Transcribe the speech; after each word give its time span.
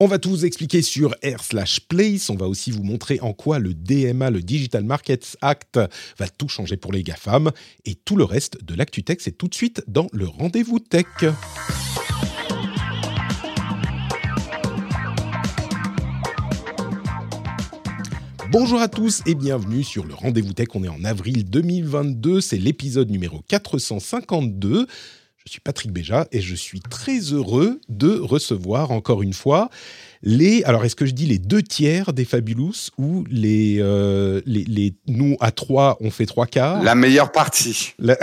On 0.00 0.06
va 0.06 0.18
tout 0.18 0.30
vous 0.30 0.44
expliquer 0.44 0.82
sur 0.82 1.14
R 1.24 1.42
slash 1.42 1.80
Place. 1.80 2.28
On 2.28 2.34
va 2.34 2.48
aussi 2.48 2.70
vous 2.70 2.82
montrer 2.82 3.20
en 3.20 3.32
quoi 3.32 3.58
le 3.58 3.74
DMA, 3.74 4.30
le 4.30 4.42
Digital 4.42 4.84
Markets 4.84 5.36
Act, 5.40 5.78
va 6.18 6.28
tout 6.28 6.48
changer 6.48 6.76
pour 6.76 6.92
les 6.92 7.02
GAFAM. 7.02 7.52
Et 7.84 7.94
tout 7.94 8.16
le 8.16 8.24
reste 8.24 8.64
de 8.64 8.74
l'ActuTech, 8.74 9.20
c'est 9.20 9.38
tout 9.38 9.48
de 9.48 9.54
suite 9.54 9.82
dans 9.86 10.08
le 10.12 10.26
rendez-vous 10.26 10.80
tech. 10.80 11.06
Bonjour 18.50 18.80
à 18.80 18.88
tous 18.88 19.22
et 19.26 19.34
bienvenue 19.34 19.82
sur 19.82 20.04
le 20.04 20.14
Rendez-vous 20.14 20.52
Tech. 20.52 20.68
On 20.74 20.84
est 20.84 20.88
en 20.88 21.02
avril 21.02 21.48
2022, 21.48 22.40
c'est 22.40 22.56
l'épisode 22.56 23.10
numéro 23.10 23.42
452. 23.48 24.86
Je 25.46 25.52
suis 25.52 25.60
Patrick 25.60 25.92
Béja 25.92 26.26
et 26.32 26.40
je 26.40 26.54
suis 26.54 26.80
très 26.80 27.18
heureux 27.18 27.78
de 27.90 28.18
recevoir 28.18 28.90
encore 28.92 29.22
une 29.22 29.34
fois 29.34 29.68
les. 30.22 30.64
Alors, 30.64 30.86
est-ce 30.86 30.96
que 30.96 31.04
je 31.04 31.10
dis 31.12 31.26
les 31.26 31.38
deux 31.38 31.62
tiers 31.62 32.14
des 32.14 32.24
Fabulous 32.24 32.88
ou 32.96 33.26
les, 33.28 33.76
euh, 33.78 34.40
les, 34.46 34.64
les- 34.64 34.94
nous 35.06 35.36
à 35.40 35.50
trois 35.52 35.98
on 36.00 36.10
fait 36.10 36.24
trois 36.24 36.46
quarts? 36.46 36.82
La 36.82 36.94
meilleure 36.94 37.30
partie. 37.30 37.92
La- 37.98 38.16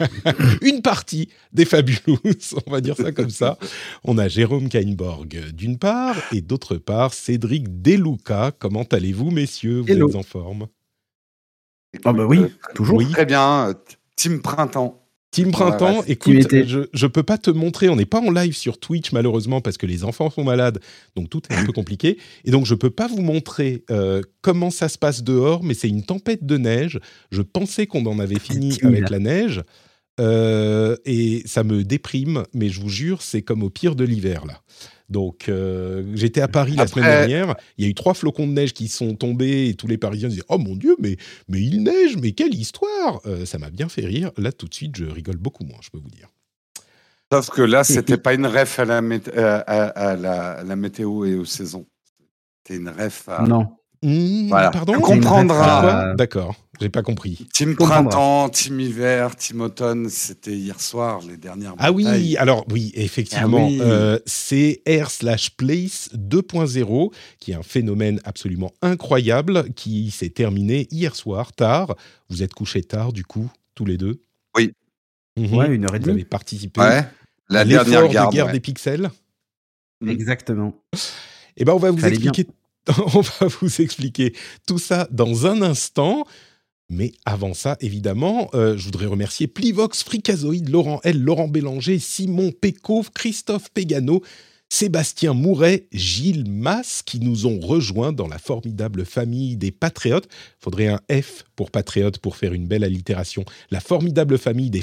une 0.62 0.82
partie 0.82 1.28
des 1.52 1.64
Fabulous, 1.64 2.18
on 2.66 2.70
va 2.72 2.80
dire 2.80 2.96
ça 2.96 3.12
comme 3.12 3.30
ça. 3.30 3.56
On 4.02 4.18
a 4.18 4.26
Jérôme 4.26 4.68
Kainborg 4.68 5.52
d'une 5.52 5.78
part 5.78 6.16
et 6.32 6.40
d'autre 6.40 6.74
part 6.76 7.14
Cédric 7.14 7.82
Deluca. 7.82 8.50
Comment 8.58 8.82
allez-vous, 8.90 9.30
messieurs? 9.30 9.78
Vous 9.82 9.92
Hello. 9.92 10.08
êtes 10.08 10.16
en 10.16 10.24
forme? 10.24 10.66
Ah 12.04 12.12
bah 12.12 12.26
oui, 12.26 12.40
toujours. 12.74 12.96
Oui. 12.96 13.08
Très 13.12 13.26
bien. 13.26 13.68
euh, 13.68 13.74
Team 14.16 14.42
Printemps. 14.42 15.00
Team 15.34 15.50
Printemps, 15.50 16.04
écoute, 16.06 16.46
je, 16.64 16.80
je 16.92 17.06
peux 17.08 17.24
pas 17.24 17.38
te 17.38 17.50
montrer, 17.50 17.88
on 17.88 17.96
n'est 17.96 18.06
pas 18.06 18.20
en 18.20 18.30
live 18.30 18.54
sur 18.54 18.78
Twitch 18.78 19.10
malheureusement 19.12 19.60
parce 19.60 19.76
que 19.76 19.86
les 19.86 20.04
enfants 20.04 20.30
sont 20.30 20.44
malades, 20.44 20.78
donc 21.16 21.28
tout 21.28 21.42
est 21.50 21.54
un 21.54 21.64
peu 21.64 21.72
compliqué. 21.80 22.18
Et 22.44 22.50
donc 22.52 22.66
je 22.66 22.74
peux 22.74 22.90
pas 22.90 23.08
vous 23.08 23.20
montrer 23.20 23.84
euh, 23.90 24.22
comment 24.42 24.70
ça 24.70 24.88
se 24.88 24.96
passe 24.96 25.24
dehors, 25.24 25.64
mais 25.64 25.74
c'est 25.74 25.88
une 25.88 26.04
tempête 26.04 26.46
de 26.46 26.56
neige. 26.56 27.00
Je 27.32 27.42
pensais 27.42 27.86
qu'on 27.88 28.06
en 28.06 28.20
avait 28.20 28.38
fini 28.38 28.78
avec 28.82 29.10
la 29.10 29.18
neige. 29.18 29.62
euh, 30.20 30.96
et 31.04 31.42
ça 31.46 31.64
me 31.64 31.82
déprime, 31.82 32.44
mais 32.54 32.68
je 32.68 32.80
vous 32.80 32.88
jure, 32.88 33.20
c'est 33.22 33.42
comme 33.42 33.64
au 33.64 33.70
pire 33.70 33.96
de 33.96 34.04
l'hiver 34.04 34.46
là. 34.46 34.60
Donc 35.10 35.48
euh, 35.48 36.02
j'étais 36.14 36.40
à 36.40 36.48
Paris 36.48 36.74
la 36.76 36.86
semaine 36.86 37.04
dernière, 37.28 37.56
il 37.76 37.84
y 37.84 37.86
a 37.86 37.90
eu 37.90 37.94
trois 37.94 38.14
flocons 38.14 38.46
de 38.46 38.52
neige 38.52 38.72
qui 38.72 38.88
sont 38.88 39.14
tombés 39.14 39.68
et 39.68 39.74
tous 39.74 39.86
les 39.86 39.98
Parisiens 39.98 40.28
disaient 40.28 40.42
oh 40.48 40.58
mon 40.58 40.76
dieu 40.76 40.96
mais 40.98 41.16
mais 41.48 41.60
il 41.60 41.82
neige 41.82 42.16
mais 42.16 42.32
quelle 42.32 42.54
histoire 42.54 43.20
Euh, 43.26 43.44
Ça 43.44 43.58
m'a 43.58 43.70
bien 43.70 43.88
fait 43.88 44.06
rire. 44.06 44.30
Là 44.38 44.50
tout 44.52 44.66
de 44.66 44.74
suite 44.74 44.96
je 44.96 45.04
rigole 45.04 45.36
beaucoup 45.36 45.64
moins, 45.64 45.78
je 45.82 45.90
peux 45.90 45.98
vous 45.98 46.10
dire. 46.10 46.28
Sauf 47.32 47.50
que 47.50 47.62
là, 47.62 47.82
c'était 47.84 48.16
pas 48.18 48.34
une 48.34 48.46
ref 48.46 48.78
à 48.78 48.84
la, 48.84 49.00
mét- 49.02 49.30
euh, 49.34 49.60
à, 49.66 49.86
à 49.88 50.14
la, 50.16 50.52
à 50.52 50.62
la 50.62 50.76
météo 50.76 51.24
et 51.24 51.34
aux 51.34 51.44
saisons. 51.46 51.86
C'était 52.62 52.78
une 52.78 52.88
ref 52.88 53.28
à 53.28 53.42
Non. 53.42 53.66
Mmh, 54.04 54.48
Voilà. 54.48 54.70
Pardon 54.70 54.92
Tu 54.94 55.00
comprendras. 55.00 56.10
Euh, 56.10 56.14
D'accord, 56.14 56.54
j'ai 56.80 56.90
pas 56.90 57.02
compris. 57.02 57.46
Team. 57.54 57.74
Printemps, 57.74 58.50
Team 58.50 58.78
Hiver, 58.78 59.34
Team 59.34 59.62
Automne. 59.62 60.08
C'était 60.10 60.52
hier 60.54 60.78
soir, 60.80 61.20
les 61.26 61.36
dernières 61.38 61.74
Ah 61.78 61.90
oui, 61.90 62.36
alors 62.36 62.66
oui, 62.70 62.92
effectivement, 62.94 63.64
Ah 63.64 63.68
oui. 63.70 63.78
euh, 63.80 64.18
c'est 64.26 64.82
R 64.86 65.10
slash 65.10 65.56
Place 65.56 66.10
2.0, 66.14 67.12
qui 67.40 67.52
est 67.52 67.54
un 67.54 67.62
phénomène 67.62 68.20
absolument 68.24 68.72
incroyable, 68.82 69.72
qui 69.74 70.10
s'est 70.10 70.28
terminé 70.30 70.86
hier 70.90 71.16
soir, 71.16 71.52
tard. 71.52 71.94
Vous 72.28 72.42
êtes 72.42 72.52
couchés 72.52 72.82
tard, 72.82 73.12
du 73.12 73.24
coup, 73.24 73.50
tous 73.74 73.86
les 73.86 73.96
deux? 73.96 74.20
Oui. 74.56 74.72
Mhm. 75.38 75.54
Ouais, 75.56 75.68
une 75.74 75.84
heure 75.84 75.94
et 75.94 75.98
Vous 75.98 76.04
demie. 76.04 76.14
avez 76.20 76.24
participé 76.24 76.80
Ouais. 76.80 77.04
La 77.48 77.64
dernière 77.64 78.02
de 78.08 78.30
guerre 78.30 78.46
ouais. 78.46 78.52
des 78.52 78.60
pixels? 78.60 79.10
Exactement. 80.06 80.74
Eh 81.56 81.64
ben, 81.64 81.72
on 81.72 81.78
va 81.78 81.90
vous 81.90 81.98
Fallait 81.98 82.18
bien. 82.18 82.32
On 83.14 83.20
va 83.20 83.46
vous 83.60 83.80
expliquer 83.80 84.34
tout 84.66 84.78
ça 84.78 85.08
dans 85.10 85.46
un 85.46 85.62
instant. 85.62 86.26
Mais 86.90 87.12
avant 87.24 87.54
ça, 87.54 87.76
évidemment, 87.80 88.50
euh, 88.54 88.76
je 88.76 88.84
voudrais 88.84 89.06
remercier 89.06 89.46
Plivox, 89.46 90.02
Fricazoïde, 90.02 90.68
Laurent 90.68 91.00
L, 91.02 91.18
Laurent 91.18 91.48
Bélanger, 91.48 91.98
Simon 91.98 92.52
Pécov, 92.52 93.10
Christophe 93.12 93.70
Pégano, 93.70 94.22
Sébastien 94.68 95.32
Mouret, 95.32 95.86
Gilles 95.92 96.50
Mass, 96.50 97.02
qui 97.02 97.20
nous 97.20 97.46
ont 97.46 97.58
rejoints 97.58 98.12
dans 98.12 98.26
la 98.26 98.38
formidable 98.38 99.06
famille 99.06 99.56
des 99.56 99.70
patriotes. 99.70 100.28
Faudrait 100.58 100.88
un 100.88 101.00
F 101.10 101.44
pour 101.56 101.70
patriote 101.70 102.18
pour 102.18 102.36
faire 102.36 102.52
une 102.52 102.66
belle 102.66 102.84
allitération. 102.84 103.44
La 103.70 103.80
formidable 103.80 104.36
famille 104.36 104.70
des 104.70 104.82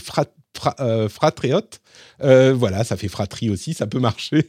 fra- 0.56 0.76
euh. 0.80 1.08
Euh, 2.24 2.54
voilà, 2.54 2.84
ça 2.84 2.98
fait 2.98 3.08
fratrie 3.08 3.50
aussi, 3.50 3.74
ça 3.74 3.88
peut 3.88 4.00
marcher. 4.00 4.48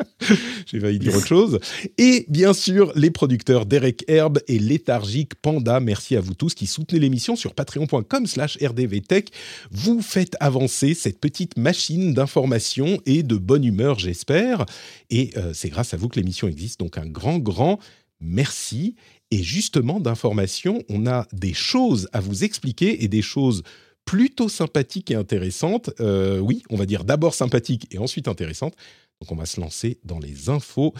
J'ai 0.66 0.80
failli 0.80 0.98
dire 0.98 1.14
autre 1.14 1.26
chose. 1.26 1.60
Et 1.98 2.26
bien 2.28 2.52
sûr, 2.52 2.92
les 2.96 3.10
producteurs 3.10 3.66
Derek 3.66 4.04
Herb 4.08 4.40
et 4.48 4.58
Léthargique 4.58 5.34
Panda. 5.36 5.80
Merci 5.80 6.16
à 6.16 6.20
vous 6.20 6.34
tous 6.34 6.54
qui 6.54 6.66
soutenez 6.66 6.98
l'émission 7.00 7.36
sur 7.36 7.54
patreon.com 7.54 8.26
slash 8.26 8.58
rdvtech. 8.62 9.30
Vous 9.70 10.02
faites 10.02 10.36
avancer 10.40 10.94
cette 10.94 11.20
petite 11.20 11.56
machine 11.56 12.14
d'information 12.14 13.00
et 13.06 13.22
de 13.22 13.36
bonne 13.36 13.64
humeur, 13.64 13.98
j'espère. 13.98 14.66
Et 15.10 15.30
euh, 15.36 15.52
c'est 15.54 15.68
grâce 15.68 15.94
à 15.94 15.96
vous 15.96 16.08
que 16.08 16.18
l'émission 16.18 16.48
existe. 16.48 16.80
Donc 16.80 16.98
un 16.98 17.06
grand, 17.06 17.38
grand 17.38 17.78
merci. 18.20 18.96
Et 19.30 19.42
justement, 19.42 20.00
d'information, 20.00 20.82
on 20.88 21.06
a 21.06 21.26
des 21.32 21.54
choses 21.54 22.08
à 22.12 22.20
vous 22.20 22.44
expliquer 22.44 23.04
et 23.04 23.08
des 23.08 23.22
choses 23.22 23.62
plutôt 24.04 24.48
sympathiques 24.48 25.10
et 25.10 25.14
intéressantes. 25.14 25.90
Euh, 26.00 26.38
oui, 26.38 26.62
on 26.70 26.76
va 26.76 26.86
dire 26.86 27.04
d'abord 27.04 27.34
sympathiques 27.34 27.86
et 27.90 27.98
ensuite 27.98 28.28
intéressantes. 28.28 28.74
Donc 29.20 29.32
on 29.32 29.36
va 29.36 29.46
se 29.46 29.60
lancer 29.60 29.98
dans 30.04 30.18
les 30.18 30.48
infos 30.50 30.92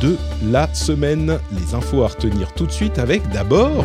de 0.00 0.16
la 0.50 0.72
semaine. 0.74 1.38
Les 1.52 1.74
infos 1.74 2.02
à 2.02 2.08
retenir 2.08 2.54
tout 2.54 2.66
de 2.66 2.72
suite 2.72 2.98
avec 2.98 3.28
d'abord 3.30 3.84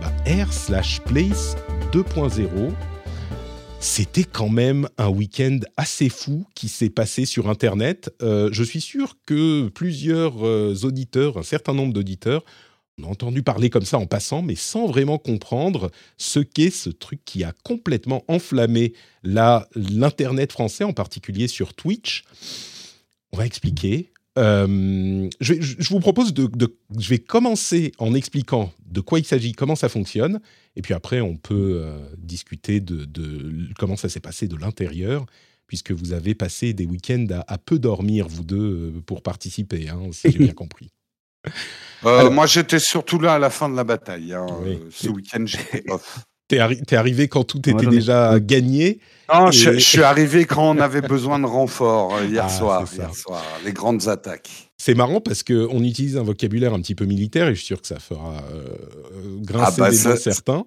bah, 0.00 0.12
R 0.26 0.52
slash 0.52 1.00
Place 1.02 1.56
2.0. 1.92 2.72
C'était 3.78 4.24
quand 4.24 4.48
même 4.48 4.88
un 4.98 5.08
week-end 5.08 5.58
assez 5.76 6.08
fou 6.08 6.46
qui 6.54 6.68
s'est 6.68 6.90
passé 6.90 7.24
sur 7.24 7.48
Internet. 7.48 8.14
Euh, 8.22 8.48
je 8.52 8.62
suis 8.62 8.80
sûr 8.80 9.16
que 9.26 9.68
plusieurs 9.68 10.46
euh, 10.46 10.74
auditeurs, 10.82 11.38
un 11.38 11.42
certain 11.42 11.74
nombre 11.74 11.92
d'auditeurs, 11.92 12.44
ont 13.04 13.10
entendu 13.10 13.42
parler 13.42 13.68
comme 13.70 13.84
ça 13.84 13.98
en 13.98 14.06
passant, 14.06 14.42
mais 14.42 14.54
sans 14.54 14.86
vraiment 14.86 15.18
comprendre 15.18 15.90
ce 16.16 16.40
qu'est 16.40 16.70
ce 16.70 16.88
truc 16.90 17.20
qui 17.24 17.44
a 17.44 17.52
complètement 17.64 18.24
enflammé 18.28 18.94
la- 19.22 19.68
l'Internet 19.74 20.52
français, 20.52 20.84
en 20.84 20.92
particulier 20.92 21.48
sur 21.48 21.74
Twitch. 21.74 22.24
On 23.32 23.36
va 23.36 23.46
expliquer. 23.46 24.12
Euh, 24.38 25.28
je, 25.40 25.54
vais- 25.54 25.62
je 25.62 25.88
vous 25.88 26.00
propose 26.00 26.32
de, 26.34 26.46
de- 26.46 26.76
Je 26.98 27.08
vais 27.08 27.18
commencer 27.18 27.92
en 27.98 28.14
expliquant 28.14 28.72
de 28.86 29.00
quoi 29.00 29.18
il 29.18 29.24
s'agit, 29.24 29.52
comment 29.52 29.76
ça 29.76 29.88
fonctionne, 29.88 30.40
et 30.74 30.82
puis 30.82 30.92
après 30.94 31.20
on 31.20 31.36
peut 31.36 31.80
euh, 31.82 31.98
discuter 32.18 32.80
de, 32.80 33.04
de 33.06 33.68
comment 33.78 33.96
ça 33.96 34.08
s'est 34.08 34.20
passé 34.20 34.46
de 34.46 34.56
l'intérieur, 34.56 35.24
puisque 35.66 35.90
vous 35.92 36.12
avez 36.12 36.34
passé 36.34 36.72
des 36.74 36.84
week-ends 36.86 37.26
à, 37.30 37.44
à 37.52 37.58
peu 37.58 37.78
dormir, 37.78 38.28
vous 38.28 38.44
deux, 38.44 38.92
euh, 38.96 39.00
pour 39.04 39.22
participer, 39.22 39.88
hein, 39.88 40.00
si 40.12 40.30
j'ai 40.30 40.38
bien 40.38 40.52
compris. 40.54 40.90
Euh, 42.04 42.18
Alors- 42.20 42.32
moi, 42.32 42.46
j'étais 42.46 42.78
surtout 42.78 43.18
là 43.18 43.34
à 43.34 43.38
la 43.38 43.50
fin 43.50 43.68
de 43.68 43.76
la 43.76 43.84
bataille. 43.84 44.32
hein. 44.34 44.46
Oui. 44.62 44.78
Ce 44.92 45.08
week-end, 45.08 45.44
j'étais 45.46 45.82
off. 45.90 46.18
T'es 46.48 46.58
arri- 46.58 46.84
t'es 46.84 46.94
arrivé 46.94 47.26
quand 47.26 47.42
tout 47.42 47.60
Moi, 47.66 47.80
était 47.82 47.90
déjà 47.90 48.38
gagné. 48.38 49.00
Non, 49.32 49.48
Et- 49.48 49.52
je, 49.52 49.72
je 49.72 49.78
suis 49.78 50.02
arrivé 50.04 50.44
quand 50.44 50.70
on 50.76 50.78
avait 50.78 51.00
besoin 51.00 51.40
de 51.40 51.46
renfort 51.46 52.14
euh, 52.16 52.24
hier 52.26 52.44
Ah, 52.46 52.48
soir. 52.48 52.84
Hier 52.94 53.12
soir, 53.14 53.42
les 53.64 53.72
grandes 53.72 54.06
attaques. 54.06 54.70
C'est 54.78 54.94
marrant 54.94 55.20
parce 55.20 55.42
qu'on 55.42 55.82
utilise 55.82 56.16
un 56.16 56.22
vocabulaire 56.22 56.72
un 56.74 56.80
petit 56.80 56.94
peu 56.94 57.06
militaire 57.06 57.48
et 57.48 57.54
je 57.54 57.58
suis 57.58 57.66
sûr 57.66 57.80
que 57.80 57.88
ça 57.88 57.98
fera 57.98 58.34
euh, 58.52 58.66
grincer 59.40 59.72
Ah 59.76 59.80
bah, 59.80 59.90
des 59.90 59.96
ça- 59.96 60.10
dents 60.10 60.16
certains. 60.20 60.64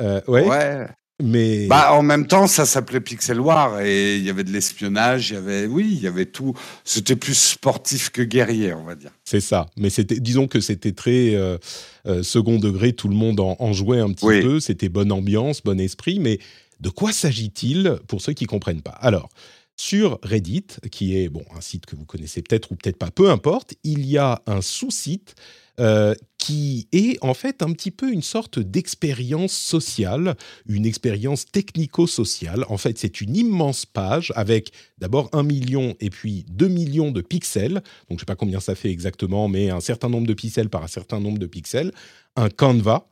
Euh, 0.00 0.20
ouais. 0.26 0.48
Ouais. 0.48 0.86
Mais 1.22 1.66
bah, 1.66 1.92
en 1.92 2.02
même 2.02 2.26
temps, 2.26 2.46
ça 2.46 2.66
s'appelait 2.66 3.00
Pixel 3.00 3.40
War 3.40 3.80
et 3.80 4.16
il 4.16 4.24
y 4.24 4.30
avait 4.30 4.44
de 4.44 4.50
l'espionnage, 4.50 5.30
il 5.30 5.34
y 5.34 5.36
avait, 5.36 5.66
oui, 5.66 5.88
il 5.92 6.02
y 6.02 6.06
avait 6.06 6.26
tout. 6.26 6.54
C'était 6.84 7.16
plus 7.16 7.34
sportif 7.34 8.10
que 8.10 8.22
guerrier, 8.22 8.72
on 8.74 8.84
va 8.84 8.94
dire. 8.94 9.10
C'est 9.24 9.40
ça. 9.40 9.66
Mais 9.76 9.90
c'était, 9.90 10.20
disons 10.20 10.48
que 10.48 10.60
c'était 10.60 10.92
très 10.92 11.34
euh, 11.34 11.58
euh, 12.06 12.22
second 12.22 12.58
degré. 12.58 12.92
Tout 12.92 13.08
le 13.08 13.14
monde 13.14 13.40
en, 13.40 13.72
jouait 13.72 14.00
un 14.00 14.12
petit 14.12 14.42
peu. 14.42 14.60
C'était 14.60 14.88
bonne 14.88 15.12
ambiance, 15.12 15.62
bon 15.62 15.78
esprit. 15.80 16.18
Mais 16.20 16.38
de 16.80 16.88
quoi 16.88 17.12
s'agit-il 17.12 17.98
pour 18.08 18.20
ceux 18.20 18.32
qui 18.32 18.46
comprennent 18.46 18.82
pas? 18.82 18.96
Alors, 19.00 19.28
sur 19.76 20.18
Reddit, 20.22 20.66
qui 20.90 21.16
est 21.16 21.28
bon 21.28 21.44
un 21.56 21.60
site 21.60 21.86
que 21.86 21.96
vous 21.96 22.04
connaissez 22.04 22.42
peut-être 22.42 22.70
ou 22.70 22.76
peut-être 22.76 22.98
pas, 22.98 23.10
peu 23.10 23.30
importe, 23.30 23.74
il 23.82 24.04
y 24.06 24.18
a 24.18 24.42
un 24.46 24.60
sous-site 24.60 25.34
euh, 25.80 26.14
qui 26.40 26.88
est 26.92 27.22
en 27.22 27.34
fait 27.34 27.62
un 27.62 27.70
petit 27.72 27.90
peu 27.90 28.10
une 28.10 28.22
sorte 28.22 28.58
d'expérience 28.58 29.52
sociale, 29.52 30.36
une 30.66 30.86
expérience 30.86 31.44
technico-sociale. 31.44 32.64
En 32.68 32.78
fait, 32.78 32.98
c'est 32.98 33.20
une 33.20 33.36
immense 33.36 33.84
page 33.84 34.32
avec 34.34 34.72
d'abord 34.98 35.28
un 35.32 35.42
million 35.42 35.94
et 36.00 36.08
puis 36.08 36.46
deux 36.48 36.68
millions 36.68 37.12
de 37.12 37.20
pixels. 37.20 37.74
Donc, 37.74 37.82
je 38.08 38.14
ne 38.14 38.18
sais 38.20 38.24
pas 38.24 38.36
combien 38.36 38.58
ça 38.58 38.74
fait 38.74 38.90
exactement, 38.90 39.48
mais 39.48 39.68
un 39.68 39.80
certain 39.80 40.08
nombre 40.08 40.26
de 40.26 40.34
pixels 40.34 40.70
par 40.70 40.82
un 40.82 40.88
certain 40.88 41.20
nombre 41.20 41.38
de 41.38 41.46
pixels. 41.46 41.92
Un 42.36 42.48
Canva 42.48 43.06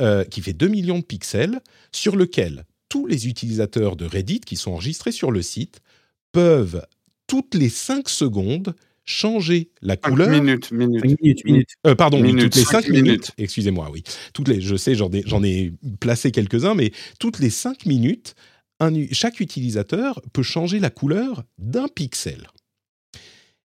euh, 0.00 0.24
qui 0.24 0.40
fait 0.40 0.52
2 0.52 0.68
millions 0.68 1.00
de 1.00 1.04
pixels, 1.04 1.60
sur 1.92 2.14
lequel 2.16 2.64
tous 2.88 3.06
les 3.06 3.26
utilisateurs 3.26 3.96
de 3.96 4.06
Reddit 4.06 4.40
qui 4.40 4.56
sont 4.56 4.70
enregistrés 4.72 5.12
sur 5.12 5.30
le 5.32 5.42
site 5.42 5.80
peuvent 6.32 6.86
toutes 7.26 7.54
les 7.54 7.68
5 7.68 8.08
secondes 8.08 8.74
changer 9.08 9.70
la 9.80 9.96
couleur. 9.96 10.28
Minutes, 10.28 10.70
minutes. 10.70 11.44
minutes, 11.44 11.70
euh, 11.86 11.94
pardon, 11.94 12.20
toutes 12.22 12.54
les 12.54 12.62
5 12.62 12.88
minutes. 12.90 13.32
Excusez-moi, 13.38 13.88
oui. 13.90 14.04
Toutes 14.34 14.48
les, 14.48 14.60
je 14.60 14.76
sais, 14.76 14.94
j'en 14.94 15.10
ai, 15.10 15.22
j'en 15.26 15.42
ai 15.42 15.72
placé 15.98 16.30
quelques-uns, 16.30 16.74
mais 16.74 16.92
toutes 17.18 17.38
les 17.38 17.50
5 17.50 17.86
minutes, 17.86 18.34
un, 18.80 18.92
chaque 19.12 19.40
utilisateur 19.40 20.20
peut 20.32 20.42
changer 20.42 20.78
la 20.78 20.90
couleur 20.90 21.44
d'un 21.56 21.88
pixel. 21.88 22.48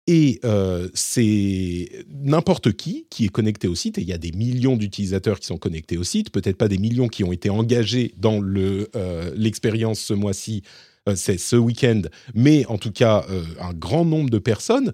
Et 0.06 0.40
euh, 0.44 0.88
c'est 0.94 2.06
n'importe 2.08 2.72
qui 2.72 3.06
qui 3.10 3.26
est 3.26 3.28
connecté 3.28 3.68
au 3.68 3.74
site, 3.74 3.98
et 3.98 4.00
il 4.00 4.08
y 4.08 4.14
a 4.14 4.18
des 4.18 4.32
millions 4.32 4.76
d'utilisateurs 4.76 5.38
qui 5.38 5.46
sont 5.46 5.58
connectés 5.58 5.98
au 5.98 6.04
site, 6.04 6.30
peut-être 6.30 6.56
pas 6.56 6.68
des 6.68 6.78
millions 6.78 7.08
qui 7.08 7.24
ont 7.24 7.32
été 7.32 7.50
engagés 7.50 8.14
dans 8.16 8.40
le, 8.40 8.88
euh, 8.96 9.32
l'expérience 9.36 10.00
ce 10.00 10.14
mois-ci, 10.14 10.62
c'est 11.14 11.38
ce 11.38 11.54
week-end, 11.54 12.02
mais 12.34 12.66
en 12.66 12.78
tout 12.78 12.90
cas 12.90 13.24
un 13.60 13.72
grand 13.72 14.04
nombre 14.04 14.28
de 14.28 14.38
personnes 14.38 14.92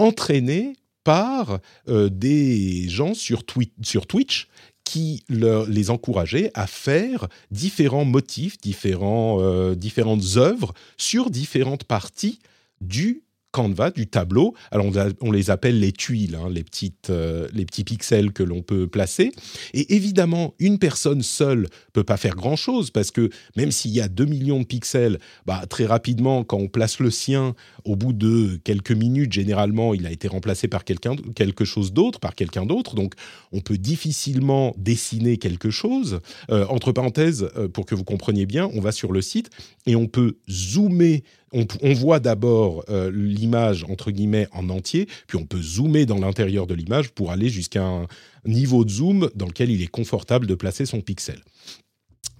entraînés 0.00 0.74
par 1.04 1.60
euh, 1.88 2.08
des 2.08 2.88
gens 2.88 3.14
sur, 3.14 3.44
Twitch 3.44 4.48
qui 4.84 5.24
les 5.28 5.90
encourageaient 5.90 6.50
à 6.54 6.66
faire 6.66 7.28
différents 7.50 8.04
motifs, 8.04 8.56
euh, 8.84 9.74
différentes 9.76 10.36
œuvres 10.36 10.74
sur 10.96 11.30
différentes 11.30 11.84
parties 11.84 12.40
du 12.80 13.22
Canva, 13.52 13.90
du 13.90 14.06
tableau. 14.06 14.54
Alors 14.70 14.86
on, 15.20 15.32
les 15.32 15.50
appelle 15.50 15.80
les 15.80 15.92
tuiles, 15.92 16.36
hein, 16.36 16.48
les, 16.50 16.62
petites, 16.62 17.10
euh, 17.10 17.48
les 17.52 17.64
petits 17.64 17.84
pixels 17.84 18.32
que 18.32 18.42
l'on 18.42 18.62
peut 18.62 18.86
placer. 18.86 19.32
Et 19.74 19.94
évidemment, 19.94 20.54
une 20.58 20.78
personne 20.78 21.22
seule 21.22 21.68
peut 21.92 22.04
pas 22.04 22.16
faire 22.16 22.36
grand-chose 22.36 22.90
parce 22.90 23.10
que 23.10 23.30
même 23.56 23.70
s'il 23.70 23.90
y 23.90 24.00
a 24.00 24.08
2 24.08 24.24
millions 24.24 24.60
de 24.60 24.64
pixels, 24.64 25.18
bah, 25.46 25.64
très 25.68 25.86
rapidement, 25.86 26.44
quand 26.44 26.58
on 26.58 26.68
place 26.68 27.00
le 27.00 27.10
sien, 27.10 27.54
au 27.84 27.96
bout 27.96 28.12
de 28.12 28.60
quelques 28.62 28.92
minutes, 28.92 29.32
généralement, 29.32 29.94
il 29.94 30.06
a 30.06 30.12
été 30.12 30.28
remplacé 30.28 30.68
par 30.68 30.84
quelque 30.84 31.64
chose 31.64 31.92
d'autre, 31.92 32.20
par 32.20 32.34
quelqu'un 32.34 32.66
d'autre. 32.66 32.94
Donc 32.94 33.14
on 33.52 33.60
peut 33.60 33.78
difficilement 33.78 34.74
dessiner 34.78 35.38
quelque 35.38 35.70
chose. 35.70 36.20
Euh, 36.50 36.66
entre 36.66 36.92
parenthèses, 36.92 37.48
euh, 37.56 37.68
pour 37.68 37.86
que 37.86 37.94
vous 37.94 38.04
compreniez 38.04 38.46
bien, 38.46 38.70
on 38.74 38.80
va 38.80 38.92
sur 38.92 39.12
le 39.12 39.22
site 39.22 39.50
et 39.86 39.96
on 39.96 40.06
peut 40.06 40.36
zoomer 40.48 41.22
on, 41.52 41.92
voit 41.94 42.20
d'abord 42.20 42.84
euh, 42.88 43.10
l'image 43.10 43.84
entre 43.84 44.10
guillemets 44.10 44.48
en 44.52 44.68
entier, 44.68 45.06
puis 45.26 45.36
on 45.36 45.46
peut 45.46 45.60
zoomer 45.60 46.06
dans 46.06 46.18
l'intérieur 46.18 46.66
de 46.66 46.74
l'image 46.74 47.10
pour 47.10 47.30
aller 47.30 47.48
jusqu'à 47.48 47.84
un 47.84 48.06
niveau 48.44 48.84
de 48.84 48.90
zoom 48.90 49.30
dans 49.34 49.46
lequel 49.46 49.70
il 49.70 49.82
est 49.82 49.88
confortable 49.88 50.46
de 50.46 50.54
placer 50.54 50.86
son 50.86 51.00
pixel. 51.00 51.40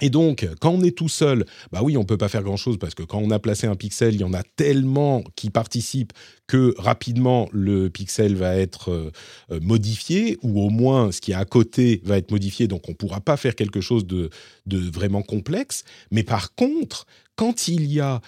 Et 0.01 0.11
donc, 0.11 0.49
quand 0.61 0.71
on 0.71 0.83
est 0.83 0.97
tout 0.97 1.09
seul, 1.09 1.45
bah 1.73 1.81
oui, 1.83 1.97
on 1.97 2.05
peut 2.05 2.17
pas 2.17 2.29
faire 2.29 2.43
grand-chose 2.43 2.79
parce 2.79 2.95
que 2.95 3.03
quand 3.03 3.19
on 3.19 3.31
a 3.31 3.39
placé 3.39 3.67
un 3.67 3.77
pixel, 3.77 4.15
il 4.15 4.21
y 4.21 4.25
en 4.25 4.33
a 4.33 4.43
tellement 4.43 5.23
qui 5.37 5.51
participent 5.51 6.13
que 6.47 6.75
rapidement 6.79 7.49
le 7.53 7.91
pixel 7.91 8.35
va 8.35 8.57
être 8.57 8.91
euh, 8.91 9.11
euh, 9.51 9.61
modifié 9.61 10.39
ou 10.43 10.61
au 10.61 10.71
moins 10.71 11.13
ce 11.13 11.21
qui 11.21 11.33
est 11.33 11.37
à 11.37 11.45
côté 11.45 12.01
va 12.05 12.17
être 12.17 12.31
modifié. 12.31 12.67
Donc, 12.67 12.89
on 12.89 12.95
pourra 12.95 13.21
pas 13.21 13.37
faire 13.37 13.55
quelque 13.55 13.81
chose 13.81 14.07
de, 14.07 14.31
de 14.67 14.79
vraiment 14.79 15.23
complexe. 15.23 15.85
Mais 16.11 16.23
par 16.23 16.55
contre, 16.55 17.07
quand 17.37 17.69
il 17.69 17.87
y 17.87 18.01
a 18.01 18.21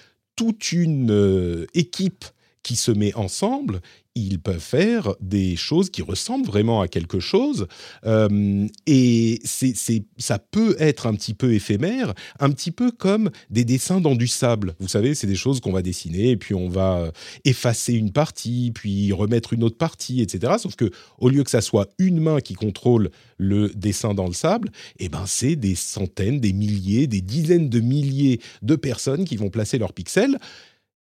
toute 0.43 0.73
une 0.73 1.13
euh, 1.13 1.67
équipe 1.73 2.25
qui 2.65 2.75
se 2.75 2.91
met 2.91 3.15
ensemble, 3.15 3.81
ils 4.15 4.41
peuvent 4.41 4.59
faire 4.59 5.15
des 5.21 5.57
choses 5.57 5.91
qui 5.91 6.03
ressemblent 6.03 6.47
vraiment 6.47 6.81
à 6.81 6.89
quelque 6.89 7.21
chose. 7.21 7.67
Euh, 8.05 8.67
et 8.87 9.41
c'est, 9.45 9.75
ça 10.19 10.39
peut 10.39 10.77
être 10.79 11.07
un 11.07 11.15
petit 11.15 11.35
peu 11.35 11.55
éphémère, 11.55 12.13
un 12.39 12.51
petit 12.51 12.71
peu 12.71 12.91
comme 12.91 13.31
des 13.51 13.65
dessins 13.65 14.01
dans 14.01 14.15
du 14.15 14.27
sable. 14.27 14.75
Vous 14.81 14.89
savez, 14.89 15.15
c'est 15.15 15.27
des 15.27 15.35
choses 15.35 15.61
qu'on 15.61 15.73
va 15.73 15.83
dessiner, 15.83 16.31
et 16.31 16.37
puis 16.37 16.55
on 16.55 16.69
va 16.69 16.99
euh, 16.99 17.11
effacer 17.45 17.95
une 17.95 18.13
partie, 18.13 18.73
puis 18.75 19.13
remettre 19.13 19.53
une 19.53 19.65
autre 19.65 19.79
partie, 19.79 20.21
etc. 20.21 20.55
Sauf 20.59 20.77
que 20.77 20.91
au 21.19 21.29
lieu 21.29 21.43
que 21.45 21.51
ça 21.51 21.61
soit 21.61 21.89
une 21.99 22.21
main 22.21 22.41
qui 22.41 22.55
contrôle 22.55 23.11
le 23.39 23.69
dessin 23.71 24.15
dans 24.15 24.27
le 24.27 24.35
sable, 24.35 24.71
eh 24.99 25.09
ben 25.09 25.25
c'est 25.27 25.57
des 25.57 25.75
centaines, 25.75 26.41
des 26.41 26.53
milliers, 26.53 27.07
des 27.07 27.21
dizaines 27.21 27.69
de 27.69 27.81
milliers 27.81 28.41
de 28.63 28.77
personnes 28.77 29.25
qui 29.25 29.37
vont 29.37 29.51
placer 29.51 29.79
leurs 29.79 29.93
pixels 29.93 30.39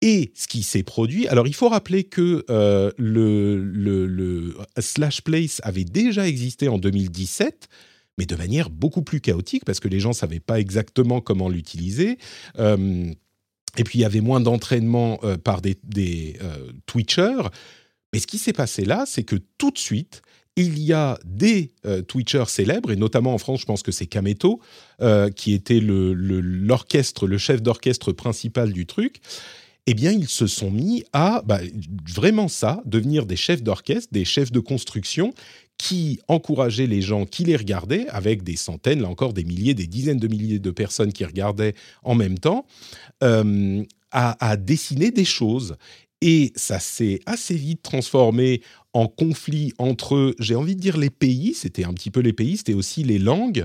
et 0.00 0.32
ce 0.34 0.46
qui 0.46 0.62
s'est 0.62 0.82
produit. 0.82 1.26
Alors, 1.28 1.46
il 1.46 1.54
faut 1.54 1.68
rappeler 1.68 2.04
que 2.04 2.44
euh, 2.50 2.92
le, 2.96 3.56
le, 3.62 4.56
Slash 4.78 5.22
Place 5.22 5.60
avait 5.64 5.84
déjà 5.84 6.28
existé 6.28 6.68
en 6.68 6.78
2017, 6.78 7.68
mais 8.16 8.26
de 8.26 8.36
manière 8.36 8.70
beaucoup 8.70 9.02
plus 9.02 9.20
chaotique 9.20 9.64
parce 9.64 9.80
que 9.80 9.88
les 9.88 10.00
gens 10.00 10.10
ne 10.10 10.14
savaient 10.14 10.40
pas 10.40 10.60
exactement 10.60 11.20
comment 11.20 11.48
l'utiliser. 11.48 12.18
Euh, 12.58 13.12
et 13.76 13.84
puis, 13.84 13.98
il 13.98 14.02
y 14.02 14.04
avait 14.04 14.20
moins 14.20 14.40
d'entraînement 14.40 15.18
euh, 15.24 15.36
par 15.36 15.60
des, 15.60 15.76
Twitchers. 16.86 17.48
Mais 18.12 18.20
ce 18.20 18.26
qui 18.26 18.38
s'est 18.38 18.52
passé 18.52 18.84
là, 18.84 19.04
c'est 19.06 19.24
que 19.24 19.36
tout 19.58 19.70
de 19.70 19.78
suite, 19.78 20.22
il 20.56 20.78
y 20.78 20.92
a 20.92 21.18
des 21.24 21.72
Twitchers 22.08 22.48
célèbres, 22.48 22.90
et 22.90 22.96
notamment 22.96 23.32
en 23.32 23.38
France, 23.38 23.60
je 23.60 23.66
pense 23.66 23.84
que 23.84 23.92
c'est 23.92 24.06
Kameto, 24.06 24.60
qui 25.36 25.52
était 25.52 25.78
l'orchestre, 25.80 27.28
le, 27.28 27.38
chef 27.38 27.62
d'orchestre 27.62 28.10
principal 28.10 28.72
du 28.72 28.84
truc, 28.84 29.20
eh 29.90 29.94
bien, 29.94 30.12
ils 30.12 30.28
se 30.28 30.46
sont 30.46 30.70
mis 30.70 31.02
à 31.14 31.40
bah, 31.46 31.60
vraiment 32.14 32.48
ça, 32.48 32.82
devenir 32.84 33.24
des 33.24 33.36
chefs 33.36 33.62
d'orchestre, 33.62 34.10
des 34.12 34.26
chefs 34.26 34.52
de 34.52 34.60
construction 34.60 35.32
qui 35.78 36.20
encourageaient 36.28 36.86
les 36.86 37.00
gens 37.00 37.24
qui 37.24 37.44
les 37.44 37.56
regardaient, 37.56 38.06
avec 38.08 38.42
des 38.42 38.56
centaines, 38.56 39.00
là 39.00 39.08
encore 39.08 39.32
des 39.32 39.44
milliers, 39.44 39.72
des 39.72 39.86
dizaines 39.86 40.18
de 40.18 40.28
milliers 40.28 40.58
de 40.58 40.70
personnes 40.70 41.10
qui 41.10 41.24
regardaient 41.24 41.72
en 42.02 42.14
même 42.14 42.38
temps, 42.38 42.66
euh, 43.24 43.82
à, 44.10 44.58
dessiner 44.58 45.10
des 45.10 45.24
choses. 45.24 45.76
Et 46.20 46.52
ça 46.54 46.80
s'est 46.80 47.20
assez 47.24 47.54
vite 47.54 47.80
transformé 47.80 48.60
en 48.92 49.06
conflit 49.06 49.72
entre, 49.78 50.34
j'ai 50.38 50.54
envie 50.54 50.76
de 50.76 50.80
dire 50.82 50.98
les 50.98 51.08
pays, 51.08 51.54
c'était 51.54 51.84
un 51.84 51.94
petit 51.94 52.10
peu 52.10 52.20
les 52.20 52.34
pays, 52.34 52.58
c'était 52.58 52.74
aussi 52.74 53.04
les 53.04 53.18
langues. 53.18 53.64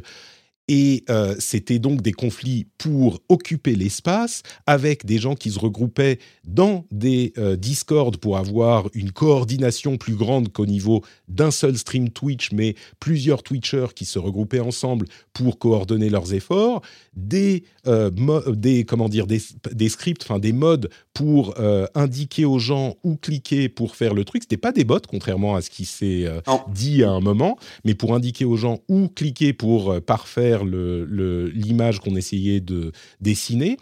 Et 0.69 1.03
euh, 1.09 1.35
c'était 1.39 1.79
donc 1.79 2.01
des 2.01 2.13
conflits 2.13 2.67
pour 2.77 3.21
occuper 3.27 3.75
l'espace 3.75 4.43
avec 4.65 5.05
des 5.05 5.17
gens 5.17 5.35
qui 5.35 5.51
se 5.51 5.59
regroupaient 5.59 6.19
dans 6.45 6.85
des 6.89 7.33
euh, 7.37 7.57
Discord 7.57 8.15
pour 8.15 8.37
avoir 8.37 8.87
une 8.93 9.11
coordination 9.11 9.97
plus 9.97 10.15
grande 10.15 10.53
qu'au 10.53 10.65
niveau 10.65 11.03
d'un 11.27 11.51
seul 11.51 11.77
stream 11.77 12.09
Twitch, 12.09 12.53
mais 12.53 12.75
plusieurs 13.01 13.43
Twitchers 13.43 13.87
qui 13.93 14.05
se 14.05 14.19
regroupaient 14.19 14.61
ensemble 14.61 15.05
pour 15.33 15.59
coordonner 15.59 16.09
leurs 16.09 16.33
efforts, 16.33 16.81
des, 17.13 17.65
euh, 17.87 18.09
des 18.53 18.85
comment 18.85 19.09
dire, 19.09 19.27
des, 19.27 19.41
des 19.69 19.89
scripts, 19.89 20.23
enfin 20.23 20.39
des 20.39 20.53
modes 20.53 20.89
pour 21.13 21.53
indiquer 21.93 22.43
aux 22.43 22.57
gens 22.57 22.95
où 23.03 23.15
cliquer 23.15 23.69
pour 23.69 23.95
faire 23.95 24.15
le 24.15 24.25
truc. 24.25 24.43
C'était 24.43 24.57
pas 24.57 24.71
des 24.71 24.83
bots, 24.83 24.99
contrairement 25.07 25.55
à 25.55 25.61
ce 25.61 25.69
qui 25.69 25.85
s'est 25.85 26.25
dit 26.73 27.03
à 27.03 27.11
un 27.11 27.19
moment, 27.19 27.57
mais 27.85 27.93
pour 27.93 28.15
indiquer 28.15 28.43
aux 28.45 28.57
gens 28.57 28.79
où 28.87 29.09
cliquer 29.09 29.53
pour 29.53 30.01
parfaire 30.01 30.52
l'image 30.61 31.99
qu'on 31.99 32.15
essayait 32.15 32.61
de 32.61 32.91
dessiner. 33.21 33.77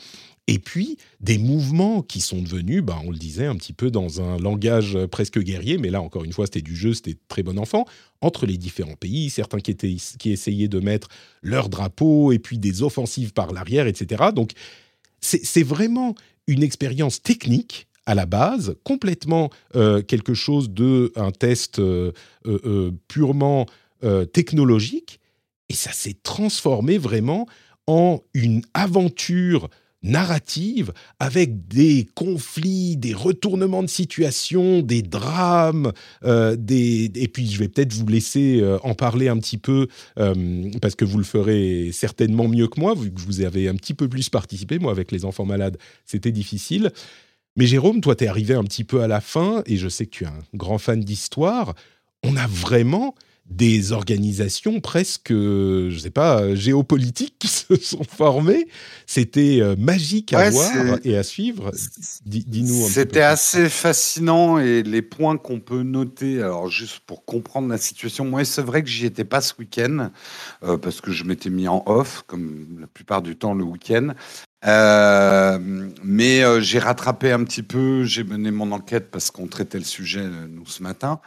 Et 0.47 0.59
puis 0.59 0.97
des 1.19 1.37
mouvements 1.37 2.01
qui 2.01 2.19
sont 2.19 2.41
devenus, 2.41 2.81
bah, 2.81 2.99
on 3.05 3.11
le 3.11 3.17
disait 3.17 3.45
un 3.45 3.55
petit 3.55 3.73
peu 3.73 3.91
dans 3.91 4.21
un 4.21 4.37
langage 4.37 4.97
presque 5.11 5.39
guerrier, 5.39 5.77
mais 5.77 5.89
là 5.89 6.01
encore 6.01 6.23
une 6.23 6.33
fois 6.33 6.45
c'était 6.45 6.61
du 6.61 6.75
jeu, 6.75 6.93
c'était 6.93 7.15
très 7.27 7.43
bon 7.43 7.59
enfant, 7.59 7.85
entre 8.21 8.45
les 8.45 8.57
différents 8.57 8.95
pays, 8.95 9.29
certains 9.29 9.59
qui, 9.59 9.71
étaient, 9.71 9.95
qui 10.19 10.31
essayaient 10.31 10.67
de 10.67 10.79
mettre 10.79 11.09
leur 11.41 11.69
drapeau 11.69 12.31
et 12.31 12.39
puis 12.39 12.57
des 12.57 12.81
offensives 12.81 13.33
par 13.33 13.53
l'arrière, 13.53 13.87
etc. 13.87 14.31
Donc 14.35 14.51
c'est 15.21 15.63
vraiment 15.63 16.15
une 16.47 16.63
expérience 16.63 17.21
technique 17.21 17.87
à 18.05 18.15
la 18.15 18.25
base, 18.25 18.75
complètement 18.83 19.51
euh, 19.75 20.01
quelque 20.01 20.33
chose 20.33 20.71
de 20.71 21.11
un 21.15 21.31
test 21.31 21.79
euh, 21.79 22.11
euh, 22.45 22.91
purement 23.07 23.67
technologique, 24.33 25.19
et 25.71 25.73
ça 25.73 25.93
s'est 25.93 26.17
transformé 26.21 26.97
vraiment 26.97 27.47
en 27.87 28.19
une 28.33 28.61
aventure 28.73 29.69
narrative 30.03 30.91
avec 31.17 31.69
des 31.69 32.09
conflits, 32.13 32.97
des 32.97 33.13
retournements 33.13 33.81
de 33.81 33.87
situation, 33.87 34.81
des 34.81 35.01
drames, 35.01 35.93
euh, 36.25 36.57
des... 36.57 37.09
et 37.15 37.29
puis 37.29 37.49
je 37.49 37.57
vais 37.57 37.69
peut-être 37.69 37.93
vous 37.93 38.05
laisser 38.05 38.59
euh, 38.59 38.79
en 38.83 38.95
parler 38.95 39.29
un 39.29 39.37
petit 39.37 39.57
peu 39.57 39.87
euh, 40.19 40.69
parce 40.81 40.95
que 40.95 41.05
vous 41.05 41.17
le 41.17 41.23
ferez 41.23 41.91
certainement 41.93 42.49
mieux 42.49 42.67
que 42.67 42.77
moi 42.77 42.93
vu 42.93 43.13
que 43.13 43.21
vous 43.21 43.39
avez 43.39 43.69
un 43.69 43.75
petit 43.75 43.93
peu 43.93 44.09
plus 44.09 44.27
participé. 44.27 44.77
Moi 44.77 44.91
avec 44.91 45.13
les 45.13 45.23
enfants 45.23 45.45
malades 45.45 45.77
c'était 46.05 46.33
difficile. 46.33 46.91
Mais 47.55 47.65
Jérôme, 47.65 48.01
toi 48.01 48.15
tu 48.17 48.25
es 48.25 48.27
arrivé 48.27 48.55
un 48.55 48.65
petit 48.65 48.83
peu 48.83 49.01
à 49.03 49.07
la 49.07 49.21
fin 49.21 49.63
et 49.65 49.77
je 49.77 49.87
sais 49.87 50.05
que 50.05 50.11
tu 50.11 50.25
es 50.25 50.27
un 50.27 50.43
grand 50.53 50.79
fan 50.79 50.99
d'histoire. 50.99 51.75
On 52.23 52.35
a 52.35 52.45
vraiment 52.45 53.15
des 53.51 53.91
organisations 53.91 54.79
presque, 54.79 55.31
je 55.31 55.97
sais 55.97 56.09
pas, 56.09 56.55
géopolitiques 56.55 57.35
qui 57.37 57.47
se 57.47 57.75
sont 57.75 58.03
formées. 58.03 58.67
C'était 59.05 59.59
euh, 59.61 59.75
magique 59.77 60.33
à 60.33 60.49
voir 60.49 60.97
et 61.03 61.17
à 61.17 61.23
suivre. 61.23 61.71
Dis-nous. 62.25 62.87
C'était 62.87 63.21
assez 63.21 63.69
fascinant 63.69 64.57
et 64.57 64.83
les 64.83 65.01
points 65.01 65.37
qu'on 65.37 65.59
peut 65.59 65.83
noter, 65.83 66.41
alors 66.41 66.69
juste 66.69 66.99
pour 67.05 67.25
comprendre 67.25 67.67
la 67.67 67.77
situation, 67.77 68.25
moi 68.25 68.45
c'est 68.45 68.61
vrai 68.61 68.83
que 68.83 68.89
j'y 68.89 69.05
étais 69.05 69.25
pas 69.25 69.41
ce 69.41 69.53
week-end 69.59 70.11
euh, 70.63 70.77
parce 70.77 71.01
que 71.01 71.11
je 71.11 71.23
m'étais 71.23 71.49
mis 71.49 71.67
en 71.67 71.83
off, 71.85 72.23
comme 72.27 72.77
la 72.79 72.87
plupart 72.87 73.21
du 73.21 73.35
temps 73.35 73.53
le 73.53 73.63
week-end. 73.63 74.13
Euh, 74.63 75.59
mais 76.03 76.61
j'ai 76.61 76.79
rattrapé 76.79 77.31
un 77.31 77.43
petit 77.43 77.63
peu, 77.63 78.03
j'ai 78.03 78.23
mené 78.23 78.51
mon 78.51 78.71
enquête 78.71 79.09
parce 79.11 79.31
qu'on 79.31 79.47
traitait 79.47 79.79
le 79.79 79.83
sujet 79.83 80.23
nous 80.49 80.67
ce 80.67 80.83
matin. 80.83 81.19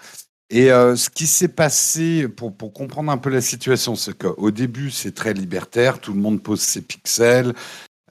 Et 0.51 0.71
euh, 0.71 0.95
ce 0.95 1.11
qui 1.11 1.27
s'est 1.27 1.49
passé, 1.49 2.29
pour, 2.29 2.55
pour, 2.55 2.73
comprendre 2.73 3.11
un 3.11 3.17
peu 3.17 3.31
la 3.31 3.41
situation, 3.41 3.97
c'est 3.97 4.17
qu'au 4.17 4.51
début, 4.51 4.91
c'est 4.91 5.15
très 5.15 5.33
libertaire, 5.33 5.99
tout 5.99 6.13
le 6.13 6.21
monde 6.21 6.43
pose 6.43 6.61
ses 6.61 6.83
pixels, 6.83 7.55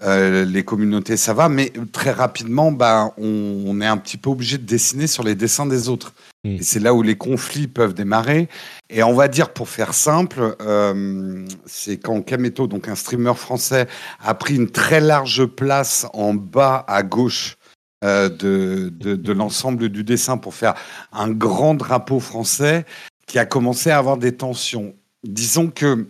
euh, 0.01 0.43
les 0.43 0.63
communautés, 0.63 1.15
ça 1.15 1.33
va, 1.33 1.47
mais 1.47 1.71
très 1.91 2.11
rapidement, 2.11 2.71
bah, 2.71 3.13
on, 3.17 3.63
on, 3.67 3.79
est 3.79 3.85
un 3.85 3.97
petit 3.97 4.17
peu 4.17 4.31
obligé 4.31 4.57
de 4.57 4.65
dessiner 4.65 5.07
sur 5.07 5.23
les 5.23 5.35
dessins 5.35 5.65
des 5.65 5.87
autres. 5.87 6.13
Mmh. 6.43 6.49
Et 6.49 6.61
c'est 6.63 6.79
là 6.79 6.93
où 6.93 7.03
les 7.03 7.15
conflits 7.15 7.67
peuvent 7.67 7.93
démarrer. 7.93 8.49
Et 8.89 9.03
on 9.03 9.13
va 9.13 9.27
dire, 9.27 9.53
pour 9.53 9.69
faire 9.69 9.93
simple, 9.93 10.57
euh, 10.61 11.45
c'est 11.65 11.97
quand 11.97 12.21
Kameto, 12.21 12.67
donc 12.67 12.89
un 12.89 12.95
streamer 12.95 13.35
français, 13.35 13.87
a 14.21 14.33
pris 14.33 14.55
une 14.55 14.69
très 14.69 14.99
large 14.99 15.45
place 15.45 16.07
en 16.13 16.33
bas 16.33 16.83
à 16.87 17.03
gauche 17.03 17.57
euh, 18.03 18.29
de, 18.29 18.91
de, 18.93 19.15
de 19.15 19.33
l'ensemble 19.33 19.89
du 19.89 20.03
dessin 20.03 20.37
pour 20.37 20.53
faire 20.53 20.75
un 21.11 21.29
grand 21.29 21.73
drapeau 21.73 22.19
français 22.19 22.85
qui 23.27 23.39
a 23.39 23.45
commencé 23.45 23.89
à 23.89 23.97
avoir 23.97 24.17
des 24.17 24.35
tensions. 24.35 24.95
Disons 25.23 25.69
que 25.69 26.07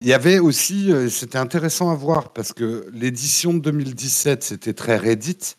il 0.00 0.08
y 0.08 0.12
avait 0.12 0.38
aussi, 0.38 0.92
euh, 0.92 1.08
c'était 1.08 1.38
intéressant 1.38 1.90
à 1.90 1.94
voir 1.94 2.32
parce 2.32 2.52
que 2.52 2.86
l'édition 2.92 3.54
de 3.54 3.58
2017 3.58 4.42
c'était 4.42 4.74
très 4.74 4.96
Reddit 4.96 5.56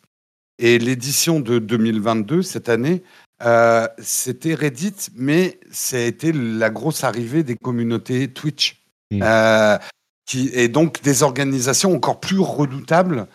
et 0.59 0.79
l'édition 0.79 1.39
de 1.39 1.59
2022 1.59 2.41
cette 2.41 2.69
année 2.69 3.03
euh, 3.43 3.87
c'était 3.99 4.53
Reddit, 4.53 5.09
mais 5.15 5.59
ça 5.71 5.97
a 5.97 6.01
été 6.01 6.31
la 6.31 6.69
grosse 6.69 7.03
arrivée 7.03 7.43
des 7.43 7.55
communautés 7.55 8.29
Twitch. 8.29 8.81
Mmh. 9.11 9.21
Euh, 9.23 9.77
qui, 10.25 10.49
et 10.53 10.67
donc 10.67 11.03
des 11.03 11.21
organisations 11.21 11.93
encore 11.93 12.19
plus 12.19 12.39
redoutables 12.39 13.27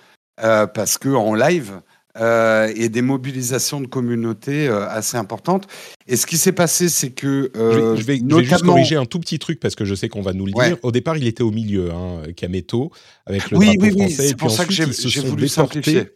euh, 0.42 0.66
parce 0.66 0.98
que 0.98 1.08
en 1.08 1.34
live, 1.34 1.80
euh, 2.18 2.72
et 2.74 2.88
des 2.88 3.02
mobilisations 3.02 3.80
de 3.80 3.86
communautés 3.86 4.66
euh, 4.66 4.88
assez 4.88 5.16
importantes. 5.16 5.68
Et 6.08 6.16
ce 6.16 6.26
qui 6.26 6.38
s'est 6.38 6.52
passé, 6.52 6.88
c'est 6.88 7.10
que 7.10 7.52
euh, 7.56 7.94
je, 7.94 8.02
vais, 8.02 8.18
notamment... 8.18 8.42
juste 8.42 8.64
corriger 8.64 8.96
un 8.96 9.04
tout 9.04 9.20
petit 9.20 9.38
truc 9.38 9.60
parce 9.60 9.76
que 9.76 9.84
je 9.84 9.94
sais 9.94 10.08
qu'on 10.08 10.22
va 10.22 10.32
nous 10.32 10.46
le 10.46 10.52
dire. 10.52 10.76
Au 10.82 10.90
départ, 10.90 11.16
il 11.16 11.26
était 11.28 11.44
au 11.44 11.52
milieu, 11.52 11.92
hein, 11.92 12.22
Kameto, 12.36 12.90
avec 13.26 13.50
le 13.50 13.58
oui, 13.58 13.76
drapeau 13.76 13.82
oui, 13.82 13.90
français. 13.92 14.22
Oui, 14.22 14.28
c'est 14.28 14.36
pour 14.36 14.50
ça 14.50 14.64
que 14.64 14.72
j'ai 14.72 15.20
voulu 15.20 15.48
simplifier. 15.48 16.08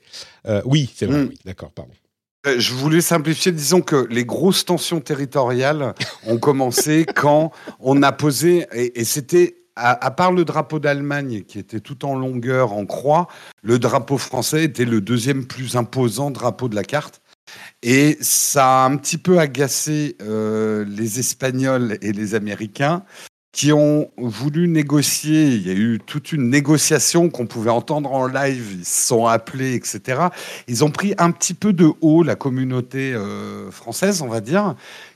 oui, 0.64 0.90
c'est 0.94 1.06
vrai. 1.06 1.24
Mm. 1.24 1.28
Oui, 1.28 1.38
D'accord, 1.44 1.70
pardon. 1.70 1.92
Je 2.58 2.74
voulais 2.74 3.00
simplifier, 3.00 3.52
disons 3.52 3.80
que 3.80 4.06
les 4.10 4.26
grosses 4.26 4.66
tensions 4.66 5.00
territoriales 5.00 5.94
ont 6.26 6.36
commencé 6.36 7.06
quand 7.14 7.52
on 7.80 8.02
a 8.02 8.12
posé, 8.12 8.66
et, 8.74 9.00
et 9.00 9.04
c'était 9.04 9.63
à, 9.76 10.11
part 10.11 10.33
le 10.33 10.45
drapeau 10.45 10.78
d'Allemagne 10.78 11.43
qui 11.43 11.59
était 11.59 11.81
tout 11.81 12.04
en 12.04 12.16
longueur 12.16 12.73
en 12.73 12.87
croix, 12.87 13.28
le 13.62 13.78
drapeau 13.78 14.19
français 14.19 14.64
était 14.64 14.85
le 14.85 15.00
deuxième 15.00 15.47
plus 15.47 15.76
imposant 15.76 16.31
drapeau 16.31 16.69
de 16.69 16.75
la 16.75 16.85
carte. 16.85 17.21
Et 17.83 18.16
ça 18.21 18.85
a 18.85 18.87
un 18.87 18.97
petit 18.97 19.19
peu 19.19 19.38
agacé 19.38 20.16
euh, 20.23 20.85
les 20.88 21.19
Espagnols 21.19 21.99
et 22.00 22.12
les 22.12 22.35
Américains 22.35 23.04
qui 23.52 23.73
ont 23.73 24.11
voulu 24.16 24.66
négocier. 24.66 25.47
Il 25.47 25.66
y 25.66 25.71
a 25.71 25.75
eu 25.75 26.00
toute 26.04 26.33
une 26.33 26.50
négociation 26.50 27.31
qu'on 27.31 27.47
pouvait 27.47 27.71
entendre 27.71 28.12
en 28.12 28.26
live. 28.26 28.78
Ils 28.78 28.85
se 28.85 29.07
sont 29.07 29.26
appelés, 29.26 29.75
etc. 29.75 30.28
Ils 30.66 30.85
ont 30.85 30.90
pris 30.90 31.14
un 31.19 31.31
petit 31.31 31.54
peu 31.54 31.73
de 31.73 31.88
haut 32.00 32.25
la 32.25 32.35
communauté 32.35 33.14
euh, 33.14 33.71
française, 33.71 34.23
on 34.23 34.28
va 34.28 34.40
dire, 34.40 34.75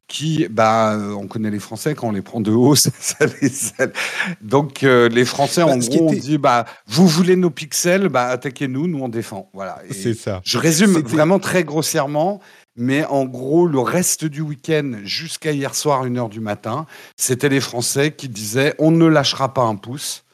qui, 0.08 0.48
bah, 0.48 0.98
on 0.98 1.28
connaît 1.28 1.50
les 1.50 1.58
Français 1.58 1.94
quand 1.94 2.08
on 2.08 2.12
les 2.12 2.22
prend 2.22 2.40
de 2.40 2.50
haut, 2.50 2.74
ça, 2.74 2.90
ça 2.98 3.26
les 3.40 3.50
Donc 4.40 4.82
euh, 4.82 5.08
les 5.08 5.24
Français, 5.24 5.62
bah, 5.62 5.72
en 5.72 5.76
gros, 5.76 5.86
était... 5.86 6.00
on 6.00 6.12
dit, 6.12 6.38
bah, 6.38 6.64
vous 6.86 7.06
voulez 7.06 7.36
nos 7.36 7.50
pixels, 7.50 8.08
bah, 8.08 8.26
attaquez-nous, 8.26 8.88
nous 8.88 8.98
on 9.00 9.08
défend. 9.08 9.50
Voilà. 9.52 9.80
C'est 9.90 10.14
ça. 10.14 10.40
Je 10.44 10.58
résume 10.58 10.98
vraiment 11.02 11.38
très 11.38 11.62
grossièrement, 11.62 12.40
mais 12.74 13.04
en 13.04 13.26
gros, 13.26 13.66
le 13.66 13.80
reste 13.80 14.24
du 14.24 14.40
week-end, 14.40 14.92
jusqu'à 15.04 15.52
hier 15.52 15.74
soir, 15.74 16.06
1h 16.06 16.30
du 16.30 16.40
matin, 16.40 16.86
c'était 17.16 17.50
les 17.50 17.60
Français 17.60 18.12
qui 18.12 18.28
disaient, 18.28 18.74
on 18.78 18.90
ne 18.90 19.06
lâchera 19.06 19.52
pas 19.52 19.62
un 19.62 19.76
pouce. 19.76 20.24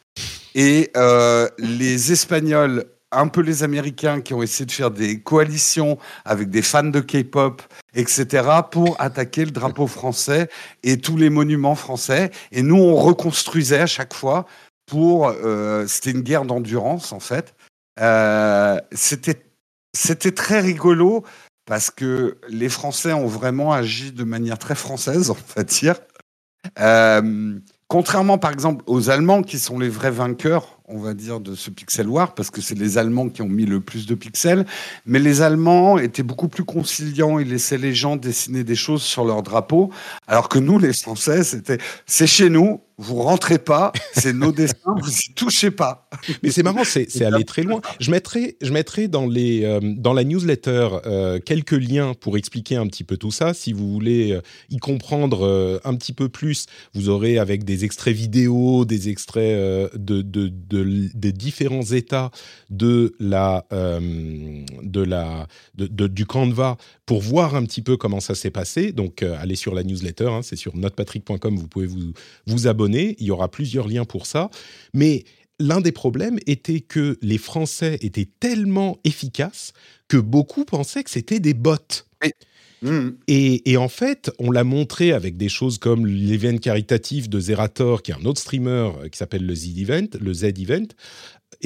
Et 0.55 0.91
euh, 0.97 1.49
les 1.59 2.13
Espagnols 2.13 2.85
un 3.17 3.29
peu 3.29 3.41
les 3.41 3.63
Américains 3.63 4.21
qui 4.21 4.35
ont 4.35 4.43
essayé 4.43 4.67
de 4.67 4.73
faire 4.73 4.91
des 4.91 5.21
coalitions 5.21 5.99
avec 6.25 6.51
des 6.51 6.63
fans 6.63 6.85
de 6.85 7.01
K-pop, 7.01 7.63
etc., 7.95 8.47
pour 8.71 9.01
attaquer 9.01 9.45
le 9.45 9.51
drapeau 9.51 9.87
français 9.87 10.49
et 10.83 10.99
tous 10.99 11.17
les 11.17 11.31
monuments 11.31 11.75
français. 11.75 12.31
Et 12.53 12.63
nous, 12.63 12.77
on 12.77 12.97
reconstruisait 12.97 13.81
à 13.81 13.87
chaque 13.87 14.15
fois 14.15 14.47
pour. 14.87 15.29
Euh, 15.29 15.87
c'était 15.87 16.11
une 16.11 16.23
guerre 16.23 16.45
d'endurance, 16.45 17.13
en 17.13 17.21
fait. 17.21 17.55
Euh, 18.01 18.81
c'était, 18.93 19.43
c'était 19.93 20.33
très 20.33 20.61
rigolo 20.61 21.25
parce 21.67 21.91
que 21.91 22.39
les 22.49 22.69
Français 22.69 23.13
ont 23.13 23.27
vraiment 23.27 23.73
agi 23.73 24.13
de 24.13 24.25
manière 24.25 24.59
très 24.59 24.75
française, 24.75 25.31
on 25.31 25.37
va 25.57 25.63
dire. 25.63 25.97
Euh, 26.79 27.59
contrairement, 27.89 28.39
par 28.39 28.51
exemple, 28.51 28.85
aux 28.87 29.11
Allemands 29.11 29.43
qui 29.43 29.59
sont 29.59 29.79
les 29.79 29.89
vrais 29.89 30.11
vainqueurs 30.11 30.74
on 30.87 30.99
va 30.99 31.15
dire, 31.15 31.41
de 31.41 31.55
ce 31.55 31.71
Pixel 31.71 32.09
War, 32.09 32.35
parce 32.35 32.51
que 32.51 32.61
c'est 32.61 32.75
les 32.75 32.99
Allemands 32.99 33.31
qui 33.31 33.41
ont 33.41 33.49
mis 33.49 33.65
le 33.65 33.81
plus 33.81 34.07
de 34.07 34.15
pixels. 34.15 34.67
Mais 35.07 35.19
les 35.19 35.41
Allemands 35.41 35.99
étaient 35.99 36.23
beaucoup 36.23 36.49
plus 36.49 36.65
conciliants, 36.65 37.39
ils 37.39 37.49
laissaient 37.49 37.79
les 37.79 37.95
gens 37.95 38.17
dessiner 38.17 38.65
des 38.65 38.75
choses 38.75 39.03
sur 39.03 39.25
leur 39.25 39.43
drapeau, 39.43 39.91
alors 40.27 40.49
que 40.49 40.59
nous, 40.59 40.79
les 40.79 40.93
Français, 40.93 41.43
c'était 41.43 41.79
c'est 42.07 42.27
chez 42.27 42.51
nous, 42.51 42.81
vous 42.97 43.23
rentrez 43.23 43.59
pas, 43.59 43.93
c'est 44.13 44.33
nos 44.33 44.53
dessins, 44.53 44.95
vous 45.01 45.11
y 45.11 45.35
touchez 45.35 45.71
pas. 45.71 46.09
Mais 46.43 46.51
c'est 46.51 46.63
marrant, 46.63 46.85
c'est 46.85 47.23
aller 47.23 47.45
très 47.45 47.63
loin. 47.63 47.81
Je 47.99 48.11
mettrai, 48.11 48.57
je 48.61 48.73
mettrai 48.73 49.09
dans, 49.09 49.27
les, 49.27 49.65
euh, 49.65 49.81
dans 49.83 50.13
la 50.13 50.23
newsletter 50.23 50.89
euh, 51.07 51.41
quelques 51.41 51.73
liens 51.73 52.15
pour 52.15 52.37
expliquer 52.37 52.77
un 52.77 52.87
petit 52.87 53.05
peu 53.05 53.17
tout 53.17 53.33
ça. 53.33 53.53
Si 53.53 53.73
vous 53.73 53.91
voulez 53.93 54.33
euh, 54.33 54.41
y 54.71 54.79
comprendre 54.79 55.81
un 55.85 55.95
petit 55.97 56.13
peu 56.13 56.29
plus, 56.29 56.67
vous 56.95 57.09
aurez 57.09 57.39
avec 57.39 57.65
des 57.65 57.85
extraits 57.85 58.15
vidéo, 58.15 58.85
des 58.85 59.09
extraits 59.09 59.95
de, 59.95 60.23
de, 60.23 60.49
de, 60.49 61.09
des 61.15 61.33
différents 61.33 61.83
états 61.83 62.31
de 62.71 63.15
la, 63.19 63.65
de 63.71 65.01
la, 65.03 65.47
de, 65.77 66.07
du 66.07 66.27
Canva 66.27 66.77
pour 67.07 67.21
voir 67.21 67.55
un 67.55 67.65
petit 67.65 67.83
peu 67.83 67.97
comment 67.97 68.21
ça 68.21 68.35
s'est 68.35 68.51
passé. 68.51 68.93
Donc, 68.93 69.23
allez 69.23 69.57
sur 69.57 69.75
la 69.75 69.83
newsletter, 69.83 70.29
hein, 70.29 70.41
c'est 70.43 70.57
sur 70.57 70.77
notrepatrick.com, 70.77 71.57
vous 71.57 71.69
pouvez 71.69 71.87
vous, 71.87 72.13
vous 72.47 72.67
abonner 72.67 72.84
il 72.93 73.27
y 73.27 73.31
aura 73.31 73.51
plusieurs 73.51 73.89
liens 73.89 74.05
pour 74.05 74.27
ça. 74.27 74.51
Mais 74.93 75.25
l'un 75.59 75.81
des 75.81 75.93
problèmes 75.93 76.39
était 76.47 76.81
que 76.81 77.19
les 77.23 77.39
Français 77.39 77.99
étaient 78.03 78.29
tellement 78.41 78.99
efficaces 79.05 79.73
que 80.09 80.17
beaucoup 80.17 80.65
pensaient 80.65 81.05
que 81.05 81.11
c'était 81.11 81.41
des 81.41 81.55
bots. 81.55 81.77
Et, 83.29 83.71
et, 83.71 83.77
en 83.79 83.89
fait, 83.89 84.31
on 84.39 84.51
l'a 84.51 84.65
montré 84.65 85.13
avec 85.13 85.39
des 85.39 85.49
choses 85.49 85.79
comme 85.79 86.07
l'event 86.07 86.59
caritatif 86.59 87.31
de 87.31 87.41
Zerator, 87.41 88.03
qui 88.03 88.11
est 88.11 88.15
un 88.15 88.27
autre 88.27 88.41
streamer 88.41 88.91
euh, 89.01 89.09
qui 89.09 89.17
s'appelle 89.17 89.47
le 89.47 89.55
Z-Event, 89.55 90.09
le 90.21 90.35
Z-Event, 90.35 90.89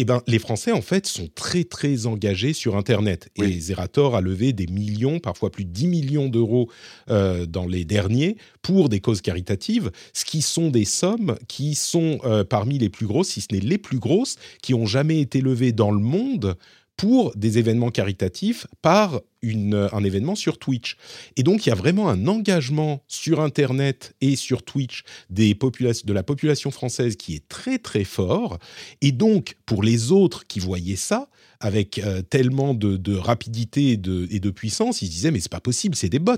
eh 0.00 0.04
ben, 0.04 0.22
les 0.28 0.38
Français, 0.38 0.70
en 0.70 0.80
fait, 0.80 1.06
sont 1.06 1.28
très, 1.34 1.64
très 1.64 2.06
engagés 2.06 2.52
sur 2.52 2.76
Internet. 2.76 3.30
Oui. 3.36 3.52
Et 3.52 3.60
Zerator 3.60 4.14
a 4.14 4.20
levé 4.20 4.52
des 4.52 4.68
millions, 4.68 5.18
parfois 5.18 5.50
plus 5.50 5.64
de 5.64 5.70
10 5.70 5.88
millions 5.88 6.28
d'euros 6.28 6.70
euh, 7.10 7.46
dans 7.46 7.66
les 7.66 7.84
derniers, 7.84 8.36
pour 8.62 8.88
des 8.88 9.00
causes 9.00 9.20
caritatives, 9.20 9.90
ce 10.12 10.24
qui 10.24 10.40
sont 10.40 10.70
des 10.70 10.84
sommes 10.84 11.36
qui 11.48 11.74
sont 11.74 12.20
euh, 12.24 12.44
parmi 12.44 12.78
les 12.78 12.90
plus 12.90 13.06
grosses, 13.06 13.30
si 13.30 13.40
ce 13.40 13.48
n'est 13.50 13.60
les 13.60 13.76
plus 13.76 13.98
grosses, 13.98 14.36
qui 14.62 14.72
ont 14.72 14.86
jamais 14.86 15.20
été 15.20 15.40
levées 15.40 15.72
dans 15.72 15.90
le 15.90 16.00
monde 16.00 16.56
pour 16.98 17.34
des 17.36 17.58
événements 17.58 17.92
caritatifs 17.92 18.66
par 18.82 19.22
un 19.44 20.04
événement 20.04 20.34
sur 20.34 20.58
Twitch. 20.58 20.96
Et 21.36 21.44
donc, 21.44 21.64
il 21.64 21.68
y 21.68 21.72
a 21.72 21.76
vraiment 21.76 22.08
un 22.08 22.26
engagement 22.26 23.04
sur 23.06 23.40
Internet 23.40 24.16
et 24.20 24.34
sur 24.34 24.64
Twitch 24.64 25.04
de 25.30 26.12
la 26.12 26.22
population 26.24 26.72
française 26.72 27.16
qui 27.16 27.36
est 27.36 27.48
très 27.48 27.78
très 27.78 28.02
fort. 28.02 28.58
Et 29.00 29.12
donc, 29.12 29.56
pour 29.64 29.84
les 29.84 30.10
autres 30.10 30.44
qui 30.48 30.58
voyaient 30.58 30.96
ça, 30.96 31.28
avec 31.60 31.98
euh, 31.98 32.20
tellement 32.20 32.74
de, 32.74 33.16
rapidité 33.16 33.92
et 33.92 33.96
de, 33.96 34.26
et 34.30 34.40
de, 34.40 34.50
puissance, 34.50 35.00
ils 35.00 35.06
se 35.06 35.12
disaient, 35.12 35.30
mais 35.30 35.40
c'est 35.40 35.52
pas 35.52 35.60
possible, 35.60 35.94
c'est 35.94 36.08
des 36.08 36.18
bots. 36.18 36.34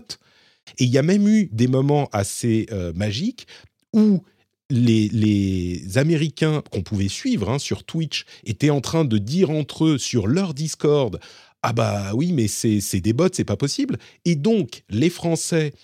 Et 0.79 0.85
il 0.85 0.90
y 0.90 0.99
a 0.99 1.02
même 1.02 1.26
eu 1.26 1.49
des 1.52 1.69
moments 1.69 2.09
assez 2.12 2.67
euh, 2.71 2.93
magiques 2.93 3.47
où 3.95 4.23
les, 4.71 5.99
Américains 5.99 6.62
qu'on 6.71 6.83
pouvait 6.83 7.09
suivre 7.09 7.50
hein, 7.50 7.59
sur 7.59 7.85
Twitch 7.85 8.25
étaient 8.45 8.71
en 8.71 8.81
train 8.81 9.05
de 9.05 9.19
dire 9.19 9.50
entre 9.50 9.85
eux 9.87 9.99
sur 9.99 10.27
leur 10.27 10.55
Discord 10.55 11.19
ah 11.62 11.73
bah 11.73 12.12
oui 12.15 12.33
mais 12.33 12.49
c'est 12.49 13.00
des 13.00 13.12
bots 13.12 13.29
c'est 13.33 13.45
pas 13.45 13.57
possible 13.57 13.99
et 14.25 14.37
donc 14.37 14.85
les 14.89 15.11
Français 15.11 15.75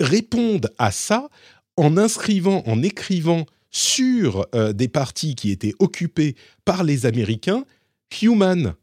répondent 0.00 0.70
à 0.78 0.92
ça 0.92 1.28
en 1.76 1.96
inscrivant 1.96 2.62
en 2.66 2.82
écrivant 2.82 3.44
sur 3.70 4.46
euh, 4.54 4.72
des 4.72 4.88
parties 4.88 5.34
qui 5.34 5.50
étaient 5.50 5.74
occupées 5.80 6.36
par 6.64 6.84
les 6.84 7.06
Américains 7.06 7.64
human 8.22 8.74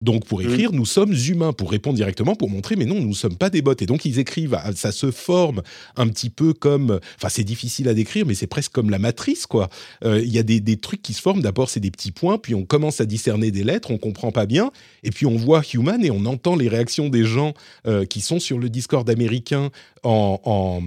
donc 0.00 0.26
pour 0.26 0.40
mm. 0.40 0.42
écrire, 0.42 0.72
nous 0.72 0.86
sommes 0.86 1.12
humains, 1.12 1.52
pour 1.52 1.70
répondre 1.70 1.96
directement, 1.96 2.36
pour 2.36 2.50
montrer, 2.50 2.76
mais 2.76 2.84
non, 2.84 3.00
nous 3.00 3.08
ne 3.08 3.14
sommes 3.14 3.36
pas 3.36 3.50
des 3.50 3.62
bots. 3.62 3.74
Et 3.80 3.86
donc 3.86 4.04
ils 4.04 4.18
écrivent, 4.18 4.54
ah, 4.54 4.72
ça 4.74 4.92
se 4.92 5.10
forme 5.10 5.62
un 5.96 6.08
petit 6.08 6.30
peu 6.30 6.52
comme, 6.52 7.00
enfin 7.16 7.28
c'est 7.28 7.44
difficile 7.44 7.88
à 7.88 7.94
décrire, 7.94 8.24
mais 8.26 8.34
c'est 8.34 8.46
presque 8.46 8.72
comme 8.72 8.90
la 8.90 8.98
matrice, 8.98 9.46
quoi. 9.46 9.68
Euh, 10.04 10.20
il 10.22 10.32
y 10.32 10.38
a 10.38 10.42
des, 10.42 10.76
trucs 10.76 11.02
qui 11.02 11.12
se 11.12 11.20
forment, 11.20 11.42
d'abord 11.42 11.68
c'est 11.68 11.80
des 11.80 11.90
petits 11.90 12.12
points, 12.12 12.38
puis 12.38 12.54
on 12.54 12.64
commence 12.64 13.00
à 13.00 13.06
discerner 13.06 13.50
des 13.50 13.64
lettres, 13.64 13.90
on 13.90 13.98
comprend 13.98 14.30
pas 14.30 14.46
bien, 14.46 14.70
et 15.02 15.10
puis 15.10 15.26
on 15.26 15.36
voit 15.36 15.62
human 15.72 16.04
et 16.04 16.10
on 16.10 16.24
entend 16.26 16.54
les 16.54 16.68
réactions 16.68 17.08
des 17.08 17.24
gens 17.24 17.54
euh, 17.86 18.04
qui 18.04 18.20
sont 18.20 18.38
sur 18.38 18.58
le 18.58 18.68
Discord 18.68 19.08
américain 19.10 19.70
en, 20.04 20.40
en 20.44 20.82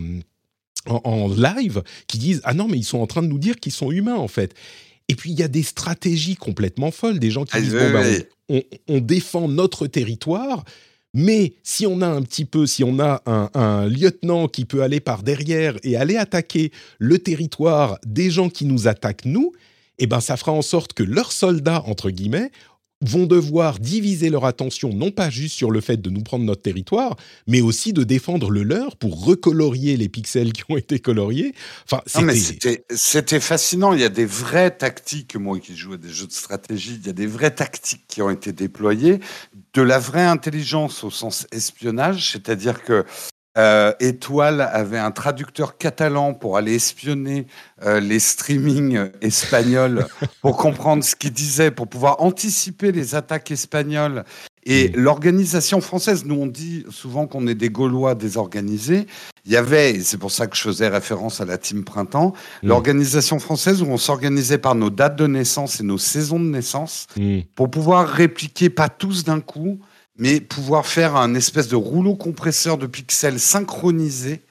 en, 0.87 1.27
live 1.27 1.83
qui 2.07 2.17
disent 2.17 2.41
ah 2.43 2.55
non 2.55 2.67
mais 2.67 2.77
ils 2.77 2.83
sont 2.83 2.99
en 2.99 3.05
train 3.05 3.21
de 3.21 3.27
nous 3.27 3.37
dire 3.37 3.59
qu'ils 3.59 3.71
sont 3.71 3.91
humains 3.91 4.15
en 4.15 4.27
fait 4.27 4.55
et 5.11 5.15
puis 5.15 5.31
il 5.31 5.37
y 5.37 5.43
a 5.43 5.49
des 5.49 5.63
stratégies 5.63 6.37
complètement 6.37 6.89
folles 6.89 7.19
des 7.19 7.31
gens 7.31 7.43
qui 7.43 7.51
ah, 7.55 7.61
disent 7.61 7.73
bon 7.73 7.91
bah, 7.91 8.59
on, 8.87 8.99
défend 8.99 9.49
notre 9.49 9.85
territoire, 9.85 10.63
mais 11.13 11.53
si 11.63 11.85
on 11.85 11.99
a 11.99 12.07
un 12.07 12.21
petit 12.21 12.45
peu, 12.45 12.65
si 12.65 12.85
on 12.85 12.97
a 12.99 13.21
un, 13.25 13.87
lieutenant 13.87 14.47
qui 14.47 14.63
peut 14.63 14.83
aller 14.83 15.01
par 15.01 15.23
derrière 15.23 15.75
et 15.83 15.97
aller 15.97 16.15
attaquer 16.15 16.71
le 16.97 17.19
territoire 17.19 17.99
des 18.05 18.31
gens 18.31 18.49
qui 18.49 18.63
nous 18.63 18.87
attaquent 18.87 19.25
nous, 19.25 19.51
eh 19.99 20.07
ben 20.07 20.21
ça 20.21 20.37
fera 20.37 20.53
en 20.53 20.61
sorte 20.61 20.93
que 20.93 21.03
leurs 21.03 21.33
soldats 21.33 21.83
entre 21.85 22.09
guillemets 22.09 22.49
vont 23.01 23.25
devoir 23.25 23.79
diviser 23.79 24.29
leur 24.29 24.46
attention 24.46 24.93
non 24.93 25.12
pas 25.12 25.29
juste 25.29 25.55
sur 25.55 25.72
le 25.72 25.81
fait 25.81 25.98
de 26.01 26.10
nous 26.10 26.22
prendre 26.22 26.46
notre 26.46 26.62
territoire, 26.62 27.15
mais 27.48 27.62
aussi 27.62 27.93
de 27.93 28.03
défendre 28.03 28.50
le 28.51 28.63
leur 28.63 28.96
pour 28.96 29.25
recolorier 29.25 29.98
les 29.98 30.10
pixels 30.10 30.53
qui 30.53 30.63
ont 30.70 30.77
été 30.77 31.00
coloriés. 31.00 31.53
Enfin, 31.86 32.01
c'était 32.05 33.39
fascinant. 33.39 33.93
Il 33.93 34.01
y 34.01 34.05
a 34.05 34.10
des 34.10 34.25
vraies 34.25 34.72
tactiques, 34.72 35.36
moi 35.36 35.60
qui 35.60 35.75
joue 35.75 35.93
à 35.93 35.98
des 35.98 36.10
jeux 36.10 36.27
de 36.27 36.31
stratégie, 36.31 37.00
il 37.01 37.08
y 37.08 37.10
a 37.10 37.13
des 37.13 37.27
vraies 37.27 37.55
tactiques 37.55 38.05
qui 38.08 38.22
ont 38.22 38.29
été 38.29 38.51
déployées, 38.53 39.20
de 39.74 39.81
la 39.81 40.00
vraie 40.00 40.25
intelligence 40.25 41.03
au 41.03 41.10
sens 41.10 41.48
espionnage, 41.51 42.31
c'est-à-dire 42.31 42.84
que 42.84 43.05
euh, 43.58 43.91
Étoile 44.00 44.62
avait 44.62 44.98
un 44.98 45.12
traducteur 45.12 45.77
catalan 45.77 46.34
pour 46.34 46.55
aller 46.55 46.75
espionner 46.75 47.48
euh, 47.84 48.00
les 48.00 48.20
streamings 48.20 49.10
espagnols 49.22 50.08
pour 50.41 50.55
comprendre 50.55 51.03
ce 51.03 51.15
qu'il 51.15 51.34
disait, 51.34 51.70
pour 51.70 51.88
pouvoir 51.88 52.22
anticiper 52.22 52.91
les 52.93 53.13
attaques 53.13 53.51
espagnoles. 53.51 54.24
Et 54.63 54.89
mm. 54.89 54.91
l'organisation 54.96 55.81
française, 55.81 56.24
nous 56.25 56.36
on 56.36 56.48
dit 56.48 56.86
souvent 56.89 57.27
qu'on 57.27 57.46
est 57.48 57.55
des 57.55 57.70
Gaulois 57.70 58.15
désorganisés. 58.15 59.05
Il 59.46 59.51
y 59.51 59.58
avait, 59.58 59.96
et 59.96 60.00
c'est 60.01 60.17
pour 60.17 60.31
ça 60.31 60.48
que 60.48 60.55
je 60.55 60.62
faisais 60.62 60.88
référence 60.88 61.41
à 61.41 61.46
la 61.46 61.58
team 61.58 61.84
printemps, 61.84 62.34
mm. 62.63 62.67
l'organisation 62.67 63.39
française 63.39 63.81
où 63.81 63.88
on 63.88 63.98
s'organisait 63.98 64.60
par 64.60 64.75
nos 64.75 64.89
dates 64.89 65.17
de 65.17 65.27
naissance 65.27 65.81
et 65.81 65.84
nos 65.84 65.98
saisons 65.98 66.39
de 66.39 66.46
naissance 66.46 67.08
mm. 67.17 67.39
pour 67.55 67.70
pouvoir 67.70 68.08
répliquer, 68.08 68.70
pas 68.70 68.88
tous 68.88 69.25
d'un 69.25 69.41
coup, 69.41 69.79
mais 70.17 70.39
pouvoir 70.41 70.85
faire 70.85 71.15
un 71.15 71.35
espèce 71.35 71.67
de 71.67 71.75
rouleau 71.75 72.15
compresseur 72.15 72.77
de 72.77 72.87
pixels 72.87 73.39
synchronisé 73.39 74.41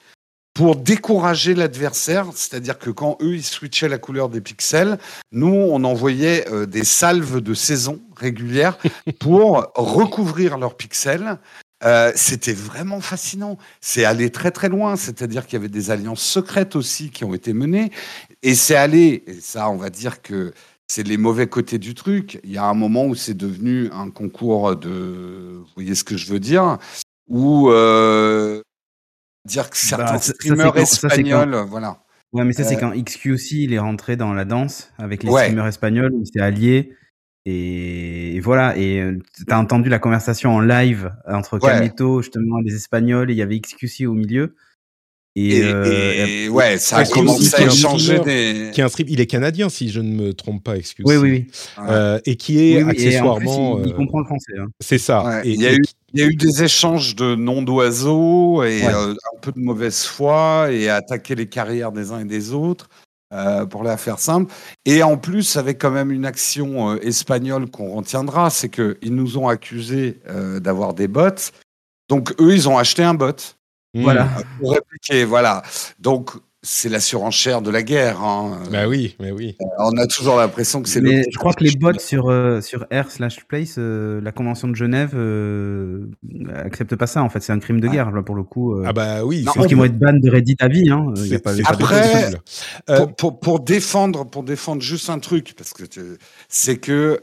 pour 0.53 0.75
décourager 0.75 1.53
l'adversaire, 1.53 2.27
c'est-à-dire 2.35 2.77
que 2.77 2.89
quand 2.89 3.17
eux 3.21 3.35
ils 3.35 3.43
switchaient 3.43 3.87
la 3.87 3.97
couleur 3.97 4.27
des 4.27 4.41
pixels, 4.41 4.97
nous 5.31 5.53
on 5.53 5.83
envoyait 5.83 6.47
euh, 6.49 6.65
des 6.65 6.83
salves 6.83 7.39
de 7.39 7.53
saison 7.53 8.01
régulières 8.15 8.77
pour 9.19 9.71
recouvrir 9.75 10.57
leurs 10.57 10.75
pixels. 10.75 11.37
Euh, 11.83 12.11
c'était 12.15 12.53
vraiment 12.53 13.01
fascinant. 13.01 13.57
C'est 13.79 14.05
allé 14.05 14.29
très 14.29 14.51
très 14.51 14.69
loin, 14.69 14.95
c'est-à-dire 14.95 15.47
qu'il 15.47 15.53
y 15.53 15.61
avait 15.61 15.69
des 15.69 15.89
alliances 15.89 16.21
secrètes 16.21 16.75
aussi 16.75 17.09
qui 17.09 17.23
ont 17.23 17.33
été 17.33 17.53
menées, 17.53 17.91
et 18.43 18.53
c'est 18.53 18.75
allé, 18.75 19.23
et 19.25 19.39
ça 19.39 19.69
on 19.69 19.77
va 19.77 19.89
dire 19.89 20.21
que 20.21 20.53
c'est 20.91 21.07
les 21.07 21.15
mauvais 21.15 21.47
côtés 21.47 21.77
du 21.77 21.93
truc. 21.93 22.41
Il 22.43 22.51
y 22.51 22.57
a 22.57 22.65
un 22.65 22.73
moment 22.73 23.05
où 23.05 23.15
c'est 23.15 23.33
devenu 23.33 23.89
un 23.93 24.09
concours 24.09 24.75
de, 24.75 25.59
vous 25.59 25.67
voyez 25.75 25.95
ce 25.95 26.03
que 26.03 26.17
je 26.17 26.29
veux 26.29 26.39
dire, 26.41 26.79
où 27.29 27.69
euh, 27.69 28.61
dire 29.45 29.69
que 29.69 29.77
certains 29.77 30.15
bah, 30.15 30.19
streamers 30.19 30.75
espagnols, 30.75 31.55
voilà. 31.69 32.03
Ouais, 32.33 32.43
mais 32.43 32.51
ça 32.51 32.65
c'est 32.65 32.75
euh, 32.75 32.79
quand 32.79 32.91
XQC 32.91 33.51
il 33.51 33.73
est 33.73 33.79
rentré 33.79 34.17
dans 34.17 34.33
la 34.33 34.43
danse 34.43 34.91
avec 34.97 35.23
les 35.23 35.31
streamers 35.31 35.67
espagnols, 35.67 36.11
il 36.19 36.27
s'est 36.27 36.41
allié. 36.41 36.93
Et, 37.45 38.41
voilà, 38.41 38.77
et 38.77 38.99
euh, 38.99 39.17
tu 39.33 39.45
as 39.51 39.57
entendu 39.57 39.87
la 39.87 39.97
conversation 39.97 40.53
en 40.53 40.59
live 40.59 41.13
entre 41.25 41.57
ouais. 41.57 42.21
justement, 42.21 42.59
les 42.59 42.75
Espagnols, 42.75 43.31
et 43.31 43.33
il 43.33 43.37
y 43.37 43.41
avait 43.41 43.59
XQC 43.59 44.07
au 44.07 44.13
milieu. 44.13 44.55
Et, 45.35 45.61
euh, 45.63 46.49
ouais, 46.49 46.77
ça 46.77 46.97
a 46.97 47.05
commencé 47.05 47.55
à 47.55 47.69
changer 47.69 48.19
des. 48.19 48.71
Qui 48.73 48.81
est 48.81 48.83
un 48.83 48.89
strip, 48.89 49.09
il 49.09 49.21
est 49.21 49.27
canadien 49.27 49.69
si 49.69 49.89
je 49.89 50.01
ne 50.01 50.13
me 50.13 50.33
trompe 50.33 50.61
pas, 50.61 50.75
excusez. 50.75 51.07
Oui, 51.07 51.15
oui, 51.15 51.31
oui. 51.31 51.85
Euh, 51.87 52.19
et 52.25 52.35
qui 52.35 52.59
est 52.59 52.83
accessoirement. 52.83 53.81
il, 53.81 53.93
comprend 53.93 54.19
le 54.19 54.25
français. 54.25 54.53
Hein. 54.59 54.67
C'est 54.81 54.97
ça. 54.97 55.41
et, 55.45 55.51
il, 55.51 55.61
y 55.61 55.67
a 55.67 55.73
eu, 55.73 55.81
il, 56.13 56.19
y 56.19 56.23
a 56.23 56.27
eu, 56.27 56.35
des 56.35 56.63
échanges 56.63 57.15
de 57.15 57.35
noms 57.35 57.61
d'oiseaux 57.61 58.63
et 58.63 58.83
euh, 58.83 59.13
un 59.13 59.39
peu 59.41 59.53
de 59.53 59.59
mauvaise 59.59 60.03
foi 60.03 60.67
et 60.69 60.89
attaquer 60.89 61.35
les 61.35 61.47
carrières 61.47 61.93
des 61.93 62.11
uns 62.11 62.19
et 62.19 62.25
des 62.25 62.51
autres. 62.51 62.89
Euh, 63.33 63.65
pour 63.65 63.83
la 63.83 63.95
faire 63.95 64.19
simple. 64.19 64.53
Et 64.83 65.03
en 65.03 65.15
plus, 65.15 65.55
avec 65.55 65.79
quand 65.79 65.91
même 65.91 66.11
une 66.11 66.25
action 66.25 66.97
espagnole 66.97 67.71
qu'on 67.71 67.95
retiendra, 67.95 68.49
c'est 68.49 68.67
qu'ils 68.67 69.15
nous 69.15 69.37
ont 69.37 69.47
accusés 69.47 70.17
d'avoir 70.59 70.93
des 70.93 71.07
bots. 71.07 71.29
Donc 72.09 72.33
eux, 72.41 72.53
ils 72.53 72.67
ont 72.67 72.77
acheté 72.77 73.03
un 73.03 73.13
bot. 73.13 73.55
Voilà. 73.93 74.29
Pour 74.59 74.73
répliquer, 74.73 75.25
voilà. 75.25 75.61
Donc, 75.99 76.31
c'est 76.63 76.89
la 76.89 76.99
surenchère 76.99 77.63
de 77.63 77.71
la 77.71 77.81
guerre. 77.81 78.21
Hein. 78.21 78.59
Bah 78.71 78.87
oui, 78.87 79.15
mais 79.19 79.31
oui. 79.31 79.55
Euh, 79.61 79.65
on 79.79 79.97
a 79.97 80.05
toujours 80.05 80.37
l'impression 80.37 80.83
que 80.83 80.89
c'est. 80.89 81.01
Mais 81.01 81.25
je 81.31 81.37
crois 81.39 81.53
que 81.53 81.63
les 81.63 81.75
bots 81.75 81.97
sur 81.97 82.29
euh, 82.29 82.61
sur 82.61 82.85
R 82.93 83.09
slash 83.09 83.43
place, 83.45 83.75
euh, 83.79 84.21
la 84.21 84.31
convention 84.31 84.67
de 84.67 84.75
Genève 84.75 85.17
accepte 86.53 86.95
pas 86.95 87.07
ça. 87.07 87.23
En 87.23 87.29
fait, 87.29 87.41
c'est 87.41 87.51
un 87.51 87.59
crime 87.59 87.79
de 87.79 87.87
guerre 87.87 88.11
là 88.11 88.21
pour 88.21 88.35
le 88.35 88.43
coup. 88.43 88.75
ah 88.85 88.93
bah 88.93 89.25
oui. 89.25 89.43
Je 89.47 89.51
pense 89.51 89.65
qu'ils 89.65 89.75
vont 89.75 89.85
être 89.85 89.97
ban 89.97 90.13
de 90.13 90.29
Reddit 90.29 90.57
à 90.59 90.67
vie. 90.67 90.91
Hein. 90.91 91.11
Y 91.17 91.35
a 91.35 91.39
pas, 91.39 91.53
Après, 91.65 92.29
pour, 92.85 93.15
pour, 93.15 93.39
pour, 93.39 93.59
défendre 93.59 94.25
pour 94.25 94.43
défendre 94.43 94.81
juste 94.83 95.09
un 95.09 95.19
truc 95.19 95.55
parce 95.57 95.73
que 95.73 95.83
c'est 96.47 96.77
que 96.77 97.19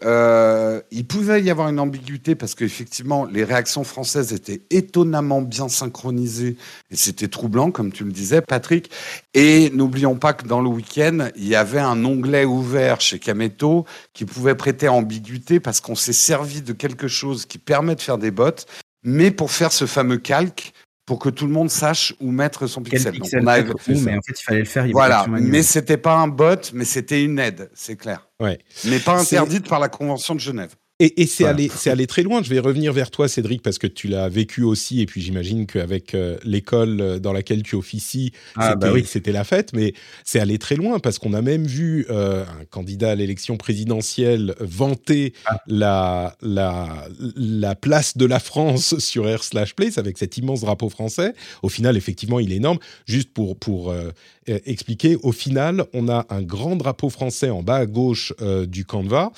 il 0.91 1.07
pouvait 1.07 1.43
y 1.43 1.51
avoir 1.51 1.69
une 1.69 1.79
ambiguïté 1.79 2.35
parce 2.35 2.57
qu'effectivement 2.57 3.25
les 3.25 3.45
réactions 3.45 3.85
françaises 3.85 4.33
étaient 4.33 4.63
étonnamment 4.71 5.43
bien 5.43 5.69
synchronisées 5.69 6.57
et 6.91 6.97
c'était 6.97 7.29
troublant 7.29 7.71
comme 7.71 7.93
tu 7.93 8.03
le 8.03 8.11
disais, 8.11 8.41
Patrick. 8.41 8.91
Et 9.35 9.71
n'oublions 9.71 10.17
pas 10.17 10.33
que 10.33 10.47
dans 10.47 10.61
le 10.61 10.69
week-end, 10.69 11.29
il 11.37 11.47
y 11.47 11.55
avait 11.55 11.79
un 11.81 12.05
onglet 12.05 12.45
ouvert 12.45 13.01
chez 13.01 13.19
Kameto 13.19 13.85
qui 14.15 14.25
pouvait 14.25 14.55
prêter 14.55 14.89
ambiguïté 14.89 15.61
parce 15.61 15.81
qu'on 15.81 15.95
s'est 15.95 16.15
servi 16.15 16.63
de 16.63 16.73
quelque 16.73 17.09
chose 17.09 17.45
qui 17.45 17.59
permet 17.59 17.95
de 17.95 18.01
faire 18.01 18.19
des 18.19 18.31
bots, 18.31 18.65
mais 19.05 19.31
pour 19.31 19.51
faire 19.51 19.73
ce 19.73 19.87
fameux 19.87 20.17
calque 20.17 20.73
pour 21.05 21.19
que 21.19 21.31
tout 21.31 21.47
le 21.47 21.53
monde 21.53 21.71
sache 21.71 22.15
où 22.21 22.31
mettre 22.31 22.67
son 22.67 22.83
pixel. 22.83 23.13
pixel 23.13 23.43
mais 23.43 23.51
en 23.51 24.21
fait, 24.21 24.35
il 24.39 24.43
fallait 24.43 24.59
le 24.59 24.65
faire. 24.67 24.87
Il 24.87 24.93
voilà, 24.93 25.27
mais 25.29 25.63
c'était 25.63 25.97
pas 25.97 26.17
un 26.17 26.29
bot, 26.29 26.71
mais 26.75 26.85
c'était 26.85 27.23
une 27.23 27.39
aide, 27.39 27.71
c'est 27.75 27.97
clair. 27.97 28.29
Ouais. 28.41 28.59
Mais 28.85 28.99
pas 28.99 29.19
interdite 29.19 29.67
par 29.69 29.81
la 29.81 29.89
Convention 29.89 30.35
de 30.35 30.41
Genève. 30.41 30.75
Et, 31.01 31.27
c'est 31.27 31.45
allé, 31.45 31.71
c'est 31.73 31.91
allé 31.91 32.09
très 32.09 32.25
loin. 32.25 32.43
Je 32.43 32.51
vais 32.51 32.59
revenir 32.59 32.93
vers 32.93 33.13
toi, 33.13 33.29
Cédric, 33.29 33.63
parce 33.63 33.79
que 33.79 33.87
tu 33.87 34.09
l'as 34.09 34.29
vécu 34.29 34.65
aussi, 34.65 35.01
et 35.01 35.07
puis 35.07 35.21
j'imagine 35.21 35.65
qu'avec 35.65 36.13
euh, 36.13 36.39
l'école 36.43 37.01
euh, 37.01 37.19
dans 37.21 37.33
laquelle 37.33 37.63
tu 37.63 37.77
officies, 37.77 38.33
ah, 38.57 38.71
c'était, 38.71 38.87
bah 38.87 38.93
oui. 38.93 39.05
c'était 39.07 39.31
la 39.31 39.45
fête. 39.45 39.73
Mais 39.75 39.95
c'est 40.25 40.41
allé 40.41 40.59
très 40.59 40.75
loin 40.75 40.99
parce 40.99 41.21
qu'on 41.21 41.35
a 41.35 41.41
même 41.41 41.65
vu 41.65 42.05
euh, 42.11 42.43
un 42.43 42.65
candidat 42.65 43.13
à 43.13 43.15
l'élection 43.15 43.57
présidentielle 43.57 44.57
vanter 44.59 45.35
ah. 45.47 45.63
la, 45.69 46.37
la, 46.43 47.07
la 47.37 47.77
place 47.77 48.17
de 48.17 48.27
la 48.27 48.41
France 48.41 48.97
sur 48.99 49.29
Air 49.29 49.45
slash 49.45 49.77
Place 49.77 49.99
avec 49.99 50.19
cet 50.19 50.37
immense 50.37 50.63
drapeau 50.63 50.89
français. 50.89 51.33
Au 51.63 51.69
final, 51.69 51.97
effectivement, 51.97 52.41
il 52.41 52.53
est 52.53 52.57
énorme. 52.57 52.79
Juste 53.07 53.33
pour 53.33 53.57
pour 53.57 53.95
expliquer, 54.47 55.17
au 55.23 55.31
final, 55.31 55.85
on 55.93 56.09
a 56.09 56.27
un 56.31 56.43
grand 56.43 56.75
drapeau 56.75 57.11
français 57.11 57.51
en 57.51 57.63
bas 57.63 57.77
à 57.77 57.87
gauche 57.87 58.33
du 58.67 58.85
Canva 58.85 59.31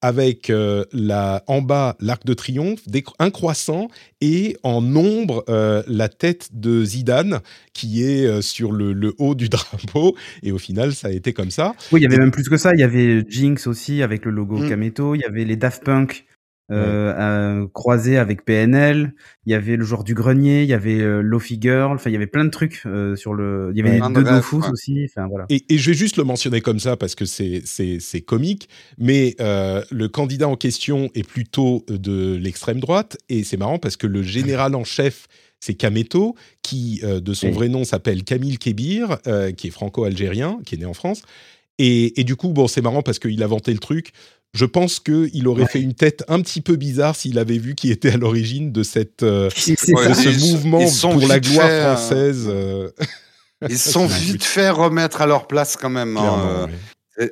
avec 0.00 0.52
la, 0.92 1.42
en 1.46 1.62
bas 1.62 1.96
l'arc 2.00 2.26
de 2.26 2.34
triomphe, 2.34 2.80
un 3.18 3.30
croissant 3.30 3.88
et 4.20 4.56
en 4.62 4.82
nombre 4.82 5.44
la 5.48 6.08
tête 6.08 6.50
de 6.52 6.84
Zidane 6.84 7.40
qui 7.72 8.02
est 8.04 8.42
sur 8.42 8.72
le, 8.72 9.14
haut 9.18 9.34
du 9.34 9.48
drapeau. 9.50 10.14
Et 10.42 10.52
au 10.52 10.58
final, 10.58 10.94
ça 10.94 11.08
a 11.08 11.10
été 11.10 11.32
comme 11.32 11.50
ça. 11.50 11.74
Oui, 11.90 12.00
il 12.00 12.02
y 12.02 12.06
avait 12.06 12.18
même 12.18 12.30
plus 12.30 12.48
que 12.48 12.56
ça. 12.56 12.72
Il 12.74 12.80
y 12.80 12.84
avait 12.84 13.24
Jinx 13.28 13.66
aussi 13.66 14.02
avec 14.02 14.24
le 14.24 14.30
logo 14.30 14.58
mmh. 14.58 14.68
Kameto. 14.68 15.14
Il 15.14 15.20
y 15.20 15.24
avait 15.24 15.44
les 15.44 15.56
Daft 15.56 15.84
Punk 15.84 16.26
euh, 16.70 17.66
croisé 17.72 18.16
avec 18.16 18.44
PNL. 18.44 19.12
Il 19.46 19.52
y 19.52 19.54
avait 19.54 19.76
le 19.76 19.84
joueur 19.84 20.04
du 20.04 20.14
grenier, 20.14 20.62
il 20.62 20.68
y 20.68 20.72
avait 20.72 21.00
euh, 21.00 21.20
Lofi 21.20 21.58
Girl. 21.60 21.94
Enfin, 21.94 22.08
il 22.08 22.14
y 22.14 22.16
avait 22.16 22.26
plein 22.26 22.44
de 22.44 22.50
trucs 22.50 22.82
euh, 22.86 23.14
sur 23.16 23.34
le. 23.34 23.72
Il 23.74 23.84
y 23.84 23.86
avait 23.86 24.00
deux 24.12 24.24
Dofus 24.24 24.70
aussi. 24.72 25.06
Enfin 25.10 25.26
voilà. 25.28 25.44
Et, 25.50 25.64
et, 25.68 25.78
je 25.78 25.90
vais 25.90 25.96
juste 25.96 26.16
le 26.16 26.24
mentionner 26.24 26.60
comme 26.60 26.78
ça 26.78 26.96
parce 26.96 27.14
que 27.14 27.26
c'est 27.26 27.62
c'est 27.64 28.00
c'est 28.00 28.22
comique. 28.22 28.68
Mais 28.96 29.36
euh, 29.40 29.82
le 29.90 30.08
candidat 30.08 30.48
en 30.48 30.56
question 30.56 31.10
est 31.14 31.28
plutôt 31.28 31.84
de 31.88 32.36
l'extrême 32.36 32.80
droite 32.80 33.18
et 33.28 33.44
c'est 33.44 33.58
marrant 33.58 33.78
parce 33.78 33.96
que 33.96 34.06
le 34.06 34.22
général 34.22 34.74
en 34.74 34.84
chef 34.84 35.26
c'est 35.60 35.74
Kameto, 35.74 36.34
qui 36.60 37.00
de 37.02 37.32
son 37.32 37.50
vrai 37.50 37.70
nom 37.70 37.84
s'appelle 37.84 38.22
Camille 38.22 38.58
Kébir, 38.58 39.16
qui 39.56 39.68
est 39.68 39.70
franco-algérien, 39.70 40.58
qui 40.66 40.74
est 40.74 40.78
né 40.78 40.84
en 40.84 40.92
France. 40.92 41.22
Et, 41.78 42.20
et, 42.20 42.24
du 42.24 42.36
coup, 42.36 42.52
bon, 42.52 42.68
c'est 42.68 42.82
marrant 42.82 43.02
parce 43.02 43.18
qu'il 43.18 43.42
a 43.42 43.46
vanté 43.46 43.72
le 43.72 43.78
truc 43.78 44.12
je 44.54 44.64
pense 44.64 45.00
qu'il 45.00 45.48
aurait 45.48 45.66
fait 45.66 45.80
une 45.80 45.94
tête 45.94 46.24
un 46.28 46.40
petit 46.40 46.60
peu 46.60 46.76
bizarre 46.76 47.16
s'il 47.16 47.38
avait 47.38 47.58
vu 47.58 47.74
qui 47.74 47.90
était 47.90 48.12
à 48.12 48.16
l'origine 48.16 48.70
de, 48.70 48.84
cette, 48.84 49.24
euh, 49.24 49.50
ce 49.56 50.52
mouvement 50.52 50.84
pour 51.12 51.28
la 51.28 51.40
gloire 51.40 51.66
euh, 51.68 51.96
française. 51.96 52.46
Euh. 52.48 52.90
Ils 53.68 53.78
sont 53.78 54.06
vite 54.06 54.44
fait 54.44 54.70
remettre 54.70 55.22
à 55.22 55.26
leur 55.26 55.46
place 55.46 55.76
quand 55.76 55.90
même. 55.90 56.16
Hein, 56.16 56.68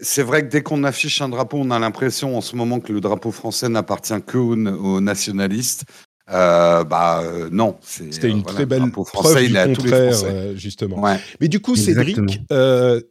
c'est 0.00 0.22
vrai 0.22 0.42
que 0.42 0.48
dès 0.48 0.62
qu'on 0.62 0.82
affiche 0.82 1.20
un 1.20 1.28
drapeau, 1.28 1.58
on 1.58 1.70
a 1.70 1.78
l'impression 1.78 2.37
en 2.37 2.40
ce 2.40 2.56
moment 2.56 2.80
que 2.80 2.92
le 2.92 3.00
drapeau 3.00 3.30
français 3.30 3.68
n'appartient 3.68 4.20
que 4.26 4.38
aux 4.38 5.00
nationalistes. 5.00 5.85
Euh, 6.30 6.85
bah 6.85 7.20
euh, 7.24 7.48
non, 7.50 7.76
c'était 7.82 8.28
une 8.28 8.44
très 8.44 8.64
belle 8.64 8.90
preuve 8.92 9.44
du 9.44 9.52
contraire 9.52 10.14
euh, 10.24 10.56
justement. 10.56 11.02
Mais 11.40 11.48
du 11.48 11.61
coup, 11.61 11.74
Cédric, 11.76 12.18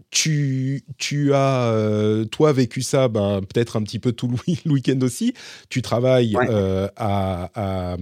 tu 0.09 0.83
tu 0.97 1.33
as 1.33 2.25
toi 2.31 2.53
vécu 2.53 2.81
ça, 2.81 3.07
ben, 3.07 3.41
peut-être 3.41 3.75
un 3.75 3.83
petit 3.83 3.99
peu 3.99 4.13
tout 4.13 4.29
le, 4.29 4.37
week-end 4.71 4.99
aussi. 5.01 5.33
Tu 5.69 5.81
travailles 5.81 6.35
à, 6.95 7.51
à 7.53 7.97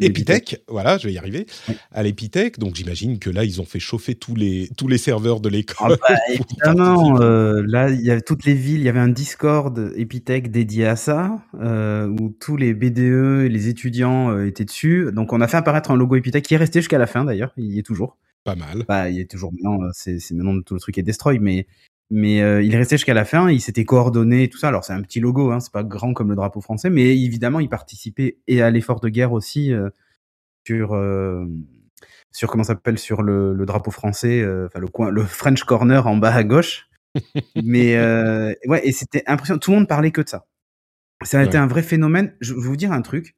Epitech, 0.00 0.62
voilà, 0.68 0.98
je 0.98 1.06
vais 1.06 1.12
y 1.12 1.18
arriver. 1.18 1.46
À 1.92 2.02
l'Epitech, 2.02 2.58
donc 2.58 2.74
j'imagine 2.74 3.18
que 3.18 3.30
là, 3.30 3.44
ils 3.44 3.60
ont 3.60 3.64
fait 3.64 3.80
chauffer 3.80 4.14
tous 4.14 4.34
les, 4.34 4.68
tous 4.76 4.88
les 4.88 4.98
serveurs 4.98 5.40
de 5.40 5.48
l'école. 5.48 5.96
Ah 6.00 6.08
bah, 6.08 6.16
évidemment, 6.28 7.20
euh, 7.20 7.62
là, 7.66 7.90
il 7.90 8.00
y 8.00 8.10
avait 8.10 8.20
toutes 8.20 8.44
les 8.44 8.54
villes, 8.54 8.80
il 8.80 8.84
y 8.84 8.88
avait 8.88 9.00
un 9.00 9.08
Discord 9.08 9.92
Epitech 9.96 10.50
dédié 10.50 10.86
à 10.86 10.96
ça, 10.96 11.42
euh, 11.60 12.08
où 12.08 12.30
tous 12.40 12.56
les 12.56 12.74
BDE 12.74 13.44
et 13.44 13.48
les 13.48 13.68
étudiants 13.68 14.30
euh, 14.30 14.46
étaient 14.46 14.64
dessus. 14.64 15.10
Donc 15.12 15.32
on 15.32 15.40
a 15.40 15.48
fait 15.48 15.56
apparaître 15.56 15.90
un 15.90 15.96
logo 15.96 16.16
Epitech 16.16 16.44
qui 16.44 16.54
est 16.54 16.58
resté 16.58 16.80
jusqu'à 16.80 16.98
la 16.98 17.06
fin 17.06 17.24
d'ailleurs, 17.24 17.52
il 17.56 17.72
y 17.72 17.78
est 17.78 17.84
toujours. 17.84 18.16
Pas 18.44 18.56
mal. 18.56 18.84
Bah, 18.88 19.10
il 19.10 19.20
est 19.20 19.30
toujours 19.30 19.52
maintenant, 19.52 19.86
c'est 19.92 20.18
maintenant 20.30 20.60
tout 20.62 20.74
le 20.74 20.80
truc 20.80 20.96
est 20.96 21.02
destroy, 21.02 21.38
mais 21.38 21.66
mais 22.10 22.42
euh, 22.42 22.60
il 22.60 22.74
restait 22.76 22.96
jusqu'à 22.96 23.14
la 23.14 23.24
fin, 23.24 23.50
il 23.50 23.60
s'était 23.60 23.84
coordonné 23.84 24.44
et 24.44 24.48
tout 24.48 24.58
ça. 24.58 24.68
Alors 24.68 24.84
c'est 24.84 24.92
un 24.92 25.02
petit 25.02 25.20
logo, 25.20 25.52
hein, 25.52 25.60
c'est 25.60 25.72
pas 25.72 25.84
grand 25.84 26.12
comme 26.12 26.28
le 26.28 26.34
drapeau 26.34 26.60
français, 26.60 26.90
mais 26.90 27.16
évidemment 27.16 27.60
il 27.60 27.68
participait 27.68 28.38
et 28.48 28.62
à 28.62 28.70
l'effort 28.70 29.00
de 29.00 29.08
guerre 29.08 29.32
aussi 29.32 29.72
euh, 29.72 29.90
sur 30.66 30.94
euh, 30.94 31.46
sur 32.32 32.50
comment 32.50 32.64
s'appelle 32.64 32.98
sur 32.98 33.22
le, 33.22 33.54
le, 33.54 33.66
drapeau 33.66 33.90
français, 33.90 34.44
enfin 34.66 34.80
le 34.80 34.88
coin, 34.88 35.10
le 35.10 35.24
French 35.24 35.64
corner 35.64 36.06
en 36.06 36.16
bas 36.16 36.34
à 36.34 36.44
gauche. 36.44 36.88
mais 37.64 37.96
ouais, 38.66 38.80
et 38.84 38.92
c'était 38.92 39.24
impressionnant. 39.26 39.58
Tout 39.58 39.72
le 39.72 39.78
monde 39.78 39.88
parlait 39.88 40.12
que 40.12 40.20
de 40.20 40.28
ça. 40.28 40.46
Ça 41.22 41.40
a 41.40 41.44
été 41.44 41.58
un 41.58 41.66
vrai 41.66 41.82
phénomène. 41.82 42.34
Je 42.40 42.54
vais 42.54 42.60
vous 42.60 42.76
dire 42.76 42.92
un 42.92 43.02
truc. 43.02 43.36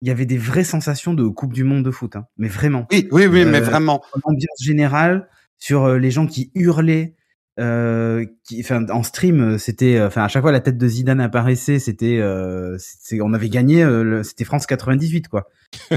Il 0.00 0.08
y 0.08 0.10
avait 0.10 0.26
des 0.26 0.38
vraies 0.38 0.64
sensations 0.64 1.12
de 1.12 1.26
Coupe 1.28 1.52
du 1.52 1.64
Monde 1.64 1.84
de 1.84 1.90
foot, 1.90 2.16
hein. 2.16 2.26
mais 2.38 2.48
vraiment. 2.48 2.86
Oui, 2.90 3.08
oui, 3.10 3.26
oui, 3.26 3.44
mais 3.44 3.60
vraiment. 3.60 4.02
Ambiance 4.22 4.62
générale 4.62 5.28
sur 5.58 5.96
les 5.96 6.10
gens 6.10 6.26
qui 6.26 6.50
hurlaient, 6.54 7.17
euh, 7.58 8.24
qui, 8.44 8.60
enfin, 8.60 8.86
en 8.90 9.02
stream, 9.02 9.58
c'était, 9.58 10.00
enfin, 10.00 10.22
à 10.22 10.28
chaque 10.28 10.42
fois 10.42 10.52
la 10.52 10.60
tête 10.60 10.78
de 10.78 10.88
Zidane 10.88 11.20
apparaissait, 11.20 11.78
c'était, 11.78 12.18
euh, 12.18 12.78
on 13.20 13.34
avait 13.34 13.48
gagné, 13.48 13.82
euh, 13.82 14.22
c'était 14.22 14.44
France 14.44 14.66
98, 14.66 15.28
quoi. 15.28 15.48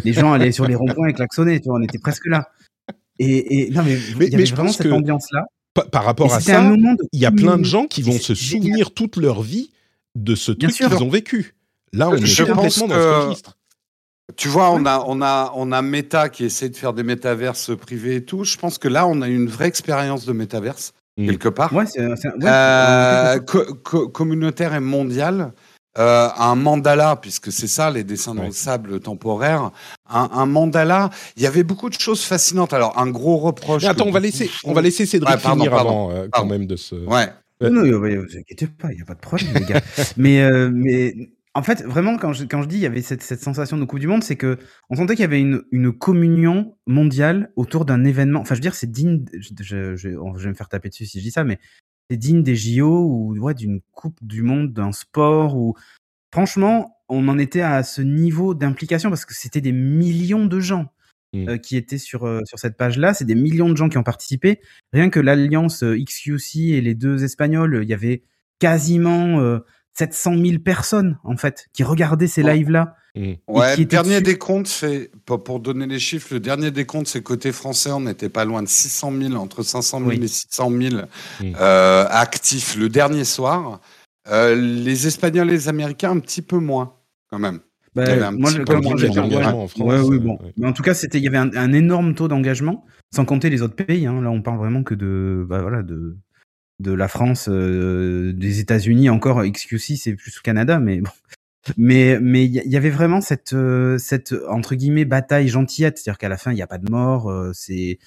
Les 0.04 0.13
gens 0.13 0.34
allaient 0.34 0.52
sur 0.52 0.65
les 0.65 0.76
ronds-points 0.76 1.10
et 1.10 1.13
klaxonnaient, 1.13 1.60
tu 1.60 1.69
vois, 1.69 1.78
on 1.78 1.84
était 1.84 2.00
presque 2.00 2.26
là. 2.26 2.50
Et, 3.19 3.67
et 3.67 3.69
non, 3.69 3.84
mais, 3.84 3.95
il 4.19 4.32
y 4.32 4.36
avait 4.36 4.45
vraiment 4.45 4.71
cette 4.71 4.91
ambiance-là. 4.91 5.45
Par, 5.91 6.04
rapport 6.04 6.34
à 6.34 6.39
ça, 6.39 6.74
il 7.13 7.19
y 7.19 7.26
a 7.26 7.32
plein 7.32 7.58
de 7.58 7.63
gens 7.63 7.86
qui 7.86 8.02
vont 8.02 8.17
se 8.17 8.34
souvenir 8.34 8.93
toute 8.93 9.15
leur 9.17 9.41
vie 9.41 9.71
de 10.15 10.36
ce 10.36 10.52
truc 10.52 10.71
qu'ils 10.71 11.04
ont 11.04 11.10
vécu. 11.10 11.56
Là, 11.93 12.10
on 12.10 12.15
est 12.15 12.45
complètement 12.45 12.88
dans 12.88 12.95
ce 12.95 13.26
registre. 13.26 13.58
Tu 14.38 14.47
vois, 14.47 14.71
on 14.71 14.86
a, 14.86 15.04
on 15.08 15.21
a, 15.21 15.52
on 15.56 15.71
a 15.71 15.82
Meta 15.82 16.30
qui 16.30 16.45
essaie 16.45 16.69
de 16.69 16.76
faire 16.76 16.93
des 16.93 17.04
métaverses 17.04 17.76
privés 17.78 18.15
et 18.15 18.26
tout. 18.26 18.45
Je 18.45 18.58
pense 18.58 18.78
que 18.78 18.88
là, 18.88 19.06
on 19.06 19.21
a 19.21 19.28
une 19.28 19.47
vraie 19.47 19.67
expérience 19.67 20.26
de 20.26 20.32
métaverse. 20.32 20.93
Mm. 21.21 21.27
quelque 21.27 21.49
part. 21.49 21.73
Ouais, 21.73 21.86
c'est, 21.86 22.01
euh, 22.01 23.39
communautaire 24.13 24.73
et 24.73 24.79
mondial. 24.79 25.53
Euh, 25.97 26.29
un 26.38 26.55
mandala, 26.55 27.17
puisque 27.17 27.51
c'est 27.51 27.67
ça, 27.67 27.91
les 27.91 28.05
dessins 28.05 28.34
dans 28.34 28.45
le 28.45 28.51
sable 28.51 29.01
temporaire. 29.01 29.71
Un, 30.10 30.45
mandala, 30.45 31.10
il 31.36 31.43
y 31.43 31.47
avait 31.47 31.63
beaucoup 31.63 31.89
de 31.89 31.99
choses 31.99 32.23
fascinantes. 32.23 32.71
Alors, 32.71 32.97
un 32.97 33.10
gros 33.10 33.38
reproche. 33.38 33.84
attends, 33.84 34.05
on 34.07 34.12
va 34.12 34.21
laisser, 34.21 34.49
on 34.63 34.71
va 34.71 34.81
laisser 34.81 35.05
Cédric 35.05 35.38
finir 35.39 35.73
avant, 35.73 36.12
euh, 36.12 36.27
quand 36.31 36.45
même 36.45 36.65
de 36.65 36.77
ce. 36.77 36.95
Ouais. 36.95 37.27
Non, 37.62 37.84
ne 37.84 37.93
vous 37.93 38.38
inquiétez 38.38 38.67
pas, 38.67 38.91
il 38.91 38.95
n'y 38.95 39.01
a 39.01 39.05
pas 39.05 39.15
de 39.15 39.19
problème, 39.19 39.53
les 39.53 39.65
gars. 39.65 39.81
mais, 40.17 40.49
mais 40.71 41.13
en 41.53 41.63
fait, 41.63 41.83
vraiment, 41.83 42.17
quand 42.17 42.31
je, 42.31 42.45
quand 42.45 42.61
je 42.61 42.67
dis 42.67 42.77
il 42.77 42.81
y 42.81 42.85
avait 42.85 43.01
cette, 43.01 43.21
cette 43.21 43.41
sensation 43.41 43.77
de 43.77 43.83
Coupe 43.83 43.99
du 43.99 44.07
Monde, 44.07 44.23
c'est 44.23 44.37
que 44.37 44.57
on 44.89 44.95
sentait 44.95 45.15
qu'il 45.15 45.23
y 45.23 45.25
avait 45.25 45.41
une, 45.41 45.63
une 45.71 45.91
communion 45.91 46.77
mondiale 46.87 47.51
autour 47.57 47.83
d'un 47.83 48.05
événement. 48.05 48.39
Enfin, 48.39 48.55
je 48.55 48.59
veux 48.59 48.63
dire, 48.63 48.75
c'est 48.75 48.89
digne. 48.89 49.25
Je, 49.33 49.51
je, 49.61 49.95
je, 49.95 50.09
vais 50.09 50.49
me 50.49 50.53
faire 50.53 50.69
taper 50.69 50.89
dessus 50.89 51.05
si 51.05 51.19
je 51.19 51.25
dis 51.25 51.31
ça, 51.31 51.43
mais 51.43 51.59
c'est 52.09 52.17
digne 52.17 52.41
des 52.41 52.55
JO 52.55 53.05
ou 53.05 53.37
ouais, 53.37 53.53
d'une 53.53 53.81
Coupe 53.91 54.17
du 54.21 54.43
Monde, 54.43 54.71
d'un 54.71 54.93
sport. 54.93 55.57
Ou 55.57 55.75
franchement, 56.33 56.97
on 57.09 57.27
en 57.27 57.37
était 57.37 57.61
à 57.61 57.83
ce 57.83 58.01
niveau 58.01 58.53
d'implication 58.53 59.09
parce 59.09 59.25
que 59.25 59.33
c'était 59.33 59.61
des 59.61 59.73
millions 59.73 60.45
de 60.45 60.59
gens. 60.59 60.87
Mmh. 61.33 61.47
Euh, 61.47 61.57
qui 61.57 61.77
étaient 61.77 61.97
sur, 61.97 62.25
euh, 62.25 62.41
sur 62.43 62.59
cette 62.59 62.75
page-là. 62.75 63.13
C'est 63.13 63.23
des 63.23 63.35
millions 63.35 63.69
de 63.69 63.77
gens 63.77 63.87
qui 63.87 63.97
ont 63.97 64.03
participé. 64.03 64.59
Rien 64.91 65.09
que 65.09 65.21
l'alliance 65.21 65.81
euh, 65.81 65.97
XQC 65.97 66.73
et 66.73 66.81
les 66.81 66.93
deux 66.93 67.23
Espagnols, 67.23 67.79
il 67.83 67.89
y 67.89 67.93
avait 67.93 68.23
quasiment 68.59 69.39
700 69.93 70.38
000 70.38 70.60
personnes 70.60 71.17
en 71.23 71.38
fait 71.38 71.67
qui 71.73 71.84
regardaient 71.84 72.27
ces 72.27 72.43
lives 72.43 72.69
là. 72.69 72.95
Mmh. 73.15 73.34
Ouais, 73.49 73.75
le 73.75 73.84
dernier 73.84 74.21
décompte, 74.21 74.67
c'est 74.67 75.12
pour 75.25 75.60
donner 75.60 75.86
les 75.86 75.99
chiffres, 75.99 76.30
le 76.32 76.39
dernier 76.39 76.71
décompte, 76.71 77.08
c'est 77.08 77.21
côté 77.21 77.51
français, 77.51 77.91
on 77.91 77.99
n'était 77.99 78.30
pas 78.30 78.45
loin 78.45 78.63
de 78.63 78.69
600 78.69 79.12
000, 79.21 79.34
entre 79.34 79.63
500 79.63 79.99
000 79.99 80.12
et 80.12 80.27
600 80.27 80.71
000 80.71 80.95
mmh. 80.95 81.54
euh, 81.60 82.06
actifs 82.10 82.77
le 82.77 82.88
dernier 82.88 83.25
soir. 83.25 83.82
Euh, 84.30 84.56
les 84.56 85.08
Espagnols 85.08 85.49
et 85.49 85.54
les 85.54 85.67
Américains, 85.67 86.12
un 86.12 86.19
petit 86.19 86.41
peu 86.41 86.58
moins, 86.58 86.95
quand 87.30 87.39
même. 87.39 87.60
Bah, 87.93 88.32
moi, 88.32 88.49
je, 88.49 88.62
en 88.62 89.67
France. 89.67 89.75
Ouais, 89.75 89.99
oui, 89.99 90.19
bon. 90.19 90.38
Mais 90.56 90.67
en 90.67 90.71
tout 90.71 90.84
cas, 90.84 90.93
c'était, 90.93 91.17
il 91.17 91.23
y 91.25 91.27
avait 91.27 91.38
un, 91.38 91.73
énorme 91.73 92.15
taux 92.15 92.30
d'engagement, 92.30 92.86
sans 93.13 93.25
compter 93.25 93.49
les 93.49 93.62
autres 93.62 93.75
pays. 93.75 94.06
Hein. 94.06 94.21
Là, 94.21 94.30
on 94.30 94.41
parle 94.41 94.60
vraiment 94.60 94.84
que 94.84 94.95
de, 94.95 95.45
bah, 95.49 95.62
voilà, 95.62 95.84
de, 95.84 96.17
de 96.81 96.91
la 96.91 97.07
France, 97.07 97.47
euh, 97.49 98.33
des 98.33 98.59
États-Unis 98.59 99.09
encore. 99.09 99.43
XQC, 99.43 99.97
c'est 99.97 100.13
plus 100.13 100.37
au 100.37 100.41
Canada, 100.41 100.79
mais 100.79 101.01
bon. 101.01 101.09
Mais 101.77 102.17
mais 102.19 102.43
il 102.43 102.53
y, 102.53 102.75
avait 102.75 102.89
vraiment 102.89 103.21
cette 103.21 103.53
euh, 103.53 103.99
cette 103.99 104.33
entre 104.49 104.73
guillemets 104.73 105.05
bataille 105.05 105.47
gentillette, 105.47 105.99
c'est-à-dire 105.99 106.17
qu'à 106.17 106.27
la 106.27 106.37
fin 106.37 106.51
il 106.51 106.55
n'y 106.55 106.63
a 106.63 106.67
pas 106.67 106.79
de 106.79 106.89
mort. 106.89 107.29
Euh, 107.29 107.51
c'est 107.53 107.99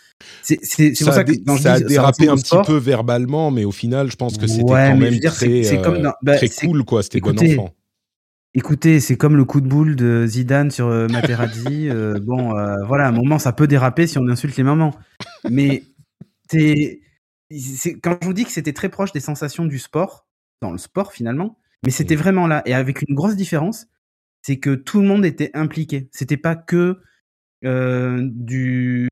c'est 0.43 0.59
c'est 0.65 0.93
pour 1.05 1.15
ça, 1.15 1.23
que 1.23 1.33
ça 1.61 1.75
a 1.75 1.81
dérapé 1.81 2.29
un 2.29 2.35
petit 2.35 2.57
peu 2.67 2.77
verbalement, 2.77 3.53
mais 3.53 3.65
au 3.65 3.71
final, 3.71 4.11
je 4.11 4.17
pense 4.17 4.39
que 4.39 4.49
c'était 4.49 4.65
quand 4.65 4.97
même 4.97 5.21
très, 5.21 5.63
bah, 6.23 6.37
très 6.37 6.49
cool 6.49 6.85
quoi. 6.85 7.05
C'était 7.05 7.21
bon 7.21 7.39
enfant. 7.39 7.73
Écoutez, 8.55 8.99
c'est 8.99 9.17
comme 9.17 9.37
le 9.37 9.45
coup 9.45 9.61
de 9.61 9.69
boule 9.69 9.95
de 9.95 10.27
Zidane 10.27 10.73
sur 10.73 10.89
Materazzi. 10.89 11.91
bon, 12.23 12.55
voilà, 12.87 13.05
à 13.05 13.09
un 13.09 13.13
moment, 13.13 13.39
ça 13.39 13.53
peut 13.53 13.69
déraper 13.69 14.09
si 14.09 14.19
on 14.19 14.27
insulte 14.27 14.57
les 14.57 14.65
mamans. 14.65 14.97
Mais 15.49 15.85
c'est 16.51 17.01
quand 17.51 18.19
je 18.21 18.27
vous 18.27 18.33
dis 18.33 18.45
que 18.45 18.51
c'était 18.51 18.73
très 18.73 18.89
proche 18.89 19.13
des 19.13 19.21
sensations 19.21 19.65
du 19.65 19.79
sport, 19.79 20.27
dans 20.61 20.73
le 20.73 20.79
sport 20.79 21.13
finalement, 21.13 21.59
mais 21.85 21.91
c'était 21.91 22.17
vraiment 22.17 22.47
là. 22.47 22.63
Et 22.67 22.75
avec 22.75 23.03
une 23.07 23.15
grosse 23.15 23.37
différence, 23.37 23.87
c'est 24.43 24.59
que 24.59 24.75
tout 24.75 25.01
le 25.01 25.07
monde 25.07 25.25
était 25.25 25.51
impliqué. 25.55 26.09
C'était 26.13 26.37
pas 26.37 26.57
que 26.57 27.01
euh, 27.65 28.29
du, 28.33 29.09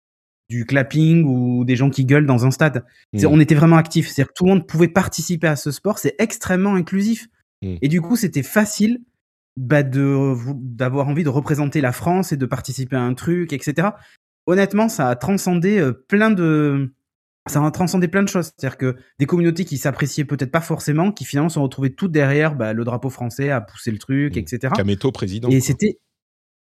du 0.48 0.66
clapping 0.66 1.24
ou 1.24 1.64
des 1.64 1.76
gens 1.76 1.90
qui 1.90 2.04
gueulent 2.04 2.26
dans 2.26 2.46
un 2.46 2.50
stade. 2.50 2.84
Mmh. 3.12 3.26
On 3.26 3.40
était 3.40 3.54
vraiment 3.54 3.76
actifs. 3.76 4.08
C'est-à-dire 4.08 4.28
que 4.28 4.34
tout 4.36 4.44
le 4.44 4.50
monde 4.50 4.66
pouvait 4.66 4.88
participer 4.88 5.46
à 5.46 5.56
ce 5.56 5.70
sport. 5.70 5.98
C'est 5.98 6.14
extrêmement 6.18 6.74
inclusif. 6.74 7.28
Mmh. 7.62 7.76
Et 7.82 7.88
du 7.88 8.00
coup, 8.00 8.16
c'était 8.16 8.42
facile 8.42 9.00
bah, 9.56 9.82
d'avoir 9.82 11.08
envie 11.08 11.24
de 11.24 11.28
représenter 11.28 11.80
la 11.80 11.92
France 11.92 12.32
et 12.32 12.36
de 12.36 12.46
participer 12.46 12.96
à 12.96 13.02
un 13.02 13.14
truc, 13.14 13.52
etc. 13.52 13.88
Honnêtement, 14.46 14.88
ça 14.88 15.08
a 15.08 15.16
transcendé 15.16 15.78
euh, 15.78 15.92
plein 15.92 16.30
de 16.30 16.92
ça 17.46 17.64
a 17.64 17.70
transcendé 17.70 18.08
plein 18.08 18.22
de 18.22 18.28
choses. 18.28 18.52
C'est-à-dire 18.56 18.78
que 18.78 18.96
des 19.18 19.26
communautés 19.26 19.64
qui 19.64 19.78
s'appréciaient 19.78 20.24
peut-être 20.24 20.52
pas 20.52 20.60
forcément, 20.60 21.12
qui 21.12 21.24
finalement 21.24 21.48
sont 21.48 21.62
retrouvées 21.62 21.94
toutes 21.94 22.12
derrière 22.12 22.54
bah, 22.54 22.72
le 22.72 22.84
drapeau 22.84 23.10
français 23.10 23.50
à 23.50 23.60
pousser 23.60 23.90
le 23.90 23.98
truc, 23.98 24.36
mmh. 24.36 24.38
etc. 24.38 24.72
Kameto 24.76 25.10
président. 25.12 25.48
Et 25.48 25.60
c'était 25.60 25.98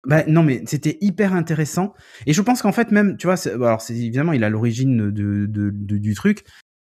bah, 0.06 0.24
non, 0.26 0.42
mais 0.42 0.62
c'était 0.66 0.96
hyper 1.00 1.34
intéressant. 1.34 1.92
Et 2.26 2.32
je 2.32 2.40
pense 2.40 2.62
qu'en 2.62 2.72
fait, 2.72 2.92
même, 2.92 3.16
tu 3.16 3.26
vois, 3.26 3.36
alors 3.48 3.80
c'est 3.80 3.94
évidemment, 3.94 4.32
il 4.32 4.44
a 4.44 4.48
l'origine 4.48 5.10
de, 5.10 5.46
de, 5.46 5.70
du 5.70 6.14
truc, 6.14 6.44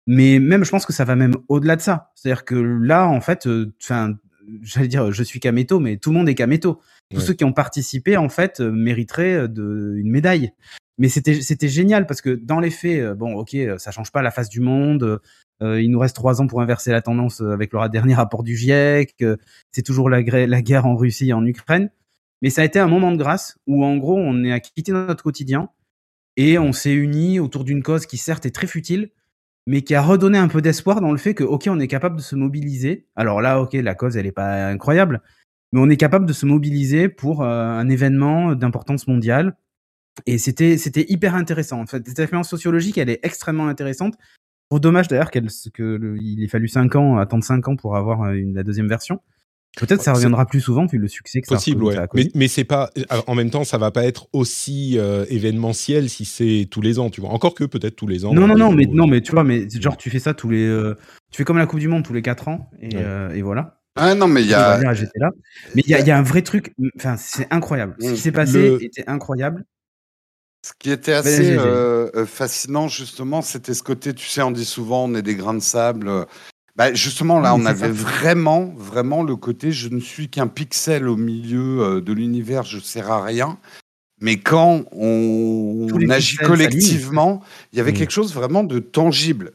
mais 0.08 0.39
même, 0.39 0.63
je 0.63 0.70
pense 0.70 0.86
que 0.86 0.94
ça 0.94 1.04
va 1.04 1.15
même 1.15 1.36
au-delà 1.48 1.76
de 1.76 1.82
ça. 1.82 2.12
C'est-à-dire 2.15 2.46
que 2.46 2.56
là, 2.56 3.08
en 3.08 3.22
fait, 3.22 3.48
euh, 3.48 3.74
j'allais 4.63 4.88
dire, 4.88 5.12
je 5.12 5.23
suis 5.23 5.39
Kameto, 5.39 5.80
mais 5.80 5.97
tout 5.97 6.12
le 6.12 6.17
monde 6.17 6.30
est 6.30 6.36
Kameto. 6.36 6.82
Tous 7.13 7.19
ceux 7.19 7.34
qui 7.34 7.43
ont 7.43 7.54
participé, 7.54 8.17
en 8.17 8.30
fait, 8.30 8.62
euh, 8.62 8.71
mériteraient 8.71 9.34
euh, 9.34 9.47
de, 9.47 9.95
une 9.97 10.10
médaille. 10.10 10.51
Mais 10.97 11.10
c'était 11.10 11.41
c'était 11.41 11.67
génial 11.67 12.06
parce 12.06 12.21
que 12.21 12.30
dans 12.30 12.60
les 12.60 12.69
faits, 12.69 13.13
bon, 13.13 13.34
ok, 13.36 13.56
ça 13.77 13.91
change 13.91 14.12
pas 14.12 14.21
la 14.21 14.30
face 14.30 14.49
du 14.49 14.60
monde. 14.60 15.19
il 15.62 15.89
nous 15.89 15.97
reste 15.97 16.15
trois 16.15 16.41
ans 16.41 16.47
pour 16.47 16.62
inverser 16.62 16.91
la 16.91 17.01
tendance 17.01 17.41
avec 17.41 17.73
le 17.73 17.89
dernier 17.89 18.13
rapport 18.13 18.43
du 18.43 18.56
GIEC. 18.56 19.15
c'est 19.71 19.82
toujours 19.82 20.10
la, 20.10 20.21
la 20.21 20.62
guerre 20.62 20.86
en 20.86 20.95
Russie 20.95 21.30
et 21.30 21.34
en 21.34 21.43
Ukraine. 21.45 21.89
Mais 22.41 22.49
ça 22.49 22.62
a 22.62 22.65
été 22.65 22.77
un 22.77 22.88
moment 22.88 23.12
de 23.12 23.17
grâce 23.17 23.58
où, 23.67 23.84
en 23.84 23.97
gros, 23.97 24.17
on 24.17 24.43
est 24.43 24.51
à 24.51 24.60
quitter 24.60 24.91
notre 24.91 25.23
quotidien 25.23 25.69
et 26.38 26.58
on 26.58 26.71
s'est 26.71 26.93
unis 26.93 27.39
autour 27.39 27.63
d'une 27.63 27.84
cause 27.84 28.06
qui, 28.06 28.17
certes, 28.17 28.45
est 28.45 28.56
très 28.56 28.67
futile, 28.67 29.12
mais 29.71 29.84
qui 29.84 29.95
a 29.95 30.01
redonné 30.01 30.38
un 30.38 30.49
peu 30.49 30.62
d'espoir 30.62 30.99
dans 30.99 31.13
le 31.13 31.17
fait 31.17 31.34
que, 31.34 31.45
OK, 31.45 31.69
on 31.69 31.79
est 31.79 31.88
capable 31.88 32.17
de 32.17 32.21
se 32.21 32.36
mobiliser. 32.36 33.07
Alors 33.15 33.39
là, 33.39 33.62
OK, 33.62 33.71
la 33.71 33.95
cause, 33.95 34.17
elle 34.17 34.25
n'est 34.25 34.34
pas 34.34 34.67
incroyable, 34.67 35.21
mais 35.71 35.79
on 35.79 35.89
est 35.89 35.95
capable 35.95 36.25
de 36.25 36.34
se 36.34 36.45
mobiliser 36.45 37.07
pour 37.07 37.41
euh, 37.41 37.47
un 37.47 37.88
événement 37.88 38.53
d'importance 38.53 39.07
mondiale. 39.07 39.55
Et 40.25 40.39
c'était, 40.39 40.77
c'était 40.77 41.05
hyper 41.07 41.36
intéressant. 41.36 41.79
En 41.79 41.86
fait, 41.86 42.05
cette 42.05 42.19
expérience 42.19 42.49
sociologique, 42.49 42.97
elle 42.97 43.10
est 43.10 43.21
extrêmement 43.23 43.69
intéressante. 43.69 44.15
Dommage 44.73 45.07
d'ailleurs 45.07 45.31
qu'il 45.31 46.43
ait 46.43 46.47
fallu 46.49 46.67
5 46.67 46.95
ans, 46.97 47.17
attendre 47.17 47.45
5 47.45 47.65
ans 47.69 47.77
pour 47.77 47.95
avoir 47.95 48.23
euh, 48.23 48.41
la 48.53 48.63
deuxième 48.63 48.89
version. 48.89 49.21
Peut-être 49.77 50.01
ça 50.01 50.12
reviendra 50.12 50.45
plus 50.45 50.60
souvent 50.60 50.86
vu 50.86 50.97
le 50.97 51.07
succès 51.07 51.41
que 51.41 51.47
Possible, 51.47 51.93
ça, 51.93 52.01
ouais. 52.01 52.07
mais, 52.13 52.27
mais 52.36 52.47
c'est 52.49 52.65
pas. 52.65 52.89
En 53.25 53.36
même 53.36 53.49
temps, 53.49 53.63
ça 53.63 53.77
va 53.77 53.89
pas 53.89 54.03
être 54.03 54.27
aussi 54.34 54.97
euh, 54.97 55.25
événementiel 55.29 56.10
si 56.10 56.25
c'est 56.25 56.67
tous 56.69 56.81
les 56.81 56.99
ans, 56.99 57.10
tu 57.10 57.21
vois. 57.21 57.29
Encore 57.29 57.55
que 57.55 57.63
peut-être 57.63 57.95
tous 57.95 58.07
les 58.07 58.25
ans. 58.25 58.34
Non, 58.34 58.47
non, 58.47 58.57
non, 58.57 58.73
mais 58.73 58.86
non, 58.86 59.07
mais 59.07 59.21
tu 59.21 59.31
vois, 59.31 59.45
mais 59.45 59.69
genre 59.69 59.95
tu 59.95 60.10
fais 60.10 60.19
ça 60.19 60.34
tous 60.34 60.49
les. 60.49 60.65
Euh, 60.65 60.97
tu 61.31 61.38
fais 61.38 61.43
comme 61.45 61.57
la 61.57 61.67
Coupe 61.67 61.79
du 61.79 61.88
Monde 61.88 62.03
tous 62.03 62.13
les 62.13 62.21
4 62.21 62.49
ans 62.49 62.69
et, 62.81 62.89
euh, 62.95 63.34
et 63.34 63.41
voilà. 63.41 63.79
Ah 63.95 64.13
non, 64.13 64.27
mais 64.27 64.41
il 64.41 64.49
y 64.49 64.53
a. 64.53 64.77
là. 64.81 65.29
Mais 65.73 65.84
il 65.86 65.97
y, 65.97 66.01
y, 66.01 66.12
a 66.12 66.17
un 66.17 66.23
vrai 66.23 66.41
truc. 66.41 66.73
Enfin, 66.97 67.15
c'est 67.17 67.47
incroyable. 67.51 67.95
Ce 68.01 68.12
qui 68.12 68.17
s'est 68.17 68.31
passé 68.34 68.77
était 68.81 69.05
incroyable. 69.07 69.63
Ce 70.63 70.73
qui 70.77 70.91
était 70.91 71.13
assez 71.13 71.57
fascinant, 72.27 72.89
justement, 72.89 73.41
c'était 73.41 73.73
ce 73.73 73.84
côté, 73.84 74.13
tu 74.13 74.27
sais, 74.27 74.41
on 74.41 74.51
dit 74.51 74.65
souvent, 74.65 75.05
on 75.05 75.15
est 75.15 75.21
des 75.21 75.36
grains 75.36 75.53
de 75.53 75.60
sable. 75.60 76.25
Bah, 76.75 76.93
justement, 76.93 77.39
là, 77.39 77.53
on 77.53 77.65
avait 77.65 77.89
vraiment, 77.91 78.73
vraiment 78.77 79.23
le 79.23 79.36
côté 79.36 79.71
je 79.71 79.89
ne 79.89 79.99
suis 79.99 80.29
qu'un 80.29 80.47
pixel 80.47 81.07
au 81.07 81.17
milieu 81.17 81.81
euh, 81.81 82.01
de 82.01 82.13
l'univers, 82.13 82.63
je 82.63 82.77
ne 82.77 82.81
sers 82.81 83.12
à 83.12 83.23
rien. 83.23 83.57
Mais 84.21 84.38
quand 84.38 84.86
on, 84.91 85.88
agit 86.10 86.38
collectivement, 86.38 87.41
il 87.73 87.77
y 87.77 87.81
avait 87.81 87.91
mmh. 87.91 87.95
quelque 87.95 88.12
chose 88.12 88.34
vraiment 88.34 88.63
de 88.63 88.79
tangible. 88.79 89.53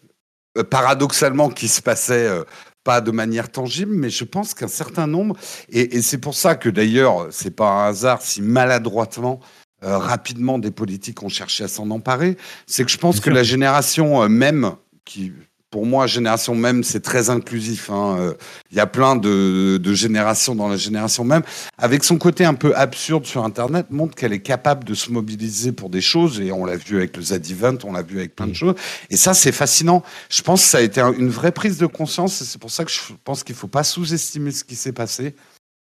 Euh, 0.58 0.64
paradoxalement, 0.64 1.48
qui 1.48 1.68
se 1.68 1.80
passait 1.80 2.26
euh, 2.26 2.44
pas 2.84 3.00
de 3.00 3.10
manière 3.12 3.50
tangible, 3.50 3.94
mais 3.94 4.10
je 4.10 4.24
pense 4.24 4.52
qu'un 4.52 4.68
certain 4.68 5.06
nombre, 5.06 5.36
et, 5.70 6.02
c'est 6.02 6.18
pour 6.18 6.34
ça 6.34 6.54
que 6.54 6.68
d'ailleurs, 6.68 7.28
c'est 7.30 7.54
pas 7.54 7.70
un 7.70 7.88
hasard 7.88 8.22
si 8.22 8.42
maladroitement 8.42 9.40
rapidement 9.82 10.58
des 10.58 10.70
politiques 10.70 11.22
ont 11.22 11.28
cherché 11.28 11.62
à 11.62 11.68
s'en 11.68 11.90
emparer, 11.90 12.36
c'est 12.66 12.84
que 12.84 12.90
je 12.90 12.96
pense 12.96 13.20
que 13.20 13.28
la 13.28 13.42
génération 13.42 14.26
même 14.28 14.72
qui 15.04 15.32
pour 15.70 15.84
moi, 15.84 16.06
génération 16.06 16.54
même, 16.54 16.84
c'est 16.84 17.00
très 17.00 17.28
inclusif. 17.28 17.90
Hein. 17.90 18.16
Euh, 18.18 18.34
il 18.70 18.76
y 18.76 18.80
a 18.80 18.86
plein 18.86 19.16
de, 19.16 19.80
générations 19.92 20.54
dans 20.54 20.68
la 20.68 20.76
génération 20.76 21.24
même. 21.24 21.42
Avec 21.76 22.04
son 22.04 22.18
côté 22.18 22.44
un 22.44 22.54
peu 22.54 22.74
absurde 22.76 23.26
sur 23.26 23.44
Internet, 23.44 23.86
montre 23.90 24.14
qu'elle 24.14 24.32
est 24.32 24.42
capable 24.42 24.84
de 24.84 24.94
se 24.94 25.10
mobiliser 25.10 25.72
pour 25.72 25.90
des 25.90 26.00
choses. 26.00 26.40
Et 26.40 26.52
on 26.52 26.64
l'a 26.64 26.76
vu 26.76 26.98
avec 26.98 27.16
le 27.16 27.22
Z-Event, 27.22 27.78
on 27.84 27.92
l'a 27.92 28.02
vu 28.02 28.18
avec 28.18 28.36
plein 28.36 28.46
de 28.46 28.52
mm. 28.52 28.54
choses. 28.54 28.74
Et 29.10 29.16
ça, 29.16 29.34
c'est 29.34 29.52
fascinant. 29.52 30.02
Je 30.30 30.42
pense 30.42 30.62
que 30.62 30.68
ça 30.68 30.78
a 30.78 30.82
été 30.82 31.00
une 31.00 31.30
vraie 31.30 31.52
prise 31.52 31.78
de 31.78 31.86
conscience. 31.86 32.40
Et 32.40 32.44
c'est 32.44 32.60
pour 32.60 32.70
ça 32.70 32.84
que 32.84 32.90
je 32.90 33.00
pense 33.24 33.42
qu'il 33.42 33.54
ne 33.54 33.58
faut 33.58 33.68
pas 33.68 33.84
sous-estimer 33.84 34.52
ce 34.52 34.64
qui 34.64 34.76
s'est 34.76 34.92
passé. 34.92 35.34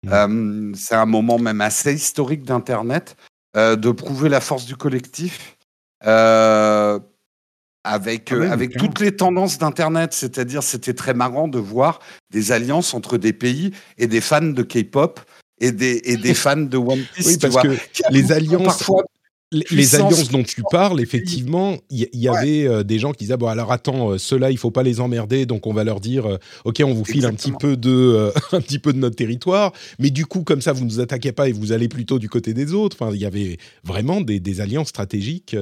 Mm. 0.05 0.13
Euh, 0.13 0.73
c'est 0.75 0.95
un 0.95 1.07
moment 1.07 1.39
même 1.39 1.61
assez 1.61 1.93
historique 1.93 2.45
d'Internet, 2.45 3.17
euh, 3.57 3.77
de 3.77 3.91
prouver 3.91 4.29
la 4.29 4.41
force 4.41 4.65
du 4.65 4.77
collectif. 4.77 5.57
Euh, 6.07 6.99
avec, 7.85 8.33
ah 8.33 8.37
euh, 8.37 8.51
avec 8.51 8.77
toutes 8.77 8.99
les 9.01 9.15
tendances 9.15 9.59
d'Internet. 9.59 10.13
C'est-à-dire, 10.13 10.63
c'était 10.63 10.95
très 10.95 11.15
marrant 11.15 11.47
de 11.47 11.59
voir 11.59 12.01
des 12.33 12.51
alliances 12.51 12.95
entre 12.95 13.19
des 13.19 13.33
pays 13.33 13.71
et 13.99 14.07
des 14.07 14.21
fans 14.21 14.43
de 14.43 14.63
K-pop 14.63 15.21
et 15.61 15.71
des, 15.71 16.01
et 16.05 16.17
des 16.17 16.35
fans 16.35 16.57
de 16.57 16.77
One 16.77 17.05
Piece. 17.15 17.27
Oui, 17.27 17.39
parce 17.39 17.63
que 17.63 17.77
les 18.11 18.33
alliances. 18.33 18.65
Parfois, 18.65 19.05
les, 19.53 19.95
alliances 19.95 20.31
dont 20.31 20.43
tu 20.43 20.63
parles, 20.69 21.01
effectivement, 21.01 21.77
il 21.89 22.09
y, 22.13 22.29
avait 22.29 22.67
euh, 22.67 22.83
des 22.83 22.99
gens 22.99 23.13
qui 23.13 23.25
disaient 23.25 23.37
bon 23.37 23.47
alors 23.47 23.71
attends, 23.71 24.11
euh, 24.11 24.19
ceux-là 24.19 24.51
il 24.51 24.59
faut 24.59 24.73
pas 24.73 24.83
les 24.83 24.99
emmerder, 24.99 25.47
donc 25.47 25.69
on 25.69 25.73
va 25.73 25.85
leur 25.85 26.01
dire 26.01 26.39
ok 26.65 26.83
on 26.85 26.93
vous 26.93 27.05
file 27.05 27.25
un 27.25 27.35
petit 27.35 27.53
peu 27.53 27.77
de 27.77 28.33
un 28.53 28.61
petit 28.61 28.81
peu 28.81 28.93
de 28.93 28.99
notre 28.99 29.15
territoire, 29.15 29.73
mais 30.01 30.11
du 30.11 30.27
coup 30.27 30.43
comme 30.43 30.61
ça 30.61 30.73
vous 30.73 30.81
ne 30.81 30.87
nous 30.87 30.99
attaquez 30.99 31.31
pas 31.31 31.49
et 31.49 31.53
vous 31.53 31.71
allez 31.71 31.87
plutôt 31.87 32.19
du 32.19 32.29
côté 32.29 32.53
des 32.53 32.73
autres. 32.73 32.97
Enfin 32.99 33.15
il 33.15 33.21
y 33.21 33.27
avait 33.27 33.59
vraiment 33.85 34.23
des, 34.23 34.41
des 34.41 34.61
alliances 34.61 34.89
stratégiques 34.89 35.55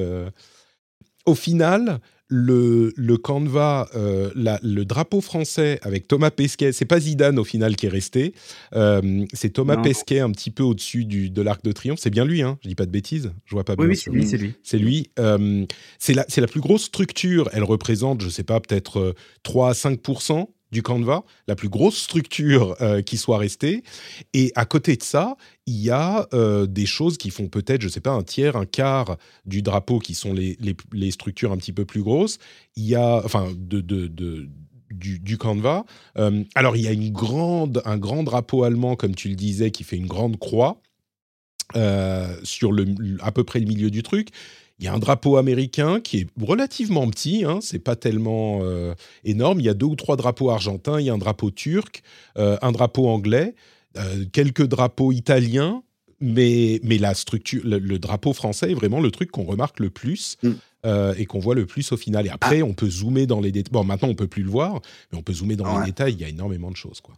au 1.26 1.34
final, 1.34 2.00
le, 2.28 2.94
le 2.96 3.16
Canva, 3.18 3.88
euh, 3.94 4.30
le 4.34 4.84
drapeau 4.84 5.20
français 5.20 5.78
avec 5.82 6.08
Thomas 6.08 6.30
Pesquet, 6.30 6.72
c'est 6.72 6.86
pas 6.86 6.98
Zidane 6.98 7.38
au 7.38 7.44
final 7.44 7.76
qui 7.76 7.86
est 7.86 7.90
resté, 7.90 8.32
euh, 8.74 9.26
c'est 9.34 9.50
Thomas 9.50 9.76
Pesquet 9.76 10.20
un 10.20 10.30
petit 10.30 10.50
peu 10.50 10.62
au-dessus 10.62 11.04
de 11.04 11.42
l'Arc 11.42 11.62
de 11.62 11.72
Triomphe. 11.72 11.98
C'est 12.00 12.10
bien 12.10 12.24
lui, 12.24 12.40
hein 12.40 12.58
je 12.62 12.68
dis 12.68 12.74
pas 12.74 12.86
de 12.86 12.90
bêtises, 12.90 13.32
je 13.44 13.54
vois 13.54 13.64
pas 13.64 13.76
bien. 13.76 13.86
Oui, 13.86 13.96
c'est 13.96 14.10
lui, 14.10 14.26
c'est 14.26 14.38
lui. 14.38 14.54
C'est 14.62 14.78
lui. 14.78 15.10
Euh, 15.18 15.66
c'est 15.98 16.14
la, 16.14 16.24
la 16.34 16.46
plus 16.46 16.60
grosse 16.60 16.84
structure. 16.84 17.50
Elle 17.52 17.64
représente, 17.64 18.22
je 18.22 18.30
sais 18.30 18.44
pas, 18.44 18.60
peut-être 18.60 19.14
3 19.42 19.70
à 19.70 19.74
5 19.74 20.00
du 20.72 20.82
Canva, 20.82 21.22
la 21.46 21.54
plus 21.54 21.68
grosse 21.68 21.98
structure 21.98 22.74
euh, 22.80 23.02
qui 23.02 23.18
soit 23.18 23.38
restée. 23.38 23.84
Et 24.32 24.50
à 24.56 24.64
côté 24.64 24.96
de 24.96 25.02
ça, 25.02 25.36
il 25.66 25.76
y 25.76 25.90
a 25.90 26.26
euh, 26.32 26.66
des 26.66 26.86
choses 26.86 27.18
qui 27.18 27.30
font 27.30 27.48
peut-être, 27.48 27.82
je 27.82 27.86
ne 27.86 27.92
sais 27.92 28.00
pas, 28.00 28.10
un 28.10 28.22
tiers, 28.22 28.56
un 28.56 28.64
quart 28.64 29.18
du 29.44 29.62
drapeau 29.62 29.98
qui 29.98 30.14
sont 30.14 30.32
les, 30.32 30.56
structures 31.10 31.52
un 31.52 31.58
petit 31.58 31.72
peu 31.72 31.84
plus 31.84 32.02
grosses. 32.02 32.38
Il 32.74 32.84
y 32.84 32.94
a, 32.94 33.22
enfin, 33.24 33.52
de, 33.56 33.80
de, 33.80 34.06
de 34.08 34.48
du, 34.90 35.18
du, 35.18 35.38
Canva. 35.38 35.84
Euh, 36.18 36.42
alors, 36.54 36.76
il 36.76 36.82
y 36.82 36.88
a 36.88 36.92
une 36.92 37.12
grande, 37.12 37.82
un 37.84 37.96
grand 37.98 38.22
drapeau 38.22 38.64
allemand, 38.64 38.96
comme 38.96 39.14
tu 39.14 39.28
le 39.28 39.36
disais, 39.36 39.70
qui 39.70 39.84
fait 39.84 39.96
une 39.96 40.06
grande 40.06 40.38
croix. 40.38 40.80
sur 42.42 42.72
le, 42.72 42.86
à 43.20 43.30
peu 43.32 43.44
près 43.44 43.60
le 43.60 43.66
milieu 43.66 43.90
du 43.90 44.02
truc. 44.02 44.28
Il 44.78 44.84
y 44.84 44.88
a 44.88 44.94
un 44.94 44.98
drapeau 44.98 45.36
américain 45.36 46.00
qui 46.00 46.18
est 46.18 46.28
relativement 46.40 47.08
petit, 47.08 47.44
hein, 47.44 47.58
c'est 47.60 47.78
pas 47.78 47.96
tellement 47.96 48.60
euh, 48.62 48.94
énorme. 49.24 49.60
Il 49.60 49.66
y 49.66 49.68
a 49.68 49.74
deux 49.74 49.86
ou 49.86 49.96
trois 49.96 50.16
drapeaux 50.16 50.50
argentins, 50.50 50.98
il 50.98 51.06
y 51.06 51.10
a 51.10 51.12
un 51.12 51.18
drapeau 51.18 51.50
turc, 51.50 52.02
euh, 52.36 52.56
un 52.62 52.72
drapeau 52.72 53.08
anglais, 53.08 53.54
euh, 53.96 54.24
quelques 54.32 54.66
drapeaux 54.66 55.12
italiens, 55.12 55.82
mais, 56.20 56.80
mais 56.82 56.98
la 56.98 57.14
structure, 57.14 57.62
le, 57.64 57.98
drapeau 57.98 58.32
français 58.32 58.70
est 58.70 58.74
vraiment 58.74 59.00
le 59.00 59.10
truc 59.10 59.30
qu'on 59.30 59.44
remarque 59.44 59.80
le 59.80 59.90
plus. 59.90 60.36
Mm. 60.42 60.52
et 61.16 61.26
qu'on 61.26 61.38
voit 61.38 61.54
le 61.54 61.64
plus 61.64 61.92
au 61.92 61.96
final. 61.96 62.26
Et 62.26 62.30
après, 62.30 62.60
ah. 62.60 62.64
on 62.64 62.74
peut 62.74 62.90
zoomer 62.90 63.26
dans 63.26 63.40
les 63.40 63.52
détails. 63.52 63.70
Bon, 63.72 63.84
maintenant, 63.84 64.08
on 64.08 64.16
peut 64.16 64.26
plus 64.26 64.42
le 64.42 64.50
voir, 64.50 64.80
mais 65.12 65.18
on 65.18 65.22
peut 65.22 65.32
zoomer 65.32 65.54
dans 65.54 65.78
les 65.78 65.86
détails. 65.86 66.14
Il 66.14 66.20
y 66.20 66.24
a 66.24 66.28
énormément 66.28 66.72
de 66.72 66.76
choses, 66.76 67.00
quoi. 67.00 67.14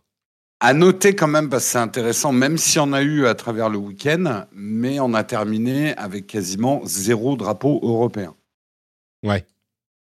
À 0.65 0.73
noter 0.73 1.15
quand 1.15 1.29
même, 1.29 1.51
parce 1.51 1.65
que 1.65 1.71
c'est 1.73 1.79
intéressant, 1.79 2.33
même 2.33 2.57
si 2.57 2.79
on 2.79 2.95
a 2.95 3.03
eu 3.03 3.27
à 3.27 3.35
travers 3.35 3.69
le 3.69 3.77
week-end, 3.77 4.47
mais 4.55 4.99
on 4.99 5.13
a 5.13 5.23
terminé 5.23 5.95
avec 5.99 6.27
quasiment 6.27 6.81
zéro 6.87 7.37
drapeau 7.37 7.81
européen. 7.83 8.35
Ouais. 9.23 9.45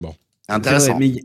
Bon. 0.01 0.17
Intéressant. 0.49 0.99
mais 0.99 1.23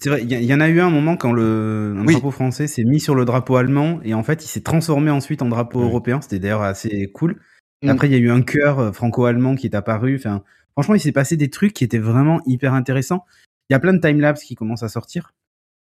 c'est 0.00 0.08
vrai, 0.08 0.22
il 0.24 0.32
y, 0.32 0.52
en 0.52 0.58
a 0.58 0.68
eu 0.68 0.80
un 0.80 0.90
moment 0.90 1.16
quand 1.16 1.30
le 1.30 1.94
drapeau 2.08 2.32
français 2.32 2.66
s'est 2.66 2.82
mis 2.82 2.98
sur 2.98 3.14
le 3.14 3.24
drapeau 3.24 3.54
allemand 3.54 4.00
et 4.02 4.14
en 4.14 4.24
fait 4.24 4.44
il 4.44 4.48
s'est 4.48 4.62
transformé 4.62 5.12
ensuite 5.12 5.42
en 5.42 5.48
drapeau 5.48 5.80
européen. 5.80 6.20
C'était 6.20 6.40
d'ailleurs 6.40 6.62
assez 6.62 7.08
cool. 7.12 7.40
Mm. 7.84 7.88
Après, 7.88 8.08
il 8.08 8.12
y 8.12 8.16
a 8.16 8.18
eu 8.18 8.32
un 8.32 8.42
cœur 8.42 8.80
euh, 8.80 8.90
franco-allemand 8.90 9.54
qui 9.54 9.68
est 9.68 9.76
apparu. 9.76 10.16
Enfin, 10.16 10.42
franchement, 10.72 10.96
il 10.96 11.00
s'est 11.00 11.12
passé 11.12 11.36
des 11.36 11.50
trucs 11.50 11.72
qui 11.72 11.84
étaient 11.84 11.98
vraiment 11.98 12.40
hyper 12.46 12.74
intéressants. 12.74 13.24
Il 13.70 13.74
y 13.74 13.76
a 13.76 13.78
plein 13.78 13.94
de 13.94 14.00
timelapses 14.00 14.42
qui 14.42 14.56
commencent 14.56 14.82
à 14.82 14.88
sortir 14.88 15.34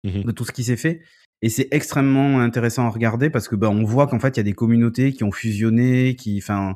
mm-hmm. 0.03 0.25
de 0.25 0.31
tout 0.33 0.43
ce 0.43 0.51
qui 0.51 0.65
s'est 0.65 0.75
fait. 0.75 0.99
Et 1.41 1.49
c'est 1.49 1.67
extrêmement 1.71 2.39
intéressant 2.41 2.85
à 2.85 2.89
regarder 2.89 3.29
parce 3.29 3.47
que 3.47 3.55
bah, 3.55 3.69
on 3.69 3.83
voit 3.83 4.07
qu'en 4.07 4.19
fait, 4.19 4.35
il 4.35 4.37
y 4.37 4.41
a 4.41 4.43
des 4.43 4.53
communautés 4.53 5.13
qui 5.13 5.23
ont 5.23 5.31
fusionné, 5.31 6.15
qui, 6.15 6.37
enfin, 6.37 6.75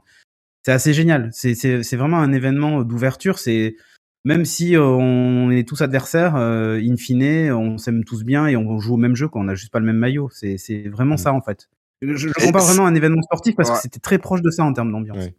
c'est 0.66 0.72
assez 0.72 0.94
génial. 0.94 1.30
C'est, 1.34 1.54
c'est, 1.54 1.84
c'est 1.84 1.98
vraiment 1.98 2.20
un 2.20 2.32
événement 2.32 2.84
d'ouverture. 2.84 3.40
C'est 3.40 3.76
même 4.24 4.46
si 4.46 4.76
euh, 4.78 4.86
on 4.86 5.52
est 5.52 5.68
tous 5.68 5.82
adversaires, 5.82 6.38
euh, 6.38 6.80
in 6.82 6.96
fine, 6.96 7.52
on 7.52 7.78
s'aime 7.78 8.06
tous 8.06 8.24
bien 8.24 8.48
et 8.48 8.56
on 8.56 8.80
joue 8.80 8.94
au 8.94 8.98
même 8.98 9.16
jeu 9.16 9.28
quand 9.28 9.42
on 9.42 9.46
n'a 9.46 9.56
juste 9.56 9.72
pas 9.72 9.80
le 9.80 9.86
même 9.86 9.98
maillot. 9.98 10.30
C'est, 10.32 10.58
c'est 10.58 10.88
vraiment 10.88 11.16
mmh. 11.16 11.20
ça 11.20 11.34
en 11.34 11.42
fait. 11.42 11.70
Je, 12.02 12.16
je 12.16 12.34
compare 12.34 12.64
vraiment 12.64 12.86
à 12.86 12.90
un 12.90 12.96
événement 12.96 13.22
sportif 13.22 13.56
parce 13.56 13.70
que 13.70 13.78
c'était 13.78 14.00
très 14.00 14.18
proche 14.18 14.42
de 14.42 14.50
ça 14.50 14.64
en 14.64 14.74
termes 14.74 14.92
d'ambiance. 14.92 15.26
Ce 15.26 15.30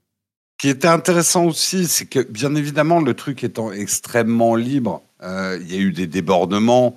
qui 0.58 0.68
était 0.68 0.88
intéressant 0.88 1.46
aussi, 1.46 1.86
c'est 1.86 2.06
que 2.06 2.20
bien 2.20 2.54
évidemment, 2.54 3.00
le 3.00 3.12
truc 3.14 3.44
étant 3.44 3.72
extrêmement 3.72 4.54
libre, 4.54 5.02
il 5.22 5.70
y 5.70 5.76
a 5.76 5.80
eu 5.80 5.92
des 5.92 6.06
débordements, 6.06 6.96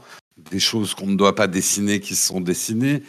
des 0.50 0.60
choses 0.60 0.94
qu'on 0.94 1.08
ne 1.08 1.16
doit 1.16 1.36
pas 1.36 1.48
dessiner 1.48 2.00
qui 2.00 2.16
se 2.16 2.28
sont 2.28 2.42
dessinées. 2.42 3.04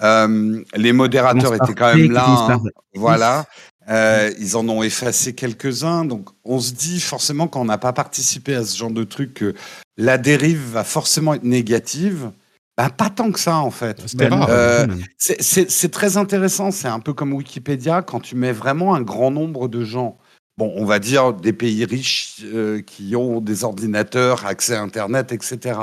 les 0.00 0.92
modérateurs 0.92 1.54
étaient 1.54 1.74
quand 1.74 1.94
même 1.94 2.10
là. 2.10 2.24
Hein. 2.50 2.62
voilà. 2.94 3.46
Euh, 3.88 4.32
ils 4.38 4.56
en 4.56 4.68
ont 4.68 4.82
effacé 4.82 5.34
quelques-uns. 5.34 6.04
Donc, 6.04 6.28
on 6.44 6.58
se 6.58 6.72
dit 6.72 7.00
forcément, 7.00 7.48
quand 7.48 7.60
on 7.60 7.66
n'a 7.66 7.78
pas 7.78 7.92
participé 7.92 8.54
à 8.54 8.64
ce 8.64 8.76
genre 8.76 8.90
de 8.90 9.04
truc, 9.04 9.34
que 9.34 9.54
la 9.96 10.18
dérive 10.18 10.62
va 10.72 10.84
forcément 10.84 11.34
être 11.34 11.44
négative. 11.44 12.30
Bah, 12.76 12.90
pas 12.90 13.10
tant 13.10 13.30
que 13.30 13.38
ça, 13.38 13.58
en 13.58 13.70
fait. 13.70 14.04
Euh, 14.20 14.86
c'est 15.18 15.90
très 15.92 16.16
intéressant. 16.16 16.70
C'est 16.70 16.88
un 16.88 17.00
peu 17.00 17.12
comme 17.12 17.32
Wikipédia, 17.32 18.02
quand 18.02 18.20
tu 18.20 18.34
mets 18.36 18.52
vraiment 18.52 18.94
un 18.94 19.02
grand 19.02 19.30
nombre 19.30 19.68
de 19.68 19.84
gens, 19.84 20.18
bon, 20.56 20.72
on 20.76 20.84
va 20.84 20.98
dire 20.98 21.32
des 21.32 21.52
pays 21.52 21.84
riches 21.84 22.42
euh, 22.44 22.80
qui 22.82 23.16
ont 23.16 23.40
des 23.40 23.64
ordinateurs, 23.64 24.46
accès 24.46 24.74
à 24.74 24.82
Internet, 24.82 25.32
etc. 25.32 25.78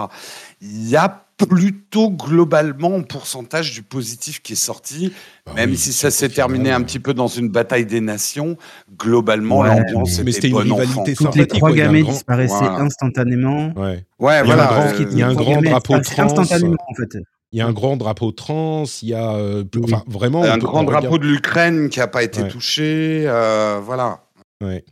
Il 0.61 0.89
y 0.89 0.95
a 0.95 1.25
plutôt 1.45 2.11
globalement 2.11 2.95
en 2.95 3.01
pourcentage 3.01 3.73
du 3.73 3.81
positif 3.81 4.41
qui 4.41 4.53
est 4.53 4.55
sorti, 4.55 5.11
bah 5.45 5.53
même 5.55 5.75
si 5.75 5.91
ça 5.91 6.11
s'est 6.11 6.29
terminé 6.29 6.71
un 6.71 6.81
petit 6.81 6.99
peu 6.99 7.13
dans 7.13 7.27
une 7.27 7.49
bataille 7.49 7.85
des 7.85 8.01
nations. 8.01 8.57
Globalement, 8.97 9.63
l'ambiance 9.63 10.19
était, 10.19 10.31
c'était 10.31 10.49
une 10.49 10.57
rivalité 10.57 11.15
Toutes 11.15 11.35
les 11.35 11.47
trois 11.47 11.71
gamins 11.71 12.03
disparaissaient 12.03 12.53
instantanément. 12.53 13.73
Ouais, 13.75 14.05
ouais 14.19 14.43
voilà. 14.43 14.93
Il 14.99 15.17
y 15.17 15.23
a 15.23 15.27
un 15.27 15.33
grand, 15.33 15.61
drapeau 15.61 15.99
trans. 15.99 16.23
Instantanément, 16.23 16.77
en 16.87 16.93
fait. 16.93 17.17
Il 17.53 17.59
y 17.59 17.61
a 17.61 17.67
un 17.67 17.73
grand 17.73 17.97
drapeau 17.97 18.31
trans, 18.31 18.85
il 19.01 19.09
y 19.09 19.13
a 19.13 19.33
euh, 19.33 19.65
enfin, 19.83 20.03
vraiment 20.07 20.43
un 20.43 20.57
grand 20.57 20.83
drapeau 20.83 21.17
de 21.17 21.27
l'Ukraine 21.27 21.89
qui 21.89 21.99
n'a 21.99 22.07
pas 22.07 22.23
été 22.23 22.47
touché, 22.47 23.25
euh, 23.27 23.77
voilà. 23.83 24.21
Ouais. 24.61 24.83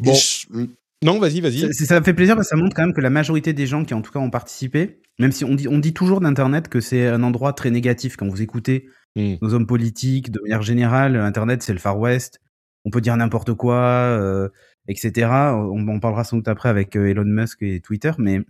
bon. 0.00 0.14
Hmm. 0.50 0.66
Non, 1.02 1.18
vas-y, 1.18 1.40
vas-y. 1.40 1.72
Ça, 1.72 1.86
ça 1.86 2.00
me 2.00 2.04
fait 2.04 2.12
plaisir 2.12 2.34
parce 2.34 2.48
que 2.48 2.56
ça 2.56 2.62
montre 2.62 2.76
quand 2.76 2.82
même 2.82 2.92
que 2.92 3.00
la 3.00 3.10
majorité 3.10 3.54
des 3.54 3.66
gens 3.66 3.84
qui 3.84 3.94
en 3.94 4.02
tout 4.02 4.12
cas 4.12 4.18
ont 4.18 4.30
participé, 4.30 5.00
même 5.18 5.32
si 5.32 5.44
on 5.44 5.54
dit, 5.54 5.66
on 5.66 5.78
dit 5.78 5.94
toujours 5.94 6.20
d'Internet 6.20 6.68
que 6.68 6.80
c'est 6.80 7.06
un 7.06 7.22
endroit 7.22 7.54
très 7.54 7.70
négatif 7.70 8.16
quand 8.16 8.28
vous 8.28 8.42
écoutez 8.42 8.88
hmm. 9.16 9.36
nos 9.40 9.54
hommes 9.54 9.66
politiques, 9.66 10.30
de 10.30 10.40
manière 10.40 10.62
générale, 10.62 11.16
Internet 11.16 11.62
c'est 11.62 11.72
le 11.72 11.78
Far 11.78 11.98
West, 11.98 12.40
on 12.84 12.90
peut 12.90 13.00
dire 13.00 13.16
n'importe 13.16 13.54
quoi, 13.54 13.76
euh, 13.76 14.48
etc. 14.88 15.30
On, 15.54 15.86
en 15.88 16.00
parlera 16.00 16.24
sans 16.24 16.36
doute 16.36 16.48
après 16.48 16.68
avec 16.68 16.96
euh, 16.96 17.08
Elon 17.08 17.24
Musk 17.24 17.62
et 17.62 17.80
Twitter, 17.80 18.12
mais, 18.18 18.40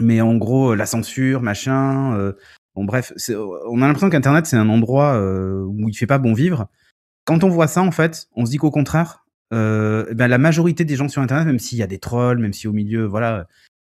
mais 0.00 0.20
en 0.20 0.36
gros, 0.36 0.74
la 0.74 0.86
censure, 0.86 1.42
machin. 1.42 2.16
Euh, 2.16 2.32
bon, 2.74 2.84
bref, 2.84 3.12
on 3.28 3.82
a 3.82 3.86
l'impression 3.86 4.10
qu'Internet 4.10 4.46
c'est 4.46 4.56
un 4.56 4.68
endroit 4.68 5.20
où 5.66 5.88
il 5.88 5.94
fait 5.94 6.06
pas 6.06 6.18
bon 6.18 6.32
vivre. 6.32 6.68
Quand 7.24 7.44
on 7.44 7.48
voit 7.48 7.68
ça, 7.68 7.82
en 7.82 7.92
fait, 7.92 8.28
on 8.34 8.44
se 8.46 8.50
dit 8.50 8.56
qu'au 8.56 8.70
contraire, 8.70 9.21
eh 9.52 10.14
ben, 10.14 10.28
la 10.28 10.38
majorité 10.38 10.84
des 10.84 10.96
gens 10.96 11.08
sur 11.08 11.22
Internet, 11.22 11.46
même 11.46 11.58
s'il 11.58 11.78
y 11.78 11.82
a 11.82 11.86
des 11.86 11.98
trolls, 11.98 12.38
même 12.38 12.52
si 12.52 12.66
au 12.66 12.72
milieu, 12.72 13.04
voilà, 13.04 13.46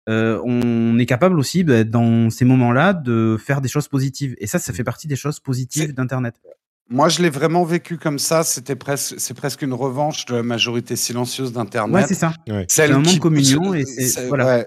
euh, 0.09 0.41
on 0.45 0.99
est 0.99 1.07
capable 1.07 1.39
aussi, 1.39 1.63
bah, 1.65 1.85
dans 1.85 2.31
ces 2.31 2.45
moments-là, 2.45 2.93
de 2.93 3.37
faire 3.39 3.61
des 3.61 3.69
choses 3.69 3.89
positives. 3.89 4.35
Et 4.39 4.47
ça, 4.47 4.59
ça 4.59 4.73
fait 4.73 4.85
partie 4.85 5.07
des 5.07 5.17
choses 5.17 5.41
positives 5.41 5.95
d'Internet. 5.95 6.35
Moi, 6.91 7.09
je 7.09 7.23
l'ai 7.23 7.31
vraiment 7.31 7.65
vécu 7.65 7.97
comme 7.97 8.19
ça. 8.19 8.43
C'était 8.43 8.77
presque, 8.77 9.15
c'est 9.19 9.35
presque 9.35 9.63
une 9.63 9.73
revanche 9.73 10.27
de 10.27 10.37
la 10.37 10.43
majorité 10.43 10.97
silencieuse 10.97 11.53
d'Internet. 11.53 11.95
Ouais, 11.95 12.07
c'est 12.07 12.15
ça. 12.15 12.35
C'est 12.69 12.85
un 12.85 12.99
moment 12.99 13.13
de 13.13 13.19
communion 13.19 13.75
et 13.75 13.85
voilà. 14.29 14.67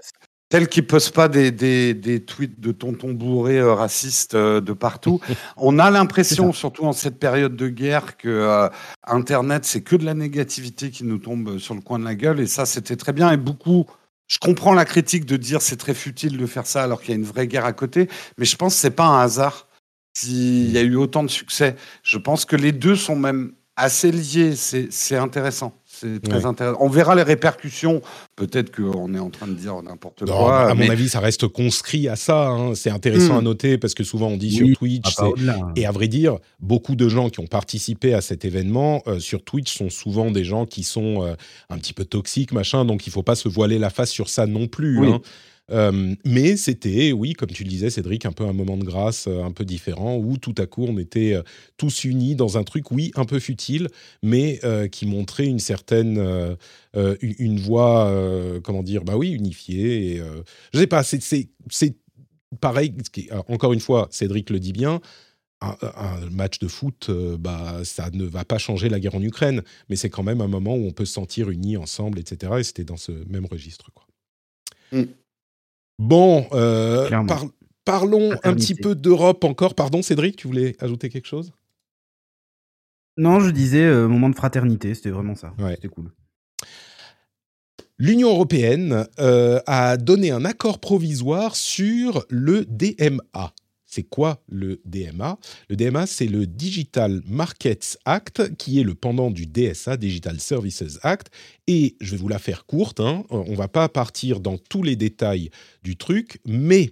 Celle 0.52 0.68
qui 0.68 0.82
pose 0.82 1.10
pas 1.10 1.28
des, 1.28 1.50
des, 1.50 1.92
des, 1.92 2.20
tweets 2.20 2.60
de 2.60 2.70
tonton 2.70 3.12
bourré 3.12 3.58
euh, 3.58 3.74
racistes 3.74 4.34
euh, 4.34 4.60
de 4.60 4.72
partout. 4.72 5.20
On 5.56 5.78
a 5.78 5.90
l'impression, 5.90 6.52
surtout 6.52 6.84
en 6.84 6.92
cette 6.92 7.18
période 7.18 7.56
de 7.56 7.68
guerre, 7.68 8.16
que 8.16 8.68
Internet, 9.04 9.64
c'est 9.64 9.82
que 9.82 9.96
de 9.96 10.04
la 10.04 10.14
négativité 10.14 10.90
qui 10.90 11.04
nous 11.04 11.18
tombe 11.18 11.58
sur 11.58 11.74
le 11.74 11.80
coin 11.80 11.98
de 11.98 12.04
la 12.04 12.14
gueule. 12.14 12.38
Et 12.40 12.46
ça, 12.46 12.64
c'était 12.64 12.96
très 12.96 13.12
bien. 13.12 13.32
Et 13.32 13.36
beaucoup 13.36 13.86
je 14.28 14.38
comprends 14.38 14.74
la 14.74 14.84
critique 14.84 15.24
de 15.24 15.36
dire 15.36 15.62
c'est 15.62 15.76
très 15.76 15.94
futile 15.94 16.36
de 16.36 16.46
faire 16.46 16.66
ça 16.66 16.82
alors 16.82 17.00
qu'il 17.00 17.10
y 17.10 17.12
a 17.12 17.16
une 17.16 17.24
vraie 17.24 17.46
guerre 17.46 17.64
à 17.64 17.72
côté, 17.72 18.08
mais 18.38 18.44
je 18.44 18.56
pense 18.56 18.74
que 18.74 18.80
c'est 18.80 18.90
pas 18.90 19.06
un 19.06 19.20
hasard 19.20 19.68
s'il 20.14 20.70
y 20.70 20.78
a 20.78 20.82
eu 20.82 20.96
autant 20.96 21.22
de 21.22 21.28
succès. 21.28 21.76
Je 22.02 22.18
pense 22.18 22.44
que 22.44 22.56
les 22.56 22.72
deux 22.72 22.96
sont 22.96 23.16
même 23.16 23.52
assez 23.76 24.10
liés. 24.10 24.56
C'est 24.56 25.16
intéressant. 25.16 25.74
C'est 25.98 26.22
très 26.22 26.44
intéressant. 26.44 26.78
On 26.80 26.88
verra 26.88 27.14
les 27.14 27.22
répercussions. 27.22 28.02
Peut-être 28.36 28.74
qu'on 28.74 29.14
est 29.14 29.18
en 29.18 29.30
train 29.30 29.46
de 29.46 29.54
dire 29.54 29.80
n'importe 29.82 30.24
quoi. 30.24 30.70
À 30.70 30.74
mon 30.74 30.88
avis, 30.90 31.08
ça 31.08 31.20
reste 31.20 31.48
conscrit 31.48 32.08
à 32.08 32.16
ça. 32.16 32.48
Hein. 32.48 32.74
C'est 32.74 32.90
intéressant 32.90 33.34
hmm. 33.34 33.38
à 33.38 33.42
noter 33.42 33.78
parce 33.78 33.94
que 33.94 34.04
souvent 34.04 34.28
on 34.28 34.36
dit 34.36 34.50
sur 34.50 34.66
Twitch, 34.76 35.14
et 35.76 35.86
à 35.86 35.92
vrai 35.92 36.08
dire, 36.08 36.38
beaucoup 36.60 36.96
de 36.96 37.08
gens 37.08 37.30
qui 37.30 37.40
ont 37.40 37.46
participé 37.46 38.14
à 38.14 38.20
cet 38.20 38.44
événement 38.44 39.02
euh, 39.06 39.18
sur 39.18 39.42
Twitch 39.42 39.74
sont 39.74 39.90
souvent 39.90 40.30
des 40.30 40.44
gens 40.44 40.66
qui 40.66 40.82
sont 40.82 41.22
euh, 41.22 41.34
un 41.70 41.78
petit 41.78 41.92
peu 41.92 42.04
toxiques, 42.04 42.52
machin. 42.52 42.84
Donc 42.84 43.06
il 43.06 43.10
faut 43.12 43.22
pas 43.22 43.34
se 43.34 43.48
voiler 43.48 43.78
la 43.78 43.90
face 43.90 44.10
sur 44.10 44.28
ça 44.28 44.46
non 44.46 44.66
plus. 44.66 45.06
Hein. 45.06 45.20
Euh, 45.72 46.14
mais 46.24 46.56
c'était, 46.56 47.12
oui, 47.12 47.32
comme 47.32 47.50
tu 47.50 47.64
le 47.64 47.68
disais, 47.68 47.90
Cédric, 47.90 48.24
un 48.24 48.32
peu 48.32 48.44
un 48.44 48.52
moment 48.52 48.76
de 48.76 48.84
grâce 48.84 49.26
euh, 49.26 49.42
un 49.42 49.50
peu 49.50 49.64
différent 49.64 50.16
où 50.16 50.36
tout 50.36 50.54
à 50.58 50.66
coup 50.66 50.84
on 50.84 50.96
était 50.98 51.34
euh, 51.34 51.42
tous 51.76 52.04
unis 52.04 52.36
dans 52.36 52.56
un 52.56 52.62
truc, 52.62 52.90
oui, 52.92 53.10
un 53.16 53.24
peu 53.24 53.40
futile, 53.40 53.88
mais 54.22 54.60
qui 54.92 55.06
montrait 55.06 55.46
une 55.46 55.58
certaine, 55.58 56.56
une 57.20 57.60
voix, 57.60 58.12
comment 58.62 58.82
dire, 58.82 59.04
bah 59.04 59.16
oui, 59.16 59.30
unifiée. 59.30 60.16
Et, 60.16 60.22
je 60.72 60.78
sais 60.78 60.86
pas, 60.86 61.02
c'est 61.02 61.96
pareil. 62.60 62.94
Encore 63.48 63.72
une 63.72 63.80
fois, 63.80 64.08
Cédric 64.10 64.50
le 64.50 64.60
dit 64.60 64.72
bien. 64.72 65.00
Un, 65.60 66.30
match 66.30 66.58
de 66.58 66.68
foot, 66.68 67.10
bah, 67.38 67.80
ça 67.84 68.10
ne 68.10 68.24
va 68.24 68.44
pas 68.44 68.58
changer 68.58 68.88
la 68.88 69.00
guerre 69.00 69.14
en 69.14 69.22
Ukraine, 69.22 69.62
mais 69.88 69.96
c'est 69.96 70.10
quand 70.10 70.22
même 70.22 70.40
un 70.40 70.48
moment 70.48 70.74
où 70.76 70.86
on 70.86 70.92
peut 70.92 71.06
se 71.06 71.14
sentir 71.14 71.50
unis 71.50 71.76
ensemble, 71.76 72.18
etc. 72.18 72.54
Et 72.58 72.62
c'était 72.62 72.84
dans 72.84 72.98
ce 72.98 73.12
même 73.28 73.46
registre. 73.46 73.90
Quoi. 73.94 74.06
Mm. 74.92 75.04
Bon, 75.98 76.46
euh, 76.52 77.08
parlons 77.84 78.32
un 78.42 78.54
petit 78.54 78.74
peu 78.74 78.94
d'Europe 78.94 79.44
encore. 79.44 79.74
Pardon, 79.74 80.02
Cédric, 80.02 80.36
tu 80.36 80.46
voulais 80.46 80.76
ajouter 80.80 81.08
quelque 81.08 81.26
chose? 81.26 81.52
Non, 83.16 83.40
je 83.40 83.50
disais 83.50 83.84
euh, 83.84 84.08
moment 84.08 84.28
de 84.28 84.34
fraternité, 84.34 84.94
c'était 84.94 85.10
vraiment 85.10 85.34
ça. 85.34 85.54
C'était 85.74 85.88
cool. 85.88 86.12
L'Union 87.98 88.28
européenne 88.28 89.06
euh, 89.18 89.58
a 89.66 89.96
donné 89.96 90.30
un 90.30 90.44
accord 90.44 90.80
provisoire 90.80 91.56
sur 91.56 92.26
le 92.28 92.66
DMA. 92.66 93.54
C'est 93.96 94.02
quoi 94.02 94.42
le 94.46 94.82
DMA 94.84 95.38
Le 95.70 95.76
DMA, 95.76 96.06
c'est 96.06 96.26
le 96.26 96.46
Digital 96.46 97.22
Markets 97.26 97.96
Act, 98.04 98.54
qui 98.58 98.78
est 98.78 98.82
le 98.82 98.94
pendant 98.94 99.30
du 99.30 99.46
DSA, 99.46 99.96
Digital 99.96 100.38
Services 100.38 100.98
Act. 101.00 101.28
Et 101.66 101.96
je 102.02 102.10
vais 102.10 102.18
vous 102.18 102.28
la 102.28 102.38
faire 102.38 102.66
courte, 102.66 103.00
hein. 103.00 103.24
on 103.30 103.52
ne 103.52 103.56
va 103.56 103.68
pas 103.68 103.88
partir 103.88 104.40
dans 104.40 104.58
tous 104.58 104.82
les 104.82 104.96
détails 104.96 105.48
du 105.82 105.96
truc, 105.96 106.40
mais 106.44 106.90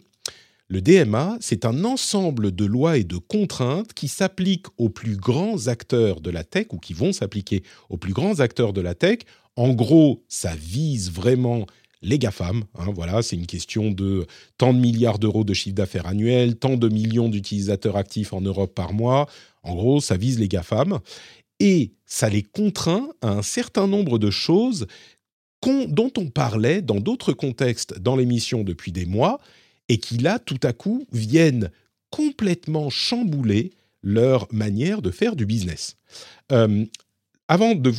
le 0.68 0.80
DMA, 0.80 1.36
c'est 1.40 1.66
un 1.66 1.84
ensemble 1.84 2.52
de 2.52 2.64
lois 2.64 2.96
et 2.96 3.04
de 3.04 3.18
contraintes 3.18 3.92
qui 3.92 4.08
s'appliquent 4.08 4.68
aux 4.78 4.88
plus 4.88 5.18
grands 5.18 5.66
acteurs 5.66 6.22
de 6.22 6.30
la 6.30 6.42
tech, 6.42 6.68
ou 6.72 6.78
qui 6.78 6.94
vont 6.94 7.12
s'appliquer 7.12 7.64
aux 7.90 7.98
plus 7.98 8.14
grands 8.14 8.40
acteurs 8.40 8.72
de 8.72 8.80
la 8.80 8.94
tech. 8.94 9.18
En 9.56 9.74
gros, 9.74 10.24
ça 10.28 10.54
vise 10.56 11.12
vraiment 11.12 11.66
les 12.04 12.18
GAFAM. 12.18 12.64
Hein, 12.78 12.92
voilà, 12.94 13.22
c'est 13.22 13.36
une 13.36 13.46
question 13.46 13.90
de 13.90 14.26
tant 14.58 14.72
de 14.72 14.78
milliards 14.78 15.18
d'euros 15.18 15.42
de 15.44 15.54
chiffre 15.54 15.74
d'affaires 15.74 16.06
annuel, 16.06 16.56
tant 16.56 16.76
de 16.76 16.88
millions 16.88 17.28
d'utilisateurs 17.28 17.96
actifs 17.96 18.32
en 18.32 18.40
Europe 18.40 18.74
par 18.74 18.92
mois. 18.92 19.26
En 19.62 19.74
gros, 19.74 20.00
ça 20.00 20.16
vise 20.16 20.38
les 20.38 20.48
GAFAM. 20.48 21.00
Et 21.60 21.92
ça 22.06 22.28
les 22.28 22.42
contraint 22.42 23.08
à 23.22 23.30
un 23.30 23.42
certain 23.42 23.86
nombre 23.86 24.18
de 24.18 24.30
choses 24.30 24.86
dont 25.88 26.12
on 26.18 26.26
parlait 26.26 26.82
dans 26.82 27.00
d'autres 27.00 27.32
contextes 27.32 27.98
dans 27.98 28.16
l'émission 28.16 28.64
depuis 28.64 28.92
des 28.92 29.06
mois, 29.06 29.40
et 29.88 29.98
qui 29.98 30.18
là, 30.18 30.38
tout 30.38 30.60
à 30.62 30.72
coup, 30.72 31.06
viennent 31.12 31.70
complètement 32.10 32.90
chambouler 32.90 33.72
leur 34.02 34.46
manière 34.52 35.02
de 35.02 35.10
faire 35.10 35.36
du 35.36 35.46
business. 35.46 35.96
Euh, 36.52 36.84
avant 37.48 37.74
de, 37.74 37.92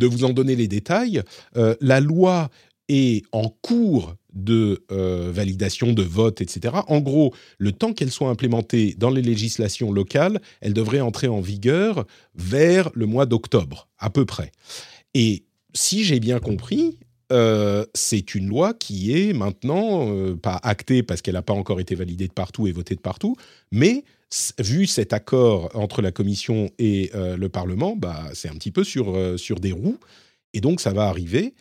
vous 0.00 0.24
en 0.24 0.30
donner 0.30 0.56
les 0.56 0.68
détails, 0.68 1.22
euh, 1.56 1.76
la 1.80 2.00
loi 2.00 2.50
est 2.88 3.24
en 3.32 3.48
cours 3.48 4.14
de 4.34 4.84
euh, 4.90 5.30
validation, 5.32 5.92
de 5.92 6.02
vote, 6.02 6.40
etc. 6.40 6.74
En 6.88 7.00
gros, 7.00 7.32
le 7.58 7.72
temps 7.72 7.92
qu'elle 7.92 8.10
soit 8.10 8.28
implémentée 8.28 8.94
dans 8.98 9.10
les 9.10 9.22
législations 9.22 9.92
locales, 9.92 10.40
elle 10.60 10.74
devrait 10.74 11.00
entrer 11.00 11.28
en 11.28 11.40
vigueur 11.40 12.04
vers 12.34 12.90
le 12.94 13.06
mois 13.06 13.26
d'octobre, 13.26 13.88
à 13.98 14.10
peu 14.10 14.24
près. 14.24 14.50
Et 15.14 15.44
si 15.72 16.04
j'ai 16.04 16.20
bien 16.20 16.40
compris, 16.40 16.98
euh, 17.32 17.86
c'est 17.94 18.34
une 18.34 18.48
loi 18.48 18.74
qui 18.74 19.12
est 19.12 19.32
maintenant 19.32 20.12
euh, 20.12 20.36
pas 20.36 20.60
actée 20.62 21.02
parce 21.02 21.22
qu'elle 21.22 21.34
n'a 21.34 21.42
pas 21.42 21.54
encore 21.54 21.80
été 21.80 21.94
validée 21.94 22.28
de 22.28 22.32
partout 22.32 22.66
et 22.66 22.72
votée 22.72 22.96
de 22.96 23.00
partout, 23.00 23.36
mais 23.70 24.04
vu 24.58 24.86
cet 24.88 25.12
accord 25.12 25.70
entre 25.74 26.02
la 26.02 26.10
Commission 26.10 26.68
et 26.80 27.12
le 27.14 27.48
Parlement, 27.48 27.94
bah, 27.94 28.24
c'est 28.32 28.48
un 28.48 28.54
petit 28.54 28.72
peu 28.72 28.82
sur, 28.82 29.38
sur 29.38 29.60
des 29.60 29.70
roues. 29.70 30.00
Et 30.54 30.60
donc, 30.60 30.80
ça 30.80 30.92
va 30.92 31.04
arriver. 31.04 31.54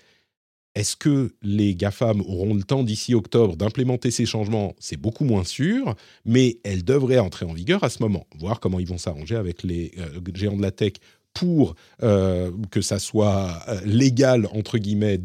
Est-ce 0.76 0.96
que 0.96 1.34
les 1.44 1.76
GAFAM 1.76 2.22
auront 2.22 2.56
le 2.56 2.64
temps 2.64 2.84
d'ici 2.84 3.14
octobre 3.14 3.56
d'implémenter 3.56 4.10
ces 4.10 4.26
changements? 4.26 4.76
C'est 4.80 4.98
beaucoup 4.98 5.24
moins 5.24 5.44
sûr, 5.44 5.96
mais 6.26 6.58
elles 6.64 6.84
devraient 6.84 7.20
entrer 7.20 7.46
en 7.46 7.54
vigueur 7.54 7.84
à 7.84 7.90
ce 7.90 8.02
moment, 8.02 8.26
voir 8.40 8.60
comment 8.60 8.80
ils 8.80 8.88
vont 8.88 8.98
s'arranger 8.98 9.36
avec 9.36 9.64
les 9.64 9.92
euh, 10.00 10.20
géants 10.34 10.58
de 10.58 10.62
la 10.62 10.72
tech 10.72 10.94
pour 11.34 11.74
que 12.00 12.82
ça 12.82 13.00
soit 13.00 13.66
légal 13.86 14.48
entre 14.54 14.78
guillemets 14.78 15.20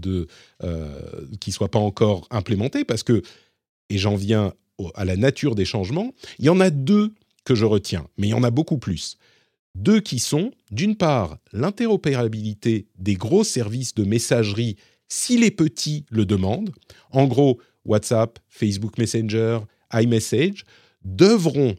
qui 1.38 1.52
soit 1.52 1.70
pas 1.70 1.78
encore 1.78 2.26
implémenté 2.30 2.86
parce 2.86 3.02
que 3.02 3.20
et 3.90 3.98
j'en 3.98 4.16
viens 4.16 4.54
à 4.94 5.04
la 5.04 5.16
nature 5.16 5.54
des 5.54 5.64
changements, 5.64 6.12
il 6.38 6.46
y 6.46 6.48
en 6.48 6.60
a 6.60 6.70
deux 6.70 7.12
que 7.44 7.54
je 7.54 7.64
retiens, 7.64 8.06
mais 8.16 8.28
il 8.28 8.30
y 8.30 8.34
en 8.34 8.44
a 8.44 8.50
beaucoup 8.50 8.78
plus. 8.78 9.16
Deux 9.74 10.00
qui 10.00 10.18
sont, 10.18 10.50
d'une 10.70 10.96
part, 10.96 11.38
l'interopérabilité 11.52 12.86
des 12.98 13.14
gros 13.14 13.44
services 13.44 13.94
de 13.94 14.04
messagerie 14.04 14.76
si 15.08 15.38
les 15.38 15.50
petits 15.50 16.04
le 16.10 16.26
demandent. 16.26 16.70
En 17.10 17.26
gros, 17.26 17.60
WhatsApp, 17.84 18.38
Facebook 18.48 18.98
Messenger, 18.98 19.60
iMessage 19.92 20.64
devront 21.04 21.74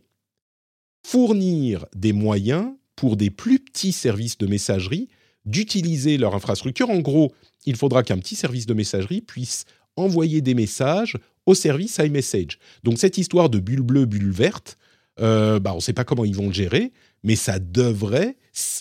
fournir 1.05 1.86
des 1.95 2.13
moyens 2.13 2.71
pour 2.95 3.15
des 3.15 3.30
plus 3.30 3.59
petits 3.59 3.91
services 3.91 4.38
de 4.38 4.47
messagerie 4.47 5.07
d'utiliser 5.45 6.17
leur 6.17 6.36
infrastructure. 6.36 6.89
En 6.89 6.99
gros, 6.99 7.34
il 7.65 7.75
faudra 7.75 8.03
qu'un 8.03 8.17
petit 8.17 8.36
service 8.36 8.65
de 8.65 8.73
messagerie 8.73 9.21
puisse 9.21 9.65
envoyer 9.95 10.41
des 10.41 10.53
messages 10.53 11.17
au 11.45 11.53
service 11.53 11.97
iMessage. 11.97 12.59
Donc 12.84 12.99
cette 12.99 13.17
histoire 13.17 13.49
de 13.49 13.59
bulle 13.59 13.82
bleue, 13.82 14.05
bulle 14.05 14.32
verte, 14.32 14.77
euh, 15.19 15.59
bah, 15.59 15.73
on 15.73 15.77
ne 15.77 15.82
sait 15.82 15.93
pas 15.93 16.03
comment 16.03 16.25
ils 16.25 16.36
vont 16.36 16.47
le 16.47 16.53
gérer, 16.53 16.91
mais 17.24 17.36
ça 17.36 17.59
devrait, 17.59 18.38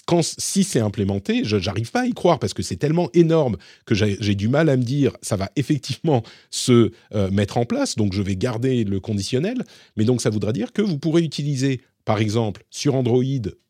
quand, 0.07 0.23
si 0.23 0.65
c'est 0.65 0.81
implémenté, 0.81 1.43
je 1.45 1.57
n'arrive 1.57 1.91
pas 1.91 2.03
à 2.03 2.07
y 2.07 2.13
croire 2.13 2.39
parce 2.39 2.55
que 2.55 2.63
c'est 2.63 2.77
tellement 2.77 3.11
énorme 3.15 3.57
que 3.87 3.95
j'ai 3.95 4.35
du 4.35 4.49
mal 4.49 4.69
à 4.69 4.77
me 4.77 4.83
dire 4.83 5.17
ça 5.23 5.37
va 5.37 5.51
effectivement 5.57 6.23
se 6.51 6.93
euh, 7.15 7.31
mettre 7.31 7.59
en 7.59 7.65
place, 7.65 7.97
donc 7.97 8.13
je 8.13 8.23
vais 8.23 8.37
garder 8.37 8.85
le 8.85 9.01
conditionnel, 9.01 9.65
mais 9.97 10.05
donc 10.05 10.21
ça 10.21 10.31
voudra 10.31 10.53
dire 10.53 10.73
que 10.73 10.83
vous 10.83 10.99
pourrez 10.99 11.23
utiliser 11.23 11.81
par 12.05 12.21
exemple 12.21 12.65
sur 12.71 12.95
Android 12.95 13.23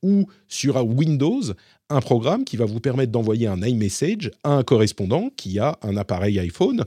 ou 0.03 0.27
sur 0.47 0.77
Windows 0.87 1.43
un 1.91 2.01
programme 2.01 2.45
qui 2.45 2.57
va 2.57 2.67
vous 2.67 2.81
permettre 2.81 3.11
d'envoyer 3.11 3.47
un 3.47 3.63
iMessage 3.63 4.31
à 4.45 4.51
un 4.51 4.63
correspondant 4.63 5.31
qui 5.37 5.59
a 5.59 5.79
un 5.83 5.97
appareil 5.97 6.39
iPhone 6.39 6.85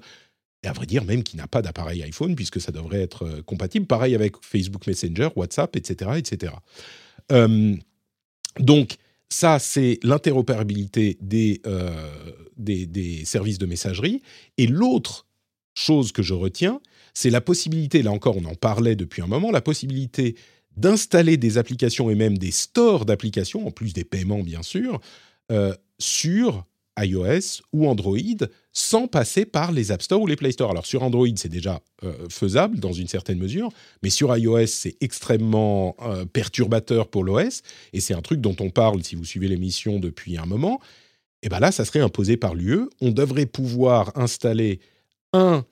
et 0.63 0.67
à 0.67 0.73
vrai 0.73 0.85
dire 0.85 1.03
même 1.03 1.23
qui 1.23 1.37
n'a 1.37 1.47
pas 1.47 1.61
d'appareil 1.61 2.03
iPhone, 2.03 2.35
puisque 2.35 2.61
ça 2.61 2.71
devrait 2.71 3.01
être 3.01 3.25
euh, 3.25 3.41
compatible. 3.41 3.87
Pareil 3.87 4.13
avec 4.13 4.35
Facebook 4.41 4.85
Messenger, 4.87 5.29
WhatsApp, 5.35 5.75
etc. 5.75 6.11
etc. 6.17 6.53
Euh, 7.31 7.75
donc, 8.59 8.95
ça, 9.29 9.59
c'est 9.59 9.99
l'interopérabilité 10.03 11.17
euh, 11.65 11.89
des, 12.57 12.85
des, 12.85 13.25
services 13.25 13.57
de 13.57 13.65
messagerie. 13.65 14.21
Et 14.57 14.67
l'autre 14.67 15.25
chose 15.73 16.11
que 16.11 16.21
je 16.21 16.33
retiens, 16.33 16.81
c'est 17.13 17.29
la 17.29 17.41
possibilité, 17.41 18.03
là 18.03 18.11
encore 18.11 18.37
on 18.37 18.45
en 18.45 18.55
parlait 18.55 18.95
depuis 18.95 19.21
un 19.21 19.27
moment, 19.27 19.51
la 19.51 19.61
possibilité 19.61 20.35
d'installer 20.75 21.37
des 21.37 21.57
applications 21.57 22.09
et 22.09 22.15
même 22.15 22.37
des 22.37 22.51
stores 22.51 23.05
d'applications, 23.05 23.67
en 23.67 23.71
plus 23.71 23.93
des 23.93 24.03
paiements 24.03 24.43
bien 24.43 24.63
sûr, 24.63 24.99
sur 25.99 26.65
iOS 26.99 27.61
ou 27.73 27.87
Android 27.87 28.15
sans 28.73 29.07
passer 29.07 29.45
par 29.45 29.71
les 29.71 29.91
App 29.91 30.01
Store 30.01 30.21
ou 30.21 30.27
les 30.27 30.35
Play 30.35 30.51
Store. 30.51 30.71
Alors 30.71 30.85
sur 30.85 31.03
Android, 31.03 31.27
c'est 31.35 31.49
déjà 31.49 31.81
euh, 32.03 32.27
faisable 32.29 32.79
dans 32.79 32.93
une 32.93 33.07
certaine 33.07 33.37
mesure, 33.37 33.69
mais 34.03 34.09
sur 34.09 34.35
iOS, 34.35 34.67
c'est 34.67 34.97
extrêmement 35.01 35.95
euh, 36.01 36.25
perturbateur 36.25 37.07
pour 37.09 37.23
l'OS, 37.23 37.61
et 37.93 37.99
c'est 37.99 38.13
un 38.13 38.21
truc 38.21 38.41
dont 38.41 38.55
on 38.59 38.69
parle 38.69 39.03
si 39.03 39.15
vous 39.15 39.25
suivez 39.25 39.47
l'émission 39.47 39.99
depuis 39.99 40.37
un 40.37 40.45
moment. 40.45 40.79
Et 41.43 41.49
bien 41.49 41.59
là, 41.59 41.71
ça 41.71 41.85
serait 41.85 42.01
imposé 42.01 42.37
par 42.37 42.53
l'UE. 42.53 42.89
On 43.01 43.11
devrait 43.11 43.47
pouvoir 43.47 44.15
installer 44.15 44.79
un, 45.33 45.65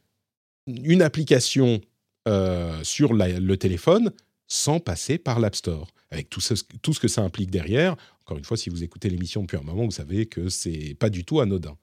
une 0.68 1.02
application 1.02 1.82
euh, 2.28 2.84
sur 2.84 3.14
le 3.14 3.56
téléphone 3.56 4.12
sans 4.50 4.80
passer 4.80 5.18
par 5.18 5.40
l'App 5.40 5.56
Store, 5.56 5.88
avec 6.12 6.30
tout 6.30 6.42
ce, 6.42 6.56
tout 6.82 6.94
ce 6.94 7.00
que 7.00 7.08
ça 7.08 7.22
implique 7.22 7.52
derrière. 7.52 7.96
Encore 8.22 8.38
une 8.38 8.44
fois, 8.44 8.58
si 8.58 8.70
vous 8.70 8.84
écoutez 8.84 9.10
l'émission 9.10 9.42
depuis 9.42 9.58
un 9.58 9.62
moment, 9.62 9.86
vous 9.86 9.92
savez 9.92 10.26
que 10.26 10.50
c'est 10.50 10.96
pas 11.00 11.10
du 11.10 11.24
tout 11.24 11.40
anodin. 11.40 11.78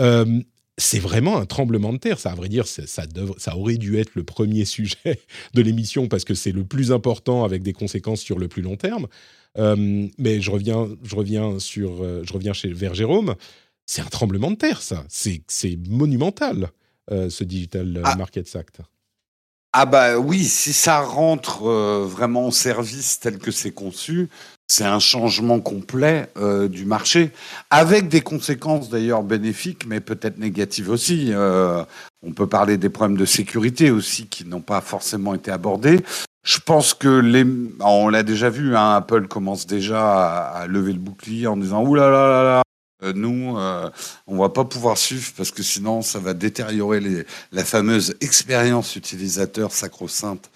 Euh, 0.00 0.40
c'est 0.76 1.00
vraiment 1.00 1.38
un 1.38 1.46
tremblement 1.46 1.92
de 1.92 1.98
terre. 1.98 2.20
Ça, 2.20 2.30
à 2.30 2.34
vrai 2.34 2.48
dire, 2.48 2.66
ça, 2.68 2.86
ça, 2.86 3.56
aurait 3.56 3.78
dû 3.78 3.96
être 3.96 4.12
le 4.14 4.22
premier 4.22 4.64
sujet 4.66 5.20
de 5.54 5.62
l'émission 5.62 6.08
parce 6.08 6.24
que 6.24 6.34
c'est 6.34 6.52
le 6.52 6.64
plus 6.64 6.92
important 6.92 7.44
avec 7.44 7.62
des 7.62 7.72
conséquences 7.72 8.20
sur 8.20 8.38
le 8.38 8.48
plus 8.48 8.62
long 8.62 8.76
terme. 8.76 9.08
Euh, 9.56 10.06
mais 10.18 10.40
je 10.40 10.50
reviens, 10.50 10.88
je 11.02 11.16
reviens 11.16 11.58
sur, 11.58 12.02
euh, 12.02 12.22
je 12.22 12.32
reviens 12.32 12.52
chez 12.52 12.72
vers 12.72 12.94
Jérôme. 12.94 13.34
C'est 13.86 14.02
un 14.02 14.06
tremblement 14.06 14.50
de 14.50 14.56
terre, 14.56 14.82
ça. 14.82 15.06
C'est 15.08 15.78
monumental, 15.88 16.70
ce 17.10 17.42
Digital 17.42 18.02
ah. 18.04 18.16
Markets 18.16 18.54
Act. 18.54 18.82
Ah 19.80 19.86
bah 19.86 20.18
oui, 20.18 20.42
si 20.42 20.72
ça 20.72 20.98
rentre 20.98 21.62
vraiment 22.02 22.48
au 22.48 22.50
service 22.50 23.20
tel 23.20 23.38
que 23.38 23.52
c'est 23.52 23.70
conçu, 23.70 24.28
c'est 24.66 24.84
un 24.84 24.98
changement 24.98 25.60
complet 25.60 26.28
euh, 26.36 26.66
du 26.66 26.84
marché, 26.84 27.30
avec 27.70 28.08
des 28.08 28.20
conséquences 28.20 28.90
d'ailleurs 28.90 29.22
bénéfiques, 29.22 29.86
mais 29.86 30.00
peut-être 30.00 30.38
négatives 30.38 30.90
aussi. 30.90 31.28
Euh, 31.32 31.84
on 32.26 32.32
peut 32.32 32.48
parler 32.48 32.76
des 32.76 32.88
problèmes 32.88 33.16
de 33.16 33.24
sécurité 33.24 33.92
aussi 33.92 34.26
qui 34.26 34.44
n'ont 34.44 34.62
pas 34.62 34.80
forcément 34.80 35.32
été 35.32 35.52
abordés. 35.52 36.00
Je 36.44 36.58
pense 36.58 36.92
que 36.92 37.20
les, 37.20 37.46
on 37.78 38.08
l'a 38.08 38.24
déjà 38.24 38.50
vu, 38.50 38.76
hein, 38.76 38.96
Apple 38.96 39.28
commence 39.28 39.64
déjà 39.64 40.48
à, 40.48 40.66
lever 40.66 40.92
le 40.92 40.98
bouclier 40.98 41.46
en 41.46 41.56
disant 41.56 41.84
ouh 41.84 41.94
là 41.94 42.10
là 42.10 42.26
là 42.26 42.42
là. 42.42 42.62
Euh, 43.02 43.12
nous, 43.14 43.56
euh, 43.56 43.90
on 44.26 44.38
va 44.38 44.48
pas 44.48 44.64
pouvoir 44.64 44.98
suivre 44.98 45.32
parce 45.36 45.50
que 45.50 45.62
sinon, 45.62 46.02
ça 46.02 46.18
va 46.18 46.34
détériorer 46.34 47.00
la 47.52 47.64
fameuse 47.64 48.16
expérience 48.20 48.96
utilisateur 48.96 49.72
sacro-sainte 49.72 50.50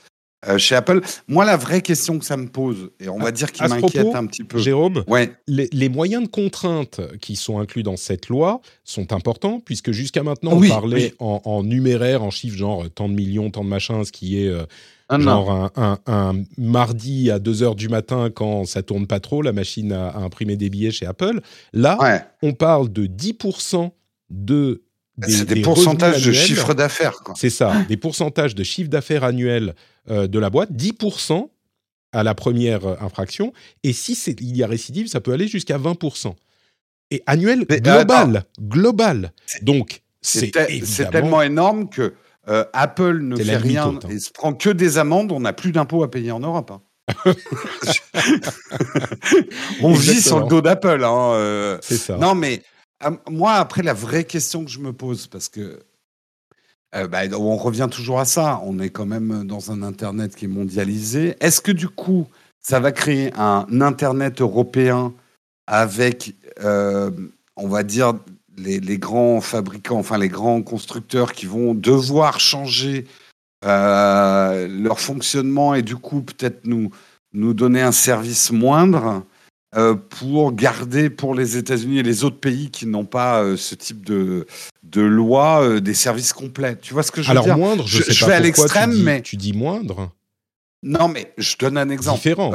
euh, 0.49 0.59
chez 0.59 0.74
Apple. 0.74 1.01
Moi, 1.28 1.45
la 1.45 1.57
vraie 1.57 1.82
question 1.82 2.18
que 2.18 2.24
ça 2.24 2.36
me 2.36 2.49
pose, 2.49 2.90
et 2.99 3.09
on 3.09 3.18
va 3.18 3.30
dire 3.30 3.53
qu'il 3.53 3.66
m'inquiète 3.68 4.14
un 4.14 4.26
petit 4.26 4.43
peu. 4.43 4.59
Jérôme, 4.59 5.05
ouais. 5.07 5.32
les, 5.47 5.88
moyens 5.88 6.24
de 6.24 6.28
contrainte 6.28 7.01
qui 7.20 7.36
sont 7.36 7.61
inclus 7.61 7.82
dans 7.82 7.97
cette 7.97 8.28
loi 8.28 8.61
sont 8.84 9.12
importants, 9.12 9.61
puisque 9.61 9.93
jusqu'à 9.93 10.22
maintenant, 10.22 10.53
on 10.55 10.68
parlait 10.68 11.14
En, 11.20 11.62
numéraire, 11.62 12.22
en 12.24 12.30
chiffres, 12.30 12.57
genre 12.57 12.90
tant 12.90 13.09
de 13.09 13.14
millions, 13.14 13.51
tant 13.51 13.62
de 13.62 13.68
machins, 13.68 14.05
ce 14.05 14.11
qui 14.11 14.43
est 14.43 14.49
euh, 14.49 14.64
genre 15.20 15.70
un, 15.76 16.43
mardi 16.59 17.30
à 17.30 17.38
2 17.38 17.53
h 17.53 17.74
du 17.76 17.88
matin 17.88 18.30
quand 18.34 18.64
ça 18.64 18.82
tourne 18.82 19.07
pas 19.07 19.20
trop, 19.20 19.43
la 19.43 19.53
machine 19.53 19.93
à, 19.93 20.16
imprimer 20.16 20.57
des 20.57 20.70
billets 20.70 20.90
chez 20.90 21.07
Apple. 21.07 21.40
Là, 21.72 22.26
on 22.43 22.53
parle 22.53 22.93
de 22.93 23.07
10% 23.07 23.90
de 24.30 24.82
c'est 25.29 25.45
des, 25.47 25.62
pourcentages 25.62 26.25
de 26.25 26.33
chiffre 26.33 26.75
d'affaires. 26.75 27.14
C'est 27.35 27.51
ça, 27.51 27.85
des 27.89 27.97
pourcentages 27.97 28.55
de 28.55 28.62
chiffre 28.62 28.89
d'affaires 28.89 29.25
annuel 29.25 29.75
euh, 30.11 30.27
de 30.27 30.39
la 30.39 30.51
boîte, 30.51 30.73
10% 30.73 31.49
à 32.12 32.23
la 32.23 32.35
première 32.35 32.85
euh, 32.87 32.97
infraction, 33.01 33.53
et 33.83 33.93
si 33.93 34.12
il 34.41 34.57
y 34.57 34.62
a 34.62 34.66
récidive, 34.66 35.07
ça 35.07 35.20
peut 35.20 35.33
aller 35.33 35.49
jusqu'à 35.49 35.79
20%. 35.79 36.35
Et 37.11 37.23
annuel 37.27 37.64
global, 37.66 38.45
global. 38.61 39.33
Donc, 39.61 40.03
c'est 40.20 40.51
tellement 41.11 41.43
énorme 41.43 41.89
que 41.89 42.14
euh, 42.49 42.64
Apple 42.73 43.18
ne 43.20 43.37
fait 43.37 43.57
rien 43.57 43.99
et 44.09 44.18
se 44.18 44.31
prend 44.31 44.55
que 44.55 44.70
des 44.70 44.99
amendes, 44.99 45.31
on 45.31 45.41
n'a 45.41 45.53
plus 45.53 45.73
d'impôts 45.73 46.03
à 46.03 46.11
payer 46.11 46.33
en 46.33 46.41
Europe. 46.41 46.70
Hein. 46.73 46.83
on 49.83 49.93
vit 49.93 50.23
sur 50.23 50.41
le 50.41 50.47
dos 50.47 50.62
d'Apple. 50.62 51.05
Hein, 51.05 51.79
c'est 51.83 51.97
ça. 51.97 52.16
Non, 52.16 52.35
mais 52.35 52.62
moi, 53.30 53.55
après, 53.55 53.82
la 53.82 53.94
vraie 53.94 54.24
question 54.24 54.64
que 54.64 54.70
je 54.70 54.78
me 54.78 54.92
pose, 54.92 55.26
parce 55.26 55.48
que 55.48 55.80
euh, 56.94 57.07
bah, 57.09 57.20
on 57.32 57.57
revient 57.57 57.88
toujours 57.90 58.20
à 58.20 58.24
ça, 58.24 58.61
on 58.64 58.78
est 58.78 58.90
quand 58.90 59.07
même 59.07 59.46
dans 59.46 59.70
un 59.70 59.82
Internet 59.82 60.36
qui 60.36 60.44
est 60.44 60.48
mondialisé. 60.48 61.36
Est-ce 61.40 61.61
que 61.61 61.72
du 61.72 61.88
coup, 61.88 62.26
ça 62.61 62.80
va 62.80 62.92
créer 62.92 63.32
un 63.34 63.66
Internet 63.80 64.40
européen 64.40 65.14
avec, 65.66 66.34
euh, 66.62 67.11
on 67.57 67.68
va 67.68 67.82
dire, 67.82 68.14
les, 68.59 68.98
grands 68.98 69.40
fabricants, 69.40 69.98
enfin 69.98 70.18
les 70.18 70.28
grands 70.28 70.62
constructeurs 70.62 71.32
qui 71.32 71.46
vont 71.46 71.74
devoir 71.74 72.40
changer 72.40 73.07
euh, 73.64 74.68
leur 74.68 75.00
fonctionnement 75.00 75.74
et 75.74 75.82
du 75.82 75.96
coup 75.96 76.20
peut-être 76.20 76.66
nous, 76.66 76.90
nous 77.32 77.55
donner 77.55 77.80
un 77.80 77.92
service 77.92 78.53
moindre? 78.53 79.24
Pour 80.11 80.53
garder 80.53 81.09
pour 81.09 81.35
les 81.35 81.57
États-Unis 81.57 81.99
et 82.01 82.03
les 82.03 82.25
autres 82.25 82.39
pays 82.39 82.70
qui 82.70 82.87
n'ont 82.87 83.07
pas 83.07 83.43
euh, 83.43 83.57
ce 83.57 83.75
type 83.75 84.05
de, 84.05 84.47
de 84.83 85.01
loi 85.01 85.62
euh, 85.62 85.81
des 85.81 85.95
services 85.95 86.35
complets. 86.35 86.77
Tu 86.77 86.93
vois 86.93 87.03
ce 87.03 87.11
que 87.11 87.23
je 87.23 87.29
veux 87.29 87.31
Alors, 87.31 87.45
dire? 87.45 87.57
moindre, 87.57 87.87
je, 87.87 88.03
sais 88.03 88.27
vais 88.27 88.35
à 88.35 88.41
l'extrême, 88.41 88.95
mais 89.03 89.23
tu 89.23 89.37
dis 89.37 89.55
moindre. 89.55 90.11
Non, 90.83 91.09
mais 91.09 91.33
je 91.39 91.57
donne 91.57 91.79
un 91.79 91.89
exemple. 91.89 92.18
Différent. 92.18 92.53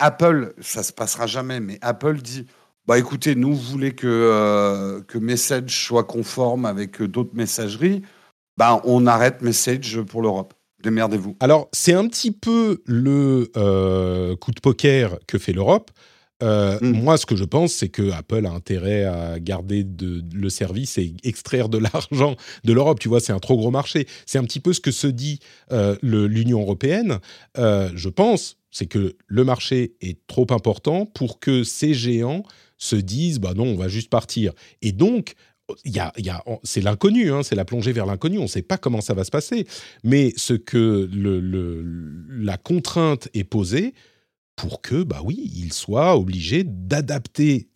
Apple, 0.00 0.54
ça 0.60 0.82
se 0.82 0.92
passera 0.92 1.26
jamais, 1.26 1.60
mais 1.60 1.78
Apple 1.80 2.18
dit 2.18 2.46
bah 2.86 2.98
écoutez, 2.98 3.34
nous 3.34 3.54
voulons 3.54 3.90
que 3.90 5.00
que 5.08 5.18
Message 5.18 5.86
soit 5.86 6.04
conforme 6.04 6.66
avec 6.66 7.02
d'autres 7.02 7.34
messageries. 7.34 8.02
Bah, 8.56 8.80
on 8.84 9.06
arrête 9.06 9.40
Message 9.40 10.00
pour 10.02 10.20
l'Europe. 10.20 10.52
Démerdez-vous. 10.82 11.36
Alors, 11.40 11.68
c'est 11.72 11.94
un 11.94 12.06
petit 12.06 12.32
peu 12.32 12.82
le 12.86 13.50
coup 14.40 14.52
de 14.52 14.60
poker 14.60 15.18
que 15.26 15.38
fait 15.38 15.52
l'Europe. 15.52 15.90
Euh, 16.42 16.78
mmh. 16.80 17.02
Moi, 17.02 17.16
ce 17.18 17.26
que 17.26 17.36
je 17.36 17.44
pense, 17.44 17.72
c'est 17.72 17.88
que 17.88 18.10
Apple 18.12 18.46
a 18.46 18.50
intérêt 18.50 19.04
à 19.04 19.40
garder 19.40 19.84
de, 19.84 20.22
le 20.32 20.50
service 20.50 20.98
et 20.98 21.14
extraire 21.24 21.68
de 21.68 21.78
l'argent 21.92 22.36
de 22.64 22.72
l'Europe. 22.72 23.00
Tu 23.00 23.08
vois, 23.08 23.20
c'est 23.20 23.32
un 23.32 23.38
trop 23.38 23.56
gros 23.56 23.70
marché. 23.70 24.06
C'est 24.26 24.38
un 24.38 24.44
petit 24.44 24.60
peu 24.60 24.72
ce 24.72 24.80
que 24.80 24.90
se 24.90 25.06
dit 25.06 25.40
euh, 25.72 25.96
l'Union 26.02 26.60
européenne. 26.60 27.18
Euh, 27.58 27.90
je 27.94 28.08
pense, 28.08 28.56
C'est 28.70 28.86
que 28.86 29.16
le 29.26 29.44
marché 29.44 29.94
est 30.00 30.26
trop 30.26 30.46
important 30.50 31.06
pour 31.06 31.40
que 31.40 31.64
ces 31.64 31.94
géants 31.94 32.42
se 32.76 32.96
disent 32.96 33.40
bah 33.40 33.54
non, 33.54 33.64
on 33.64 33.76
va 33.76 33.88
juste 33.88 34.10
partir. 34.10 34.52
Et 34.82 34.92
donc, 34.92 35.34
il 35.84 35.94
y 35.94 36.00
a, 36.00 36.12
c'est 36.62 36.80
l'inconnu, 36.80 37.30
hein, 37.30 37.42
c'est 37.42 37.54
la 37.54 37.64
plongée 37.64 37.92
vers 37.92 38.06
l'inconnu. 38.06 38.38
On 38.38 38.42
ne 38.42 38.48
sait 38.48 38.62
pas 38.62 38.78
comment 38.78 39.00
ça 39.00 39.14
va 39.14 39.24
se 39.24 39.30
passer. 39.30 39.66
Mais 40.04 40.32
ce 40.36 40.54
que 40.54 41.08
le, 41.12 41.84
la 42.28 42.56
contrainte 42.56 43.28
est 43.34 43.44
posée 43.44 43.94
pour 44.58 44.82
que, 44.82 45.04
bah 45.04 45.20
oui, 45.24 45.50
ils 45.54 45.72
soient 45.72 46.16
obligés 46.16 46.64
d'adapter 46.64 47.68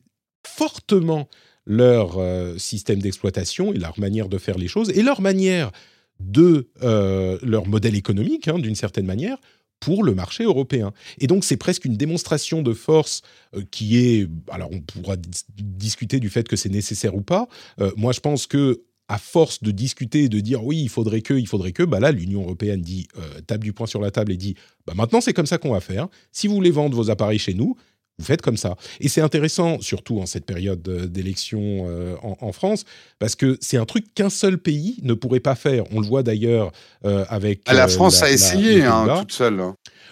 fortement 0.44 1.28
leur 1.64 2.18
euh, 2.18 2.58
système 2.58 3.00
d'exploitation 3.00 3.72
et 3.72 3.78
leur 3.78 3.98
manière 4.00 4.28
de 4.28 4.36
faire 4.36 4.58
les 4.58 4.66
choses 4.66 4.90
et 4.90 5.02
leur 5.02 5.20
manière 5.20 5.70
de 6.18 6.68
euh, 6.82 7.38
leur 7.42 7.66
modèle 7.66 7.94
économique, 7.94 8.48
hein, 8.48 8.58
d'une 8.58 8.74
certaine 8.74 9.06
manière, 9.06 9.38
pour 9.78 10.02
le 10.02 10.14
marché 10.14 10.42
européen. 10.42 10.92
Et 11.18 11.28
donc 11.28 11.44
c'est 11.44 11.56
presque 11.56 11.84
une 11.84 11.96
démonstration 11.96 12.62
de 12.62 12.72
force 12.72 13.22
euh, 13.54 13.62
qui 13.70 13.98
est, 13.98 14.28
alors 14.50 14.70
on 14.72 14.80
pourra 14.80 15.14
discuter 15.56 16.18
du 16.18 16.30
fait 16.30 16.48
que 16.48 16.56
c'est 16.56 16.68
nécessaire 16.68 17.14
ou 17.14 17.22
pas. 17.22 17.48
Moi 17.96 18.12
je 18.12 18.20
pense 18.20 18.48
que 18.48 18.82
à 19.12 19.18
force 19.18 19.62
de 19.62 19.70
discuter 19.70 20.24
et 20.24 20.28
de 20.28 20.40
dire 20.40 20.64
oui, 20.64 20.80
il 20.80 20.88
faudrait 20.88 21.20
que, 21.20 21.34
il 21.34 21.46
faudrait 21.46 21.72
que, 21.72 21.82
bah 21.82 22.00
là, 22.00 22.12
l'Union 22.12 22.42
européenne 22.42 22.80
dit, 22.80 23.08
tape 23.46 23.62
du 23.62 23.72
poing 23.72 23.86
sur 23.86 24.00
la 24.00 24.10
table 24.10 24.32
et 24.32 24.36
dit, 24.36 24.54
bah 24.86 24.94
maintenant 24.96 25.20
c'est 25.20 25.32
comme 25.34 25.46
ça 25.46 25.58
qu'on 25.58 25.72
va 25.72 25.80
faire. 25.80 26.08
Si 26.32 26.46
vous 26.46 26.54
voulez 26.54 26.70
vendre 26.70 26.96
vos 26.96 27.10
appareils 27.10 27.38
chez 27.38 27.54
nous, 27.54 27.76
vous 28.18 28.24
faites 28.24 28.42
comme 28.42 28.56
ça. 28.56 28.76
Et 29.00 29.08
c'est 29.08 29.20
intéressant, 29.20 29.80
surtout 29.80 30.20
en 30.20 30.26
cette 30.26 30.44
période 30.44 30.82
d'élection 30.82 31.86
euh, 31.88 32.14
en, 32.22 32.52
France, 32.52 32.84
parce 33.18 33.34
que 33.34 33.58
c'est 33.60 33.78
un 33.78 33.84
truc 33.84 34.14
qu'un 34.14 34.30
seul 34.30 34.58
pays 34.58 34.98
ne 35.02 35.14
pourrait 35.14 35.40
pas 35.40 35.54
faire. 35.54 35.84
On 35.92 36.00
le 36.00 36.06
voit 36.06 36.22
d'ailleurs 36.22 36.72
euh, 37.04 37.24
avec. 37.28 37.62
Ah, 37.66 37.74
la 37.74 37.86
euh, 37.86 37.88
France 37.88 38.22
a 38.22 38.30
essayé 38.30 38.84
hein, 38.84 39.06
toute 39.18 39.32
seule. 39.32 39.60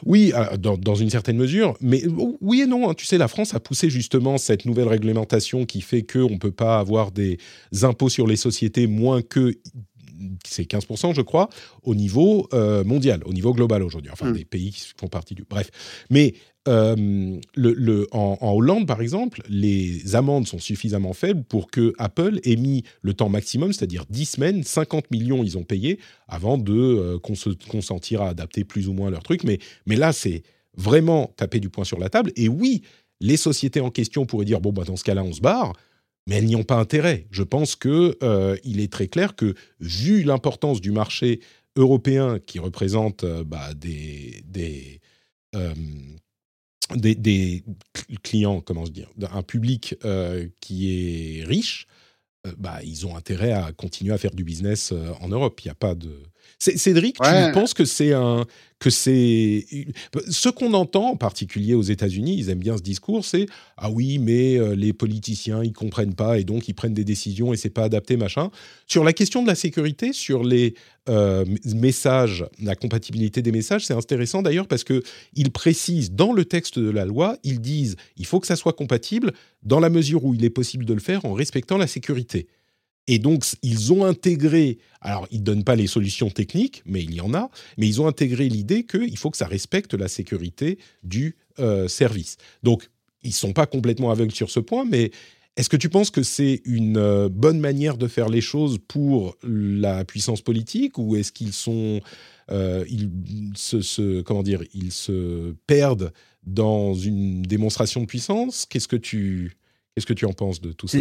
Oui, 0.07 0.33
dans, 0.59 0.95
une 0.95 1.11
certaine 1.11 1.37
mesure, 1.37 1.77
mais 1.81 2.03
oui 2.41 2.63
et 2.63 2.67
non. 2.67 2.89
Hein. 2.89 2.95
Tu 2.95 3.07
sais, 3.07 3.19
la 3.19 3.29
France 3.29 3.55
a 3.55 3.61
poussé 3.61 3.91
justement 3.91 4.39
cette 4.39 4.65
nouvelle 4.65 4.89
réglementation 4.89 5.67
qui 5.67 5.81
fait 5.81 6.03
qu'on 6.03 6.31
ne 6.31 6.39
peut 6.39 6.51
pas 6.53 6.79
avoir 6.79 7.11
des 7.11 7.39
impôts 7.83 8.09
sur 8.09 8.27
les 8.27 8.37
sociétés 8.37 8.87
moins 8.87 9.23
que 9.23 9.55
c'est 10.45 10.71
15%, 10.71 11.15
je 11.15 11.23
crois, 11.23 11.49
au 11.83 11.95
niveau 11.95 12.49
mondial, 12.85 13.23
au 13.25 13.33
niveau 13.33 13.53
global 13.53 13.83
aujourd'hui. 13.83 14.11
Enfin, 14.13 14.31
mmh. 14.31 14.37
des 14.37 14.45
pays 14.45 14.71
qui 14.73 14.83
font 14.97 15.09
partie 15.09 15.35
du. 15.35 15.45
Bref. 15.49 15.71
Mais 16.11 16.35
euh, 16.69 17.41
le, 17.55 18.07
en, 18.13 18.37
Hollande, 18.43 18.87
par 18.87 19.01
exemple, 19.01 19.43
les 19.49 20.15
amendes 20.15 20.47
sont 20.47 20.59
suffisamment 20.59 21.15
faibles 21.15 21.43
pour 21.45 21.71
que 21.71 21.95
Apple 21.99 22.39
ait 22.45 22.57
mis 22.57 22.85
le 23.01 23.15
temps 23.15 23.31
maximum, 23.31 23.73
c'est-à-dire 23.73 24.05
10 24.11 24.25
semaines, 24.27 24.63
50 24.63 25.11
millions 25.11 25.43
ils 25.43 25.57
ont 25.57 25.65
payé 25.65 25.99
avant 26.29 26.59
de 26.59 26.75
euh, 26.75 27.19
consentir 27.19 28.21
à 28.21 28.29
adapter 28.29 28.65
plus 28.65 28.89
ou 28.89 28.93
moins 28.93 29.11
leur 29.11 29.23
truc. 29.23 29.45
Mais, 29.45 29.59
mais 29.87 29.97
là, 29.97 30.13
c'est 30.13 30.43
vraiment 30.77 31.33
taper 31.37 31.61
du 31.61 31.71
poing 31.71 31.85
sur 31.85 31.99
la 31.99 32.11
table. 32.11 32.31
Et 32.37 32.49
oui, 32.49 32.83
les 33.21 33.39
sociétés 33.39 33.81
en 33.81 33.91
question 33.91 34.27
pourraient 34.27 34.45
dire 34.45 34.61
bon, 34.61 34.73
bah, 34.73 34.85
dans 34.85 34.97
ce 34.97 35.05
cas-là, 35.05 35.25
on 35.25 35.33
se 35.33 35.41
barre. 35.41 35.73
Mais 36.27 36.37
elles 36.37 36.47
n'y 36.47 36.57
ont 36.57 36.65
pas 36.65 36.77
intérêt. 36.77 37.27
Je 37.31 37.43
pense 37.43 37.77
que 37.77 38.17
euh, 38.23 38.57
est 38.65 38.93
très 38.93 39.09
clair 39.09 39.35
que, 39.35 39.55
vu 39.81 40.23
l'importance 40.23 40.81
du 40.81 40.93
marché 40.93 41.41
européen 41.77 42.39
qui 42.39 42.59
représente 42.59 43.25
bah, 43.25 43.75
des, 43.75 44.43
des, 46.97 47.65
clients, 48.23 48.61
comment 48.61 48.87
se 48.87 48.91
dire, 48.91 49.09
un 49.33 49.43
public 49.43 49.97
euh, 50.05 50.49
qui 50.61 51.39
est 51.41 51.45
riche, 51.45 51.87
euh, 52.47 52.53
bah, 52.59 52.81
ils 52.83 53.07
ont 53.07 53.17
intérêt 53.17 53.53
à 53.53 53.73
continuer 53.73 54.13
à 54.13 54.19
faire 54.19 54.35
du 54.35 54.45
business 54.45 54.93
euh, 54.93 55.13
en 55.21 55.29
Europe. 55.29 55.61
Il 55.61 55.69
n'y 55.69 55.73
a 55.73 55.75
pas 55.75 55.95
de. 55.95 56.23
Cédric, 56.61 57.17
tu 57.17 57.53
penses 57.53 57.75
que 57.75 57.85
c'est 57.85 58.13
un 58.13 58.45
que 58.81 58.91
c'est 58.91 59.67
ce 60.31 60.49
qu'on 60.49 60.73
entend 60.73 61.11
en 61.11 61.17
particulier 61.17 61.75
aux 61.75 61.83
États-Unis, 61.83 62.37
ils 62.39 62.49
aiment 62.49 62.61
bien 62.61 62.79
ce 62.79 62.83
discours, 62.83 63.27
c'est 63.27 63.47
ah 63.77 63.91
oui, 63.91 64.19
mais 64.19 64.57
euh, 64.57 64.75
les 64.75 64.95
politiciens 64.95 65.63
ils 65.63 65.75
comprennent 65.75 66.15
pas 66.15 66.39
et 66.39 66.45
donc 66.45 66.67
ils 66.67 66.73
prennent 66.73 66.95
des 66.95 67.05
décisions 67.05 67.53
et 67.53 67.59
c'est 67.59 67.71
pas 67.71 67.85
adapté 67.85 68.17
machin. 68.17 68.51
Sur 68.87 69.05
la 69.05 69.13
question 69.13 69.43
de 69.43 69.49
la 69.49 69.55
sécurité, 69.55 70.15
sur 70.15 70.43
les 70.43 70.75
euh, 71.11 71.45
messages, 71.75 72.47
la 72.63 72.75
compatibilité 72.75 73.43
des 73.43 73.53
messages, 73.53 73.85
c'est 73.85 73.95
intéressant 73.95 74.41
d'ailleurs 74.41 74.67
parce 74.67 74.85
que 74.85 75.03
ils 75.35 75.53
précisent 75.53 76.13
dans 76.13 76.33
le 76.33 76.47
texte 76.47 76.79
de 76.79 76.91
la 76.91 77.05
loi, 77.05 77.37
ils 77.45 77.61
disent 77.61 77.97
il 78.17 78.25
faut 78.25 78.41
que 78.41 78.47
ça 78.47 78.57
soit 78.57 78.73
compatible 78.73 79.33
dans 79.63 79.81
la 79.81 79.91
mesure 79.91 80.25
où 80.25 80.35
il 80.35 80.45
est 80.45 80.51
possible 80.51 80.87
de 80.87 80.95
le 80.95 81.01
faire 81.01 81.27
en 81.27 81.35
respectant 81.35 81.77
la 81.77 81.87
sécurité. 81.87 82.49
Et 83.11 83.19
donc, 83.19 83.45
ils 83.65 83.93
ont 83.93 84.05
intégré, 84.05 84.79
alors 85.01 85.27
ils 85.33 85.41
ne 85.41 85.45
donnent 85.45 85.65
pas 85.65 85.75
les 85.75 85.89
solutions 85.89 86.31
techniques, 86.31 86.85
mais 86.87 87.03
il 87.03 87.13
y 87.13 87.21
en 87.21 87.35
a, 87.35 87.51
mais 87.77 87.89
ils 87.89 88.01
ont 88.01 88.07
intégré 88.07 88.49
l'idée 88.49 88.85
qu'il 88.85 89.19
faut 89.19 89.31
que 89.31 89.37
ça 89.37 89.49
respecte 89.49 89.95
la 89.95 90.07
sécurité 90.07 90.79
du 91.03 91.35
euh, 91.59 91.89
service. 91.89 92.37
Donc, 92.63 92.89
ils 93.25 93.31
ne 93.31 93.35
sont 93.35 93.53
pas 93.53 93.67
complètement 93.67 94.13
aveugles 94.13 94.33
sur 94.33 94.49
ce 94.49 94.61
point, 94.61 94.85
mais 94.85 95.11
est-ce 95.57 95.69
que 95.69 95.77
tu 95.77 95.89
penses 95.89 96.11
que 96.11 96.23
c'est 96.23 96.63
une 96.65 96.99
euh, 96.99 97.29
bonne 97.29 97.59
manière 97.59 97.97
de 97.97 98.07
faire 98.07 98.29
les 98.29 98.41
choses 98.41 98.79
pour 98.87 99.37
la 99.43 100.05
puissance 100.05 100.41
politique 100.41 100.97
ou 100.97 101.17
est-ce 101.17 101.33
qu'ils 101.33 101.53
sont, 101.53 102.01
euh, 102.53 102.85
ils 102.89 103.11
se, 103.57 104.21
comment 104.21 104.45
dire, 104.45 104.63
ils 104.73 104.93
se 104.93 105.53
perdent 105.67 106.13
dans 106.45 106.95
une 106.95 107.43
démonstration 107.43 108.03
de 108.03 108.07
puissance? 108.07 108.67
Qu'est-ce 108.67 108.87
que 108.87 108.95
qu'est-ce 108.95 110.07
que 110.07 110.15
tu 110.15 110.27
en 110.27 110.33
penses 110.33 110.61
de 110.61 110.71
tout 110.71 110.87
ça? 110.87 110.99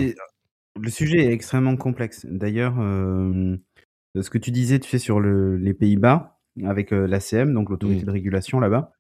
Le 0.82 0.90
sujet 0.90 1.26
est 1.26 1.32
extrêmement 1.32 1.76
complexe. 1.76 2.26
D'ailleurs, 2.30 2.76
euh, 2.80 3.58
ce 4.20 4.30
que 4.30 4.38
tu 4.38 4.52
disais, 4.52 4.80
tu 4.80 4.90
sais, 4.90 4.98
sur 4.98 5.20
les 5.20 5.74
Pays-Bas, 5.74 6.40
avec 6.66 6.92
euh, 6.92 7.08
l'ACM, 7.08 7.54
donc 7.54 7.70
l'autorité 7.70 8.04
mmh. 8.04 8.06
de 8.06 8.12
régulation 8.12 8.60
là-bas, 8.60 8.92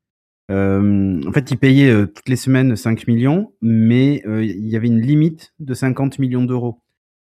euh, 0.51 1.21
en 1.27 1.31
fait, 1.31 1.51
ils 1.51 1.57
payaient 1.57 2.07
toutes 2.07 2.27
les 2.27 2.35
semaines 2.35 2.75
5 2.75 3.07
millions, 3.07 3.53
mais 3.61 4.23
il 4.25 4.67
y 4.67 4.75
avait 4.75 4.87
une 4.87 5.01
limite 5.01 5.53
de 5.59 5.73
50 5.73 6.17
millions 6.19 6.43
d'euros. 6.43 6.81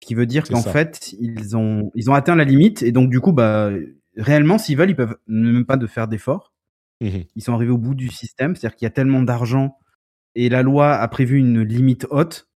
Ce 0.01 0.07
qui 0.07 0.15
veut 0.15 0.27
dire 0.27 0.45
qu'en 0.45 0.63
fait, 0.63 1.15
ils 1.19 1.57
ont, 1.57 1.91
ils 1.95 2.11
ont 2.11 2.15
atteint 2.15 2.37
la 2.37 2.45
limite, 2.45 2.83
et 2.83 2.93
donc 2.93 3.11
du 3.11 3.21
coup, 3.21 3.33
bah, 3.33 3.71
réellement, 4.17 4.59
s'ils 4.59 4.77
veulent, 4.77 4.91
ils 4.91 4.97
peuvent 4.97 5.17
même 5.27 5.67
pas 5.67 5.77
de 5.77 5.87
faire 5.87 6.09
d'efforts. 6.09 6.53
Mmh 7.03 7.21
ils 7.35 7.43
sont 7.43 7.55
arrivés 7.55 7.73
au 7.73 7.79
bout 7.79 7.95
du 7.95 8.09
système, 8.09 8.55
c'est-à-dire 8.55 8.77
qu'il 8.77 8.85
y 8.85 8.89
a 8.89 8.91
tellement 8.91 9.23
d'argent, 9.23 9.79
et 10.35 10.49
la 10.49 10.63
loi 10.63 10.95
a 10.95 11.09
prévu 11.09 11.39
une 11.39 11.63
limite 11.63 12.07
haute 12.11 12.50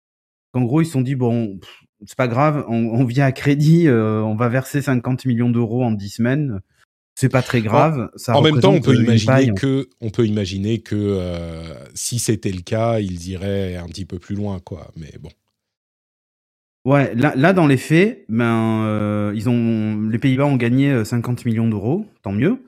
en 0.54 0.62
gros, 0.62 0.80
ils 0.80 0.86
se 0.86 0.92
sont 0.92 1.00
dit, 1.00 1.14
bon, 1.14 1.58
c'est 2.06 2.16
pas 2.16 2.28
grave, 2.28 2.64
on, 2.68 3.04
vient 3.04 3.26
à 3.26 3.32
crédit, 3.32 3.86
euh, 3.88 4.20
on 4.22 4.34
va 4.34 4.48
verser 4.48 4.82
50 4.82 5.24
millions 5.24 5.50
d'euros 5.50 5.84
en 5.84 5.92
10 5.92 6.08
semaines. 6.08 6.60
C'est 7.14 7.28
pas 7.28 7.42
très 7.42 7.60
grave. 7.60 8.10
Ça 8.16 8.36
en 8.36 8.42
même 8.42 8.60
temps, 8.60 8.72
on 8.72 8.80
peut 8.80 8.96
imaginer 8.96 9.52
que, 9.54 9.88
on 10.00 10.10
peut 10.10 10.26
imaginer 10.26 10.78
que 10.78 10.96
euh, 10.96 11.74
si 11.94 12.18
c'était 12.18 12.50
le 12.50 12.62
cas, 12.62 13.00
ils 13.00 13.28
iraient 13.28 13.76
un 13.76 13.86
petit 13.86 14.06
peu 14.06 14.18
plus 14.18 14.34
loin, 14.34 14.60
quoi. 14.60 14.90
Mais 14.96 15.12
bon. 15.20 15.28
Ouais, 16.84 17.14
là, 17.14 17.34
là 17.36 17.52
dans 17.52 17.66
les 17.66 17.76
faits, 17.76 18.24
ben, 18.28 18.84
euh, 18.86 19.32
ils 19.36 19.48
ont, 19.48 20.08
les 20.08 20.18
Pays-Bas 20.18 20.46
ont 20.46 20.56
gagné 20.56 21.04
50 21.04 21.44
millions 21.44 21.68
d'euros, 21.68 22.06
tant 22.22 22.32
mieux. 22.32 22.64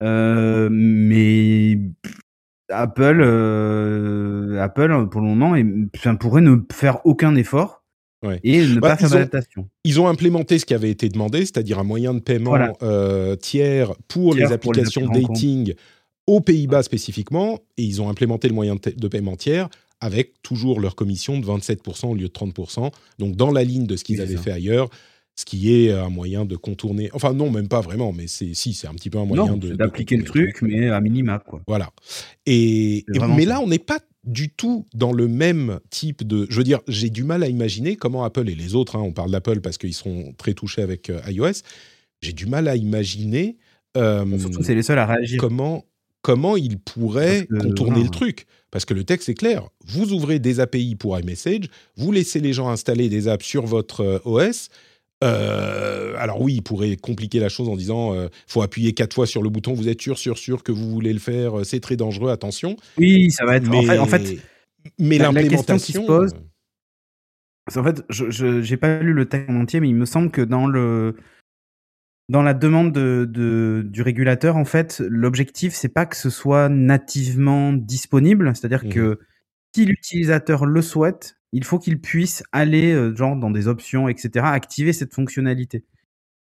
mais 0.00 1.78
Apple, 2.68 3.20
euh, 3.20 4.60
Apple 4.60 5.08
pour 5.10 5.20
le 5.20 5.28
moment, 5.28 5.54
pourrait 6.18 6.40
ne 6.42 6.56
faire 6.72 7.04
aucun 7.04 7.34
effort 7.36 7.82
et 8.42 8.66
ne 8.66 8.80
bah, 8.80 8.90
pas 8.90 8.96
faire 8.96 9.10
d'adaptation. 9.10 9.68
Ils 9.84 10.00
ont 10.00 10.08
implémenté 10.08 10.58
ce 10.58 10.66
qui 10.66 10.74
avait 10.74 10.90
été 10.90 11.08
demandé, 11.08 11.40
c'est-à-dire 11.40 11.78
un 11.78 11.84
moyen 11.84 12.12
de 12.14 12.18
paiement 12.18 12.56
euh, 12.82 13.36
tiers 13.36 13.94
pour 14.08 14.34
les 14.34 14.52
applications 14.52 15.08
dating 15.08 15.74
aux 16.26 16.40
Pays-Bas 16.40 16.82
spécifiquement, 16.82 17.60
et 17.76 17.84
ils 17.84 18.02
ont 18.02 18.08
implémenté 18.08 18.48
le 18.48 18.54
moyen 18.54 18.74
de 18.74 19.08
paiement 19.08 19.36
tiers 19.36 19.68
avec 20.00 20.42
toujours 20.42 20.80
leur 20.80 20.96
commission 20.96 21.38
de 21.38 21.46
27% 21.46 22.06
au 22.06 22.14
lieu 22.14 22.28
de 22.28 22.32
30%, 22.32 22.90
donc 23.18 23.36
dans 23.36 23.52
la 23.52 23.64
ligne 23.64 23.86
de 23.86 23.96
ce 23.96 24.04
qu'ils 24.04 24.20
avaient 24.20 24.36
fait 24.36 24.50
ailleurs 24.50 24.90
ce 25.36 25.44
qui 25.44 25.72
est 25.72 25.92
un 25.92 26.08
moyen 26.08 26.44
de 26.46 26.56
contourner. 26.56 27.10
Enfin, 27.12 27.34
non, 27.34 27.50
même 27.50 27.68
pas 27.68 27.82
vraiment, 27.82 28.12
mais 28.12 28.26
c'est 28.26 28.54
si, 28.54 28.72
c'est 28.72 28.88
un 28.88 28.94
petit 28.94 29.10
peu 29.10 29.18
un 29.18 29.26
moyen 29.26 29.56
de 29.56 29.74
d'appliquer 29.74 30.16
le 30.16 30.24
truc, 30.24 30.62
mais 30.62 30.88
à 30.88 31.00
minima, 31.00 31.38
quoi. 31.38 31.60
Voilà. 31.66 31.90
Et, 32.46 33.04
mais 33.36 33.44
là, 33.44 33.60
on 33.60 33.68
n'est 33.68 33.78
pas 33.78 34.00
du 34.24 34.48
tout 34.48 34.86
dans 34.94 35.12
le 35.12 35.28
même 35.28 35.78
type 35.90 36.26
de. 36.26 36.46
Je 36.48 36.56
veux 36.56 36.64
dire, 36.64 36.80
j'ai 36.88 37.10
du 37.10 37.22
mal 37.22 37.42
à 37.42 37.48
imaginer 37.48 37.96
comment 37.96 38.24
Apple 38.24 38.48
et 38.48 38.54
les 38.54 38.74
autres, 38.74 38.96
hein, 38.96 39.02
on 39.02 39.12
parle 39.12 39.30
d'Apple 39.30 39.60
parce 39.60 39.78
qu'ils 39.78 39.94
seront 39.94 40.32
très 40.36 40.54
touchés 40.54 40.82
avec 40.82 41.10
euh, 41.10 41.20
iOS. 41.28 41.62
J'ai 42.22 42.32
du 42.32 42.46
mal 42.46 42.66
à 42.66 42.76
imaginer. 42.76 43.58
Euh, 43.96 44.38
Surtout, 44.38 44.62
c'est 44.62 44.74
les 44.74 44.82
seuls 44.82 44.98
à 44.98 45.06
réagir. 45.06 45.38
Comment 45.38 45.84
comment 46.22 46.56
ils 46.56 46.80
pourraient 46.80 47.46
contourner 47.60 48.02
le 48.02 48.08
truc 48.08 48.46
Parce 48.72 48.84
que 48.84 48.94
le 48.94 49.04
texte 49.04 49.28
est 49.28 49.34
clair. 49.34 49.68
Vous 49.86 50.12
ouvrez 50.12 50.40
des 50.40 50.58
API 50.58 50.96
pour 50.96 51.16
iMessage, 51.16 51.66
vous 51.96 52.10
laissez 52.10 52.40
les 52.40 52.52
gens 52.52 52.68
installer 52.68 53.08
des 53.08 53.28
apps 53.28 53.46
sur 53.46 53.64
votre 53.64 54.00
euh, 54.00 54.18
OS 54.24 54.70
euh, 55.24 56.14
alors 56.18 56.40
oui, 56.40 56.54
il 56.54 56.62
pourrait 56.62 56.96
compliquer 56.96 57.40
la 57.40 57.48
chose 57.48 57.68
en 57.68 57.76
disant 57.76 58.14
euh, 58.14 58.28
faut 58.46 58.62
appuyer 58.62 58.92
quatre 58.92 59.14
fois 59.14 59.26
sur 59.26 59.42
le 59.42 59.48
bouton. 59.48 59.72
Vous 59.72 59.88
êtes 59.88 60.00
sûr, 60.00 60.18
sûr, 60.18 60.36
sûr 60.36 60.62
que 60.62 60.72
vous 60.72 60.90
voulez 60.90 61.12
le 61.12 61.18
faire. 61.18 61.60
Euh, 61.60 61.64
c'est 61.64 61.80
très 61.80 61.96
dangereux. 61.96 62.30
Attention. 62.30 62.76
Oui, 62.98 63.30
ça 63.30 63.44
va 63.46 63.56
être. 63.56 63.68
Mais, 63.68 63.98
en 63.98 64.06
fait, 64.06 64.38
mais 64.98 65.18
l'implémentation 65.18 65.76
qui 65.78 65.92
se 65.92 65.98
pose. 66.06 66.34
En 67.74 67.82
fait, 67.82 68.04
je 68.10 68.70
n'ai 68.70 68.76
pas 68.76 69.00
lu 69.00 69.12
le 69.12 69.26
texte 69.26 69.50
en 69.50 69.56
entier, 69.56 69.80
mais 69.80 69.88
il 69.88 69.96
me 69.96 70.06
semble 70.06 70.30
que 70.30 70.42
dans 70.42 70.66
le 70.66 71.16
dans 72.28 72.42
la 72.42 72.54
demande 72.54 72.92
de, 72.92 73.84
du 73.86 74.02
régulateur, 74.02 74.56
en 74.56 74.64
fait, 74.64 75.00
l'objectif, 75.08 75.74
c'est 75.74 75.88
pas 75.88 76.06
que 76.06 76.16
ce 76.16 76.28
soit 76.28 76.68
nativement 76.68 77.72
disponible, 77.72 78.52
c'est-à-dire 78.54 78.84
mmh 78.84 78.90
que 78.90 79.20
si 79.74 79.84
l'utilisateur 79.84 80.64
le 80.64 80.82
souhaite, 80.82 81.36
il 81.56 81.64
faut 81.64 81.78
qu'il 81.78 81.98
puisse 82.02 82.42
aller, 82.52 82.92
euh, 82.92 83.16
genre, 83.16 83.34
dans 83.34 83.50
des 83.50 83.66
options, 83.66 84.08
etc., 84.10 84.44
activer 84.44 84.92
cette 84.92 85.14
fonctionnalité. 85.14 85.84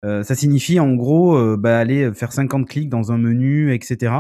Euh, 0.05 0.23
ça 0.23 0.35
signifie, 0.35 0.79
en 0.79 0.95
gros, 0.95 1.37
euh, 1.37 1.57
bah, 1.57 1.79
aller 1.79 2.13
faire 2.13 2.33
50 2.33 2.69
clics 2.69 2.91
dans 2.91 3.11
un 3.11 3.17
menu, 3.17 3.73
etc. 3.73 4.13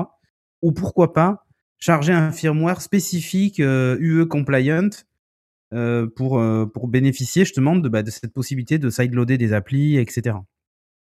Ou 0.62 0.72
pourquoi 0.72 1.12
pas 1.12 1.44
charger 1.78 2.14
un 2.14 2.32
firmware 2.32 2.80
spécifique 2.80 3.58
UE 3.58 4.26
compliant 4.26 4.90
pour, 5.70 6.42
pour 6.74 6.88
bénéficier 6.88 7.44
justement 7.44 7.76
de, 7.76 7.88
bah, 7.88 8.02
de 8.02 8.10
cette 8.10 8.34
possibilité 8.34 8.78
de 8.78 8.90
sideloader 8.90 9.38
des 9.38 9.54
applis, 9.54 9.96
etc. 9.96 10.36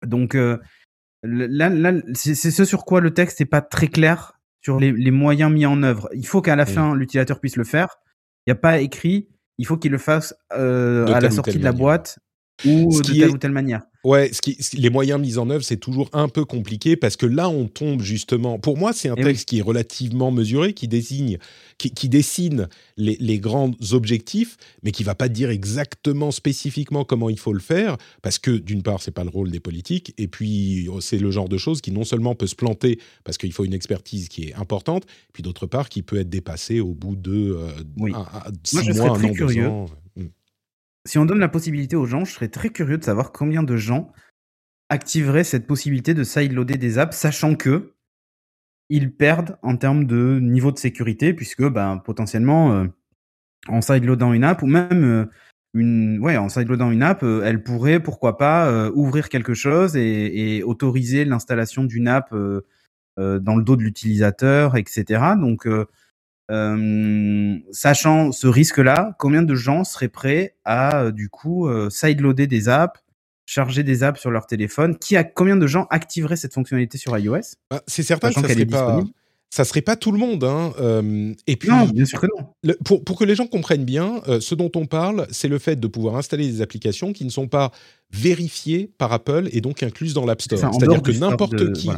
Donc 0.06 0.32
là, 0.32 1.68
là 1.68 1.92
c'est 2.14 2.34
ce 2.34 2.64
sur 2.64 2.86
quoi 2.86 3.02
le 3.02 3.12
texte 3.12 3.40
n'est 3.40 3.46
pas 3.46 3.60
très 3.60 3.88
clair 3.88 4.40
sur 4.62 4.80
les, 4.80 4.92
les, 4.92 5.10
moyens 5.10 5.52
mis 5.52 5.66
en 5.66 5.82
œuvre. 5.82 6.08
Il 6.14 6.26
faut 6.26 6.40
qu'à 6.40 6.56
la 6.56 6.64
fin, 6.64 6.94
l'utilisateur 6.94 7.38
puisse 7.38 7.56
le 7.56 7.64
faire. 7.64 7.98
Il 8.46 8.50
n'y 8.50 8.52
a 8.52 8.60
pas 8.60 8.80
écrit, 8.80 9.28
il 9.59 9.66
faut 9.66 9.76
qu'il 9.76 9.92
le 9.92 9.98
fasse 9.98 10.34
euh, 10.53 11.07
à 11.07 11.20
la 11.20 11.30
sortie 11.30 11.59
de 11.59 11.64
la 11.64 11.72
boîte 11.72 12.18
ou 12.64 13.00
de 13.00 13.12
telle 13.12 13.30
ou 13.30 13.38
telle 13.38 13.52
manière. 13.52 13.82
Ouais, 14.04 14.32
ce 14.32 14.40
qui, 14.40 14.58
les 14.76 14.90
moyens 14.90 15.20
mis 15.20 15.38
en 15.38 15.48
œuvre, 15.48 15.62
c'est 15.62 15.76
toujours 15.76 16.10
un 16.12 16.28
peu 16.28 16.44
compliqué 16.44 16.96
parce 16.96 17.16
que 17.16 17.26
là, 17.26 17.48
on 17.48 17.68
tombe 17.68 18.02
justement. 18.02 18.58
Pour 18.58 18.76
moi, 18.76 18.92
c'est 18.92 19.08
un 19.08 19.14
eh 19.16 19.22
texte 19.22 19.48
qui 19.48 19.58
est 19.58 19.62
relativement 19.62 20.32
mesuré, 20.32 20.72
qui 20.72 20.88
désigne, 20.88 21.38
qui, 21.78 22.08
dessine 22.08 22.68
les, 22.96 23.38
grands 23.38 23.70
objectifs, 23.92 24.56
mais 24.82 24.90
qui 24.90 25.04
va 25.04 25.14
pas 25.14 25.28
dire 25.28 25.50
exactement 25.50 26.32
spécifiquement 26.32 27.04
comment 27.04 27.30
il 27.30 27.38
faut 27.38 27.52
le 27.52 27.60
faire, 27.60 27.96
parce 28.22 28.38
que 28.40 28.50
d'une 28.50 28.82
part, 28.82 29.00
c'est 29.02 29.12
pas 29.12 29.24
le 29.24 29.30
rôle 29.30 29.52
des 29.52 29.60
politiques, 29.60 30.14
et 30.18 30.26
puis 30.26 30.88
oh, 30.88 31.00
c'est 31.00 31.18
le 31.18 31.30
genre 31.30 31.48
de 31.48 31.58
choses 31.58 31.80
qui 31.80 31.92
non 31.92 32.04
seulement 32.04 32.34
peut 32.34 32.48
se 32.48 32.56
planter 32.56 32.98
parce 33.22 33.38
qu'il 33.38 33.52
faut 33.52 33.64
une 33.64 33.74
expertise 33.74 34.28
qui 34.28 34.48
est 34.48 34.54
importante, 34.54 35.04
puis 35.32 35.44
d'autre 35.44 35.66
part, 35.66 35.88
qui 35.88 36.02
peut 36.02 36.18
être 36.18 36.30
dépassée 36.30 36.80
au 36.80 36.92
bout 36.92 37.14
de 37.14 37.56
euh, 37.56 37.70
six 38.64 38.90
mois, 38.94 39.16
un 39.16 39.24
an, 39.24 39.32
deux 39.32 39.58
ans 39.60 39.86
si 41.07 41.18
on 41.18 41.24
donne 41.24 41.40
la 41.40 41.48
possibilité 41.48 41.96
aux 41.96 42.07
gens, 42.07 42.24
je 42.24 42.32
serais 42.32 42.48
très 42.48 42.70
curieux 42.70 42.98
de 42.98 43.05
savoir 43.05 43.32
combien 43.32 43.62
de 43.62 43.76
gens 43.76 44.12
activeraient 44.88 45.44
cette 45.44 45.66
possibilité 45.66 46.14
de 46.14 46.22
sideloader 46.22 46.76
des 46.76 46.98
apps, 46.98 47.16
sachant 47.16 47.55
que 47.55 47.94
ils 48.88 49.14
perdent 49.14 49.57
en 49.62 49.76
termes 49.76 50.05
de 50.05 50.38
niveau 50.38 50.70
de 50.70 50.78
sécurité, 50.78 51.32
puisque 51.32 51.66
ben, 51.66 51.96
potentiellement, 51.96 52.72
euh, 52.74 52.86
en 53.68 53.80
sideloadant 53.80 54.34
une 54.34 54.44
app, 54.44 54.62
ou 54.62 54.66
même 54.66 55.05
euh, 55.05 55.24
une, 55.72 56.18
ouais, 56.20 56.36
en 56.36 56.50
sideloadant 56.50 56.90
une 56.90 57.03
app, 57.03 57.22
euh, 57.22 57.42
elle 57.42 57.62
pourrait, 57.62 58.00
pourquoi 58.00 58.36
pas, 58.36 58.90
ouvrir 58.90 59.30
quelque 59.30 59.55
chose 59.55 59.96
et, 59.96 60.57
et 60.59 60.62
autoriser 60.62 61.24
l'installation 61.24 61.84
d'une 61.84 62.07
app 62.07 62.34
dans 63.16 63.57
le 63.57 63.62
dos 63.62 63.76
de 63.76 63.82
l'utilisateur, 63.82 64.76
etc. 64.76 65.22
Donc, 65.40 65.66
sachant 66.49 68.32
ce 68.32 68.47
risque-là, 68.47 69.14
combien 69.18 69.43
de 69.43 69.55
gens 69.55 69.84
seraient 69.84 70.09
prêts 70.09 70.57
à 70.64 71.05
euh, 71.05 71.12
du 71.12 71.28
coup 71.28 71.68
euh, 71.68 71.90
sideloader 71.90 72.47
des 72.47 72.68
apps, 72.68 73.01
charger 73.47 73.82
des 73.82 74.03
apps 74.03 74.20
sur 74.20 74.30
leur 74.30 74.47
téléphone? 74.47 74.99
Qui 74.99 75.16
a 75.16 75.24
combien 75.24 75.57
de 75.57 75.66
gens 75.66 75.86
activeraient 75.90 76.36
cette 76.36 76.55
fonctionnalité 76.55 76.99
sur 76.99 77.16
iOS? 77.16 77.57
Bah, 77.70 77.82
C'est 77.86 78.03
certain 78.03 78.28
que 78.28 78.40
ça 78.40 78.49
serait 78.49 78.66
pas 78.66 79.01
ça 79.51 79.64
serait 79.64 79.82
pas 79.82 79.97
tout 79.97 80.12
le 80.12 80.18
monde. 80.18 80.45
Hein. 80.45 80.72
et 81.47 81.57
puis, 81.57 81.68
non, 81.68 81.84
bien 81.84 82.07
sûr 82.07 82.18
que 82.18 82.26
non. 82.26 82.74
pour, 82.86 83.05
pour, 83.05 83.18
que 83.18 83.24
les 83.24 83.34
gens 83.34 83.47
comprennent 83.47 83.84
bien, 83.84 84.22
ce 84.40 84.55
dont 84.55 84.70
on 84.74 84.86
parle, 84.86 85.26
c'est 85.30 85.49
le 85.49 85.59
fait 85.59 85.78
de 85.78 85.86
pouvoir 85.86 86.16
installer 86.16 86.51
des 86.51 86.62
applications 86.62 87.12
qui 87.12 87.26
ne 87.26 87.30
sont 87.30 87.49
pas 87.49 87.70
vérifiées 88.11 88.90
par 88.97 89.12
Apple 89.12 89.51
et 89.53 89.61
donc 89.61 89.82
incluses 89.82 90.14
dans 90.14 90.24
l'App 90.24 90.40
Store. 90.40 90.59
C'est-à-dire 90.72 91.03
que 91.03 91.12
n'importe 91.12 91.74
qui, 91.74 91.90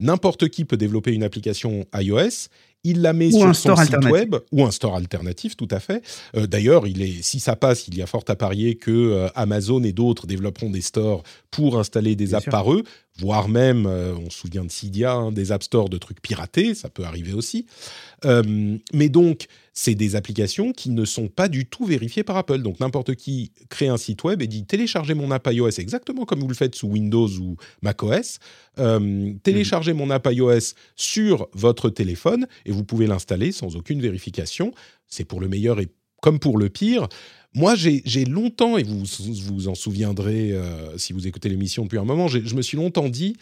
n'importe 0.00 0.48
qui 0.48 0.64
peut 0.64 0.76
développer 0.76 1.12
une 1.12 1.22
application 1.22 1.86
iOS 1.94 2.48
il 2.84 3.02
la 3.02 3.12
met 3.12 3.30
sur 3.30 3.54
son 3.54 3.76
site 3.76 4.04
web 4.04 4.36
ou 4.52 4.64
un 4.64 4.70
store 4.70 4.96
alternatif, 4.96 5.56
tout 5.56 5.68
à 5.70 5.80
fait. 5.80 6.02
Euh, 6.34 6.46
d'ailleurs, 6.46 6.86
il 6.86 7.02
est, 7.02 7.22
si 7.22 7.40
ça 7.40 7.56
passe, 7.56 7.88
il 7.88 7.96
y 7.96 8.02
a 8.02 8.06
fort 8.06 8.24
à 8.28 8.36
parier 8.36 8.76
que 8.76 8.90
euh, 8.90 9.28
Amazon 9.34 9.82
et 9.82 9.92
d'autres 9.92 10.26
développeront 10.26 10.70
des 10.70 10.80
stores 10.80 11.22
pour 11.50 11.78
installer 11.78 12.16
des 12.16 12.34
apps 12.34 12.48
par 12.48 12.72
eux, 12.72 12.84
voire 13.18 13.48
même, 13.48 13.86
euh, 13.86 14.14
on 14.14 14.30
se 14.30 14.38
souvient 14.38 14.64
de 14.64 14.70
Cydia, 14.70 15.12
hein, 15.12 15.32
des 15.32 15.52
app 15.52 15.62
stores 15.62 15.90
de 15.90 15.98
trucs 15.98 16.22
piratés, 16.22 16.74
ça 16.74 16.88
peut 16.88 17.04
arriver 17.04 17.34
aussi. 17.34 17.66
mais 18.24 19.08
donc, 19.08 19.46
c'est 19.72 19.94
des 19.94 20.16
applications 20.16 20.72
qui 20.72 20.90
ne 20.90 21.04
sont 21.04 21.28
pas 21.28 21.48
du 21.48 21.64
tout 21.64 21.84
vérifiées 21.84 22.24
par 22.24 22.36
Apple. 22.36 22.58
Donc 22.58 22.80
n'importe 22.80 23.14
qui 23.14 23.52
crée 23.68 23.88
un 23.88 23.96
site 23.96 24.24
web 24.24 24.42
et 24.42 24.46
dit 24.46 24.64
téléchargez 24.64 25.14
mon 25.14 25.30
app 25.30 25.48
iOS 25.50 25.70
exactement 25.78 26.24
comme 26.24 26.40
vous 26.40 26.48
le 26.48 26.54
faites 26.54 26.74
sous 26.74 26.88
Windows 26.88 27.28
ou 27.28 27.56
macOS. 27.82 28.38
Euh, 28.78 29.32
téléchargez 29.42 29.92
mon 29.92 30.10
app 30.10 30.28
iOS 30.30 30.74
sur 30.96 31.48
votre 31.54 31.88
téléphone 31.88 32.46
et 32.70 32.72
vous 32.72 32.84
pouvez 32.84 33.06
l'installer 33.06 33.52
sans 33.52 33.76
aucune 33.76 34.00
vérification. 34.00 34.72
C'est 35.08 35.24
pour 35.24 35.40
le 35.40 35.48
meilleur 35.48 35.80
et 35.80 35.88
comme 36.22 36.38
pour 36.38 36.56
le 36.56 36.68
pire. 36.68 37.08
Moi, 37.52 37.74
j'ai 37.74 38.24
longtemps, 38.24 38.78
et 38.78 38.84
vous 38.84 39.02
vous 39.46 39.68
en 39.68 39.74
souviendrez 39.74 40.52
euh, 40.52 40.96
si 40.96 41.12
vous 41.12 41.26
écoutez 41.26 41.48
l'émission 41.48 41.82
depuis 41.82 41.98
un 41.98 42.04
moment, 42.04 42.28
je 42.28 42.54
me 42.54 42.62
suis 42.62 42.76
longtemps 42.76 43.08
dit, 43.08 43.36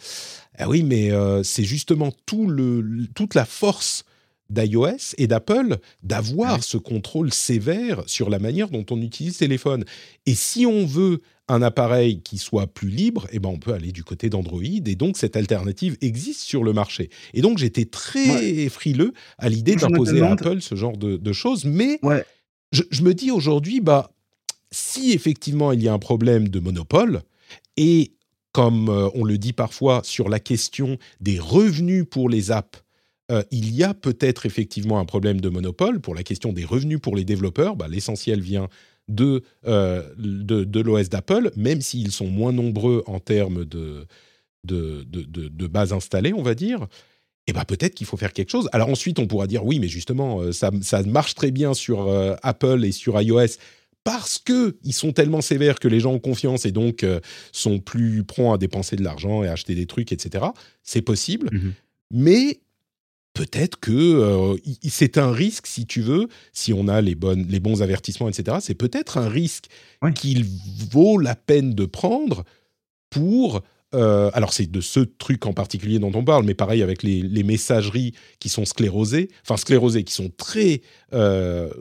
ah 0.57 0.67
oui, 0.67 0.81
mais 0.81 1.11
euh, 1.11 1.43
c'est 1.43 1.63
justement 1.63 2.11
tout 2.25 2.47
le, 2.47 3.05
toute 3.13 3.35
la 3.35 3.45
force 3.45 4.05
d'iOS 4.49 5.15
et 5.17 5.27
d'Apple 5.27 5.77
d'avoir 6.03 6.63
ce 6.63 6.77
contrôle 6.77 7.33
sévère 7.33 8.03
sur 8.07 8.29
la 8.29 8.39
manière 8.39 8.69
dont 8.69 8.85
on 8.91 9.01
utilise 9.01 9.33
le 9.33 9.39
téléphone. 9.39 9.85
Et 10.25 10.35
si 10.35 10.65
on 10.65 10.85
veut 10.85 11.21
un 11.47 11.61
appareil 11.61 12.21
qui 12.21 12.37
soit 12.37 12.67
plus 12.67 12.89
libre, 12.89 13.27
eh 13.31 13.39
ben 13.39 13.49
on 13.49 13.57
peut 13.57 13.73
aller 13.73 13.91
du 13.91 14.03
côté 14.03 14.29
d'Android 14.29 14.61
et 14.63 14.95
donc 14.95 15.17
cette 15.17 15.35
alternative 15.35 15.97
existe 16.01 16.41
sur 16.41 16.63
le 16.63 16.73
marché. 16.73 17.09
Et 17.33 17.41
donc 17.41 17.57
j'étais 17.57 17.85
très 17.85 18.69
frileux 18.69 19.13
à 19.37 19.49
l'idée 19.49 19.75
d'imposer 19.75 20.21
à 20.21 20.31
Apple 20.31 20.61
ce 20.61 20.75
genre 20.75 20.97
de, 20.97 21.33
choses, 21.33 21.65
mais 21.65 21.99
je, 22.71 23.01
me 23.01 23.13
dis 23.13 23.31
aujourd'hui, 23.31 23.81
bah 23.81 24.11
si 24.71 25.11
effectivement 25.13 25.71
il 25.71 25.81
y 25.81 25.87
a 25.87 25.93
un 25.93 25.99
problème 25.99 26.47
de 26.47 26.59
monopole 26.59 27.21
et 27.77 28.13
comme 28.51 28.89
euh, 28.89 29.09
on 29.15 29.23
le 29.23 29.37
dit 29.37 29.53
parfois 29.53 30.01
sur 30.03 30.29
la 30.29 30.39
question 30.39 30.97
des 31.19 31.39
revenus 31.39 32.05
pour 32.09 32.29
les 32.29 32.51
apps 32.51 32.83
euh, 33.31 33.43
il 33.51 33.73
y 33.73 33.83
a 33.83 33.93
peut-être 33.93 34.45
effectivement 34.45 34.99
un 34.99 35.05
problème 35.05 35.41
de 35.41 35.49
monopole 35.49 35.99
pour 35.99 36.15
la 36.15 36.23
question 36.23 36.53
des 36.53 36.65
revenus 36.65 36.99
pour 36.99 37.15
les 37.15 37.25
développeurs. 37.25 37.75
Bah, 37.75 37.87
l'essentiel 37.87 38.41
vient 38.41 38.69
de, 39.07 39.43
euh, 39.67 40.03
de, 40.17 40.79
l'OS 40.79 41.09
d'Apple, 41.09 41.51
même 41.55 41.81
s'ils 41.81 42.11
sont 42.11 42.27
moins 42.27 42.51
nombreux 42.51 43.03
en 43.07 43.19
termes 43.19 43.65
de, 43.65 44.05
de, 44.63 45.03
de, 45.03 45.67
bases 45.67 45.93
installées, 45.93 46.33
on 46.33 46.41
va 46.41 46.55
dire. 46.55 46.83
Et 47.47 47.51
eh 47.51 47.53
bah, 47.53 47.65
peut-être 47.65 47.95
qu'il 47.95 48.05
faut 48.05 48.17
faire 48.17 48.33
quelque 48.33 48.51
chose. 48.51 48.69
Alors 48.73 48.89
ensuite, 48.89 49.17
on 49.17 49.25
pourra 49.25 49.47
dire 49.47 49.65
oui, 49.65 49.79
mais 49.79 49.87
justement, 49.87 50.41
euh, 50.41 50.51
ça, 50.51 50.69
ça 50.81 51.01
marche 51.03 51.33
très 51.33 51.51
bien 51.51 51.73
sur 51.73 52.07
Apple 52.43 52.83
et 52.85 52.91
sur 52.91 53.19
iOS 53.19 53.57
parce 54.03 54.39
qu'ils 54.39 54.93
sont 54.93 55.11
tellement 55.11 55.41
sévères 55.41 55.79
que 55.79 55.87
les 55.87 55.99
gens 55.99 56.13
ont 56.13 56.19
confiance 56.19 56.65
et 56.65 56.71
donc 56.71 57.05
sont 57.51 57.79
plus 57.79 58.23
prompts 58.23 58.55
à 58.55 58.57
dépenser 58.57 58.95
de 58.95 59.03
l'argent 59.03 59.43
et 59.43 59.47
à 59.47 59.51
acheter 59.51 59.75
des 59.75 59.87
trucs, 59.87 60.11
etc. 60.11 60.45
C'est 60.83 61.01
possible. 61.01 61.49
Mmh 61.51 61.73
mais 62.11 62.59
peut-être 63.33 63.79
que 63.79 63.91
euh, 63.91 64.57
c'est 64.87 65.17
un 65.17 65.31
risque, 65.31 65.67
si 65.67 65.85
tu 65.85 66.01
veux, 66.01 66.27
si 66.53 66.73
on 66.73 66.87
a 66.87 67.01
les, 67.01 67.15
bonnes, 67.15 67.45
les 67.47 67.59
bons 67.59 67.81
avertissements, 67.81 68.29
etc. 68.29 68.57
C'est 68.61 68.75
peut-être 68.75 69.17
un 69.17 69.29
risque 69.29 69.65
qu'il 70.15 70.45
vaut 70.91 71.17
la 71.17 71.35
peine 71.35 71.73
de 71.73 71.85
prendre 71.85 72.43
pour... 73.09 73.61
Euh, 73.95 74.29
alors 74.35 74.53
c'est 74.53 74.69
de 74.69 74.81
ce 74.81 74.99
truc 74.99 75.47
en 75.47 75.53
particulier 75.53 75.97
dont 75.97 76.11
on 76.13 76.23
parle, 76.23 76.45
mais 76.45 76.53
pareil 76.53 76.83
avec 76.83 77.01
les, 77.01 77.23
les 77.23 77.41
messageries 77.41 78.13
qui 78.39 78.47
sont 78.47 78.63
sclérosées, 78.63 79.31
enfin 79.41 79.57
sclérosées, 79.57 80.03
qui 80.03 80.13
sont 80.13 80.29
très 80.29 80.81
euh, 81.11 81.71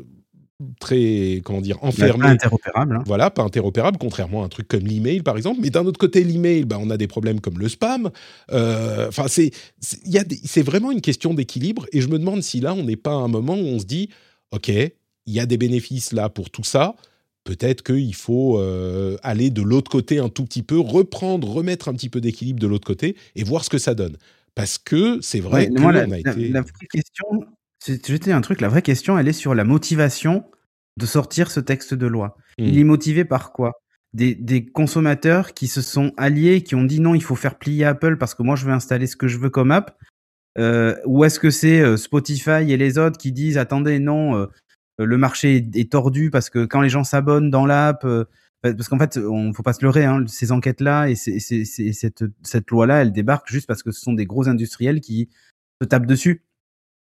très 0.80 1.40
comment 1.44 1.60
dire 1.60 1.78
enfermé 1.82 2.24
pas 2.24 2.30
interopérable 2.30 2.96
hein. 2.96 3.02
voilà 3.06 3.30
pas 3.30 3.42
interopérable 3.42 3.96
contrairement 3.98 4.42
à 4.42 4.46
un 4.46 4.48
truc 4.48 4.66
comme 4.66 4.86
l'email 4.86 5.22
par 5.22 5.36
exemple. 5.36 5.60
Mais 5.62 5.70
d'un 5.70 5.86
autre 5.86 5.98
côté 5.98 6.24
l'email 6.24 6.64
bah, 6.64 6.78
on 6.80 6.90
a 6.90 6.96
des 6.96 7.06
problèmes 7.06 7.40
comme 7.40 7.58
le 7.58 7.68
spam. 7.68 8.10
Euh, 8.50 9.08
enfin 9.08 9.26
c'est 9.28 9.50
c'est 9.80 10.62
vraiment 10.62 10.90
une 10.90 11.00
question 11.00 11.32
d'équilibre. 11.32 11.86
Et 11.92 12.00
je 12.00 12.08
me 12.08 12.18
demande 12.18 12.42
si 12.42 12.60
là 12.60 12.74
on 12.74 12.84
n'est 12.84 12.96
pas 12.96 13.12
à 13.12 13.14
un 13.14 13.28
moment 13.28 13.54
où 13.54 13.64
on 13.66 13.78
se 13.78 13.84
dit 13.84 14.08
ok 14.50 14.68
il 14.68 15.34
y 15.34 15.40
a 15.40 15.46
des 15.46 15.58
bénéfices 15.58 16.12
là 16.12 16.28
pour 16.28 16.50
tout 16.50 16.64
ça. 16.64 16.96
Peut-être 17.44 17.82
qu'il 17.82 18.14
faut 18.14 18.58
euh, 18.58 19.16
aller 19.22 19.50
de 19.50 19.62
l'autre 19.62 19.90
côté 19.90 20.18
un 20.18 20.28
tout 20.28 20.44
petit 20.44 20.62
peu 20.62 20.78
reprendre 20.78 21.48
remettre 21.48 21.88
un 21.88 21.94
petit 21.94 22.08
peu 22.08 22.20
d'équilibre 22.20 22.58
de 22.58 22.66
l'autre 22.66 22.86
côté 22.86 23.16
et 23.36 23.44
voir 23.44 23.64
ce 23.64 23.70
que 23.70 23.78
ça 23.78 23.94
donne. 23.94 24.16
Parce 24.54 24.76
que 24.76 25.20
c'est 25.22 25.40
vrai 25.40 25.68
que 25.68 25.80
la, 25.80 26.00
a 26.00 26.18
été 26.18 26.48
la 26.48 26.62
vraie 26.62 26.86
question 26.90 27.46
J'étais 27.86 28.32
un 28.32 28.40
truc, 28.40 28.60
la 28.60 28.68
vraie 28.68 28.82
question, 28.82 29.18
elle 29.18 29.28
est 29.28 29.32
sur 29.32 29.54
la 29.54 29.64
motivation 29.64 30.44
de 30.96 31.06
sortir 31.06 31.50
ce 31.50 31.60
texte 31.60 31.94
de 31.94 32.06
loi. 32.06 32.36
Il 32.58 32.74
mmh. 32.74 32.78
est 32.78 32.84
motivé 32.84 33.24
par 33.24 33.52
quoi? 33.52 33.72
Des, 34.14 34.34
des, 34.34 34.64
consommateurs 34.64 35.52
qui 35.52 35.68
se 35.68 35.82
sont 35.82 36.12
alliés, 36.16 36.62
qui 36.62 36.74
ont 36.74 36.82
dit 36.82 36.98
non, 36.98 37.14
il 37.14 37.22
faut 37.22 37.36
faire 37.36 37.58
plier 37.58 37.84
Apple 37.84 38.16
parce 38.16 38.34
que 38.34 38.42
moi 38.42 38.56
je 38.56 38.64
veux 38.64 38.72
installer 38.72 39.06
ce 39.06 39.16
que 39.16 39.28
je 39.28 39.38
veux 39.38 39.50
comme 39.50 39.70
app. 39.70 39.98
Euh, 40.58 40.96
ou 41.04 41.24
est-ce 41.24 41.38
que 41.38 41.50
c'est 41.50 41.80
euh, 41.80 41.96
Spotify 41.96 42.72
et 42.72 42.76
les 42.76 42.98
autres 42.98 43.18
qui 43.18 43.32
disent 43.32 43.58
attendez 43.58 44.00
non, 44.00 44.36
euh, 44.36 44.46
le 44.98 45.18
marché 45.18 45.68
est, 45.74 45.92
tordu 45.92 46.30
parce 46.30 46.50
que 46.50 46.64
quand 46.64 46.80
les 46.80 46.88
gens 46.88 47.04
s'abonnent 47.04 47.50
dans 47.50 47.66
l'app, 47.66 48.04
parce 48.62 48.88
qu'en 48.88 48.98
fait, 48.98 49.18
on 49.18 49.52
faut 49.52 49.62
pas 49.62 49.72
se 49.72 49.84
leurrer, 49.84 50.04
hein, 50.04 50.24
ces 50.26 50.50
enquêtes-là 50.50 51.08
et 51.08 51.14
cette, 51.14 52.24
cette 52.42 52.70
loi-là, 52.70 53.02
elle 53.02 53.12
débarque 53.12 53.48
juste 53.48 53.68
parce 53.68 53.84
que 53.84 53.92
ce 53.92 54.00
sont 54.00 54.14
des 54.14 54.26
gros 54.26 54.48
industriels 54.48 55.00
qui 55.00 55.28
se 55.80 55.86
tapent 55.86 56.06
dessus. 56.06 56.42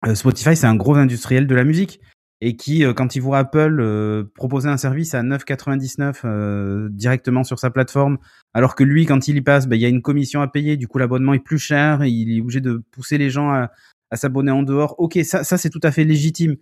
Euh, 0.05 0.15
Spotify, 0.15 0.55
c'est 0.55 0.67
un 0.67 0.75
gros 0.75 0.95
industriel 0.95 1.47
de 1.47 1.55
la 1.55 1.63
musique 1.63 1.99
et 2.41 2.55
qui, 2.57 2.83
euh, 2.83 2.93
quand 2.93 3.15
il 3.15 3.21
voit 3.21 3.39
Apple 3.39 3.79
euh, 3.79 4.23
proposer 4.35 4.69
un 4.69 4.77
service 4.77 5.13
à 5.15 5.23
9,99 5.23 6.89
directement 6.89 7.43
sur 7.43 7.59
sa 7.59 7.69
plateforme, 7.69 8.17
alors 8.53 8.75
que 8.75 8.83
lui, 8.83 9.05
quand 9.05 9.27
il 9.27 9.37
y 9.37 9.41
passe, 9.41 9.67
ben, 9.67 9.75
il 9.75 9.81
y 9.81 9.85
a 9.85 9.89
une 9.89 10.01
commission 10.01 10.41
à 10.41 10.47
payer, 10.47 10.77
du 10.77 10.87
coup 10.87 10.97
l'abonnement 10.97 11.33
est 11.33 11.39
plus 11.39 11.59
cher, 11.59 12.03
et 12.03 12.09
il 12.09 12.37
est 12.37 12.41
obligé 12.41 12.61
de 12.61 12.83
pousser 12.91 13.17
les 13.17 13.29
gens 13.29 13.49
à, 13.49 13.71
à 14.11 14.17
s'abonner 14.17 14.51
en 14.51 14.63
dehors. 14.63 14.95
Ok, 14.99 15.17
ça, 15.23 15.43
ça 15.43 15.57
c'est 15.57 15.69
tout 15.69 15.79
à 15.83 15.91
fait 15.91 16.03
légitime, 16.03 16.57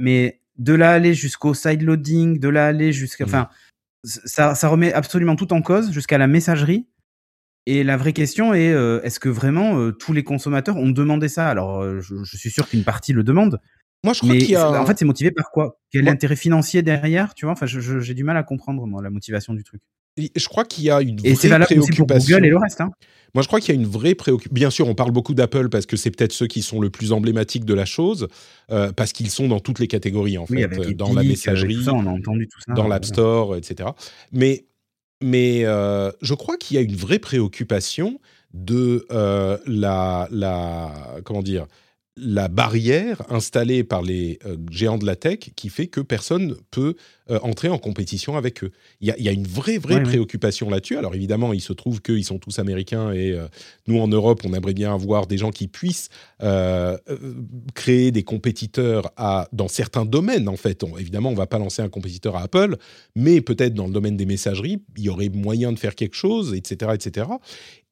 mais 0.00 0.40
de 0.58 0.72
là 0.72 0.92
aller 0.92 1.12
jusqu'au 1.12 1.54
side 1.54 1.82
loading, 1.82 2.38
de 2.38 2.48
là 2.48 2.66
aller 2.66 2.92
jusqu'à, 2.92 3.24
mmh. 3.24 3.28
enfin, 3.28 3.48
ça, 4.04 4.54
ça, 4.54 4.68
remet 4.68 4.92
absolument 4.92 5.36
tout 5.36 5.52
en 5.52 5.60
cause 5.60 5.90
jusqu'à 5.90 6.18
la 6.18 6.28
messagerie. 6.28 6.86
Et 7.66 7.82
la 7.82 7.96
vraie 7.96 8.12
question 8.12 8.54
est, 8.54 8.70
euh, 8.70 9.00
est-ce 9.02 9.18
que 9.18 9.28
vraiment 9.28 9.78
euh, 9.78 9.90
tous 9.92 10.12
les 10.12 10.22
consommateurs 10.22 10.76
ont 10.76 10.90
demandé 10.90 11.28
ça? 11.28 11.48
Alors, 11.48 11.80
euh, 11.80 12.00
je, 12.00 12.22
je, 12.22 12.36
suis 12.36 12.50
sûr 12.50 12.68
qu'une 12.68 12.84
partie 12.84 13.12
le 13.12 13.24
demande. 13.24 13.60
Moi, 14.04 14.12
je 14.12 14.20
crois 14.20 14.36
qu'il 14.36 14.50
y 14.50 14.56
a... 14.56 14.80
En 14.80 14.86
fait, 14.86 14.98
c'est 14.98 15.04
motivé 15.04 15.32
par 15.32 15.50
quoi? 15.50 15.80
Quel 15.90 16.02
est 16.02 16.04
l'intérêt 16.04 16.36
financier 16.36 16.82
derrière 16.82 17.34
Tu 17.34 17.44
vois? 17.44 17.52
Enfin, 17.52 17.66
j'ai 17.66 18.14
du 18.14 18.22
mal 18.22 18.36
à 18.36 18.44
comprendre 18.44 18.86
moi 18.86 19.02
la 19.02 19.10
motivation 19.10 19.52
du 19.52 19.64
truc. 19.64 19.82
Je 20.16 20.48
crois 20.48 20.64
qu'il 20.64 20.84
y 20.84 20.90
a 20.90 21.02
une 21.02 21.18
vraie 21.18 21.30
et 21.30 21.34
c'est 21.34 21.48
préoccupation. 21.48 21.80
Aussi 21.80 21.92
pour 21.92 22.06
Google 22.06 22.46
et 22.46 22.50
le 22.50 22.56
reste. 22.56 22.80
Hein. 22.80 22.90
Moi, 23.34 23.42
je 23.42 23.48
crois 23.48 23.60
qu'il 23.60 23.74
y 23.74 23.76
a 23.76 23.80
une 23.80 23.86
vraie 23.86 24.14
préoccupation. 24.14 24.54
Bien 24.54 24.70
sûr, 24.70 24.88
on 24.88 24.94
parle 24.94 25.10
beaucoup 25.10 25.34
d'Apple 25.34 25.68
parce 25.68 25.84
que 25.84 25.96
c'est 25.96 26.10
peut-être 26.10 26.32
ceux 26.32 26.46
qui 26.46 26.62
sont 26.62 26.80
le 26.80 26.88
plus 26.88 27.12
emblématiques 27.12 27.66
de 27.66 27.74
la 27.74 27.84
chose, 27.84 28.28
euh, 28.70 28.92
parce 28.92 29.12
qu'ils 29.12 29.30
sont 29.30 29.48
dans 29.48 29.60
toutes 29.60 29.78
les 29.78 29.88
catégories, 29.88 30.38
en 30.38 30.46
fait, 30.46 30.62
euh, 30.64 30.94
dans 30.94 31.12
la 31.12 31.22
messagerie, 31.22 31.84
on 31.88 32.06
a 32.06 32.10
entendu 32.10 32.48
tout 32.48 32.60
ça, 32.66 32.72
dans 32.72 32.88
l'App 32.88 33.04
Store, 33.04 33.56
etc. 33.56 33.90
Mais, 34.32 34.64
mais 35.22 35.64
euh, 35.64 36.10
je 36.22 36.34
crois 36.34 36.56
qu'il 36.56 36.76
y 36.76 36.78
a 36.78 36.82
une 36.82 36.96
vraie 36.96 37.18
préoccupation 37.18 38.20
de 38.54 39.06
la, 39.66 40.28
la, 40.30 40.90
comment 41.24 41.42
dire, 41.42 41.66
la 42.18 42.48
barrière 42.48 43.22
installée 43.28 43.84
par 43.84 44.00
les 44.00 44.38
euh, 44.46 44.56
géants 44.70 44.96
de 44.96 45.04
la 45.04 45.16
tech 45.16 45.38
qui 45.54 45.68
fait 45.68 45.86
que 45.86 46.00
personne 46.00 46.56
peut 46.70 46.94
euh, 47.30 47.38
entrer 47.42 47.68
en 47.68 47.76
compétition 47.76 48.36
avec 48.38 48.64
eux. 48.64 48.72
Il 49.02 49.14
y, 49.18 49.28
a, 49.28 49.32
une 49.32 49.46
vraie, 49.46 49.76
vraie 49.76 50.02
préoccupation 50.02 50.70
là-dessus. 50.70 50.96
Alors 50.96 51.14
évidemment, 51.14 51.52
il 51.52 51.60
se 51.60 51.74
trouve 51.74 52.00
qu'ils 52.00 52.24
sont 52.24 52.38
tous 52.38 52.58
américains 52.58 53.12
et 53.12 53.32
euh, 53.32 53.48
nous, 53.86 53.98
en 53.98 54.08
Europe, 54.08 54.40
on 54.44 54.54
aimerait 54.54 54.72
bien 54.72 54.94
avoir 54.94 55.26
des 55.26 55.36
gens 55.36 55.50
qui 55.50 55.68
puissent 55.68 56.08
créer 57.74 58.10
des 58.10 58.22
compétiteurs 58.22 59.10
à, 59.16 59.48
dans 59.52 59.68
certains 59.68 60.04
domaines, 60.04 60.48
en 60.48 60.56
fait. 60.56 60.84
évidemment, 60.98 61.30
on 61.30 61.32
ne 61.32 61.36
va 61.36 61.46
pas 61.46 61.58
lancer 61.58 61.82
un 61.82 61.88
compétiteur 61.88 62.36
à 62.36 62.42
Apple, 62.42 62.76
mais 63.14 63.40
peut-être 63.40 63.74
dans 63.74 63.86
le 63.86 63.92
domaine 63.92 64.16
des 64.16 64.26
messageries, 64.26 64.82
il 64.96 65.04
y 65.04 65.08
aurait 65.08 65.28
moyen 65.28 65.72
de 65.72 65.78
faire 65.78 65.94
quelque 65.94 66.16
chose, 66.16 66.54
etc. 66.54 66.92
etc. 66.94 67.26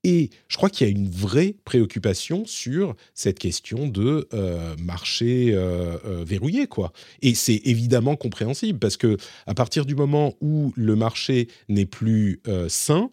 Et 0.05 0.29
je 0.49 0.57
crois 0.59 0.69
qu'il 0.69 0.87
y 0.87 0.91
a 0.91 0.93
une 0.93 1.09
vraie 1.09 1.57
préoccupation 1.65 2.45
sur 2.45 2.95
cette 3.15 3.39
question 3.39 3.89
de 3.89 4.29
euh, 4.35 4.77
marché 4.79 5.53
euh, 5.53 5.97
euh, 6.05 6.25
verrouillé, 6.25 6.67
quoi. 6.67 6.93
Et 7.23 7.35
c'est 7.35 7.63
évidemment 7.65 8.15
compréhensible 8.15 8.79
parce 8.79 8.99
que 8.99 9.17
à 9.47 9.55
partir 9.55 9.87
du 9.87 9.95
moment 9.95 10.35
où 10.43 10.73
le 10.77 10.95
marché 10.95 11.49
n'est 11.71 11.87
plus 11.87 12.43
sain, 12.69 13.09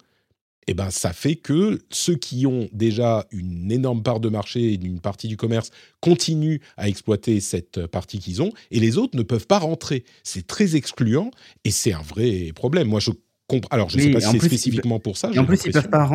eh 0.67 0.73
ben, 0.73 0.91
ça 0.91 1.13
fait 1.13 1.35
que 1.35 1.79
ceux 1.89 2.15
qui 2.15 2.45
ont 2.45 2.69
déjà 2.73 3.25
une 3.31 3.71
énorme 3.71 4.03
part 4.03 4.19
de 4.19 4.29
marché 4.29 4.73
et 4.73 4.73
une 4.73 4.99
partie 4.99 5.27
du 5.27 5.37
commerce 5.37 5.71
continuent 6.01 6.59
à 6.77 6.87
exploiter 6.87 7.39
cette 7.39 7.87
partie 7.87 8.19
qu'ils 8.19 8.41
ont, 8.41 8.51
et 8.69 8.79
les 8.79 8.97
autres 8.97 9.17
ne 9.17 9.23
peuvent 9.23 9.47
pas 9.47 9.59
rentrer. 9.59 10.03
C'est 10.23 10.45
très 10.45 10.75
excluant, 10.75 11.31
et 11.63 11.71
c'est 11.71 11.93
un 11.93 12.01
vrai 12.01 12.51
problème. 12.53 12.89
Moi, 12.89 12.99
je 12.99 13.11
comprends. 13.47 13.69
Alors, 13.71 13.89
je 13.89 13.97
ne 13.97 14.03
sais 14.03 14.11
pas 14.11 14.21
si 14.21 14.31
c'est 14.31 14.45
spécifiquement 14.45 14.99
pour 14.99 15.17
ça. 15.17 15.31
en 15.35 15.45
plus, 15.45 15.61
ils 15.65 15.71
peuvent 15.71 15.89
pas 15.89 16.05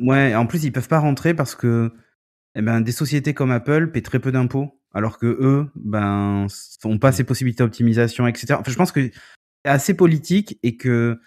Ouais, 0.00 0.34
en 0.34 0.46
plus, 0.46 0.64
ils 0.64 0.72
peuvent 0.72 0.88
pas 0.88 0.98
rentrer 0.98 1.34
parce 1.34 1.54
que 1.54 1.92
eh 2.54 2.62
ben, 2.62 2.80
des 2.80 2.92
sociétés 2.92 3.34
comme 3.34 3.50
Apple 3.50 3.90
paient 3.92 4.02
très 4.02 4.18
peu 4.18 4.32
d'impôts, 4.32 4.80
alors 4.92 5.18
que 5.18 5.26
eux, 5.26 5.66
ben, 5.76 6.46
n'ont 6.84 6.98
pas 6.98 7.12
ces 7.12 7.24
possibilités 7.24 7.62
d'optimisation, 7.62 8.26
etc. 8.26 8.54
Enfin, 8.58 8.72
je 8.72 8.76
pense 8.76 8.92
que 8.92 9.02
c'est 9.02 9.70
assez 9.70 9.94
politique 9.94 10.58
et 10.62 10.76
que 10.76 11.20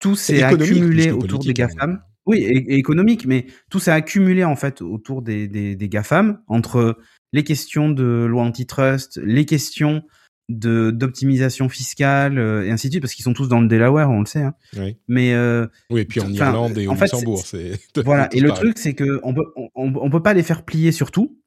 tout 0.00 0.16
s'est 0.16 0.42
accumulé 0.42 1.10
autour 1.10 1.38
des 1.38 1.54
GAFAM. 1.54 2.02
Oui, 2.26 2.38
et, 2.42 2.74
économique, 2.74 3.26
mais 3.26 3.46
tout 3.70 3.80
s'est 3.80 3.90
accumulé 3.90 4.44
en 4.44 4.56
fait 4.56 4.82
autour 4.82 5.22
des, 5.22 5.48
des, 5.48 5.76
des 5.76 5.88
GAFAM, 5.88 6.42
entre 6.46 6.98
les 7.32 7.44
questions 7.44 7.88
de 7.90 8.26
loi 8.28 8.42
antitrust, 8.42 9.18
les 9.24 9.46
questions 9.46 10.02
de 10.50 10.90
d'optimisation 10.90 11.68
fiscale 11.68 12.38
euh, 12.38 12.66
et 12.66 12.70
ainsi 12.70 12.88
de 12.88 12.94
suite 12.94 13.02
parce 13.02 13.14
qu'ils 13.14 13.22
sont 13.22 13.32
tous 13.32 13.48
dans 13.48 13.60
le 13.60 13.68
Delaware 13.68 14.10
on 14.10 14.20
le 14.20 14.26
sait 14.26 14.42
hein. 14.42 14.54
oui. 14.76 14.96
mais 15.06 15.32
euh, 15.32 15.66
oui 15.90 16.00
et 16.00 16.04
puis 16.04 16.20
en 16.20 16.30
Irlande 16.30 16.76
et 16.76 16.88
au 16.88 16.94
Luxembourg 16.94 17.42
c'est 17.44 17.78
voilà 18.04 18.28
et 18.32 18.40
le 18.40 18.50
truc 18.50 18.76
c'est 18.76 18.94
que 18.94 19.20
on 19.22 19.32
peut 19.32 19.44
on, 19.74 20.10
peut 20.10 20.22
pas 20.22 20.34
les 20.34 20.42
faire 20.42 20.64
plier 20.64 20.90
sur 20.90 21.12
tout 21.12 21.38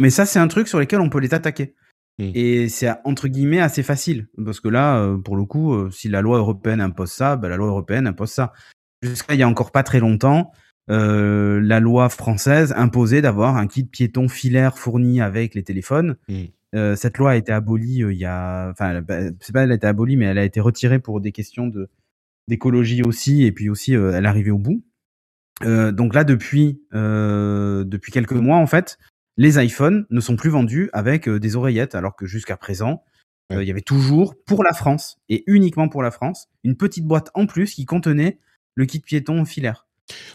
mais 0.00 0.10
ça 0.10 0.26
c'est 0.26 0.40
un 0.40 0.48
truc 0.48 0.66
sur 0.66 0.80
lequel 0.80 1.00
on 1.00 1.08
peut 1.08 1.20
les 1.20 1.32
attaquer 1.32 1.76
hmm. 2.18 2.32
et 2.34 2.68
c'est 2.68 2.90
entre 3.04 3.28
guillemets 3.28 3.60
assez 3.60 3.84
facile 3.84 4.26
parce 4.44 4.58
que 4.58 4.68
là 4.68 4.98
euh, 4.98 5.16
pour 5.16 5.36
le 5.36 5.44
coup 5.44 5.88
si 5.90 6.08
la 6.08 6.20
loi 6.20 6.38
européenne 6.38 6.80
impose 6.80 7.12
ça 7.12 7.36
ben, 7.36 7.48
la 7.48 7.56
loi 7.56 7.68
européenne 7.68 8.08
impose 8.08 8.30
ça 8.30 8.52
jusqu'à 9.00 9.34
il 9.34 9.40
y 9.40 9.44
a 9.44 9.48
encore 9.48 9.70
pas 9.70 9.84
très 9.84 10.00
longtemps 10.00 10.50
la 10.88 11.80
loi 11.80 12.08
française 12.08 12.72
imposait 12.76 13.20
d'avoir 13.20 13.58
un 13.58 13.66
kit 13.66 13.84
piéton 13.84 14.26
filaire 14.26 14.76
fourni 14.76 15.20
avec 15.20 15.54
les 15.54 15.62
téléphones 15.62 16.16
hmm. 16.28 16.46
Euh, 16.74 16.96
cette 16.96 17.16
loi 17.16 17.30
a 17.30 17.36
été 17.36 17.50
abolie 17.50 18.02
euh, 18.02 18.12
il 18.12 18.18
y 18.18 18.26
a, 18.26 18.68
enfin, 18.70 19.02
c'est 19.40 19.52
pas 19.52 19.62
elle 19.62 19.72
a 19.72 19.74
été 19.74 19.86
abolie, 19.86 20.16
mais 20.16 20.26
elle 20.26 20.38
a 20.38 20.44
été 20.44 20.60
retirée 20.60 20.98
pour 20.98 21.20
des 21.20 21.32
questions 21.32 21.66
de 21.66 21.88
d'écologie 22.46 23.02
aussi, 23.02 23.44
et 23.44 23.52
puis 23.52 23.68
aussi 23.68 23.94
euh, 23.94 24.12
elle 24.14 24.24
est 24.24 24.28
arrivée 24.28 24.50
au 24.50 24.58
bout. 24.58 24.82
donc 25.62 26.14
là, 26.14 26.24
depuis 26.24 26.80
depuis 26.92 28.12
quelques 28.12 28.32
mois, 28.32 28.58
en 28.58 28.66
fait, 28.66 28.98
les 29.36 29.62
iPhones 29.62 30.06
ne 30.10 30.20
sont 30.20 30.36
plus 30.36 30.50
vendus 30.50 30.90
avec 30.92 31.28
des 31.28 31.56
oreillettes, 31.56 31.94
alors 31.94 32.16
que 32.16 32.26
jusqu'à 32.26 32.56
présent, 32.56 33.02
il 33.50 33.62
y 33.62 33.70
avait 33.70 33.80
toujours 33.80 34.34
pour 34.44 34.62
la 34.62 34.74
France 34.74 35.18
et 35.30 35.44
uniquement 35.46 35.88
pour 35.88 36.02
la 36.02 36.10
France 36.10 36.48
une 36.64 36.76
petite 36.76 37.06
boîte 37.06 37.30
en 37.34 37.46
plus 37.46 37.74
qui 37.74 37.86
contenait 37.86 38.38
le 38.74 38.84
kit 38.84 39.00
piéton 39.00 39.44
filaire. 39.46 39.86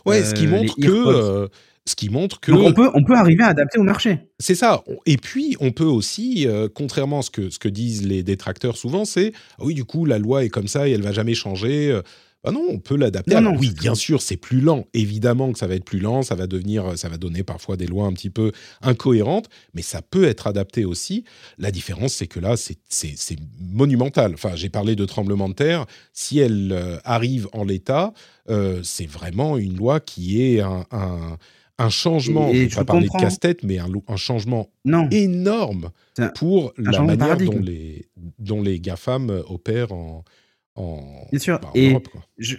Ouais, 0.06 0.24
ce 0.24 0.34
qui 0.34 0.48
montre 0.48 0.76
que 0.76 1.50
ce 1.86 1.96
qui 1.96 2.10
montre 2.10 2.40
que... 2.40 2.52
on 2.52 2.72
peut, 2.72 2.90
on 2.94 3.04
peut 3.04 3.16
arriver 3.16 3.44
à 3.44 3.48
adapter 3.48 3.78
au 3.78 3.84
marché. 3.84 4.20
C'est 4.40 4.56
ça. 4.56 4.84
Et 5.06 5.18
puis, 5.18 5.58
on 5.60 5.72
peut 5.72 5.84
aussi, 5.84 6.48
euh, 6.48 6.70
contrairement 6.74 7.20
à 7.20 7.22
ce 7.24 7.30
que, 7.30 7.50
ce 7.50 7.60
que 7.60 7.68
disent 7.68 8.06
les 8.06 8.24
détracteurs 8.24 8.78
souvent, 8.78 9.06
c'est 9.06 9.34
ah 9.60 9.64
oui, 9.66 9.74
du 9.74 9.84
coup, 9.84 10.06
la 10.06 10.18
loi 10.18 10.46
est 10.46 10.50
comme 10.50 10.68
ça 10.68 10.88
et 10.88 10.92
elle 10.92 11.02
va 11.02 11.12
jamais 11.12 11.34
changer. 11.34 11.92
Euh. 11.92 12.02
Ah 12.46 12.52
non, 12.52 12.66
on 12.70 12.80
peut 12.80 12.98
l'adapter. 12.98 13.38
oui, 13.58 13.72
bien 13.72 13.96
sûr, 13.96 14.22
c'est 14.22 14.36
plus 14.36 14.60
lent. 14.60 14.86
Évidemment 14.94 15.54
que 15.54 15.58
ça 15.58 15.66
va 15.66 15.76
être 15.76 15.86
plus 15.86 16.00
lent, 16.00 16.24
ça 16.24 16.36
va 16.36 16.46
devenir, 16.46 16.98
ça 16.98 17.08
va 17.08 17.16
donner 17.16 17.42
parfois 17.42 17.78
des 17.78 17.88
lois 17.88 18.06
un 18.06 18.12
petit 18.12 18.30
peu 18.30 18.52
incohérentes, 18.82 19.48
mais 19.74 19.82
ça 19.82 20.02
peut 20.02 20.26
être 20.26 20.48
adapté 20.48 20.84
aussi. 20.84 21.24
La 21.58 21.72
différence, 21.72 22.14
c'est 22.16 22.28
que 22.28 22.42
là, 22.42 22.56
c'est 22.58 23.38
monumental. 23.62 24.34
Enfin, 24.34 24.56
j'ai 24.56 24.68
parlé 24.68 24.98
de 24.98 25.06
tremblement 25.06 25.48
de 25.48 25.54
terre. 25.54 25.86
Si 26.12 26.38
elle 26.38 26.74
euh, 26.74 26.98
arrive 27.06 27.48
en 27.54 27.64
l'état, 27.64 28.14
c'est 28.84 29.10
vraiment 29.10 29.58
une 29.58 29.78
loi 29.78 30.02
qui 30.02 30.44
est 30.44 30.60
un 30.60 30.86
un 30.92 31.38
changement, 31.90 32.52
je 32.54 32.58
ne 32.58 32.66
vais 32.66 32.76
pas 32.76 32.86
parler 32.86 33.08
de 33.08 33.20
casse-tête, 33.20 33.64
mais 33.64 33.80
un, 33.80 33.88
un 34.08 34.16
changement 34.16 34.70
énorme 35.12 35.92
pour 36.36 36.74
la 36.78 37.02
manière 37.02 37.38
dont 37.38 37.60
les, 37.60 38.10
dont 38.40 38.62
les 38.62 38.80
GAFAM 38.80 39.30
opèrent 39.48 39.92
en, 39.92 40.24
en, 40.76 41.28
Bien 41.32 41.40
sûr. 41.40 41.60
Bah, 41.60 41.72
et 41.76 41.92
Europe. 41.92 42.08
Je, 42.38 42.56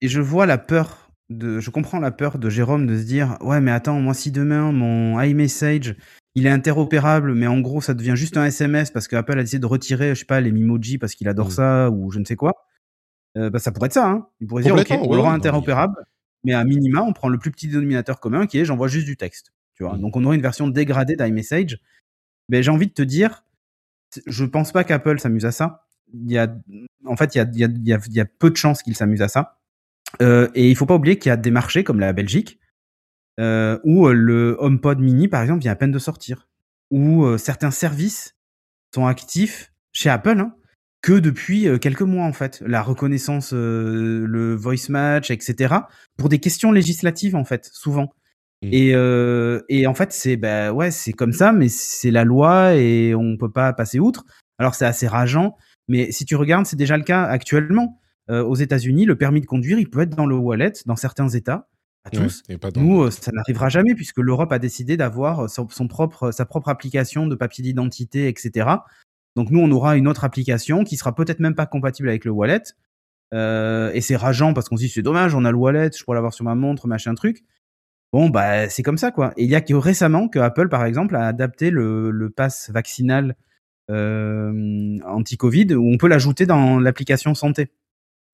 et 0.00 0.08
je 0.08 0.20
vois 0.20 0.46
la 0.46 0.58
peur, 0.58 1.10
de, 1.30 1.60
je 1.60 1.70
comprends 1.70 2.00
la 2.00 2.10
peur 2.10 2.38
de 2.38 2.50
Jérôme 2.50 2.86
de 2.86 2.98
se 2.98 3.04
dire 3.04 3.38
Ouais, 3.40 3.60
mais 3.60 3.70
attends, 3.70 4.00
moi, 4.00 4.14
si 4.14 4.30
demain 4.30 4.72
mon 4.72 5.20
iMessage 5.20 5.96
il 6.34 6.46
est 6.46 6.50
interopérable, 6.50 7.34
mais 7.34 7.46
en 7.46 7.60
gros, 7.60 7.80
ça 7.80 7.94
devient 7.94 8.14
juste 8.16 8.36
un 8.36 8.46
SMS 8.46 8.90
parce 8.90 9.06
qu'Apple 9.06 9.38
a 9.38 9.42
décidé 9.42 9.58
de 9.58 9.66
retirer, 9.66 10.14
je 10.14 10.20
sais 10.20 10.24
pas, 10.24 10.40
les 10.40 10.50
Mimoji 10.50 10.96
parce 10.96 11.14
qu'il 11.14 11.28
adore 11.28 11.48
mm. 11.48 11.52
ça 11.52 11.90
ou 11.90 12.10
je 12.10 12.18
ne 12.18 12.24
sais 12.24 12.36
quoi. 12.36 12.54
Euh, 13.36 13.50
bah, 13.50 13.58
ça 13.58 13.70
pourrait 13.70 13.86
être 13.86 13.92
ça. 13.92 14.08
Hein. 14.08 14.26
Il 14.40 14.46
pourrait 14.46 14.62
dire, 14.62 14.74
OK, 14.74 14.90
on 14.90 15.14
le 15.14 15.20
rend 15.20 15.32
interopérable 15.32 15.94
mais 16.44 16.54
à 16.54 16.64
minima, 16.64 17.02
on 17.02 17.12
prend 17.12 17.28
le 17.28 17.38
plus 17.38 17.50
petit 17.50 17.68
dénominateur 17.68 18.20
commun 18.20 18.46
qui 18.46 18.58
est 18.58 18.64
j'envoie 18.64 18.88
juste 18.88 19.06
du 19.06 19.16
texte. 19.16 19.52
Tu 19.74 19.84
vois 19.84 19.96
mmh. 19.96 20.00
Donc 20.00 20.16
on 20.16 20.24
aurait 20.24 20.36
une 20.36 20.42
version 20.42 20.68
dégradée 20.68 21.16
d'iMessage. 21.16 21.78
Mais 22.48 22.62
j'ai 22.62 22.70
envie 22.70 22.88
de 22.88 22.92
te 22.92 23.02
dire, 23.02 23.44
je 24.26 24.44
pense 24.44 24.72
pas 24.72 24.84
qu'Apple 24.84 25.18
s'amuse 25.18 25.46
à 25.46 25.52
ça. 25.52 25.86
Il 26.12 26.30
y 26.30 26.38
a, 26.38 26.54
en 27.06 27.16
fait, 27.16 27.34
il 27.34 27.38
y 27.38 27.40
a, 27.40 27.44
il 27.44 27.58
y 27.58 27.64
a, 27.64 27.68
il 27.68 27.88
y 27.88 27.92
a, 27.92 28.00
il 28.06 28.12
y 28.12 28.20
a 28.20 28.24
peu 28.24 28.50
de 28.50 28.56
chances 28.56 28.82
qu'il 28.82 28.96
s'amuse 28.96 29.22
à 29.22 29.28
ça. 29.28 29.58
Euh, 30.20 30.48
et 30.54 30.68
il 30.68 30.76
faut 30.76 30.84
pas 30.84 30.96
oublier 30.96 31.18
qu'il 31.18 31.30
y 31.30 31.32
a 31.32 31.36
des 31.36 31.50
marchés 31.50 31.84
comme 31.84 32.00
la 32.00 32.12
Belgique 32.12 32.58
euh, 33.40 33.78
où 33.84 34.06
euh, 34.06 34.12
le 34.12 34.56
HomePod 34.60 34.98
Mini, 34.98 35.28
par 35.28 35.42
exemple, 35.42 35.60
vient 35.60 35.72
à 35.72 35.76
peine 35.76 35.90
de 35.90 35.98
sortir, 35.98 36.48
où 36.90 37.24
euh, 37.24 37.38
certains 37.38 37.70
services 37.70 38.36
sont 38.94 39.06
actifs 39.06 39.72
chez 39.92 40.10
Apple. 40.10 40.38
Hein, 40.38 40.54
que 41.02 41.18
depuis 41.18 41.68
euh, 41.68 41.78
quelques 41.78 42.02
mois 42.02 42.24
en 42.24 42.32
fait, 42.32 42.62
la 42.64 42.80
reconnaissance, 42.80 43.52
euh, 43.52 44.24
le 44.26 44.54
voice 44.54 44.88
match, 44.88 45.30
etc. 45.30 45.74
Pour 46.16 46.28
des 46.28 46.38
questions 46.38 46.72
législatives 46.72 47.36
en 47.36 47.44
fait, 47.44 47.68
souvent. 47.72 48.14
Mmh. 48.62 48.68
Et, 48.70 48.94
euh, 48.94 49.60
et 49.68 49.88
en 49.88 49.94
fait 49.94 50.12
c'est 50.12 50.36
bah 50.36 50.72
ouais 50.72 50.92
c'est 50.92 51.12
comme 51.12 51.32
ça, 51.32 51.52
mais 51.52 51.68
c'est 51.68 52.12
la 52.12 52.24
loi 52.24 52.76
et 52.76 53.14
on 53.14 53.36
peut 53.36 53.50
pas 53.50 53.72
passer 53.72 53.98
outre. 53.98 54.24
Alors 54.58 54.76
c'est 54.76 54.86
assez 54.86 55.08
rageant, 55.08 55.56
mais 55.88 56.12
si 56.12 56.24
tu 56.24 56.36
regardes, 56.36 56.66
c'est 56.66 56.76
déjà 56.76 56.96
le 56.96 57.04
cas 57.04 57.24
actuellement. 57.24 57.98
aux 58.28 58.54
États-Unis, 58.54 59.04
le 59.04 59.16
permis 59.16 59.40
de 59.40 59.46
conduire, 59.46 59.78
il 59.78 59.90
peut 59.90 60.00
être 60.00 60.16
dans 60.16 60.26
le 60.26 60.36
wallet 60.36 60.72
dans 60.86 60.96
certains 60.96 61.28
États 61.28 61.68
à 62.04 62.10
tous. 62.10 62.42
Nous, 62.76 63.10
ça 63.10 63.30
n'arrivera 63.32 63.68
jamais 63.68 63.94
puisque 63.94 64.18
l'Europe 64.18 64.52
a 64.52 64.58
décidé 64.58 64.96
d'avoir 64.96 65.50
son, 65.50 65.66
propre, 65.88 66.30
sa 66.30 66.46
propre 66.46 66.68
application 66.68 67.26
de 67.26 67.34
papier 67.34 67.62
d'identité, 67.62 68.28
etc. 68.28 68.68
Donc 69.36 69.50
nous, 69.50 69.60
on 69.60 69.70
aura 69.70 69.96
une 69.96 70.08
autre 70.08 70.24
application 70.24 70.84
qui 70.84 70.96
sera 70.96 71.14
peut-être 71.14 71.40
même 71.40 71.54
pas 71.54 71.66
compatible 71.66 72.08
avec 72.08 72.24
le 72.24 72.30
wallet. 72.30 72.62
Euh, 73.32 73.90
et 73.94 74.00
c'est 74.00 74.16
rageant 74.16 74.52
parce 74.52 74.68
qu'on 74.68 74.76
se 74.76 74.82
dit 74.82 74.88
c'est 74.88 75.02
dommage, 75.02 75.34
on 75.34 75.44
a 75.44 75.50
le 75.50 75.56
wallet, 75.56 75.90
je 75.96 76.04
pourrais 76.04 76.16
l'avoir 76.16 76.34
sur 76.34 76.44
ma 76.44 76.54
montre, 76.54 76.86
machin 76.86 77.14
truc. 77.14 77.44
Bon 78.12 78.28
bah 78.28 78.68
c'est 78.68 78.82
comme 78.82 78.98
ça 78.98 79.10
quoi. 79.10 79.32
Et 79.38 79.44
il 79.44 79.50
y 79.50 79.54
a 79.54 79.62
que 79.62 79.72
récemment 79.72 80.28
que 80.28 80.38
Apple 80.38 80.68
par 80.68 80.84
exemple 80.84 81.16
a 81.16 81.26
adapté 81.26 81.70
le, 81.70 82.10
le 82.10 82.28
pass 82.28 82.70
vaccinal 82.70 83.36
euh, 83.90 84.98
anti-Covid 85.06 85.74
où 85.74 85.90
on 85.90 85.96
peut 85.96 86.08
l'ajouter 86.08 86.44
dans 86.44 86.78
l'application 86.78 87.34
santé 87.34 87.70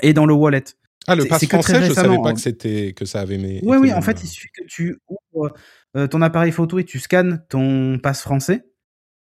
et 0.03 0.12
dans 0.12 0.26
le 0.26 0.34
wallet. 0.34 0.64
Ah 1.07 1.14
le 1.14 1.26
pass 1.26 1.46
français, 1.46 1.82
je 1.84 1.92
savais 1.92 2.16
pas 2.16 2.30
hein. 2.30 2.34
que 2.34 2.40
c'était 2.40 2.92
que 2.92 3.05
ça 3.05 3.20
avait. 3.20 3.38
Oui 3.62 3.76
oui, 3.78 3.92
en 3.92 4.03
fait 4.03 4.20
il 4.24 4.26
suffit 4.26 4.51
que 4.51 4.64
tu 4.66 4.99
ouvres 5.09 5.55
euh, 5.96 6.09
ton 6.09 6.22
appareil 6.22 6.51
photo 6.51 6.80
et 6.80 6.84
tu 6.84 6.99
scannes 6.99 7.44
ton 7.49 8.01
pass 8.01 8.20
français 8.20 8.66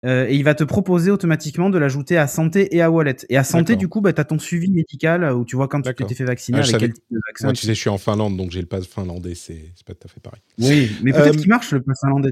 euh, 0.06 0.26
et 0.28 0.34
il 0.34 0.44
va 0.44 0.54
te 0.54 0.64
proposer 0.64 1.10
automatiquement 1.10 1.68
de 1.68 1.78
l'ajouter 1.78 2.16
à 2.16 2.26
santé 2.26 2.74
et 2.74 2.80
à 2.80 2.90
wallet. 2.90 3.16
Et 3.28 3.36
à 3.36 3.44
santé, 3.44 3.76
du 3.76 3.88
coup, 3.88 4.00
bah, 4.00 4.12
tu 4.12 4.20
as 4.20 4.24
ton 4.24 4.38
suivi 4.38 4.70
médical 4.70 5.24
où 5.32 5.44
tu 5.44 5.56
vois 5.56 5.68
quand 5.68 5.82
tu 5.82 5.94
t'es 5.94 6.14
fait 6.14 6.24
vacciner 6.24 6.58
ah, 6.58 6.62
avec 6.62 6.78
quel 6.78 6.92
type 6.94 7.04
de 7.10 7.20
vaccin. 7.28 7.46
Moi, 7.46 7.52
tu 7.52 7.66
sais, 7.66 7.74
je 7.74 7.80
suis 7.80 7.90
en 7.90 7.98
Finlande, 7.98 8.36
donc 8.36 8.50
j'ai 8.50 8.60
le 8.60 8.66
pass 8.66 8.86
finlandais, 8.86 9.34
c'est 9.34 9.72
pas 9.86 9.94
tout 9.94 10.06
à 10.06 10.08
fait 10.08 10.20
pareil. 10.20 10.40
Oui, 10.58 10.90
mais 11.02 11.12
peut-être 11.12 11.34
euh, 11.34 11.38
qu'il 11.38 11.48
marche 11.48 11.72
le 11.72 11.82
pass 11.82 12.00
finlandais. 12.00 12.30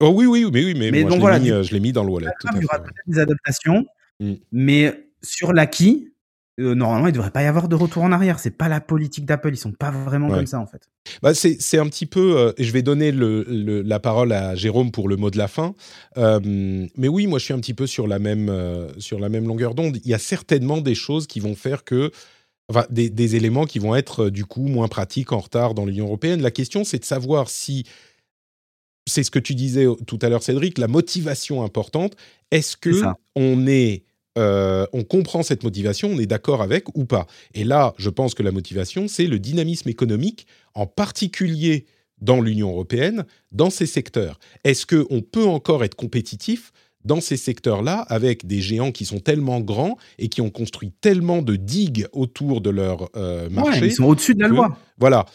Oh 0.00 0.12
oui, 0.14 0.26
oui, 0.26 0.44
mais 0.52 0.64
oui, 0.64 0.74
mais, 0.74 0.90
moi, 0.90 1.02
donc, 1.02 1.12
je 1.12 1.20
voilà, 1.20 1.36
euh, 1.36 1.64
l'ai 1.70 1.80
mis, 1.80 1.92
dans 1.92 2.04
le 2.04 2.10
wallet. 2.10 2.26
il 2.56 2.62
y 2.62 2.64
aura 2.64 2.80
peut-être 2.80 3.06
des 3.06 3.18
adaptations, 3.18 3.86
mm. 4.20 4.34
mais 4.52 5.08
sur 5.22 5.52
l'acquis, 5.52 6.12
euh, 6.60 6.74
normalement, 6.74 7.08
il 7.08 7.10
ne 7.10 7.16
devrait 7.16 7.32
pas 7.32 7.42
y 7.42 7.46
avoir 7.46 7.68
de 7.68 7.74
retour 7.74 8.04
en 8.04 8.12
arrière. 8.12 8.38
C'est 8.38 8.52
pas 8.52 8.68
la 8.68 8.80
politique 8.80 9.24
d'Apple. 9.24 9.50
Ils 9.52 9.56
sont 9.56 9.72
pas 9.72 9.90
vraiment 9.90 10.28
comme 10.28 10.46
ça, 10.46 10.60
en 10.60 10.66
fait. 10.66 10.88
Bah, 11.22 11.34
c'est 11.34 11.78
un 11.78 11.86
petit 11.86 12.06
peu. 12.06 12.38
Euh, 12.38 12.52
je 12.58 12.70
vais 12.70 12.82
donner 12.82 13.10
le, 13.10 13.44
la 13.82 13.98
parole 13.98 14.32
à 14.32 14.54
Jérôme 14.54 14.92
pour 14.92 15.08
le 15.08 15.16
mot 15.16 15.30
de 15.30 15.38
la 15.38 15.48
fin. 15.48 15.74
Euh, 16.16 16.86
mais 16.96 17.08
oui, 17.08 17.26
moi, 17.26 17.38
je 17.38 17.44
suis 17.46 17.54
un 17.54 17.58
petit 17.58 17.74
peu 17.74 17.86
sur 17.86 18.06
la 18.06 18.18
même, 18.18 18.52
sur 18.98 19.18
la 19.18 19.28
même 19.28 19.46
longueur 19.46 19.74
d'onde. 19.74 19.98
Il 20.04 20.10
y 20.10 20.14
a 20.14 20.18
certainement 20.18 20.80
des 20.80 20.94
choses 20.94 21.26
qui 21.26 21.40
vont 21.40 21.56
faire 21.56 21.84
que. 21.84 22.10
Enfin, 22.70 22.86
des, 22.88 23.10
des 23.10 23.36
éléments 23.36 23.66
qui 23.66 23.78
vont 23.78 23.94
être, 23.94 24.30
du 24.30 24.46
coup, 24.46 24.68
moins 24.68 24.88
pratiques, 24.88 25.32
en 25.32 25.40
retard 25.40 25.74
dans 25.74 25.84
l'Union 25.84 26.06
européenne. 26.06 26.40
La 26.40 26.50
question, 26.50 26.84
c'est 26.84 26.98
de 26.98 27.04
savoir 27.04 27.50
si. 27.50 27.84
C'est 29.06 29.22
ce 29.22 29.30
que 29.30 29.38
tu 29.38 29.54
disais 29.54 29.86
tout 30.06 30.18
à 30.22 30.30
l'heure, 30.30 30.42
Cédric, 30.42 30.78
la 30.78 30.88
motivation 30.88 31.62
importante. 31.62 32.16
Est-ce 32.50 32.76
que 32.78 33.02
on 33.36 33.66
est 33.66 34.04
euh, 34.36 34.86
on 34.92 35.04
comprend 35.04 35.42
cette 35.42 35.62
motivation, 35.62 36.10
on 36.10 36.18
est 36.18 36.26
d'accord 36.26 36.62
avec 36.62 36.96
ou 36.96 37.04
pas. 37.04 37.26
Et 37.54 37.64
là, 37.64 37.94
je 37.98 38.10
pense 38.10 38.34
que 38.34 38.42
la 38.42 38.50
motivation, 38.50 39.08
c'est 39.08 39.26
le 39.26 39.38
dynamisme 39.38 39.88
économique, 39.88 40.46
en 40.74 40.86
particulier 40.86 41.86
dans 42.20 42.40
l'Union 42.40 42.70
européenne, 42.70 43.24
dans 43.52 43.70
ces 43.70 43.86
secteurs. 43.86 44.38
Est-ce 44.64 44.86
qu'on 44.86 45.20
peut 45.20 45.46
encore 45.46 45.84
être 45.84 45.94
compétitif 45.94 46.72
dans 47.04 47.20
ces 47.20 47.36
secteurs-là 47.36 47.98
avec 48.08 48.46
des 48.46 48.60
géants 48.60 48.92
qui 48.92 49.04
sont 49.04 49.20
tellement 49.20 49.60
grands 49.60 49.98
et 50.18 50.28
qui 50.28 50.40
ont 50.40 50.50
construit 50.50 50.90
tellement 51.00 51.42
de 51.42 51.56
digues 51.56 52.06
autour 52.12 52.60
de 52.60 52.70
leur 52.70 53.10
euh, 53.14 53.50
marché 53.50 53.86
Ils 53.86 53.92
sont 53.92 54.04
au-dessus 54.04 54.34
de 54.34 54.40
la 54.40 54.48
loi. 54.48 54.78
Voilà. 54.98 55.26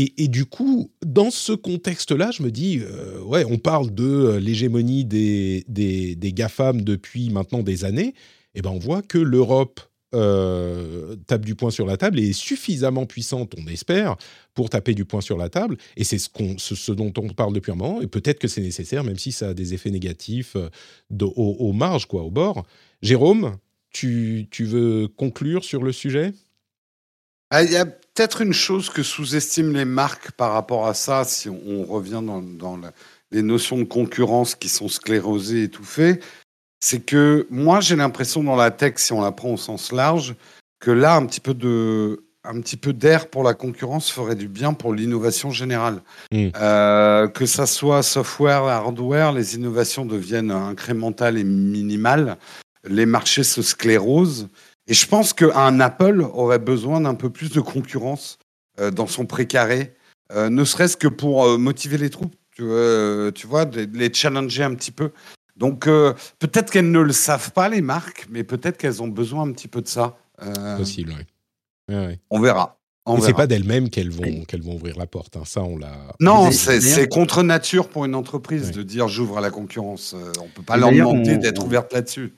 Et, 0.00 0.28
du 0.28 0.44
coup, 0.44 0.92
dans 1.04 1.32
ce 1.32 1.52
contexte-là, 1.52 2.30
je 2.30 2.44
me 2.44 2.52
dis, 2.52 2.78
euh, 2.78 3.20
ouais, 3.22 3.44
on 3.44 3.58
parle 3.58 3.92
de 3.92 4.36
l'hégémonie 4.40 5.04
des, 5.04 5.64
des, 5.66 6.14
des 6.14 6.32
GAFAM 6.32 6.82
depuis 6.82 7.30
maintenant 7.30 7.64
des 7.64 7.84
années 7.84 8.14
eh 8.58 8.62
ben 8.62 8.70
on 8.70 8.78
voit 8.78 9.02
que 9.02 9.18
l'Europe 9.18 9.80
euh, 10.14 11.16
tape 11.26 11.44
du 11.44 11.54
poing 11.54 11.70
sur 11.70 11.84
la 11.84 11.98
table 11.98 12.18
et 12.18 12.30
est 12.30 12.32
suffisamment 12.32 13.04
puissante, 13.04 13.54
on 13.58 13.66
espère, 13.66 14.16
pour 14.54 14.70
taper 14.70 14.94
du 14.94 15.04
poing 15.04 15.20
sur 15.20 15.36
la 15.36 15.50
table. 15.50 15.76
Et 15.96 16.04
c'est 16.04 16.18
ce, 16.18 16.92
dont 16.92 17.12
on 17.18 17.28
parle 17.28 17.52
depuis 17.52 17.72
un 17.72 17.74
moment. 17.74 18.00
Et 18.00 18.06
peut-être 18.06 18.38
que 18.38 18.48
c'est 18.48 18.62
nécessaire, 18.62 19.04
même 19.04 19.18
si 19.18 19.32
ça 19.32 19.48
a 19.48 19.54
des 19.54 19.74
effets 19.74 19.90
négatifs 19.90 20.56
euh, 20.56 20.70
aux, 21.20 21.72
marges, 21.74 22.06
au 22.10 22.30
bord. 22.30 22.66
Jérôme, 23.02 23.56
tu, 23.90 24.48
veux 24.58 25.08
conclure 25.08 25.62
sur 25.62 25.82
le 25.82 25.92
sujet? 25.92 26.32
Ah, 27.50 27.62
Il 27.62 27.70
y 27.70 27.76
a 27.76 27.84
peut-être 27.84 28.40
une 28.40 28.54
chose 28.54 28.88
que 28.88 29.02
sous-estiment 29.02 29.76
les 29.76 29.84
marques 29.84 30.32
par 30.32 30.52
rapport 30.52 30.86
à 30.86 30.94
ça, 30.94 31.24
si 31.24 31.50
on, 31.50 31.84
revient 31.84 32.22
dans, 32.24 32.80
les 33.30 33.42
notions 33.42 33.76
de 33.76 33.84
concurrence 33.84 34.54
qui 34.54 34.70
sont 34.70 34.88
sclérosées, 34.88 35.64
étouffées, 35.64 36.20
c'est 36.80 37.00
que 37.00 37.46
moi, 37.50 37.80
j'ai 37.80 37.96
l'impression 37.96 38.42
dans 38.42 38.56
la 38.56 38.70
tech, 38.70 38.94
si 38.96 39.12
on 39.12 39.20
la 39.20 39.32
prend 39.32 39.50
au 39.50 39.56
sens 39.56 39.92
large, 39.92 40.34
que 40.80 40.90
là, 40.90 41.16
un 41.16 41.26
petit 41.26 41.40
peu 41.40 41.54
de 41.54 42.24
un 42.44 42.60
petit 42.60 42.76
peu 42.76 42.94
d'air 42.94 43.28
pour 43.28 43.42
la 43.42 43.52
concurrence 43.52 44.10
ferait 44.10 44.36
du 44.36 44.48
bien 44.48 44.72
pour 44.72 44.94
l'innovation 44.94 45.50
générale. 45.50 46.00
Mm. 46.32 46.48
Euh, 46.56 47.28
que 47.28 47.44
ça 47.44 47.66
soit 47.66 48.02
software, 48.02 48.62
hardware, 48.62 49.32
les 49.32 49.54
innovations 49.54 50.06
deviennent 50.06 50.50
incrémentales 50.50 51.36
et 51.36 51.44
minimales. 51.44 52.38
Les 52.88 53.04
marchés 53.04 53.44
se 53.44 53.60
sclérosent. 53.60 54.48
Et 54.86 54.94
je 54.94 55.06
pense 55.06 55.34
qu'un 55.34 55.80
Apple 55.80 56.22
aurait 56.32 56.58
besoin 56.58 57.02
d'un 57.02 57.14
peu 57.14 57.28
plus 57.28 57.50
de 57.50 57.60
concurrence 57.60 58.38
euh, 58.80 58.90
dans 58.90 59.06
son 59.06 59.26
précaré, 59.26 59.94
euh, 60.32 60.48
ne 60.48 60.64
serait-ce 60.64 60.96
que 60.96 61.08
pour 61.08 61.58
motiver 61.58 61.98
les 61.98 62.08
troupes, 62.08 62.34
tu 62.56 63.46
vois, 63.46 63.64
les 63.92 64.12
challenger 64.12 64.62
un 64.62 64.74
petit 64.74 64.90
peu. 64.90 65.10
Donc 65.58 65.86
euh, 65.86 66.14
peut-être 66.38 66.70
qu'elles 66.70 66.90
ne 66.90 67.00
le 67.00 67.12
savent 67.12 67.52
pas, 67.52 67.68
les 67.68 67.82
marques, 67.82 68.26
mais 68.30 68.44
peut-être 68.44 68.78
qu'elles 68.78 69.02
ont 69.02 69.08
besoin 69.08 69.42
un 69.42 69.52
petit 69.52 69.68
peu 69.68 69.82
de 69.82 69.88
ça. 69.88 70.16
Euh, 70.42 70.76
Possible, 70.76 71.14
oui. 71.90 72.16
On 72.30 72.40
verra. 72.40 72.78
Mais 73.08 73.22
c'est 73.22 73.32
pas 73.32 73.46
d'elles-mêmes 73.46 73.88
qu'elles 73.88 74.10
vont, 74.10 74.44
qu'elles 74.46 74.62
vont 74.62 74.74
ouvrir 74.74 74.98
la 74.98 75.06
porte. 75.06 75.36
Hein. 75.36 75.44
Ça, 75.46 75.62
on 75.62 75.78
l'a. 75.78 76.14
Non, 76.20 76.50
c'est 76.50 77.08
contre 77.08 77.42
nature 77.42 77.88
pour 77.88 78.04
une 78.04 78.14
entreprise 78.14 78.70
de 78.70 78.82
dire 78.82 79.08
j'ouvre 79.08 79.38
à 79.38 79.40
la 79.40 79.50
concurrence. 79.50 80.14
Euh, 80.14 80.32
on 80.42 80.48
peut 80.48 80.62
pas 80.62 80.76
leur 80.76 80.92
demander 80.92 81.38
d'être 81.38 81.64
ouverte 81.64 81.92
là-dessus. 81.92 82.34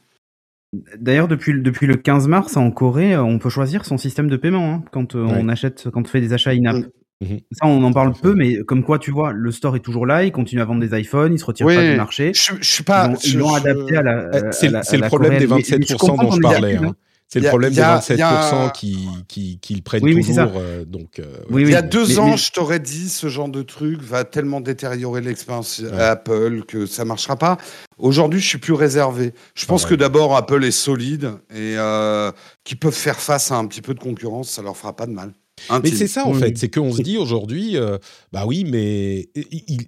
D'ailleurs, 0.97 1.27
depuis, 1.27 1.61
depuis 1.61 1.89
le 1.89 1.97
15 1.97 2.29
mars, 2.29 2.57
en 2.57 2.71
Corée, 2.71 3.17
on 3.17 3.41
peut 3.41 3.51
choisir 3.51 3.85
son 3.85 3.99
système 3.99 4.29
de 4.29 4.37
paiement 4.37 4.75
hein, 4.75 4.85
quand 4.93 5.17
on 5.17 5.49
achète, 5.49 5.91
quand 5.91 6.03
on 6.03 6.09
fait 6.09 6.21
des 6.21 6.33
achats 6.33 6.53
in-app. 6.53 6.85
Mhm. 7.21 7.41
Ça, 7.53 7.67
on 7.67 7.83
en 7.83 7.93
parle 7.93 8.15
peu, 8.15 8.35
mais 8.35 8.59
comme 8.59 8.83
quoi, 8.83 8.99
tu 8.99 9.11
vois, 9.11 9.33
le 9.33 9.53
store 9.53 9.77
est 9.77 9.81
toujours 9.81 10.07
là, 10.07 10.25
il 10.25 10.33
continue 10.33 10.63
à 10.63 10.65
vendre 10.65 10.81
des 10.81 10.99
iPhones, 10.99 11.35
il 11.35 11.39
se 11.39 11.45
retire 11.45 11.67
pas 11.67 11.91
du 11.91 11.97
marché. 11.97 12.33
Je, 12.35 12.53
je 12.61 12.71
suis 12.71 12.85
pas. 12.85 13.13
Ils 13.25 13.39
l'ont 13.39 13.55
adapté 13.55 13.97
à 13.97 14.03
la. 14.03 14.31
Eh, 14.33 14.53
c'est 14.53 14.97
le 14.97 15.07
problème 15.07 15.39
des 15.39 15.47
27% 15.47 16.21
dont 16.21 16.31
je 16.31 16.41
parlais. 16.41 16.77
Hein. 16.77 16.95
C'est 17.33 17.39
le 17.39 17.49
problème 17.49 17.73
des 17.73 17.81
27% 17.81 18.73
qui, 18.73 19.09
qui, 19.29 19.61
qui, 19.61 19.75
le 19.77 19.83
prennent 19.83 20.01
toujours. 20.01 20.53
Euh, 20.57 20.85
donc, 20.85 21.21
euh, 21.21 21.37
il 21.51 21.71
y 21.71 21.77
a 21.77 21.83
deux 21.83 22.19
ans, 22.19 22.37
je 22.37 22.51
t'aurais 22.51 22.81
dit, 22.81 23.09
ce 23.09 23.29
genre 23.29 23.49
de 23.49 23.63
truc 23.63 24.03
va 24.03 24.25
tellement 24.25 24.61
détériorer 24.61 25.21
l'expérience 25.21 25.81
Apple 25.97 26.65
que 26.67 26.87
ça 26.87 27.05
marchera 27.05 27.37
pas. 27.37 27.57
Aujourd'hui, 27.99 28.41
je 28.41 28.49
suis 28.49 28.59
plus 28.59 28.73
réservé. 28.73 29.33
Je 29.55 29.67
pense 29.67 29.87
que 29.87 29.95
d'abord, 29.95 30.37
Apple 30.37 30.65
est 30.65 30.73
solide 30.73 31.33
et 31.51 31.77
euh, 31.77 32.33
qu'ils 32.65 32.81
peuvent 32.81 32.93
faire 32.93 33.21
face 33.21 33.53
à 33.53 33.57
un 33.57 33.67
petit 33.67 33.83
peu 33.83 33.95
de 33.95 34.01
concurrence, 34.01 34.51
ça 34.51 34.63
leur 34.63 34.77
fera 34.77 34.97
pas 34.97 35.07
de 35.07 35.13
mal. 35.13 35.33
Mais 35.83 35.91
c'est 35.91 36.09
ça 36.09 36.27
en 36.27 36.35
fait, 36.35 36.57
c'est 36.59 36.73
qu'on 36.73 36.93
se 36.93 37.03
dit 37.03 37.17
aujourd'hui, 37.17 37.77
euh, 37.77 37.99
bah 38.33 38.45
oui, 38.47 38.65
mais 38.65 39.29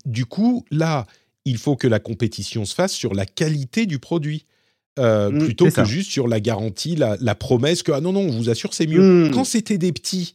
du 0.04 0.26
coup, 0.26 0.64
là, 0.70 1.06
il 1.44 1.58
faut 1.58 1.76
que 1.76 1.86
la 1.86 1.98
compétition 1.98 2.64
se 2.64 2.74
fasse 2.74 2.92
sur 2.92 3.14
la 3.14 3.26
qualité 3.26 3.86
du 3.86 3.98
produit. 3.98 4.46
Euh, 4.98 5.30
mmh, 5.30 5.38
plutôt 5.38 5.70
que 5.70 5.84
juste 5.84 6.10
sur 6.10 6.28
la 6.28 6.38
garantie, 6.38 6.96
la, 6.96 7.34
promesse 7.34 7.82
que 7.82 7.92
ah 7.92 8.02
non 8.02 8.12
non, 8.12 8.20
on 8.20 8.30
vous 8.30 8.50
assure 8.50 8.74
c'est 8.74 8.86
mieux. 8.86 9.28
Mmh. 9.28 9.30
Quand 9.30 9.44
c'était 9.44 9.78
des 9.78 9.90
petits, 9.90 10.34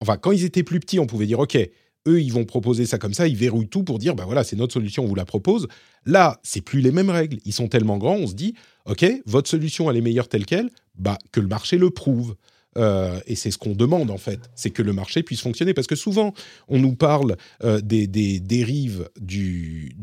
enfin 0.00 0.16
quand 0.16 0.32
ils 0.32 0.44
étaient 0.44 0.62
plus 0.62 0.80
petits, 0.80 0.98
on 0.98 1.06
pouvait 1.06 1.26
dire 1.26 1.38
ok, 1.40 1.58
eux 2.06 2.22
ils 2.22 2.32
vont 2.32 2.46
proposer 2.46 2.86
ça 2.86 2.96
comme 2.96 3.12
ça, 3.12 3.28
ils 3.28 3.36
verrouillent 3.36 3.68
tout 3.68 3.82
pour 3.82 3.98
dire 3.98 4.14
bah 4.14 4.24
voilà 4.24 4.44
c'est 4.44 4.56
notre 4.56 4.72
solution, 4.72 5.04
on 5.04 5.06
vous 5.06 5.14
la 5.14 5.26
propose. 5.26 5.68
Là 6.06 6.40
c'est 6.42 6.62
plus 6.62 6.80
les 6.80 6.90
mêmes 6.90 7.10
règles, 7.10 7.36
ils 7.44 7.52
sont 7.52 7.68
tellement 7.68 7.98
grands, 7.98 8.16
on 8.16 8.26
se 8.26 8.34
dit 8.34 8.54
ok 8.86 9.04
votre 9.26 9.50
solution 9.50 9.90
elle 9.90 9.98
est 9.98 10.02
meilleure 10.02 10.28
telle 10.28 10.46
quelle, 10.46 10.70
bah 10.94 11.18
que 11.30 11.40
le 11.40 11.48
marché 11.48 11.76
le 11.76 11.90
prouve. 11.90 12.34
Euh, 12.78 13.20
et 13.26 13.34
c'est 13.34 13.50
ce 13.50 13.58
qu'on 13.58 13.74
demande 13.74 14.10
en 14.10 14.18
fait, 14.18 14.50
c'est 14.54 14.70
que 14.70 14.82
le 14.82 14.92
marché 14.92 15.22
puisse 15.22 15.40
fonctionner. 15.40 15.74
Parce 15.74 15.86
que 15.86 15.96
souvent, 15.96 16.32
on 16.68 16.78
nous 16.78 16.94
parle 16.94 17.36
euh, 17.64 17.80
des, 17.80 18.06
dérives 18.40 19.08
du, 19.20 19.94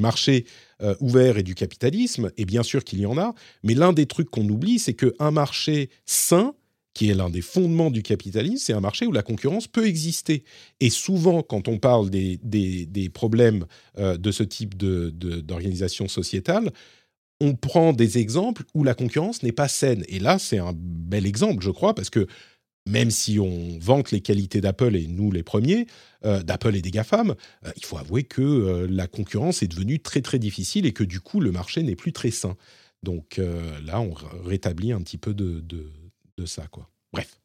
marché 0.00 0.44
euh, 0.82 0.94
ouvert 1.00 1.38
et 1.38 1.42
du 1.42 1.54
capitalisme, 1.54 2.30
et 2.36 2.44
bien 2.44 2.62
sûr 2.62 2.84
qu'il 2.84 3.00
y 3.00 3.06
en 3.06 3.18
a, 3.18 3.34
mais 3.62 3.74
l'un 3.74 3.92
des 3.92 4.06
trucs 4.06 4.30
qu'on 4.30 4.48
oublie, 4.48 4.78
c'est 4.78 4.94
qu'un 4.94 5.30
marché 5.30 5.90
sain, 6.06 6.54
qui 6.94 7.10
est 7.10 7.14
l'un 7.14 7.30
des 7.30 7.42
fondements 7.42 7.90
du 7.90 8.02
capitalisme, 8.02 8.58
c'est 8.58 8.72
un 8.72 8.80
marché 8.80 9.06
où 9.06 9.12
la 9.12 9.22
concurrence 9.22 9.68
peut 9.68 9.86
exister. 9.86 10.42
Et 10.80 10.90
souvent, 10.90 11.42
quand 11.42 11.68
on 11.68 11.78
parle 11.78 12.10
des, 12.10 12.38
des, 12.42 13.08
problèmes 13.08 13.66
de 13.96 14.32
ce 14.32 14.42
type 14.42 14.76
d'organisation 14.76 16.06
de, 16.06 16.10
sociétale, 16.10 16.72
on 17.40 17.54
prend 17.54 17.92
des 17.92 18.18
exemples 18.18 18.64
où 18.74 18.84
la 18.84 18.94
concurrence 18.94 19.42
n'est 19.42 19.52
pas 19.52 19.68
saine. 19.68 20.04
Et 20.08 20.18
là, 20.18 20.38
c'est 20.38 20.58
un 20.58 20.72
bel 20.74 21.26
exemple, 21.26 21.64
je 21.64 21.70
crois, 21.70 21.94
parce 21.94 22.10
que 22.10 22.26
même 22.88 23.10
si 23.10 23.38
on 23.38 23.78
vante 23.78 24.10
les 24.10 24.20
qualités 24.20 24.60
d'Apple, 24.60 24.96
et 24.96 25.06
nous 25.06 25.30
les 25.30 25.42
premiers, 25.42 25.86
euh, 26.24 26.42
d'Apple 26.42 26.74
et 26.74 26.82
des 26.82 26.90
GAFAM, 26.90 27.34
euh, 27.64 27.72
il 27.76 27.84
faut 27.84 27.98
avouer 27.98 28.24
que 28.24 28.42
euh, 28.42 28.86
la 28.90 29.06
concurrence 29.06 29.62
est 29.62 29.68
devenue 29.68 30.00
très 30.00 30.22
très 30.22 30.38
difficile 30.38 30.86
et 30.86 30.92
que 30.92 31.04
du 31.04 31.20
coup, 31.20 31.40
le 31.40 31.52
marché 31.52 31.82
n'est 31.82 31.96
plus 31.96 32.12
très 32.12 32.30
sain. 32.30 32.56
Donc 33.04 33.40
là, 33.84 34.00
on 34.00 34.12
rétablit 34.44 34.90
un 34.90 35.00
petit 35.00 35.18
peu 35.18 35.32
de, 35.32 35.60
de, 35.60 36.46
ça. 36.46 36.66
quoi. 36.66 36.90
Bref. 37.12 37.38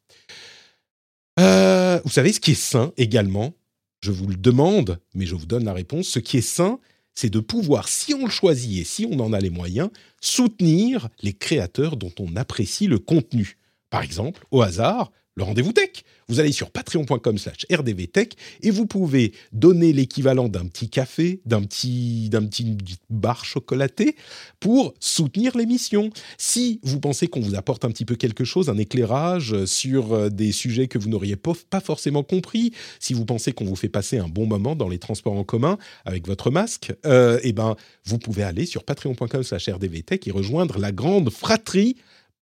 Vous 2.04 2.10
savez 2.10 2.32
ce 2.32 2.40
qui 2.40 2.50
est 2.50 2.60
sain 2.60 2.92
également? 2.96 3.54
Je 4.00 4.10
vous 4.10 4.26
le 4.26 4.34
demande, 4.34 4.98
mais 5.14 5.26
je 5.26 5.36
vous 5.36 5.46
donne 5.46 5.64
la 5.64 5.72
réponse. 5.72 6.08
Ce 6.08 6.18
qui 6.18 6.38
est 6.38 6.40
sain, 6.40 6.80
c'est 7.14 7.30
de 7.30 7.40
pouvoir, 7.40 7.88
si 7.88 8.14
on 8.14 8.24
le 8.24 8.30
choisit 8.30 8.80
et 8.80 8.84
si 8.84 9.06
on 9.10 9.20
en 9.20 9.32
a 9.32 9.40
les 9.40 9.50
moyens, 9.50 9.90
soutenir 10.20 11.08
les 11.22 11.32
créateurs 11.32 11.96
dont 11.96 12.12
on 12.18 12.36
apprécie 12.36 12.86
le 12.86 12.98
contenu. 12.98 13.56
Par 13.90 14.02
exemple, 14.02 14.44
au 14.50 14.62
hasard, 14.62 15.12
le 15.36 15.44
rendez-vous 15.44 15.72
tech. 15.72 16.04
Vous 16.28 16.40
allez 16.40 16.52
sur 16.52 16.70
patreon.com 16.70 17.38
slash 17.38 17.66
rdvtech 17.70 18.34
et 18.62 18.70
vous 18.70 18.86
pouvez 18.86 19.32
donner 19.52 19.92
l'équivalent 19.92 20.48
d'un 20.48 20.66
petit 20.66 20.88
café, 20.88 21.40
d'un 21.44 21.62
petit, 21.62 22.28
d'un 22.30 22.46
petit 22.46 22.76
bar 23.10 23.44
chocolaté 23.44 24.16
pour 24.60 24.94
soutenir 25.00 25.56
l'émission. 25.56 26.10
Si 26.38 26.80
vous 26.82 27.00
pensez 27.00 27.28
qu'on 27.28 27.40
vous 27.40 27.54
apporte 27.54 27.84
un 27.84 27.90
petit 27.90 28.04
peu 28.04 28.16
quelque 28.16 28.44
chose, 28.44 28.68
un 28.68 28.78
éclairage 28.78 29.64
sur 29.66 30.12
euh, 30.12 30.28
des 30.30 30.52
sujets 30.52 30.88
que 30.88 30.98
vous 30.98 31.08
n'auriez 31.08 31.36
pas 31.36 31.80
forcément 31.80 32.22
compris, 32.22 32.72
si 33.00 33.14
vous 33.14 33.24
pensez 33.24 33.52
qu'on 33.52 33.64
vous 33.64 33.76
fait 33.76 33.88
passer 33.88 34.18
un 34.18 34.28
bon 34.28 34.46
moment 34.46 34.76
dans 34.76 34.88
les 34.88 34.98
transports 34.98 35.34
en 35.34 35.44
commun 35.44 35.78
avec 36.04 36.26
votre 36.26 36.50
masque, 36.50 36.92
euh, 37.06 37.38
eh 37.42 37.52
ben, 37.52 37.76
vous 38.04 38.18
pouvez 38.18 38.42
aller 38.42 38.66
sur 38.66 38.84
patreon.com 38.84 39.42
slash 39.42 39.68
rdvtech 39.68 40.26
et 40.26 40.30
rejoindre 40.30 40.78
la 40.78 40.92
grande 40.92 41.30
fratrie 41.30 41.96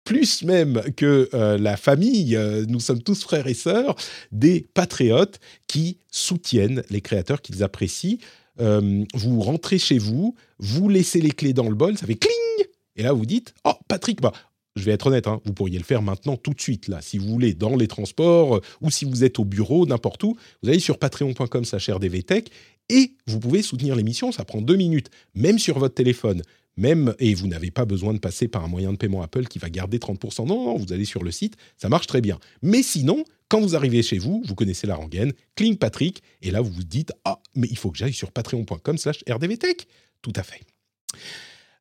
plus 0.07 0.44
même 0.44 0.82
que 0.96 1.28
euh, 1.34 1.59
la 1.59 1.76
famille, 1.76 2.36
euh, 2.36 2.64
nous 2.68 2.80
sommes 2.80 3.02
tous 3.02 3.22
frères 3.22 3.48
et 3.48 3.54
sœurs, 3.54 3.96
des 4.32 4.64
patriotes 4.72 5.40
qui 5.66 5.98
soutiennent 6.11 6.82
les 6.88 7.02
créateurs 7.02 7.42
qu'ils 7.42 7.62
apprécient. 7.62 8.18
Euh, 8.61 9.04
vous 9.14 9.40
rentrez 9.40 9.78
chez 9.78 9.98
vous, 9.98 10.34
vous 10.59 10.88
laissez 10.88 11.20
les 11.20 11.32
clés 11.32 11.52
dans 11.52 11.68
le 11.68 11.74
bol, 11.74 11.98
ça 11.98 12.07
fait 12.07 12.14
cling 12.14 12.66
Et 12.94 13.02
là, 13.02 13.12
vous 13.12 13.26
dites, 13.26 13.52
oh, 13.64 13.74
Patrick, 13.88 14.22
bah, 14.22 14.32
je 14.76 14.84
vais 14.84 14.92
être 14.92 15.09
honnête, 15.09 15.26
hein, 15.26 15.40
vous 15.44 15.52
pourriez 15.52 15.76
le 15.76 15.84
faire 15.84 16.02
maintenant 16.02 16.36
tout 16.36 16.54
de 16.54 16.61
suite, 16.61 16.86
là, 16.86 17.00
si 17.02 17.18
vous 17.18 17.26
voulez, 17.26 17.52
dans 17.52 17.74
les 17.74 17.88
transports 17.88 18.61
ou 18.80 18.90
si 18.90 19.04
vous 19.04 19.24
êtes 19.24 19.40
au 19.40 19.44
bureau, 19.44 19.86
n'importe 19.86 20.22
où. 20.22 20.36
Vous 20.62 20.68
allez 20.68 20.78
sur 20.78 20.98
patreon.com 20.98 21.64
rdvtech 21.64 22.50
et 22.88 23.12
vous 23.26 23.40
pouvez 23.40 23.62
soutenir 23.62 23.96
l'émission, 23.96 24.30
ça 24.30 24.44
prend 24.44 24.62
deux 24.62 24.76
minutes, 24.76 25.11
même 25.34 25.59
sur 25.59 25.80
votre 25.80 25.94
téléphone 25.94 26.42
même, 26.77 27.14
et 27.18 27.35
vous 27.35 27.47
n'avez 27.47 27.70
pas 27.70 27.85
besoin 27.85 28.12
de 28.12 28.18
passer 28.18 28.49
par 28.49 28.64
un 28.64 28.68
moyen 28.68 28.93
de 28.93 28.99
paiement 28.99 29.22
Apple 29.22 29.47
qui 29.47 29.59
va 29.59 29.70
garder 29.70 29.99
30%. 29.99 30.47
Non, 30.47 30.64
non, 30.64 30.77
vous 30.77 30.93
allez 30.93 31.05
sur 31.05 31.22
le 31.22 31.31
site, 31.31 31.57
ça 31.77 31.89
marche 31.89 32.07
très 32.07 32.20
bien. 32.20 32.39
Mais 32.62 32.83
sinon, 32.83 33.24
quand 33.49 33.61
vous 33.61 33.77
arrivez 33.77 34.03
chez 34.03 34.18
vous, 34.18 34.43
vous 34.47 34.55
connaissez 34.55 34.87
la 34.87 34.97
rengaine, 34.97 35.33
Cling 35.55 35.77
Patrick, 35.77 36.22
et 36.43 36.51
là 36.51 36.61
vous 36.61 36.70
vous 36.70 36.85
dites 36.85 37.12
Ah, 37.24 37.41
mais 37.55 37.68
il 37.70 37.79
faut 37.79 37.91
que 37.91 37.99
j'aille 37.99 38.12
sur 38.12 38.33
patreon.com 38.33 38.99
slash 38.99 39.24
rdvtech. 39.29 39.87
Tout 40.22 40.33
à 40.37 40.43
fait. 40.43 40.61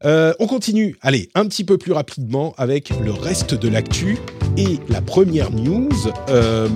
Euh, 0.03 0.33
on 0.39 0.47
continue, 0.47 0.95
allez, 1.01 1.29
un 1.35 1.47
petit 1.47 1.63
peu 1.63 1.77
plus 1.77 1.93
rapidement 1.93 2.53
avec 2.57 2.89
le 3.03 3.11
reste 3.11 3.55
de 3.55 3.67
l'actu. 3.67 4.17
Et 4.57 4.77
la 4.89 5.01
première 5.01 5.51
news, 5.51 5.89
euh, 6.29 6.67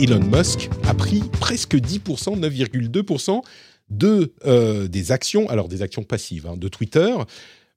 Elon 0.00 0.20
Musk 0.20 0.70
a 0.86 0.94
pris 0.94 1.22
presque 1.40 1.74
10%, 1.74 2.38
9,2% 2.38 3.42
de 3.90 4.32
euh, 4.46 4.88
des 4.88 5.12
actions, 5.12 5.48
alors 5.48 5.68
des 5.68 5.82
actions 5.82 6.02
passives 6.02 6.46
hein, 6.46 6.56
de 6.56 6.68
Twitter. 6.68 7.14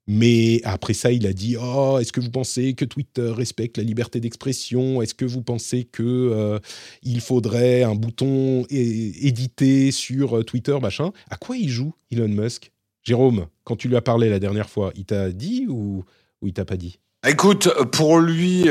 Mais 0.08 0.60
après 0.64 0.94
ça, 0.94 1.12
il 1.12 1.26
a 1.26 1.32
dit 1.32 1.56
Oh, 1.60 1.98
est-ce 2.00 2.12
que 2.12 2.20
vous 2.20 2.30
pensez 2.30 2.74
que 2.74 2.84
Twitter 2.84 3.32
respecte 3.34 3.78
la 3.78 3.84
liberté 3.84 4.18
d'expression? 4.18 5.00
Est-ce 5.00 5.14
que 5.14 5.24
vous 5.24 5.42
pensez 5.42 5.84
que 5.84 6.02
euh, 6.02 6.58
il 7.02 7.20
faudrait 7.20 7.84
un 7.84 7.94
bouton 7.94 8.66
édité 8.68 9.92
sur 9.92 10.38
euh, 10.38 10.42
Twitter, 10.42 10.76
machin? 10.80 11.12
À 11.30 11.36
quoi 11.36 11.56
il 11.56 11.68
joue, 11.68 11.94
Elon 12.10 12.28
Musk? 12.28 12.72
Jérôme, 13.04 13.46
quand 13.64 13.76
tu 13.76 13.88
lui 13.88 13.96
as 13.96 14.02
parlé 14.02 14.28
la 14.28 14.38
dernière 14.38 14.68
fois, 14.68 14.92
il 14.96 15.04
t'a 15.04 15.30
dit 15.30 15.66
ou, 15.68 16.04
ou 16.40 16.46
il 16.46 16.52
t'a 16.52 16.64
pas 16.64 16.76
dit? 16.76 16.98
Écoute, 17.26 17.68
pour 17.92 18.18
lui, 18.18 18.66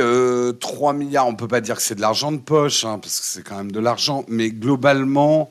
3 0.59 0.93
milliards, 0.93 1.27
on 1.27 1.35
peut 1.35 1.47
pas 1.47 1.61
dire 1.61 1.77
que 1.77 1.81
c'est 1.81 1.95
de 1.95 2.01
l'argent 2.01 2.33
de 2.33 2.37
poche, 2.37 2.83
hein, 2.83 2.99
parce 2.99 3.21
que 3.21 3.25
c'est 3.25 3.43
quand 3.43 3.55
même 3.55 3.71
de 3.71 3.79
l'argent, 3.79 4.25
mais 4.27 4.51
globalement, 4.51 5.49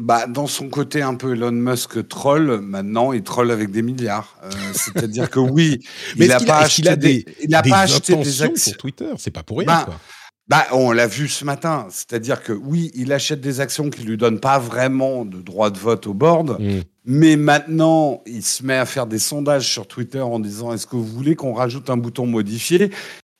bah, 0.00 0.26
dans 0.26 0.46
son 0.46 0.68
côté 0.68 1.02
un 1.02 1.14
peu 1.14 1.34
Elon 1.34 1.52
Musk 1.52 2.08
troll, 2.08 2.60
maintenant 2.60 3.12
il 3.12 3.22
troll 3.22 3.50
avec 3.50 3.70
des 3.70 3.82
milliards. 3.82 4.36
Euh, 4.42 4.50
c'est-à-dire 4.72 5.28
que 5.28 5.38
oui, 5.38 5.80
il 6.16 6.28
n'a 6.28 6.40
pas, 6.40 6.60
acheté 6.60 6.96
des, 6.96 7.26
il 7.42 7.54
a 7.54 7.62
pas 7.62 7.80
acheté 7.80 8.16
des 8.16 8.42
actions 8.42 8.72
pour 8.72 8.78
Twitter? 8.78 9.10
C'est 9.18 9.30
pas 9.30 9.42
pour 9.42 9.58
rien. 9.58 9.66
Bah, 9.66 9.86
bah 10.48 10.66
on 10.72 10.90
l'a 10.90 11.06
vu 11.06 11.28
ce 11.28 11.44
matin. 11.44 11.86
C'est-à-dire 11.90 12.42
que 12.42 12.52
oui, 12.52 12.90
il 12.94 13.12
achète 13.12 13.40
des 13.40 13.60
actions 13.60 13.90
qui 13.90 14.02
lui 14.02 14.16
donnent 14.16 14.40
pas 14.40 14.58
vraiment 14.58 15.24
de 15.24 15.40
droit 15.42 15.70
de 15.70 15.78
vote 15.78 16.06
au 16.06 16.14
board, 16.14 16.58
mm. 16.58 16.80
mais 17.04 17.36
maintenant 17.36 18.22
il 18.26 18.42
se 18.42 18.64
met 18.64 18.76
à 18.76 18.86
faire 18.86 19.06
des 19.06 19.18
sondages 19.18 19.68
sur 19.68 19.86
Twitter 19.86 20.20
en 20.20 20.40
disant 20.40 20.72
est-ce 20.72 20.86
que 20.86 20.96
vous 20.96 21.04
voulez 21.04 21.36
qu'on 21.36 21.52
rajoute 21.52 21.90
un 21.90 21.98
bouton 21.98 22.26
modifié? 22.26 22.90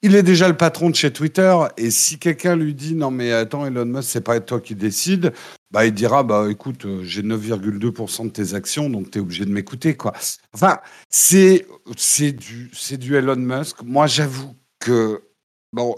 Il 0.03 0.15
est 0.15 0.23
déjà 0.23 0.49
le 0.49 0.57
patron 0.57 0.89
de 0.89 0.95
chez 0.95 1.11
Twitter 1.11 1.55
et 1.77 1.91
si 1.91 2.19
quelqu'un 2.19 2.57
lui 2.57 2.75
dit 2.75 2.95
non 2.95 3.11
mais 3.11 3.33
attends 3.33 3.67
Elon 3.67 3.85
Musk 3.85 4.09
c'est 4.11 4.21
pas 4.23 4.39
toi 4.41 4.61
qui 4.61 4.75
décide, 4.75 5.33
bah 5.71 5.87
il 5.87 5.93
dira 5.93 6.23
bah 6.23 6.47
écoute 6.51 6.85
euh, 6.85 7.03
j'ai 7.05 7.23
9,2% 7.23 8.25
de 8.25 8.31
tes 8.31 8.55
actions 8.55 8.91
donc 8.91 9.11
tu 9.11 9.19
es 9.19 9.21
obligé 9.21 9.45
de 9.45 9.53
m'écouter 9.53 9.97
quoi. 9.97 10.13
Enfin 10.53 10.79
c'est 11.09 11.67
c'est 11.97 12.33
du 12.33 12.71
c'est 12.75 12.97
du 12.97 13.17
Elon 13.17 13.37
Musk. 13.37 13.83
Moi 13.83 14.07
j'avoue 14.07 14.55
que 14.79 15.23
Bon, 15.73 15.95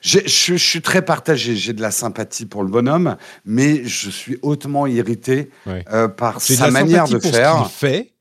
je, 0.00 0.20
je, 0.26 0.54
suis 0.54 0.80
très 0.80 1.04
partagé. 1.04 1.56
J'ai 1.56 1.72
de 1.72 1.82
la 1.82 1.90
sympathie 1.90 2.46
pour 2.46 2.62
le 2.62 2.70
bonhomme, 2.70 3.16
mais 3.44 3.84
je 3.84 4.10
suis 4.10 4.38
hautement 4.42 4.86
irrité 4.86 5.50
euh, 5.66 6.06
par 6.06 6.40
sa 6.40 6.70
manière 6.70 7.08
de 7.08 7.18
faire. 7.18 7.66
Ce 7.66 7.70
fait, 7.70 8.12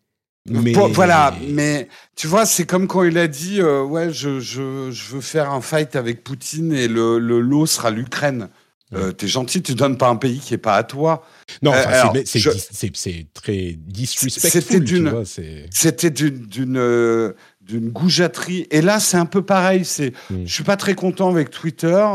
mais... 0.49 0.73
voilà, 0.73 1.35
mais 1.49 1.87
tu 2.15 2.25
vois, 2.25 2.47
c'est 2.47 2.65
comme 2.65 2.87
quand 2.87 3.03
il 3.03 3.17
a 3.17 3.27
dit 3.27 3.61
euh, 3.61 3.83
Ouais, 3.83 4.11
je, 4.11 4.39
je, 4.39 4.89
je, 4.89 5.13
veux 5.13 5.21
faire 5.21 5.51
un 5.51 5.61
fight 5.61 5.95
avec 5.95 6.23
Poutine 6.23 6.73
et 6.73 6.87
le, 6.87 7.19
le 7.19 7.41
lot 7.41 7.67
sera 7.67 7.91
l'Ukraine. 7.91 8.49
Euh, 8.93 9.11
T'es 9.11 9.27
gentil, 9.27 9.61
tu 9.61 9.75
donnes 9.75 9.97
pas 9.97 10.07
un 10.07 10.15
pays 10.15 10.39
qui 10.39 10.53
est 10.53 10.59
pas 10.59 10.75
à 10.75 10.83
toi. 10.83 11.23
Non, 11.61 11.73
euh, 11.73 12.21
c'est 12.25 13.27
très 13.33 13.77
disrespectful. 13.77 14.61
C'était 14.61 14.79
d'une, 14.79 15.23
c'était 15.71 16.09
d'une, 16.09 16.77
euh, 16.77 17.33
d'une 17.61 17.89
goujaterie. 17.89 18.65
Et 18.71 18.81
là, 18.81 18.99
c'est 18.99 19.17
un 19.17 19.25
peu 19.25 19.41
pareil. 19.41 19.83
C'est, 19.83 20.13
hmm. 20.29 20.45
je 20.45 20.53
suis 20.53 20.63
pas 20.63 20.77
très 20.77 20.95
content 20.95 21.29
avec 21.29 21.49
Twitter. 21.49 22.05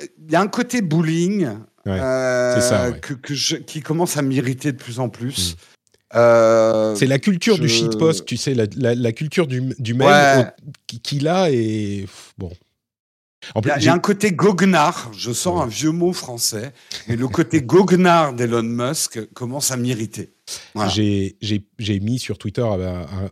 Il 0.00 0.32
y 0.32 0.34
a 0.34 0.40
un 0.40 0.48
côté 0.48 0.82
bullying 0.82 1.50
euh, 1.86 2.60
ça, 2.60 2.90
que, 2.90 3.14
que 3.14 3.34
je, 3.34 3.56
qui 3.56 3.80
commence 3.80 4.16
à 4.16 4.22
m'irriter 4.22 4.72
de 4.72 4.78
plus 4.78 4.98
en 4.98 5.08
plus. 5.08 5.52
Hmm. 5.52 5.56
Euh, 6.14 6.94
c'est 6.94 7.06
la 7.06 7.18
culture 7.18 7.58
du 7.58 7.68
shitpost, 7.68 8.24
tu 8.24 8.36
sais, 8.36 8.54
la, 8.54 9.12
culture 9.12 9.46
du, 9.46 9.74
du 9.78 9.94
mail 9.94 10.52
qu'il 11.02 11.28
a 11.28 11.50
et 11.50 12.06
bon. 12.38 12.50
Il 13.54 13.82
y, 13.84 13.88
a 13.88 13.94
un 13.94 13.98
côté 13.98 14.32
goguenard, 14.32 15.10
je 15.16 15.32
sens 15.32 15.62
un 15.62 15.66
vieux 15.66 15.90
mot 15.90 16.12
français, 16.12 16.72
mais 17.08 17.16
le 17.16 17.28
côté 17.28 17.62
goguenard 17.62 18.32
d'Elon 18.32 18.62
Musk 18.62 19.20
commence 19.32 19.70
à 19.70 19.76
m'irriter. 19.76 20.32
J'ai 20.88 22.00
mis 22.00 22.18
sur 22.18 22.38
Twitter 22.38 22.64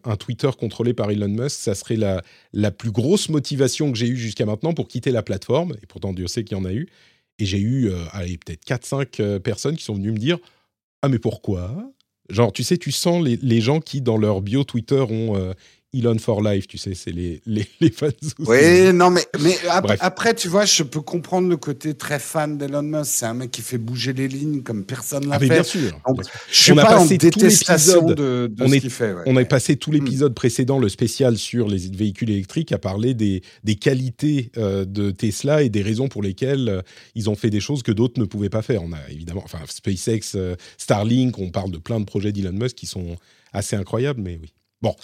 un, 0.04 0.16
Twitter 0.16 0.50
contrôlé 0.58 0.94
par 0.94 1.10
Elon 1.10 1.28
Musk, 1.28 1.60
ça 1.60 1.74
serait 1.74 1.96
la, 1.96 2.22
la 2.52 2.70
plus 2.70 2.90
grosse 2.90 3.28
motivation 3.28 3.92
que 3.92 3.98
j'ai 3.98 4.08
eue 4.08 4.16
jusqu'à 4.16 4.46
maintenant 4.46 4.74
pour 4.74 4.88
quitter 4.88 5.10
la 5.10 5.22
plateforme, 5.22 5.74
et 5.82 5.86
pourtant 5.86 6.12
Dieu 6.12 6.26
sait 6.26 6.44
qu'il 6.44 6.56
y 6.56 6.60
en 6.60 6.64
a 6.64 6.72
eu. 6.72 6.88
Et 7.38 7.46
j'ai 7.46 7.58
eu, 7.58 7.90
euh, 7.90 8.04
peut-être 8.44 8.64
4-5 8.64 9.20
euh, 9.20 9.38
personnes 9.38 9.76
qui 9.76 9.84
sont 9.84 9.94
venues 9.94 10.12
me 10.12 10.18
dire 10.18 10.38
Ah, 11.02 11.08
mais 11.08 11.18
pourquoi 11.18 11.90
Genre, 12.30 12.52
tu 12.52 12.62
sais, 12.62 12.78
tu 12.78 12.90
sens 12.90 13.22
les, 13.22 13.36
les 13.36 13.60
gens 13.60 13.80
qui, 13.80 14.00
dans 14.00 14.16
leur 14.16 14.40
bio 14.40 14.64
Twitter, 14.64 15.00
ont 15.00 15.36
euh, 15.36 15.52
Elon 15.94 16.18
for 16.18 16.42
Life, 16.42 16.66
tu 16.66 16.78
sais, 16.78 16.94
c'est 16.94 17.12
les, 17.12 17.40
les, 17.46 17.66
les, 17.80 17.90
fans. 17.90 18.08
Oui, 18.40 18.92
non, 18.92 19.10
mais, 19.10 19.24
mais 19.40 19.56
après, 20.00 20.34
tu 20.34 20.48
vois, 20.48 20.64
je 20.64 20.82
peux 20.82 21.00
comprendre 21.00 21.48
le 21.48 21.56
côté 21.56 21.94
très 21.94 22.18
fan 22.18 22.58
d'Elon 22.58 22.82
Musk. 22.82 23.10
C'est 23.10 23.26
un 23.26 23.34
mec 23.34 23.50
qui 23.50 23.62
fait 23.62 23.78
bouger 23.78 24.12
les 24.12 24.28
lignes 24.28 24.62
comme 24.62 24.84
personne 24.84 25.28
l'a 25.28 25.36
ah, 25.36 25.38
fait. 25.38 25.48
Bien 25.48 25.62
sûr. 25.62 26.00
Je 26.50 26.56
suis 26.56 26.72
on 26.72 26.76
pas 26.76 26.82
a 26.82 26.98
passé 26.98 27.14
en 27.14 27.16
détestation 27.16 28.06
de, 28.06 28.14
de 28.14 28.64
on 28.64 28.68
ce 28.68 28.76
qu'il 28.76 28.90
fait. 28.90 29.14
On 29.26 29.36
a 29.36 29.44
passé 29.44 29.76
tout 29.76 29.90
hmm. 29.90 29.94
l'épisode 29.94 30.34
précédent, 30.34 30.78
le 30.78 30.88
spécial 30.88 31.38
sur 31.38 31.68
les 31.68 31.88
véhicules 31.90 32.30
électriques, 32.30 32.72
à 32.72 32.78
parler 32.78 33.14
des, 33.14 33.42
des 33.62 33.76
qualités 33.76 34.50
euh, 34.56 34.84
de 34.84 35.10
Tesla 35.10 35.62
et 35.62 35.68
des 35.68 35.82
raisons 35.82 36.08
pour 36.08 36.22
lesquelles 36.22 36.68
euh, 36.68 36.82
ils 37.14 37.30
ont 37.30 37.36
fait 37.36 37.50
des 37.50 37.60
choses 37.60 37.82
que 37.82 37.92
d'autres 37.92 38.20
ne 38.20 38.24
pouvaient 38.24 38.50
pas 38.50 38.62
faire. 38.62 38.82
On 38.82 38.92
a 38.92 39.10
évidemment, 39.10 39.42
enfin, 39.44 39.58
SpaceX, 39.66 40.34
euh, 40.34 40.56
Starlink, 40.78 41.38
on 41.38 41.50
parle 41.50 41.70
de 41.70 41.78
plein 41.78 42.00
de 42.00 42.04
projets 42.04 42.32
d'Elon 42.32 42.52
Musk 42.52 42.76
qui 42.76 42.86
sont 42.86 43.16
assez 43.52 43.76
incroyables, 43.76 44.20
mais 44.20 44.38
oui. 44.40 44.52
Bon, 44.84 44.94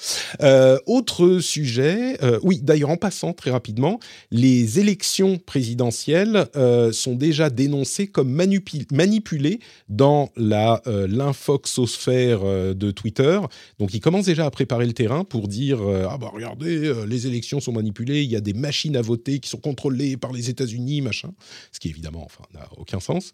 euh, 0.43 0.77
autre 0.85 1.39
sujet, 1.39 2.23
euh, 2.23 2.39
oui, 2.43 2.61
d'ailleurs 2.63 2.91
en 2.91 2.99
passant 2.99 3.33
très 3.33 3.51
rapidement, 3.51 3.99
les 4.31 4.79
élections 4.79 5.39
présidentielles 5.39 6.49
euh, 6.55 6.93
sont 6.93 7.15
déjà 7.15 7.49
dénoncées 7.49 8.07
comme 8.07 8.31
manipulées 8.31 9.59
dans 9.89 10.29
la 10.37 10.83
l'infoxosphère 10.85 12.41
de 12.75 12.91
Twitter. 12.91 13.41
Donc 13.79 13.95
ils 13.95 14.01
commencent 14.01 14.27
déjà 14.27 14.45
à 14.45 14.51
préparer 14.51 14.85
le 14.85 14.93
terrain 14.93 15.25
pour 15.25 15.49
dire 15.49 15.81
ah 16.11 16.19
bah 16.19 16.31
regardez, 16.31 16.93
les 17.07 17.27
élections 17.27 17.61
sont 17.61 17.73
manipulées, 17.73 18.23
il 18.23 18.31
y 18.31 18.37
a 18.37 18.43
des 18.43 18.53
machines 18.53 18.97
à 18.97 19.03
voter 19.03 19.39
qui 19.39 19.49
sont 19.49 19.59
contrôlées 19.59 20.19
par 20.19 20.33
les 20.33 20.51
États-Unis, 20.51 21.01
machin. 21.01 21.31
Ce 21.73 21.81
qui 21.81 21.89
évidemment, 21.89 22.25
enfin, 22.25 22.45
n'a 22.53 22.69
aucun 22.77 23.01
sens. 23.01 23.33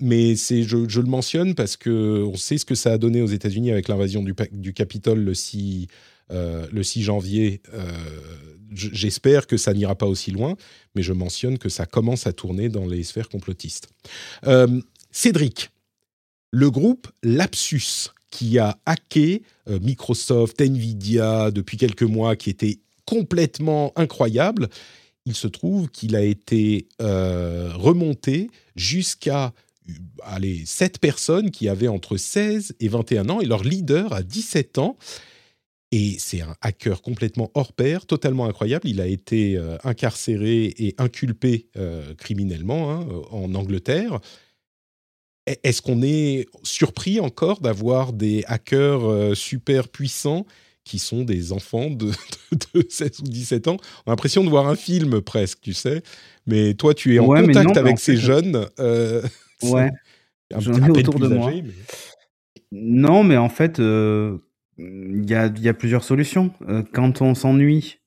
mais 0.00 0.36
c'est, 0.36 0.62
je, 0.62 0.76
le 0.76 1.08
mentionne 1.08 1.56
parce 1.56 1.76
que 1.76 2.22
on 2.24 2.36
sait 2.36 2.58
ce 2.58 2.64
que 2.64 2.76
ça 2.76 2.92
a 2.92 2.98
donné 2.98 3.20
aux 3.20 3.26
États-Unis 3.26 3.72
avec 3.72 3.88
l'invasion 3.88 4.22
du, 4.22 4.34
du 4.52 4.72
Capitole 4.72 5.18
le 5.18 5.34
6 5.34 5.55
le 6.30 6.82
6 6.82 7.02
janvier. 7.02 7.62
J'espère 8.72 9.46
que 9.46 9.56
ça 9.56 9.72
n'ira 9.72 9.94
pas 9.94 10.06
aussi 10.06 10.30
loin, 10.30 10.56
mais 10.94 11.02
je 11.02 11.12
mentionne 11.12 11.58
que 11.58 11.68
ça 11.68 11.86
commence 11.86 12.26
à 12.26 12.32
tourner 12.32 12.68
dans 12.68 12.86
les 12.86 13.04
sphères 13.04 13.28
complotistes. 13.28 13.88
Cédric, 15.12 15.70
le 16.50 16.70
groupe 16.70 17.08
Lapsus, 17.22 18.10
qui 18.30 18.58
a 18.58 18.78
hacké 18.86 19.42
Microsoft, 19.68 20.60
Nvidia 20.60 21.50
depuis 21.50 21.76
quelques 21.76 22.02
mois, 22.02 22.34
qui 22.36 22.50
était 22.50 22.80
complètement 23.04 23.92
incroyable, 23.96 24.68
il 25.26 25.34
se 25.34 25.46
trouve 25.46 25.88
qu'il 25.88 26.16
a 26.16 26.22
été 26.22 26.88
remonté 26.98 28.50
jusqu'à 28.74 29.54
allez, 30.24 30.64
7 30.66 30.98
personnes 30.98 31.50
qui 31.52 31.68
avaient 31.68 31.88
entre 31.88 32.16
16 32.16 32.74
et 32.80 32.88
21 32.88 33.28
ans 33.28 33.40
et 33.40 33.46
leur 33.46 33.62
leader 33.62 34.12
a 34.12 34.22
17 34.22 34.78
ans. 34.78 34.96
Et 35.92 36.16
c'est 36.18 36.40
un 36.40 36.54
hacker 36.62 37.00
complètement 37.00 37.50
hors 37.54 37.72
pair, 37.72 38.06
totalement 38.06 38.46
incroyable. 38.46 38.88
Il 38.88 39.00
a 39.00 39.06
été 39.06 39.56
euh, 39.56 39.76
incarcéré 39.84 40.74
et 40.78 40.94
inculpé 40.98 41.68
euh, 41.76 42.14
criminellement 42.14 42.90
hein, 42.90 43.06
en 43.30 43.54
Angleterre. 43.54 44.18
E-, 45.48 45.54
est-ce 45.62 45.82
qu'on 45.82 46.02
est 46.02 46.46
surpris 46.64 47.20
encore 47.20 47.60
d'avoir 47.60 48.12
des 48.12 48.42
hackers 48.48 49.04
euh, 49.04 49.34
super 49.34 49.88
puissants 49.88 50.44
qui 50.82 50.98
sont 50.98 51.22
des 51.22 51.52
enfants 51.52 51.88
de, 51.90 52.10
de, 52.74 52.84
16 52.88 53.20
ou 53.20 53.28
17 53.28 53.68
ans? 53.68 53.76
On 54.06 54.10
a 54.10 54.12
l'impression 54.12 54.42
de 54.42 54.50
voir 54.50 54.66
un 54.66 54.76
film 54.76 55.20
presque, 55.20 55.60
tu 55.60 55.72
sais. 55.72 56.02
Mais 56.48 56.74
toi, 56.74 56.94
tu 56.94 57.14
es 57.14 57.20
en 57.20 57.26
contact 57.26 57.76
avec 57.76 58.00
ces 58.00 58.16
jeunes. 58.16 58.68
Ouais. 59.62 59.90
J'en 60.58 60.84
ai 60.84 60.90
autour 60.90 61.20
de 61.20 61.28
moi. 61.28 61.52
Non, 62.72 63.22
mais 63.22 63.36
en 63.36 63.48
fait, 63.48 63.80
il 64.78 65.28
y, 65.28 65.34
a, 65.34 65.46
y, 65.46 65.68
a, 65.68 65.74
plusieurs 65.74 66.04
solutions. 66.04 66.52
quand 66.92 67.22
on 67.22 67.34
s'ennuie 67.34 68.00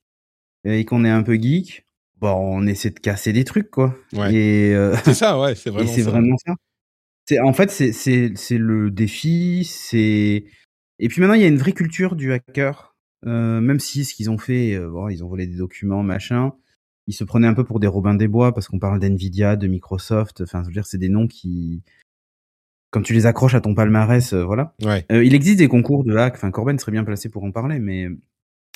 et 0.66 0.86
qu'on 0.86 1.06
est 1.06 1.10
un 1.10 1.24
peu 1.24 1.36
geek, 1.36 1.86
bon, 2.20 2.34
on 2.34 2.68
essaie 2.68 2.90
de 2.92 3.00
casser 3.00 3.34
des 3.34 3.44
trucs, 3.44 3.72
quoi. 3.72 3.96
Et 4.32 4.74
c'est 5.04 5.14
ça, 5.14 5.40
ouais, 5.40 5.56
c'est 5.56 5.70
vraiment, 5.72 5.92
c'est 5.92 6.02
vraiment 6.02 6.38
ça. 6.46 6.56
C'est, 7.26 7.40
en 7.40 7.54
fait, 7.54 7.70
c'est, 7.72 7.92
c'est, 7.92 8.32
c'est 8.36 8.58
le 8.58 8.92
défi. 8.92 9.64
C'est 9.64 10.46
et 11.02 11.08
puis 11.08 11.22
maintenant, 11.22 11.36
il 11.36 11.42
y 11.42 11.46
a 11.46 11.48
une 11.48 11.58
vraie 11.58 11.74
culture 11.74 12.16
du 12.16 12.34
hacker. 12.34 12.96
même 13.24 13.80
si 13.80 14.06
ce 14.06 14.14
qu'ils 14.14 14.30
ont 14.30 14.38
fait, 14.38 14.80
bon, 14.80 15.10
ils 15.10 15.24
ont 15.24 15.28
volé 15.28 15.48
des 15.48 15.58
documents, 15.58 16.04
machin 16.04 16.54
ils 17.10 17.14
se 17.14 17.24
prenaient 17.24 17.48
un 17.48 17.56
peu 17.56 17.64
pour 17.64 17.80
des 17.80 17.88
Robins 17.88 18.14
des 18.14 18.28
Bois 18.28 18.54
parce 18.54 18.68
qu'on 18.68 18.78
parle 18.78 19.00
d'Nvidia, 19.00 19.56
de 19.56 19.66
Microsoft. 19.66 20.42
Enfin, 20.42 20.62
je 20.62 20.68
veux 20.68 20.74
dire, 20.74 20.86
c'est 20.86 21.00
des 21.00 21.10
noms 21.10 21.26
qui, 21.26 21.82
quand 22.92 23.02
tu 23.02 23.14
les 23.14 23.26
accroches 23.26 23.56
à 23.56 23.62
ton 23.62 23.76
palmarès, 23.76 24.34
euh, 24.34 24.44
voilà. 24.44 24.74
Euh, 25.12 25.24
il 25.24 25.36
existe 25.36 25.60
des 25.60 25.68
concours 25.68 26.04
de 26.04 26.16
hack. 26.16 26.36
Enfin, 26.36 26.52
Corben 26.52 26.78
serait 26.80 26.92
bien 26.92 27.04
placé 27.04 27.30
pour 27.30 27.44
en 27.44 27.52
parler, 27.52 27.80
mais 27.80 28.08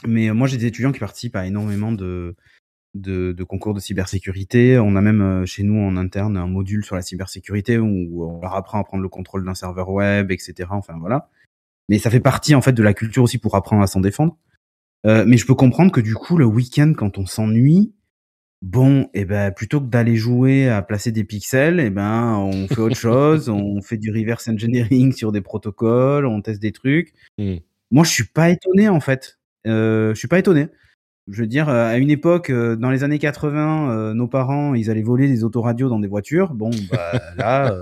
mais 0.05 0.31
moi 0.31 0.47
j'ai 0.47 0.57
des 0.57 0.65
étudiants 0.65 0.91
qui 0.91 0.99
participent 0.99 1.35
à 1.35 1.47
énormément 1.47 1.91
de, 1.91 2.35
de, 2.93 3.31
de 3.31 3.43
concours 3.43 3.73
de 3.73 3.79
cybersécurité. 3.79 4.77
On 4.77 4.95
a 4.95 5.01
même 5.01 5.21
euh, 5.21 5.45
chez 5.45 5.63
nous 5.63 5.79
en 5.79 5.97
interne 5.97 6.37
un 6.37 6.47
module 6.47 6.83
sur 6.83 6.95
la 6.95 7.01
cybersécurité 7.01 7.77
où 7.77 8.23
on 8.23 8.41
leur 8.41 8.55
apprend 8.55 8.79
à 8.79 8.83
prendre 8.83 9.01
le 9.01 9.09
contrôle 9.09 9.45
d'un 9.45 9.55
serveur 9.55 9.89
web, 9.89 10.31
etc. 10.31 10.69
Enfin 10.71 10.95
voilà. 10.99 11.29
Mais 11.89 11.99
ça 11.99 12.09
fait 12.09 12.19
partie 12.19 12.55
en 12.55 12.61
fait 12.61 12.73
de 12.73 12.83
la 12.83 12.93
culture 12.93 13.23
aussi 13.23 13.37
pour 13.37 13.55
apprendre 13.55 13.81
à 13.81 13.87
s'en 13.87 13.99
défendre. 13.99 14.37
mais 15.05 15.37
je 15.37 15.45
peux 15.45 15.55
comprendre 15.55 15.91
que 15.91 16.01
du 16.01 16.15
coup 16.15 16.37
le 16.37 16.45
week-end 16.45 16.93
quand 16.95 17.17
on 17.17 17.25
s'ennuie, 17.25 17.93
Bon, 18.63 19.09
et 19.13 19.21
eh 19.21 19.25
ben 19.25 19.51
plutôt 19.51 19.81
que 19.81 19.87
d'aller 19.87 20.15
jouer 20.15 20.69
à 20.69 20.81
placer 20.81 21.11
des 21.11 21.25
pixels, 21.25 21.81
et 21.81 21.87
eh 21.87 21.89
ben 21.89 22.37
on 22.37 22.65
fait 22.69 22.79
autre 22.79 22.95
chose, 22.95 23.49
on 23.49 23.81
fait 23.81 23.97
du 23.97 24.09
reverse 24.09 24.47
engineering 24.47 25.11
sur 25.11 25.33
des 25.33 25.41
protocoles, 25.41 26.25
on 26.25 26.41
teste 26.41 26.61
des 26.61 26.71
trucs. 26.71 27.13
Mmh. 27.37 27.55
Moi, 27.91 28.05
je 28.05 28.09
suis 28.09 28.23
pas 28.23 28.49
étonné 28.49 28.87
en 28.87 29.01
fait. 29.01 29.37
Euh, 29.67 30.13
je 30.13 30.19
suis 30.19 30.29
pas 30.29 30.39
étonné. 30.39 30.69
Je 31.29 31.41
veux 31.41 31.47
dire, 31.47 31.67
à 31.67 31.97
une 31.97 32.09
époque, 32.09 32.49
euh, 32.49 32.77
dans 32.77 32.89
les 32.89 33.03
années 33.03 33.19
80, 33.19 33.91
euh, 33.91 34.13
nos 34.13 34.29
parents, 34.29 34.75
ils 34.75 34.89
allaient 34.89 35.03
voler 35.03 35.27
des 35.27 35.43
autoradios 35.43 35.89
dans 35.89 35.99
des 35.99 36.07
voitures. 36.07 36.53
Bon, 36.53 36.71
bah, 36.89 37.11
là, 37.37 37.75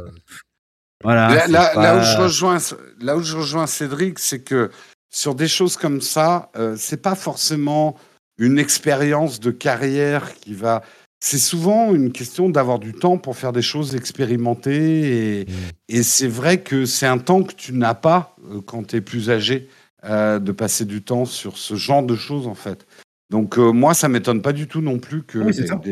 voilà. 1.03 1.47
Là, 1.47 1.99
où 1.99 2.01
je 2.01 2.17
rejoins, 2.17 2.57
là 2.99 3.17
où 3.17 3.21
je 3.21 3.37
rejoins 3.37 3.67
Cédric, 3.67 4.17
c'est 4.17 4.41
que 4.43 4.71
sur 5.11 5.35
des 5.35 5.47
choses 5.47 5.77
comme 5.77 6.01
ça, 6.01 6.51
c'est 6.75 7.03
pas 7.03 7.15
forcément 7.15 7.97
une 8.41 8.57
expérience 8.57 9.39
de 9.39 9.51
carrière 9.51 10.33
qui 10.33 10.53
va. 10.53 10.81
C'est 11.23 11.37
souvent 11.37 11.93
une 11.93 12.11
question 12.11 12.49
d'avoir 12.49 12.79
du 12.79 12.93
temps 12.93 13.19
pour 13.19 13.37
faire 13.37 13.53
des 13.53 13.61
choses 13.61 13.95
expérimentées. 13.95 15.41
Et, 15.41 15.45
et 15.87 16.01
c'est 16.01 16.27
vrai 16.27 16.61
que 16.61 16.85
c'est 16.85 17.05
un 17.05 17.19
temps 17.19 17.43
que 17.43 17.53
tu 17.53 17.73
n'as 17.73 17.93
pas 17.93 18.35
euh, 18.49 18.59
quand 18.65 18.87
tu 18.87 18.95
es 18.95 19.01
plus 19.01 19.29
âgé, 19.29 19.69
euh, 20.03 20.39
de 20.39 20.51
passer 20.51 20.85
du 20.85 21.03
temps 21.03 21.25
sur 21.25 21.59
ce 21.59 21.75
genre 21.75 22.01
de 22.01 22.15
choses, 22.15 22.47
en 22.47 22.55
fait. 22.55 22.87
Donc, 23.29 23.59
euh, 23.59 23.71
moi, 23.71 23.93
ça 23.93 24.09
m'étonne 24.09 24.41
pas 24.41 24.53
du 24.53 24.67
tout 24.67 24.81
non 24.81 24.97
plus 24.97 25.21
que 25.21 25.37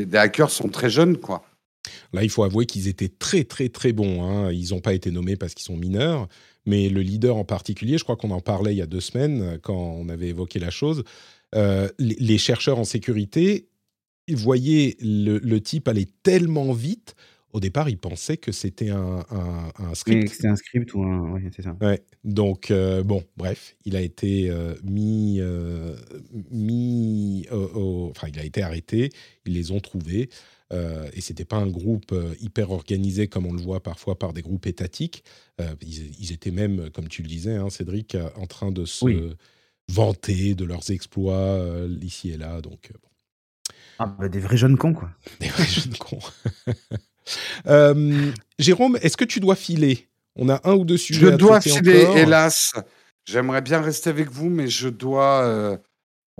des, 0.03 0.17
hackers 0.17 0.49
sont 0.49 0.69
très 0.69 0.89
jeunes, 0.89 1.17
quoi. 1.17 1.43
Là, 2.11 2.23
il 2.23 2.29
faut 2.31 2.43
avouer 2.43 2.65
qu'ils 2.65 2.87
étaient 2.87 3.07
très, 3.07 3.43
très, 3.43 3.69
très 3.69 3.93
bons. 3.93 4.23
Hein. 4.23 4.51
Ils 4.51 4.71
n'ont 4.71 4.81
pas 4.81 4.93
été 4.93 5.11
nommés 5.11 5.35
parce 5.35 5.53
qu'ils 5.53 5.65
sont 5.65 5.77
mineurs, 5.77 6.27
mais 6.65 6.89
le 6.89 7.01
leader 7.01 7.37
en 7.37 7.45
particulier, 7.45 7.99
je 7.99 8.03
crois 8.03 8.15
qu'on 8.15 8.31
en 8.31 8.41
parlait 8.41 8.73
il 8.73 8.77
y 8.77 8.81
a 8.81 8.87
deux 8.87 8.99
semaines 8.99 9.59
quand 9.61 9.77
on 9.77 10.09
avait 10.09 10.29
évoqué 10.29 10.57
la 10.57 10.71
chose. 10.71 11.03
Euh, 11.55 11.89
les 11.97 12.37
chercheurs 12.37 12.77
en 12.77 12.83
sécurité 12.83 13.69
voyaient 14.31 14.95
le, 15.01 15.57
type 15.59 15.87
aller 15.87 16.07
tellement 16.23 16.71
vite. 16.73 17.15
Au 17.51 17.59
départ, 17.59 17.89
ils 17.89 17.97
pensaient 17.97 18.37
que 18.37 18.51
c'était 18.51 18.91
un, 18.91 19.25
script. 19.95 20.29
C'était 20.29 20.47
un 20.49 20.55
script 20.55 20.93
ou 20.93 21.03
un. 21.03 21.31
Oui, 21.31 21.41
c'est 21.55 21.63
ça. 21.63 21.75
Ouais. 21.81 22.03
Donc, 22.23 22.69
euh, 22.69 23.01
bon, 23.01 23.23
bref, 23.37 23.75
il 23.85 23.95
a 23.95 24.01
été 24.01 24.51
euh, 24.51 24.75
mis. 24.83 25.41
mis 26.51 27.47
enfin, 27.51 28.27
il 28.27 28.39
a 28.39 28.43
été 28.43 28.61
arrêté. 28.61 29.09
Ils 29.45 29.53
les 29.53 29.71
ont 29.71 29.79
trouvés. 29.79 30.29
et 30.71 31.21
c'était 31.21 31.45
pas 31.45 31.57
un 31.57 31.67
groupe 31.67 32.13
hyper 32.39 32.69
organisé 32.69 33.27
comme 33.27 33.47
on 33.47 33.53
le 33.53 33.61
voit 33.61 33.81
parfois 33.81 34.19
par 34.19 34.33
des 34.33 34.43
groupes 34.43 34.67
étatiques. 34.67 35.23
Ils, 35.81 36.31
étaient 36.31 36.51
même, 36.51 36.91
comme 36.91 37.07
tu 37.07 37.23
le 37.23 37.27
disais, 37.27 37.55
hein, 37.55 37.71
Cédric, 37.71 38.15
en 38.35 38.45
train 38.45 38.71
de 38.71 38.85
se 38.85 39.35
vanter 39.89 40.53
de 40.55 40.65
leurs 40.65 40.91
exploits 40.91 41.33
euh, 41.33 41.93
ici 42.01 42.29
et 42.29 42.37
là. 42.37 42.61
Donc, 42.61 42.91
euh, 42.91 43.73
ah, 43.97 44.05
bah, 44.05 44.29
des 44.29 44.39
vrais 44.39 44.57
jeunes 44.57 44.77
cons, 44.77 44.93
quoi. 44.93 45.09
Des 45.39 45.49
vrais 45.49 45.65
jeunes 45.65 45.97
cons. 45.97 46.19
Euh, 47.67 48.31
Jérôme, 48.57 48.97
est-ce 49.03 49.15
que 49.15 49.23
tu 49.23 49.39
dois 49.39 49.55
filer? 49.55 50.07
On 50.35 50.49
a 50.49 50.59
un 50.63 50.73
ou 50.73 50.83
deux 50.83 50.97
sujets. 50.97 51.27
Je 51.27 51.35
dois 51.35 51.61
filer, 51.61 52.07
hélas. 52.15 52.73
J'aimerais 53.23 53.61
bien 53.61 53.79
rester 53.81 54.09
avec 54.09 54.31
vous, 54.31 54.49
mais 54.49 54.67
je 54.67 54.89
dois, 54.89 55.77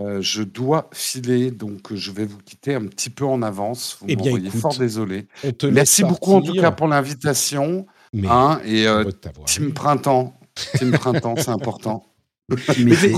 je 0.00 0.42
dois 0.42 0.90
filer, 0.92 1.52
donc 1.52 1.94
je 1.94 2.10
vais 2.10 2.24
vous 2.24 2.38
quitter 2.38 2.74
un 2.74 2.86
petit 2.86 3.08
peu 3.08 3.24
en 3.24 3.40
avance. 3.42 3.98
Vous 4.00 4.06
eh 4.08 4.16
bien, 4.16 4.50
fort 4.50 4.76
désolé. 4.76 5.28
Merci 5.70 6.02
beaucoup 6.02 6.32
en 6.32 6.42
tout 6.42 6.54
cas 6.54 6.72
pour 6.72 6.88
l'invitation. 6.88 7.86
Hein, 8.24 8.60
et 8.64 8.86
Team 9.46 9.72
Printemps, 9.72 10.34
Team 10.76 10.90
Printemps, 10.90 11.36
c'est 11.36 11.50
important. 11.50 12.04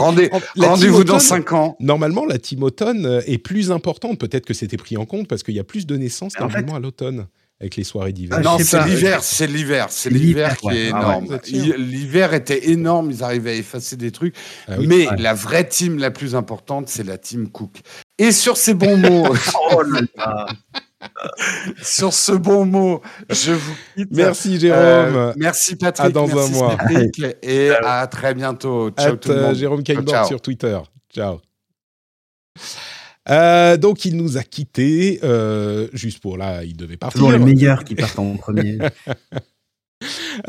Rendez-vous 0.56 1.04
dans 1.04 1.18
5 1.18 1.52
ans. 1.52 1.76
Normalement, 1.80 2.24
la 2.24 2.38
team 2.38 2.62
automne 2.62 3.06
euh, 3.06 3.20
est 3.26 3.38
plus 3.38 3.70
importante. 3.70 4.18
Peut-être 4.18 4.46
que 4.46 4.54
c'était 4.54 4.76
pris 4.76 4.96
en 4.96 5.04
compte 5.04 5.28
parce 5.28 5.42
qu'il 5.42 5.54
y 5.54 5.60
a 5.60 5.64
plus 5.64 5.86
de 5.86 5.96
naissances 5.96 6.38
normalement 6.38 6.74
à 6.74 6.80
l'automne 6.80 7.26
avec 7.62 7.76
les 7.76 7.84
soirées 7.84 8.12
d'hiver. 8.12 8.40
non, 8.40 8.58
c'est 8.58 8.84
l'hiver, 8.86 9.22
c'est 9.22 9.46
l'hiver, 9.46 9.86
c'est 9.88 10.10
l'hiver 10.10 10.56
qui 10.56 10.68
est 10.68 10.90
ah 10.92 10.98
énorme. 10.98 11.38
l'hiver 11.78 12.34
était 12.34 12.70
énorme, 12.70 13.12
ils 13.12 13.22
arrivaient 13.22 13.52
à 13.52 13.54
effacer 13.54 13.94
des 13.96 14.10
trucs. 14.10 14.34
Ah 14.66 14.78
mais 14.80 15.06
la 15.16 15.32
vraie 15.32 15.68
team 15.68 15.98
la 15.98 16.10
plus 16.10 16.34
importante, 16.34 16.88
c'est 16.88 17.04
la 17.04 17.18
team 17.18 17.48
Cook. 17.48 17.80
Et 18.18 18.32
sur 18.32 18.56
ces 18.56 18.74
bons 18.74 18.96
mots. 18.96 19.28
oh 19.72 19.82
là 19.82 20.00
là. 20.16 20.46
Sur 21.82 22.12
ce 22.12 22.32
bon 22.32 22.64
mot, 22.64 23.02
je 23.30 23.52
vous 23.52 23.74
quitte. 23.96 24.08
Merci 24.12 24.58
Jérôme. 24.58 24.80
Euh, 24.82 25.32
merci 25.36 25.76
Patrick. 25.76 26.06
À 26.06 26.10
dans 26.10 26.28
un 26.36 26.48
mois. 26.48 26.76
et 27.42 27.70
à 27.70 28.06
très 28.06 28.34
bientôt. 28.34 28.90
Ciao 28.90 29.16
tout 29.16 29.30
le 29.30 29.40
monde. 29.40 29.54
Jérôme 29.54 29.82
Kainborg 29.82 30.26
sur 30.26 30.40
Twitter. 30.40 30.78
Ciao. 31.12 31.40
Euh, 33.28 33.76
donc 33.76 34.04
il 34.04 34.16
nous 34.16 34.36
a 34.36 34.42
quittés, 34.42 35.20
euh, 35.22 35.88
juste 35.92 36.20
pour 36.20 36.36
là, 36.36 36.64
il 36.64 36.76
devait 36.76 36.96
partir. 36.96 37.20
Toujours 37.20 37.32
les 37.32 37.38
meilleurs 37.38 37.84
qui 37.84 37.94
partent 37.94 38.18
en 38.18 38.36
premier. 38.36 38.78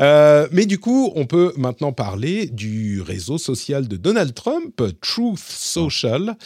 mais 0.00 0.66
du 0.66 0.78
coup, 0.78 1.12
on 1.14 1.26
peut 1.26 1.52
maintenant 1.56 1.92
parler 1.92 2.46
du 2.46 3.00
réseau 3.00 3.38
social 3.38 3.86
de 3.86 3.96
Donald 3.96 4.34
Trump, 4.34 4.82
Truth 5.00 5.38
Social, 5.38 6.36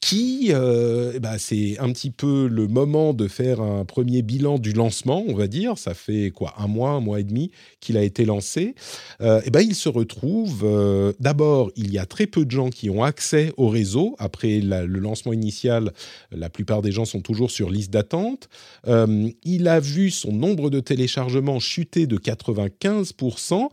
qui, 0.00 0.50
euh, 0.52 1.12
eh 1.14 1.20
ben, 1.20 1.38
c'est 1.38 1.78
un 1.78 1.92
petit 1.92 2.10
peu 2.10 2.46
le 2.46 2.68
moment 2.68 3.14
de 3.14 3.26
faire 3.26 3.60
un 3.60 3.84
premier 3.84 4.22
bilan 4.22 4.58
du 4.58 4.72
lancement, 4.72 5.24
on 5.26 5.34
va 5.34 5.48
dire. 5.48 5.76
Ça 5.76 5.92
fait 5.92 6.30
quoi, 6.30 6.54
un 6.58 6.68
mois, 6.68 6.90
un 6.90 7.00
mois 7.00 7.20
et 7.20 7.24
demi 7.24 7.50
qu'il 7.80 7.96
a 7.96 8.02
été 8.02 8.24
lancé. 8.24 8.74
Euh, 9.20 9.40
eh 9.44 9.50
ben, 9.50 9.60
il 9.60 9.74
se 9.74 9.88
retrouve. 9.88 10.62
Euh, 10.64 11.12
d'abord, 11.18 11.72
il 11.74 11.92
y 11.92 11.98
a 11.98 12.06
très 12.06 12.26
peu 12.26 12.44
de 12.44 12.50
gens 12.50 12.70
qui 12.70 12.90
ont 12.90 13.02
accès 13.02 13.52
au 13.56 13.68
réseau. 13.68 14.14
Après 14.18 14.60
le 14.60 14.98
lancement 14.98 15.32
initial, 15.32 15.92
la 16.30 16.48
plupart 16.48 16.80
des 16.80 16.92
gens 16.92 17.04
sont 17.04 17.20
toujours 17.20 17.50
sur 17.50 17.68
liste 17.68 17.90
d'attente. 17.90 18.48
il 18.86 19.68
a 19.68 19.80
vu 19.80 20.10
son 20.10 20.32
nombre 20.32 20.70
de 20.70 20.80
téléchargements 20.80 21.58
chuter 21.58 22.06
de 22.06 22.18
95%. 22.18 23.68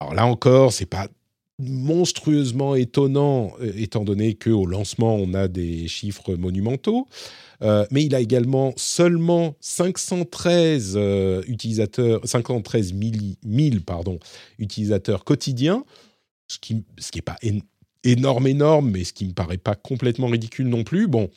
Alors 0.00 0.14
là 0.14 0.26
encore, 0.26 0.72
c'est 0.72 0.86
pas 0.86 1.08
monstrueusement 1.58 2.74
étonnant, 2.74 3.52
étant 3.60 4.04
donné 4.04 4.34
qu'au 4.34 4.66
lancement, 4.66 5.16
on 5.16 5.34
a 5.34 5.48
des 5.48 5.88
chiffres 5.88 6.34
monumentaux. 6.34 7.06
mais 7.90 8.04
il 8.04 8.14
a 8.14 8.20
également 8.20 8.72
seulement 8.76 9.56
513 9.60 10.98
utilisateurs, 11.48 12.20
513 12.24 12.94
000, 13.44 13.76
pardon, 13.84 14.18
utilisateurs 14.58 15.24
quotidiens, 15.24 15.84
ce 16.48 16.58
qui 16.58 16.84
ce 16.98 17.10
qui 17.10 17.20
pas 17.20 17.36
énorme 18.04 18.46
énorme, 18.46 18.90
mais 18.90 19.04
ce 19.04 19.12
qui 19.12 19.26
me 19.26 19.32
paraît 19.32 19.58
pas 19.58 19.74
complètement 19.74 20.28
ridicule 20.28 20.68
non 20.68 20.84
plus. 20.84 21.08
Bon, 21.08 21.30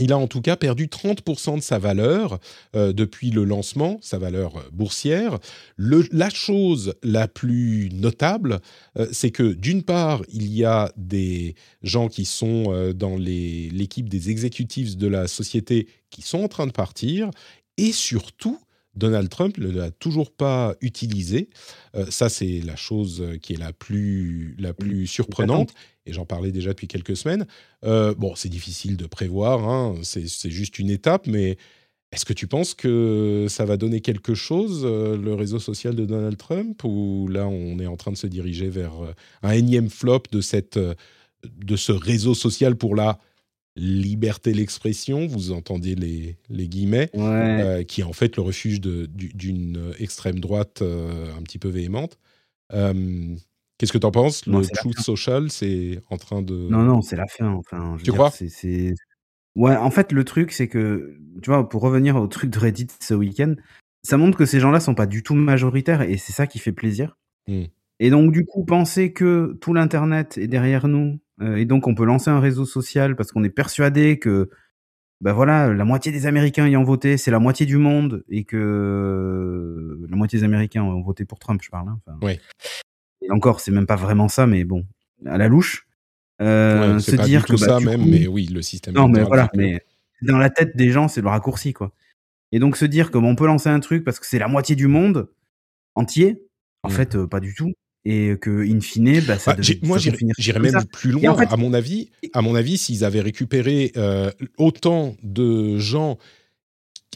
il 0.00 0.12
a 0.12 0.18
en 0.18 0.26
tout 0.26 0.40
cas 0.40 0.56
perdu 0.56 0.86
30% 0.86 1.56
de 1.56 1.62
sa 1.62 1.78
valeur 1.78 2.38
euh, 2.74 2.92
depuis 2.92 3.30
le 3.30 3.44
lancement, 3.44 3.98
sa 4.02 4.18
valeur 4.18 4.56
euh, 4.56 4.62
boursière. 4.72 5.38
la 5.78 6.30
chose 6.30 6.94
la 7.02 7.28
plus 7.28 7.90
notable, 7.92 8.60
euh, 8.98 9.06
c'est 9.12 9.30
que 9.30 9.52
d'une 9.52 9.82
part, 9.82 10.22
il 10.32 10.52
y 10.52 10.64
a 10.64 10.92
des 10.96 11.54
gens 11.82 12.08
qui 12.08 12.24
sont 12.24 12.92
dans 12.94 13.16
l'équipe 13.16 14.08
des 14.08 14.30
exécutifs 14.30 14.96
de 14.96 15.06
la 15.06 15.26
société 15.28 15.88
qui 16.10 16.22
sont 16.22 16.42
en 16.42 16.48
train 16.48 16.66
de 16.66 16.72
partir, 16.72 17.30
et 17.76 17.92
surtout, 17.92 18.58
Donald 18.98 19.28
Trump 19.28 19.56
ne 19.58 19.70
l'a 19.70 19.90
toujours 19.90 20.30
pas 20.30 20.74
utilisé. 20.80 21.48
ça, 22.10 22.28
c'est 22.28 22.60
la 22.60 22.76
chose 22.76 23.24
qui 23.40 23.54
est 23.54 23.58
la 23.58 23.72
plus, 23.72 24.54
la 24.58 24.74
plus 24.74 25.06
surprenante 25.06 25.72
et 26.08 26.12
j'en 26.12 26.24
parlais 26.24 26.50
déjà 26.50 26.70
depuis 26.70 26.88
quelques 26.88 27.16
semaines. 27.16 27.46
Euh, 27.84 28.14
bon, 28.14 28.34
c'est 28.34 28.48
difficile 28.48 28.96
de 28.96 29.06
prévoir, 29.06 29.68
hein, 29.68 29.96
c'est 30.02 30.50
juste 30.50 30.78
une 30.78 30.90
étape, 30.90 31.26
mais 31.26 31.58
est-ce 32.10 32.24
que 32.24 32.32
tu 32.32 32.46
penses 32.46 32.74
que 32.74 33.46
ça 33.48 33.66
va 33.66 33.76
donner 33.76 34.00
quelque 34.00 34.34
chose, 34.34 34.82
euh, 34.84 35.16
le 35.16 35.34
réseau 35.34 35.58
social 35.58 35.94
de 35.94 36.06
Donald 36.06 36.38
Trump, 36.38 36.82
ou 36.84 37.28
là 37.28 37.46
on 37.46 37.78
est 37.78 37.86
en 37.86 37.96
train 37.96 38.12
de 38.12 38.16
se 38.16 38.26
diriger 38.26 38.70
vers 38.70 39.04
euh, 39.04 39.12
un 39.42 39.52
énième 39.52 39.90
flop 39.90 40.22
de, 40.32 40.40
cette, 40.40 40.78
de 40.78 41.76
ce 41.76 41.92
réseau 41.92 42.34
social 42.34 42.76
pour 42.76 42.96
la 42.96 43.18
liberté 43.78 44.52
l'expression, 44.52 45.26
vous 45.26 45.52
entendez 45.52 45.94
les, 45.94 46.36
les 46.50 46.68
guillemets, 46.68 47.10
qui 47.86 48.00
est 48.00 48.04
en 48.04 48.12
fait 48.12 48.36
le 48.36 48.42
refuge 48.42 48.80
d'une 48.80 49.92
extrême 49.98 50.40
droite 50.40 50.82
un 50.82 51.42
petit 51.42 51.58
peu 51.58 51.68
véhémente. 51.68 52.18
Qu'est-ce 52.70 53.92
que 53.92 53.98
tu 53.98 54.06
en 54.06 54.10
penses 54.10 54.44
Le 54.46 54.66
Truth 54.74 54.98
Social, 54.98 55.50
c'est 55.50 56.00
en 56.10 56.16
train 56.16 56.42
de. 56.42 56.54
Non, 56.54 56.82
non, 56.82 57.00
c'est 57.00 57.16
la 57.16 57.26
fin. 57.26 57.48
Enfin, 57.52 57.96
tu 58.02 58.12
crois? 58.12 58.30
c'est, 58.30 58.94
Ouais, 59.58 59.74
en 59.76 59.90
fait, 59.90 60.12
le 60.12 60.24
truc, 60.24 60.52
c'est 60.52 60.68
que, 60.68 61.18
tu 61.42 61.50
vois, 61.50 61.68
pour 61.68 61.82
revenir 61.82 62.14
au 62.14 62.28
truc 62.28 62.48
de 62.50 62.58
Reddit 62.60 62.86
ce 63.00 63.14
week-end, 63.14 63.54
ça 64.04 64.16
montre 64.16 64.38
que 64.38 64.46
ces 64.46 64.60
gens-là 64.60 64.78
sont 64.78 64.94
pas 64.94 65.06
du 65.06 65.24
tout 65.24 65.34
majoritaires 65.34 66.02
et 66.02 66.16
c'est 66.16 66.32
ça 66.32 66.46
qui 66.46 66.60
fait 66.60 66.70
plaisir. 66.72 67.18
Mmh. 67.48 67.64
Et 67.98 68.10
donc, 68.10 68.30
du 68.32 68.44
coup, 68.44 68.64
penser 68.64 69.12
que 69.12 69.58
tout 69.60 69.74
l'Internet 69.74 70.38
est 70.38 70.46
derrière 70.46 70.86
nous 70.86 71.06
euh, 71.08 71.18
et 71.40 71.64
donc 71.64 71.86
on 71.86 71.94
peut 71.94 72.04
lancer 72.04 72.30
un 72.30 72.40
réseau 72.40 72.64
social 72.64 73.14
parce 73.16 73.32
qu'on 73.32 73.44
est 73.44 73.50
persuadé 73.50 74.18
que, 74.18 74.50
ben 75.20 75.32
voilà, 75.32 75.72
la 75.72 75.84
moitié 75.84 76.10
des 76.12 76.26
Américains 76.26 76.66
ayant 76.66 76.84
voté, 76.84 77.16
c'est 77.16 77.30
la 77.30 77.38
moitié 77.38 77.66
du 77.66 77.76
monde 77.76 78.24
et 78.28 78.44
que 78.44 80.06
la 80.08 80.16
moitié 80.16 80.38
des 80.38 80.44
Américains 80.44 80.82
ont 80.82 81.02
voté 81.02 81.24
pour 81.24 81.38
Trump, 81.38 81.60
je 81.62 81.70
parle. 81.70 81.88
Hein, 81.88 81.98
oui 82.22 82.38
et 83.22 83.30
encore, 83.30 83.60
c'est 83.60 83.70
même 83.70 83.86
pas 83.86 83.96
vraiment 83.96 84.28
ça, 84.28 84.46
mais 84.46 84.64
bon, 84.64 84.86
à 85.26 85.38
la 85.38 85.48
louche. 85.48 85.86
Euh, 86.40 86.98
se 87.00 87.16
dire 87.16 87.44
que 87.44 87.52
bah, 87.52 87.66
ça 87.66 87.80
même, 87.80 88.08
mais 88.08 88.26
oui, 88.28 88.46
le 88.46 88.62
système. 88.62 88.94
Non, 88.94 89.08
mais 89.08 89.22
voilà, 89.24 89.50
mais 89.54 89.84
dans 90.22 90.38
la 90.38 90.50
tête 90.50 90.76
des 90.76 90.90
gens, 90.90 91.08
c'est 91.08 91.20
le 91.20 91.28
raccourci, 91.28 91.72
quoi. 91.72 91.92
Et 92.52 92.60
donc 92.60 92.76
se 92.76 92.84
dire 92.84 93.10
que 93.10 93.18
on 93.18 93.34
peut 93.34 93.46
lancer 93.46 93.68
un 93.68 93.80
truc 93.80 94.04
parce 94.04 94.20
que 94.20 94.26
c'est 94.26 94.38
la 94.38 94.48
moitié 94.48 94.76
du 94.76 94.86
monde 94.86 95.28
entier, 95.94 96.46
en 96.82 96.88
mmh. 96.88 96.92
fait, 96.92 97.16
euh, 97.16 97.26
pas 97.26 97.40
du 97.40 97.54
tout. 97.54 97.72
Et 98.04 98.36
que 98.40 98.64
in 98.64 98.80
fine, 98.80 99.20
bah, 99.20 99.38
ça 99.38 99.54
bah, 99.54 99.62
moi 99.82 99.98
j'irais 99.98 100.60
même 100.60 100.84
plus 100.92 101.10
loin. 101.10 101.36
à 101.36 101.56
mon 101.56 101.74
avis, 101.74 102.10
à 102.32 102.40
mon 102.40 102.54
avis, 102.54 102.78
s'ils 102.78 103.04
avaient 103.04 103.20
récupéré 103.20 103.92
euh, 103.96 104.30
autant 104.56 105.16
de 105.22 105.78
gens 105.78 106.16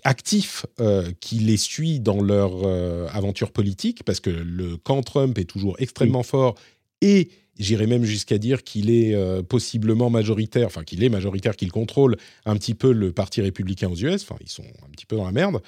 actifs 0.05 0.67
euh, 0.81 1.11
qui 1.21 1.37
les 1.37 1.57
suit 1.57 2.01
dans 2.01 2.21
leur 2.21 2.65
euh, 2.65 3.07
aventure 3.13 3.53
politique, 3.53 4.05
parce 4.05 4.21
que 4.21 4.31
le 4.31 4.77
camp 4.77 5.03
Trump 5.03 5.39
est 5.39 5.45
toujours 5.45 5.77
extrêmement 5.79 6.23
fort 6.23 6.57
et 7.01 7.31
j'irais 7.59 7.87
même 7.87 8.05
jusqu'à 8.05 8.39
dire 8.39 8.65
qu'il 8.65 8.91
est 8.91 9.15
euh, 9.15 9.43
possiblement 9.43 10.11
majoritaire, 10.11 10.67
enfin 10.67 10.83
qu'il 10.83 11.05
est 11.05 11.09
majoritaire, 11.09 11.57
qu'il 11.57 11.71
contrôle 11.71 12.17
un 12.45 12.57
petit 12.57 12.75
peu 12.75 12.93
le 12.93 13.13
parti 13.13 13.41
républicain 13.43 13.89
aux 13.89 13.97
US, 13.97 14.23
enfin 14.23 14.37
ils 14.41 14.51
sont 14.51 14.65
un 14.85 14.91
petit 14.91 15.07
peu 15.07 15.17
dans 15.17 15.27
la 15.27 15.33
merde. 15.33 15.63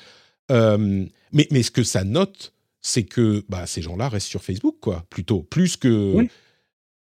mais, 0.50 1.48
mais 1.50 1.62
ce 1.62 1.70
que 1.70 1.84
ça 1.84 2.04
note, 2.04 2.52
c'est 2.84 3.04
que 3.04 3.42
bah, 3.48 3.66
ces 3.66 3.82
gens-là 3.82 4.08
restent 4.08 4.28
sur 4.28 4.44
Facebook, 4.44 4.76
quoi, 4.80 5.04
plutôt, 5.08 5.42
plus 5.42 5.76
que... 5.76 6.28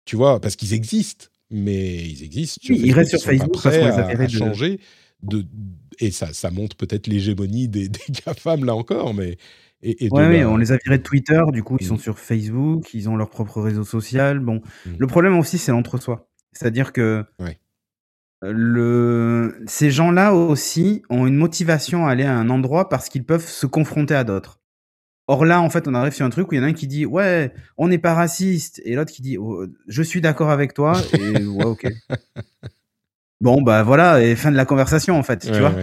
Tu 0.03 0.15
vois, 0.15 0.41
parce 0.41 0.55
qu'ils 0.55 0.73
existent, 0.73 1.27
mais 1.51 1.97
ils 1.97 2.23
existent. 2.23 2.59
ils 2.67 2.91
restent 2.91 3.11
sur 3.11 3.21
Facebook, 3.21 3.53
pas 3.53 3.69
prêts 3.69 3.83
à, 3.83 4.27
changer 4.27 4.79
de, 5.21 5.45
et 5.99 6.09
ça, 6.09 6.33
ça 6.33 6.49
montre 6.49 6.75
peut-être 6.75 7.05
l'hégémonie 7.05 7.67
des, 7.67 7.87
des 7.89 7.99
GAFAM 8.25 8.65
là 8.65 8.75
encore, 8.75 9.13
mais. 9.13 9.37
Et, 9.81 10.09
ouais, 10.11 10.43
on 10.43 10.57
les 10.57 10.73
a 10.73 10.77
virés 10.83 10.97
de 10.97 11.03
Twitter, 11.03 11.41
du 11.53 11.63
coup, 11.63 11.77
ils 11.79 11.85
sont 11.85 11.95
mmh. 11.95 11.99
sur 11.99 12.19
Facebook, 12.19 12.93
ils 12.93 13.07
ont 13.07 13.15
leur 13.15 13.29
propre 13.29 13.61
réseau 13.61 13.85
social. 13.85 14.39
Bon, 14.39 14.55
mmh. 14.85 14.89
le 14.97 15.07
problème 15.07 15.39
aussi, 15.39 15.57
c'est 15.57 15.71
l'entre-soi. 15.71 16.27
C'est-à-dire 16.51 16.91
que 16.91 17.23
le... 18.41 19.63
ces 19.67 19.89
gens-là 19.89 20.33
aussi 20.33 21.03
ont 21.09 21.27
une 21.27 21.37
motivation 21.37 22.07
à 22.07 22.11
aller 22.11 22.25
à 22.25 22.35
un 22.35 22.49
endroit 22.49 22.89
parce 22.89 23.07
qu'ils 23.07 23.23
peuvent 23.23 23.47
se 23.47 23.67
confronter 23.67 24.15
à 24.15 24.25
d'autres. 24.25 24.58
Or 25.31 25.45
là, 25.45 25.61
en 25.61 25.69
fait, 25.69 25.87
on 25.87 25.93
arrive 25.93 26.11
sur 26.11 26.25
un 26.25 26.31
truc 26.31 26.51
où 26.51 26.55
il 26.55 26.57
y 26.57 26.59
en 26.59 26.63
a 26.63 26.69
un 26.69 26.73
qui 26.73 26.87
dit 26.87 27.05
ouais, 27.05 27.53
on 27.77 27.87
n'est 27.87 27.99
pas 27.99 28.15
raciste, 28.15 28.81
et 28.83 28.95
l'autre 28.95 29.11
qui 29.11 29.21
dit 29.21 29.37
oh, 29.37 29.67
je 29.87 30.01
suis 30.01 30.21
d'accord 30.21 30.49
avec 30.49 30.73
toi, 30.73 30.99
et 31.13 31.37
ouais, 31.45 31.65
ok. 31.65 31.87
Bon, 33.39 33.61
bah 33.61 33.83
voilà, 33.83 34.23
et 34.23 34.35
fin 34.35 34.49
de 34.51 34.57
la 34.57 34.65
conversation 34.65 35.19
en 35.19 35.21
fait, 35.21 35.45
tu 35.45 35.59
vois. 35.59 35.75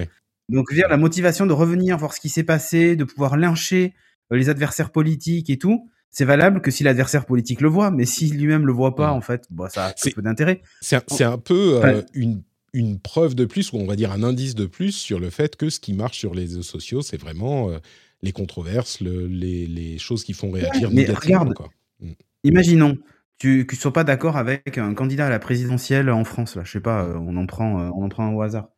Donc, 0.48 0.74
dire 0.74 0.88
la 0.88 0.96
motivation 0.96 1.46
de 1.46 1.52
revenir 1.52 1.96
voir 1.96 2.12
ce 2.12 2.18
qui 2.18 2.28
s'est 2.28 2.42
passé, 2.42 2.96
de 2.96 3.04
pouvoir 3.04 3.36
lyncher 3.36 3.94
euh, 4.32 4.36
les 4.36 4.48
adversaires 4.48 4.90
politiques 4.90 5.48
et 5.48 5.58
tout, 5.58 5.90
c'est 6.10 6.24
valable 6.24 6.60
que 6.60 6.72
si 6.72 6.82
l'adversaire 6.82 7.24
politique 7.24 7.60
le 7.60 7.68
voit, 7.68 7.92
mais 7.92 8.04
s'il 8.04 8.36
lui-même 8.36 8.66
le 8.66 8.72
voit 8.72 8.96
pas, 8.96 9.12
en 9.12 9.20
fait, 9.20 9.46
bah, 9.50 9.68
ça 9.68 9.86
a 9.86 10.10
peu 10.12 10.22
d'intérêt. 10.22 10.60
C'est 10.80 10.96
un, 11.22 11.38
peu 11.38 11.84
euh, 11.84 12.02
une, 12.14 12.42
une, 12.72 12.98
preuve 12.98 13.36
de 13.36 13.44
plus, 13.44 13.72
ou 13.72 13.76
on 13.76 13.86
va 13.86 13.94
dire 13.94 14.10
un 14.10 14.24
indice 14.24 14.56
de 14.56 14.66
plus 14.66 14.90
sur 14.90 15.20
le 15.20 15.30
fait 15.30 15.54
que 15.54 15.70
ce 15.70 15.78
qui 15.78 15.92
marche 15.92 16.18
sur 16.18 16.34
les 16.34 16.42
réseaux 16.42 16.62
sociaux, 16.62 17.00
c'est 17.00 17.20
vraiment 17.20 17.70
euh, 17.70 17.78
les 18.26 18.32
controverses, 18.32 19.00
le, 19.00 19.26
les, 19.26 19.66
les, 19.66 19.98
choses 19.98 20.24
qui 20.24 20.34
font 20.34 20.50
réagir 20.50 20.90
mais 20.92 21.06
regarde, 21.06 21.54
mm. 22.00 22.10
imaginons, 22.44 22.98
tu 23.38 23.66
ne 23.70 23.76
sois 23.76 23.92
pas 23.92 24.04
d'accord 24.04 24.36
avec 24.36 24.78
un 24.78 24.94
candidat 24.94 25.26
à 25.26 25.30
la 25.30 25.38
présidentielle 25.38 26.10
en 26.10 26.24
France, 26.24 26.56
là, 26.56 26.62
je 26.64 26.72
sais 26.72 26.80
pas, 26.80 27.04
euh, 27.04 27.14
on 27.16 27.36
en 27.36 27.46
prend, 27.46 27.80
euh, 27.80 27.90
on 27.94 28.04
en 28.04 28.08
prend 28.08 28.26
un 28.26 28.32
au 28.32 28.42
hasard. 28.42 28.68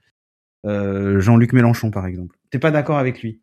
Euh, 0.67 1.21
Jean-Luc 1.21 1.53
Mélenchon, 1.53 1.91
par 1.91 2.07
exemple. 2.07 2.37
T'es 2.51 2.59
pas 2.59 2.71
d'accord 2.71 2.99
avec 2.99 3.23
lui. 3.23 3.41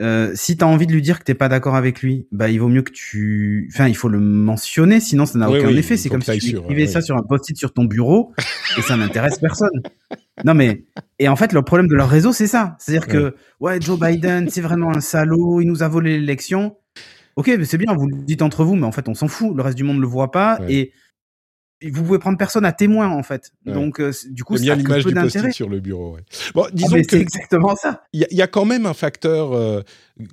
Euh, 0.00 0.30
si 0.34 0.56
tu 0.56 0.62
as 0.62 0.68
envie 0.68 0.86
de 0.86 0.92
lui 0.92 1.02
dire 1.02 1.18
que 1.18 1.24
t'es 1.24 1.34
pas 1.34 1.48
d'accord 1.48 1.74
avec 1.74 2.02
lui, 2.02 2.28
bah 2.30 2.48
il 2.48 2.60
vaut 2.60 2.68
mieux 2.68 2.82
que 2.82 2.92
tu, 2.92 3.68
enfin 3.72 3.88
il 3.88 3.96
faut 3.96 4.08
le 4.08 4.20
mentionner, 4.20 5.00
sinon 5.00 5.26
ça 5.26 5.38
n'a 5.40 5.50
aucun 5.50 5.70
effet. 5.70 5.96
C'est 5.96 6.08
comme 6.08 6.22
si 6.22 6.38
tu 6.38 6.56
écrivais 6.56 6.86
ça 6.86 7.00
sur 7.00 7.16
un 7.16 7.22
post-it 7.22 7.56
sur 7.56 7.72
ton 7.72 7.84
bureau 7.84 8.32
et 8.76 8.82
ça 8.82 8.96
n'intéresse 8.96 9.38
personne. 9.38 9.82
Non 10.44 10.54
mais 10.54 10.84
et 11.18 11.28
en 11.28 11.36
fait 11.36 11.52
le 11.52 11.62
problème 11.62 11.88
de 11.88 11.94
leur 11.94 12.08
réseau 12.08 12.32
c'est 12.32 12.46
ça, 12.46 12.76
c'est-à-dire 12.78 13.06
que 13.06 13.34
ouais 13.60 13.80
Joe 13.80 13.98
Biden 13.98 14.48
c'est 14.48 14.60
vraiment 14.60 14.90
un 14.94 15.00
salaud, 15.00 15.60
il 15.60 15.66
nous 15.66 15.82
a 15.82 15.88
volé 15.88 16.18
l'élection. 16.18 16.76
Ok, 17.38 17.52
c'est 17.62 17.78
bien, 17.78 17.94
vous 17.94 18.08
le 18.08 18.16
dites 18.24 18.42
entre 18.42 18.64
vous, 18.64 18.74
mais 18.74 18.84
en 18.84 18.90
fait, 18.90 19.08
on 19.08 19.14
s'en 19.14 19.28
fout. 19.28 19.54
Le 19.54 19.62
reste 19.62 19.76
du 19.76 19.84
monde 19.84 19.98
ne 19.98 20.00
le 20.00 20.08
voit 20.08 20.32
pas. 20.32 20.58
Et 20.68 20.90
vous 21.86 22.02
pouvez 22.02 22.18
prendre 22.18 22.36
personne 22.36 22.64
à 22.64 22.72
témoin 22.72 23.08
en 23.08 23.22
fait. 23.22 23.52
Donc 23.64 24.00
euh, 24.00 24.12
du 24.30 24.42
coup, 24.42 24.56
ça 24.56 24.72
a 24.72 24.74
l'image 24.74 25.04
du 25.04 25.14
post 25.14 25.52
sur 25.52 25.68
le 25.68 25.78
bureau. 25.78 26.16
Bon, 26.54 26.64
ah, 26.66 26.70
disons 26.72 26.96
que 26.96 27.04
c'est 27.08 27.20
exactement 27.20 27.76
ça. 27.76 28.02
Il 28.12 28.26
y, 28.30 28.42
a 28.42 28.46
quand 28.48 28.64
même 28.64 28.86
un 28.86 28.94
facteur 28.94 29.52
euh, 29.52 29.82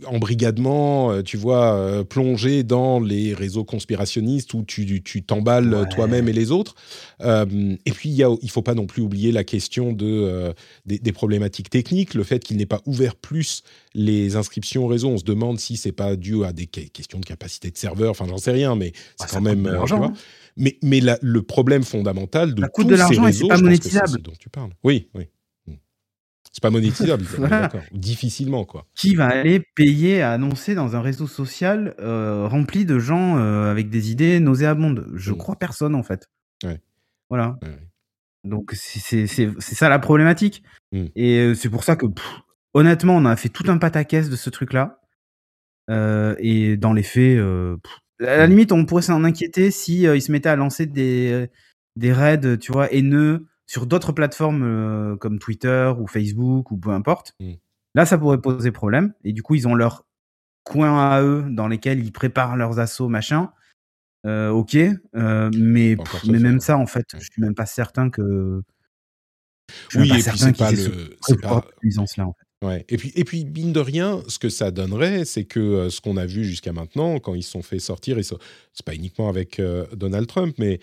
embrigadement, 0.06 1.12
euh, 1.12 1.22
tu 1.22 1.38
vois, 1.38 2.04
plongé 2.10 2.64
dans 2.64 3.00
les 3.00 3.34
réseaux 3.34 3.64
conspirationnistes 3.64 4.54
où 4.54 4.64
tu 4.64 5.24
t'emballes 5.24 5.88
toi-même 5.94 6.28
et 6.30 6.34
les 6.34 6.52
autres. 6.52 6.76
et 7.22 7.92
puis 7.92 8.10
il 8.10 8.26
il 8.42 8.50
faut 8.50 8.62
pas 8.62 8.74
non 8.74 8.88
plus 8.88 9.02
oublier 9.02 9.32
la 9.32 9.44
question 9.44 9.92
de 9.94 10.54
des, 10.86 11.12
problématiques 11.12 11.70
techniques, 11.70 12.14
le 12.14 12.24
fait 12.24 12.44
qu'il 12.44 12.58
n'ait 12.58 12.66
pas 12.66 12.82
ouvert 12.86 13.16
plus 13.16 13.64
les 13.94 14.36
inscriptions 14.36 14.86
au 14.86 14.88
réseau. 14.88 15.10
On 15.10 15.18
se 15.18 15.24
demande 15.24 15.60
si 15.60 15.78
c'est 15.78 15.92
pas 15.92 16.16
dû 16.16 16.44
à 16.44 16.54
des 16.54 16.66
questions 16.66 17.20
de 17.20 17.26
capacité 17.26 17.72
de 17.72 17.78
serveur. 17.78 18.12
Enfin, 18.12 18.26
j'en 18.28 18.38
sais 18.38 18.52
rien, 18.52 18.76
mais 18.76 18.92
c'est 19.18 19.28
ah, 19.30 19.34
quand 19.34 19.42
même. 19.42 19.64
Tu 19.86 19.96
vois, 19.96 20.14
mais, 20.58 20.78
mais 20.82 21.02
le 21.22 21.42
problème 21.42 21.84
fondamental 21.84 22.54
de 22.54 22.62
la 22.62 22.70
coûte 22.70 22.88
de 22.88 22.96
l'argent 22.96 23.28
et 23.28 23.34
c'est 23.34 23.48
pas 23.48 23.58
monétisable. 23.58 24.22
dont 24.22 24.34
tu 24.40 24.50
parles. 24.50 24.72
Oui, 24.84 25.10
oui. 25.16 25.28
C'est 26.56 26.62
pas 26.62 26.70
monétisable, 26.70 27.26
difficilement 27.92 28.64
quoi. 28.64 28.88
Qui 28.96 29.14
va 29.14 29.28
aller 29.28 29.60
payer 29.60 30.22
à 30.22 30.32
annoncer 30.32 30.74
dans 30.74 30.96
un 30.96 31.02
réseau 31.02 31.28
social 31.28 31.94
euh, 32.00 32.48
rempli 32.48 32.86
de 32.86 32.98
gens 32.98 33.38
euh, 33.38 33.70
avec 33.70 33.90
des 33.90 34.10
idées 34.10 34.40
nauséabondes 34.40 35.06
Je 35.16 35.34
hmm. 35.34 35.38
crois 35.38 35.58
personne 35.58 35.96
en 35.96 36.04
fait. 36.04 36.30
Ouais. 36.64 36.80
Voilà. 37.30 37.58
Donc 38.46 38.72
c'est 38.74 39.28
ça 39.28 39.90
la 39.90 40.00
problématique. 40.00 40.64
Hmm. 40.94 41.08
Et 41.18 41.40
euh, 41.40 41.56
c'est 41.56 41.70
pour 41.70 41.84
ça 41.84 41.98
que 41.98 42.06
honnêtement, 42.74 43.18
on 43.18 43.26
a 43.26 43.36
fait 43.36 43.50
tout 43.50 43.70
un 43.70 43.78
pataquès 43.78 44.30
de 44.30 44.38
ce 44.38 44.50
truc-là. 44.50 45.02
et 46.40 46.78
dans 46.78 46.94
les 46.94 47.04
faits, 47.04 47.38
À 48.22 48.38
la 48.38 48.48
limite, 48.48 48.72
on 48.72 48.86
pourrait 48.86 49.02
s'en 49.02 49.26
inquiéter 49.26 49.72
si 49.72 50.04
ils 50.04 50.22
se 50.22 50.32
mettaient 50.32 50.48
à 50.48 50.56
lancer 50.56 50.86
des, 50.86 51.50
des 51.98 52.14
raids, 52.14 52.58
tu 52.60 52.72
vois, 52.72 52.90
haineux 52.94 53.46
sur 53.68 53.86
d'autres 53.86 54.12
plateformes 54.12 55.18
comme 55.20 55.40
Twitter 55.40 55.92
ou 56.00 56.08
Facebook 56.08 56.72
ou 56.72 56.78
peu 56.78 56.92
importe. 56.92 57.34
Mmh. 57.40 57.54
Là, 57.96 58.06
ça 58.06 58.18
pourrait 58.18 58.42
poser 58.42 58.72
problème. 58.72 59.14
Et 59.24 59.34
du 59.34 59.42
coup, 59.42 59.56
ils 59.56 59.68
ont 59.68 59.74
leur 59.74 60.06
coin 60.64 61.10
à 61.10 61.22
eux 61.22 61.46
dans 61.50 61.68
lesquels 61.68 62.04
ils 62.04 62.12
préparent 62.12 62.58
leurs 62.58 62.80
assauts, 62.80 63.08
machin. 63.08 63.52
Euh, 64.26 64.50
ok, 64.50 64.76
euh, 64.76 65.52
mais, 65.56 65.96
mais 66.28 66.40
même 66.40 66.60
ça, 66.60 66.78
en 66.78 66.88
fait, 66.88 67.06
je 67.14 67.20
suis 67.32 67.42
même 67.42 67.54
pas 67.54 67.68
certain 67.68 68.10
que. 68.10 68.62
oui, 69.96 70.10
et 70.10 70.22
puis 70.22 70.38
c'est 70.38 70.58
pas 70.58 70.72
le. 70.72 71.16
C'est 71.22 71.40
pas. 71.40 71.64
Là, 71.84 72.02
en 72.02 72.06
fait. 72.34 72.66
ouais. 72.66 72.86
Et 72.90 72.98
puis, 72.98 73.14
et 73.16 73.24
puis, 73.24 73.46
mine 73.46 73.72
de 73.72 73.80
rien, 73.80 74.24
ce 74.28 74.40
que 74.40 74.50
ça 74.50 74.72
donnerait, 74.72 75.26
c'est 75.26 75.46
que 75.46 75.60
euh, 75.60 75.90
ce 75.92 76.02
qu'on 76.02 76.18
a 76.18 76.26
vu 76.26 76.44
jusqu'à 76.44 76.74
maintenant, 76.74 77.20
quand 77.20 77.36
ils 77.36 77.44
se 77.44 77.52
sont 77.52 77.62
fait 77.62 77.78
sortir, 77.78 78.18
et 78.18 78.24
c'est 78.24 78.36
pas 78.84 78.96
uniquement 78.96 79.30
avec 79.30 79.62
Donald 79.94 80.28
Trump, 80.28 80.56
mais 80.58 80.80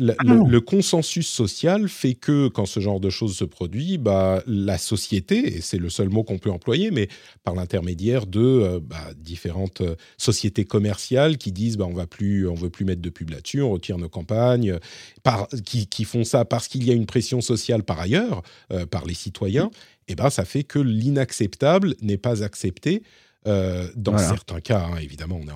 ah 0.00 0.14
le, 0.22 0.60
consensus 0.60 1.26
social 1.26 1.88
fait 1.88 2.14
que 2.14 2.46
quand 2.46 2.66
ce 2.66 2.78
genre 2.78 3.00
de 3.00 3.10
choses 3.10 3.36
se 3.36 3.44
produit, 3.44 3.98
bah, 3.98 4.42
la 4.46 4.78
société, 4.78 5.56
et 5.56 5.60
c'est 5.60 5.78
le 5.78 5.90
seul 5.90 6.08
mot 6.08 6.22
qu'on 6.22 6.38
peut 6.38 6.52
employer, 6.52 6.92
mais 6.92 7.08
par 7.42 7.56
l'intermédiaire 7.56 8.26
de 8.26 8.40
euh, 8.40 8.80
bah, 8.80 9.10
différentes 9.16 9.80
euh, 9.80 9.96
sociétés 10.16 10.64
commerciales 10.64 11.36
qui 11.36 11.50
disent 11.50 11.76
bah, 11.76 11.86
on 11.88 11.94
va 11.94 12.06
plus, 12.06 12.46
on 12.48 12.54
veut 12.54 12.70
plus 12.70 12.84
mettre 12.84 13.02
de 13.02 13.10
pub 13.10 13.30
là-dessus, 13.30 13.60
on 13.60 13.70
retire 13.70 13.98
nos 13.98 14.08
campagnes, 14.08 14.78
par, 15.24 15.48
qui, 15.64 15.88
qui, 15.88 16.04
font 16.04 16.22
ça 16.22 16.44
parce 16.44 16.68
qu'il 16.68 16.84
y 16.84 16.90
a 16.90 16.94
une 16.94 17.06
pression 17.06 17.40
sociale 17.40 17.82
par 17.82 17.98
ailleurs, 17.98 18.42
euh, 18.72 18.86
par 18.86 19.04
les 19.04 19.14
citoyens, 19.14 19.70
et 20.06 20.14
ben 20.14 20.30
ça 20.30 20.44
fait 20.44 20.62
que 20.62 20.78
l'inacceptable 20.78 21.96
n'est 22.02 22.18
pas 22.18 22.44
accepté. 22.44 23.02
Euh, 23.46 23.88
dans 23.94 24.18
certains 24.18 24.60
cas, 24.60 24.80
hein, 24.80 24.96
évidemment, 25.00 25.36
on 25.36 25.44
n'est 25.44 25.52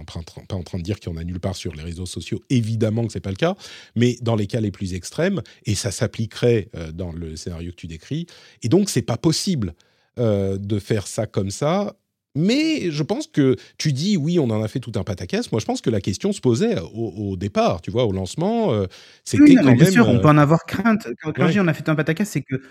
pas 0.48 0.56
en 0.56 0.62
train 0.62 0.78
de 0.78 0.82
dire 0.82 1.00
qu'il 1.00 1.12
y 1.12 1.14
en 1.14 1.18
a 1.18 1.24
nulle 1.24 1.40
part 1.40 1.56
sur 1.56 1.74
les 1.74 1.82
réseaux 1.82 2.06
sociaux, 2.06 2.40
évidemment 2.48 3.04
que 3.06 3.12
ce 3.12 3.18
n'est 3.18 3.22
pas 3.22 3.30
le 3.30 3.36
cas, 3.36 3.54
mais 3.96 4.16
dans 4.22 4.36
les 4.36 4.46
cas 4.46 4.60
les 4.60 4.70
plus 4.70 4.94
extrêmes, 4.94 5.42
et 5.64 5.74
ça 5.74 5.90
s'appliquerait 5.90 6.68
euh, 6.76 6.92
dans 6.92 7.12
le 7.12 7.36
scénario 7.36 7.70
que 7.72 7.76
tu 7.76 7.88
décris, 7.88 8.26
et 8.62 8.68
donc 8.68 8.88
c'est 8.88 9.02
pas 9.02 9.16
possible 9.16 9.74
euh, 10.18 10.58
de 10.58 10.78
faire 10.78 11.06
ça 11.06 11.26
comme 11.26 11.50
ça. 11.50 11.96
Mais 12.34 12.90
je 12.90 13.02
pense 13.02 13.26
que 13.26 13.56
tu 13.76 13.92
dis 13.92 14.16
oui, 14.16 14.38
on 14.38 14.48
en 14.48 14.62
a 14.62 14.68
fait 14.68 14.80
tout 14.80 14.92
un 14.94 15.04
pataquès. 15.04 15.52
Moi, 15.52 15.60
je 15.60 15.66
pense 15.66 15.82
que 15.82 15.90
la 15.90 16.00
question 16.00 16.32
se 16.32 16.40
posait 16.40 16.76
au, 16.94 17.36
départ, 17.36 17.82
tu 17.82 17.90
vois, 17.90 18.06
au 18.06 18.12
lancement. 18.12 18.72
c'était 19.22 19.42
oui, 19.42 19.54
quand 19.56 19.64
même. 19.64 19.76
Bien 19.76 19.90
sûr, 19.90 20.08
on 20.08 20.18
peut 20.18 20.28
en 20.28 20.38
avoir 20.38 20.64
crainte. 20.64 21.08
Quand, 21.22 21.46
dis 21.50 21.60
on 21.60 21.68
a 21.68 21.74
fait 21.74 21.90
un 21.90 21.94
pataquès, 21.94 22.26
c'est 22.26 22.40
que 22.40 22.62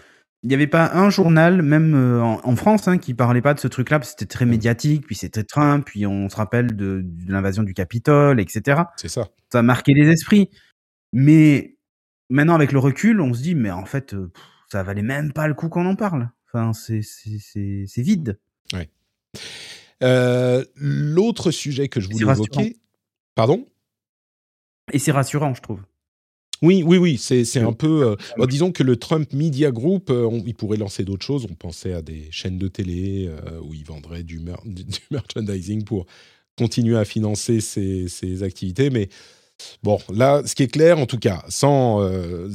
il 0.44 0.48
n'y 0.48 0.56
avait 0.56 0.68
pas 0.68 0.92
un 0.94 1.10
journal, 1.10 1.62
même 1.62 1.94
euh, 1.94 2.22
en, 2.22 2.56
France, 2.56 2.88
hein, 2.88 2.98
qui 2.98 3.14
parlait 3.14 3.42
pas 3.42 3.54
de 3.54 3.60
ce 3.60 3.68
truc-là, 3.68 4.00
parce 4.00 4.14
que 4.14 4.20
c'était 4.20 4.34
très 4.34 4.46
médiatique, 4.46 5.06
puis 5.06 5.16
c'était 5.16 5.44
Trump, 5.44 5.86
puis 5.86 6.08
on 6.08 6.30
se 6.30 6.36
rappelle 6.36 6.76
de, 6.76 7.06
l'invasion 7.28 7.62
du 7.62 7.76
Capitole, 7.76 8.40
etc. 8.40 8.82
C'est 8.98 9.08
ça. 9.08 9.28
Ça 9.52 9.60
a 9.60 9.62
marqué 9.62 9.94
les 9.94 10.10
esprits. 10.10 10.50
Mais 11.14 11.76
maintenant, 12.30 12.56
avec 12.56 12.72
le 12.72 12.80
recul, 12.80 13.22
on 13.22 13.34
se 13.34 13.42
dit, 13.42 13.54
mais 13.54 13.70
en 13.70 13.86
fait, 13.86 14.16
euh, 14.16 14.32
ça 14.72 14.82
valait 14.82 15.04
même 15.04 15.32
pas 15.32 15.48
le 15.48 15.54
coup 15.54 15.70
qu'on 15.70 15.86
en 15.86 15.96
parle. 15.96 16.30
Enfin, 16.48 16.74
c'est 16.74 18.02
vide. 18.02 18.40
Ouais. 18.74 18.90
Euh, 20.02 20.66
l'autre 20.76 21.52
sujet 21.52 21.88
que 21.88 22.00
je 22.00 22.10
voulais 22.10 22.32
évoquer. 22.32 22.78
Pardon? 23.36 23.68
Et 24.92 24.98
c'est 25.00 25.12
rassurant, 25.12 25.54
je 25.54 25.62
trouve. 25.62 25.82
Oui, 26.62 26.84
oui, 26.86 26.98
oui, 26.98 27.18
c'est 27.18 27.60
un 27.60 27.74
peu. 27.74 28.12
Euh, 28.12 28.16
bah, 28.38 28.46
disons 28.46 28.72
que 28.72 28.84
le 28.84 28.96
Trump 28.96 29.34
Media 29.34 29.72
Group, 29.72 30.12
euh, 30.12 30.30
il 30.46 30.54
pourrait 30.54 30.78
lancer 30.78 31.04
d'autres 31.04 31.26
choses. 31.26 31.48
On 31.50 31.56
pensait 31.56 31.94
à 31.94 32.04
des 32.04 32.28
chaînes 32.30 32.60
de 32.60 32.68
télé 32.68 33.28
euh, 33.28 33.60
où 33.64 33.74
il 33.74 33.84
vendrait 33.84 34.22
du, 34.22 34.40
du, 34.66 35.00
merchandising 35.10 35.84
pour 35.84 36.06
continuer 36.58 36.98
à 36.98 37.06
financer 37.06 37.62
ses, 37.62 38.44
activités. 38.44 38.92
Mais 38.92 39.10
bon, 39.82 39.98
là, 40.14 40.44
ce 40.46 40.54
qui 40.54 40.62
est 40.62 40.72
clair, 40.72 41.00
en 41.00 41.08
tout 41.08 41.18
cas, 41.18 41.44
sans 41.50 42.00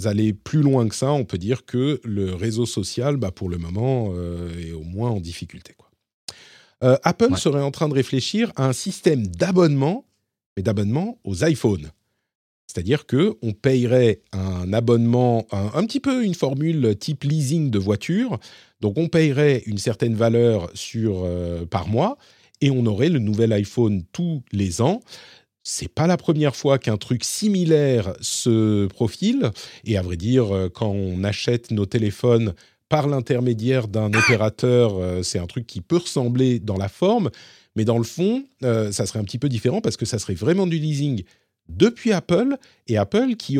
aller 0.06 0.32
plus 0.32 0.62
loin 0.62 0.86
que 0.88 0.94
ça, 0.94 1.10
on 1.10 1.24
peut 1.24 1.38
dire 1.38 1.64
que 1.64 2.00
le 2.04 2.32
réseau 2.32 2.66
social, 2.66 3.16
bah, 3.16 3.32
pour 3.32 3.48
le 3.48 3.58
moment, 3.58 4.14
est 4.56 4.70
au 4.70 4.84
moins 4.84 5.10
en 5.10 5.20
difficulté. 5.20 5.74
Quoi. 5.76 5.90
Apple 7.02 7.36
serait 7.36 7.62
en 7.62 7.72
train 7.72 7.88
de 7.88 7.94
réfléchir 7.94 8.52
à 8.54 8.68
un 8.68 8.72
système 8.72 9.26
d'abonnement, 9.26 10.04
mais 10.56 10.62
d'abonnement 10.62 11.18
aux 11.24 11.44
iPhones. 11.44 11.90
C'est-à-dire 12.66 13.06
que 13.06 13.36
on 13.42 13.52
payerait 13.52 14.20
un 14.32 14.72
abonnement, 14.72 15.46
un, 15.52 15.86
petit 15.86 16.00
peu 16.00 16.24
une 16.24 16.34
formule 16.34 16.96
type 16.98 17.24
leasing 17.24 17.70
de 17.70 17.78
voiture. 17.78 18.38
Donc 18.80 18.98
on 18.98 19.08
payerait 19.08 19.62
une 19.66 19.78
certaine 19.78 20.14
valeur 20.14 20.70
sur 20.74 21.22
euh, 21.24 21.64
par 21.64 21.88
mois 21.88 22.18
et 22.60 22.70
on 22.70 22.84
aurait 22.86 23.08
le 23.08 23.18
nouvel 23.18 23.52
iPhone 23.52 24.02
tous 24.12 24.42
les 24.52 24.82
ans. 24.82 25.00
C'est 25.62 25.88
pas 25.88 26.06
la 26.06 26.16
première 26.16 26.54
fois 26.54 26.78
qu'un 26.78 26.96
truc 26.96 27.24
similaire 27.24 28.14
se 28.20 28.86
profile. 28.86 29.50
Et 29.84 29.96
à 29.96 30.02
vrai 30.02 30.16
dire, 30.16 30.54
euh, 30.54 30.68
quand 30.68 30.90
on 30.90 31.22
achète 31.24 31.70
nos 31.70 31.86
téléphones 31.86 32.54
par 32.88 33.08
l'intermédiaire 33.08 33.88
d'un 33.88 34.12
opérateur, 34.12 34.96
euh, 34.98 35.22
c'est 35.22 35.38
un 35.38 35.46
truc 35.46 35.66
qui 35.66 35.80
peut 35.80 35.98
ressembler 35.98 36.58
dans 36.58 36.76
la 36.76 36.88
forme, 36.88 37.30
mais 37.74 37.84
dans 37.84 37.98
le 37.98 38.04
fond, 38.04 38.44
ça 38.62 39.04
serait 39.04 39.18
un 39.18 39.24
petit 39.24 39.38
peu 39.38 39.50
différent 39.50 39.82
parce 39.82 39.98
que 39.98 40.06
ça 40.06 40.18
serait 40.18 40.34
vraiment 40.34 40.66
du 40.66 40.78
leasing 40.78 41.24
depuis 41.68 42.12
Apple 42.12 42.56
et 42.86 42.96
Apple 42.96 43.36
qui 43.36 43.58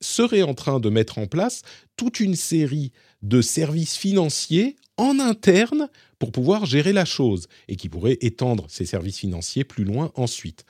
serait 0.00 0.42
en 0.42 0.54
train 0.54 0.80
de 0.80 0.88
mettre 0.88 1.18
en 1.18 1.26
place 1.26 1.62
toute 1.96 2.20
une 2.20 2.34
série 2.34 2.92
de 3.22 3.42
services 3.42 3.96
financiers 3.96 4.76
en 4.96 5.18
interne 5.18 5.88
pour 6.18 6.32
pouvoir 6.32 6.66
gérer 6.66 6.92
la 6.92 7.04
chose 7.04 7.48
et 7.68 7.76
qui 7.76 7.88
pourrait 7.88 8.18
étendre 8.20 8.66
ces 8.68 8.84
services 8.84 9.18
financiers 9.18 9.64
plus 9.64 9.84
loin 9.84 10.12
ensuite. 10.14 10.64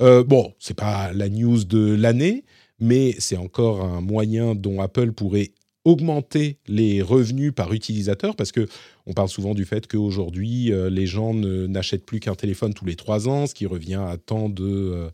Euh, 0.00 0.24
bon, 0.24 0.54
c'est 0.58 0.76
pas 0.76 1.12
la 1.12 1.28
news 1.28 1.64
de 1.64 1.94
l'année, 1.94 2.44
mais 2.80 3.14
c'est 3.18 3.36
encore 3.36 3.82
un 3.82 4.00
moyen 4.00 4.54
dont 4.54 4.80
Apple 4.80 5.12
pourrait 5.12 5.52
augmenter 5.84 6.58
les 6.66 7.00
revenus 7.00 7.52
par 7.54 7.72
utilisateur 7.72 8.34
parce 8.34 8.50
que 8.50 8.66
on 9.06 9.12
parle 9.12 9.28
souvent 9.28 9.54
du 9.54 9.64
fait 9.64 9.86
qu'aujourd'hui 9.86 10.72
euh, 10.72 10.90
les 10.90 11.06
gens 11.06 11.32
n'achètent 11.32 12.04
plus 12.04 12.18
qu'un 12.18 12.34
téléphone 12.34 12.74
tous 12.74 12.84
les 12.84 12.96
trois 12.96 13.28
ans, 13.28 13.46
ce 13.46 13.54
qui 13.54 13.66
revient 13.66 14.02
à 14.04 14.16
tant 14.16 14.48
de 14.48 14.64
euh, 14.64 15.10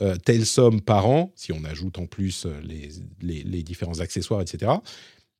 euh, 0.00 0.16
telle 0.16 0.44
somme 0.44 0.80
par 0.80 1.06
an, 1.06 1.32
si 1.36 1.52
on 1.52 1.62
ajoute 1.62 2.00
en 2.00 2.06
plus 2.06 2.46
euh, 2.46 2.60
les, 3.22 3.62
différents 3.62 4.00
accessoires, 4.00 4.40
etc. 4.40 4.72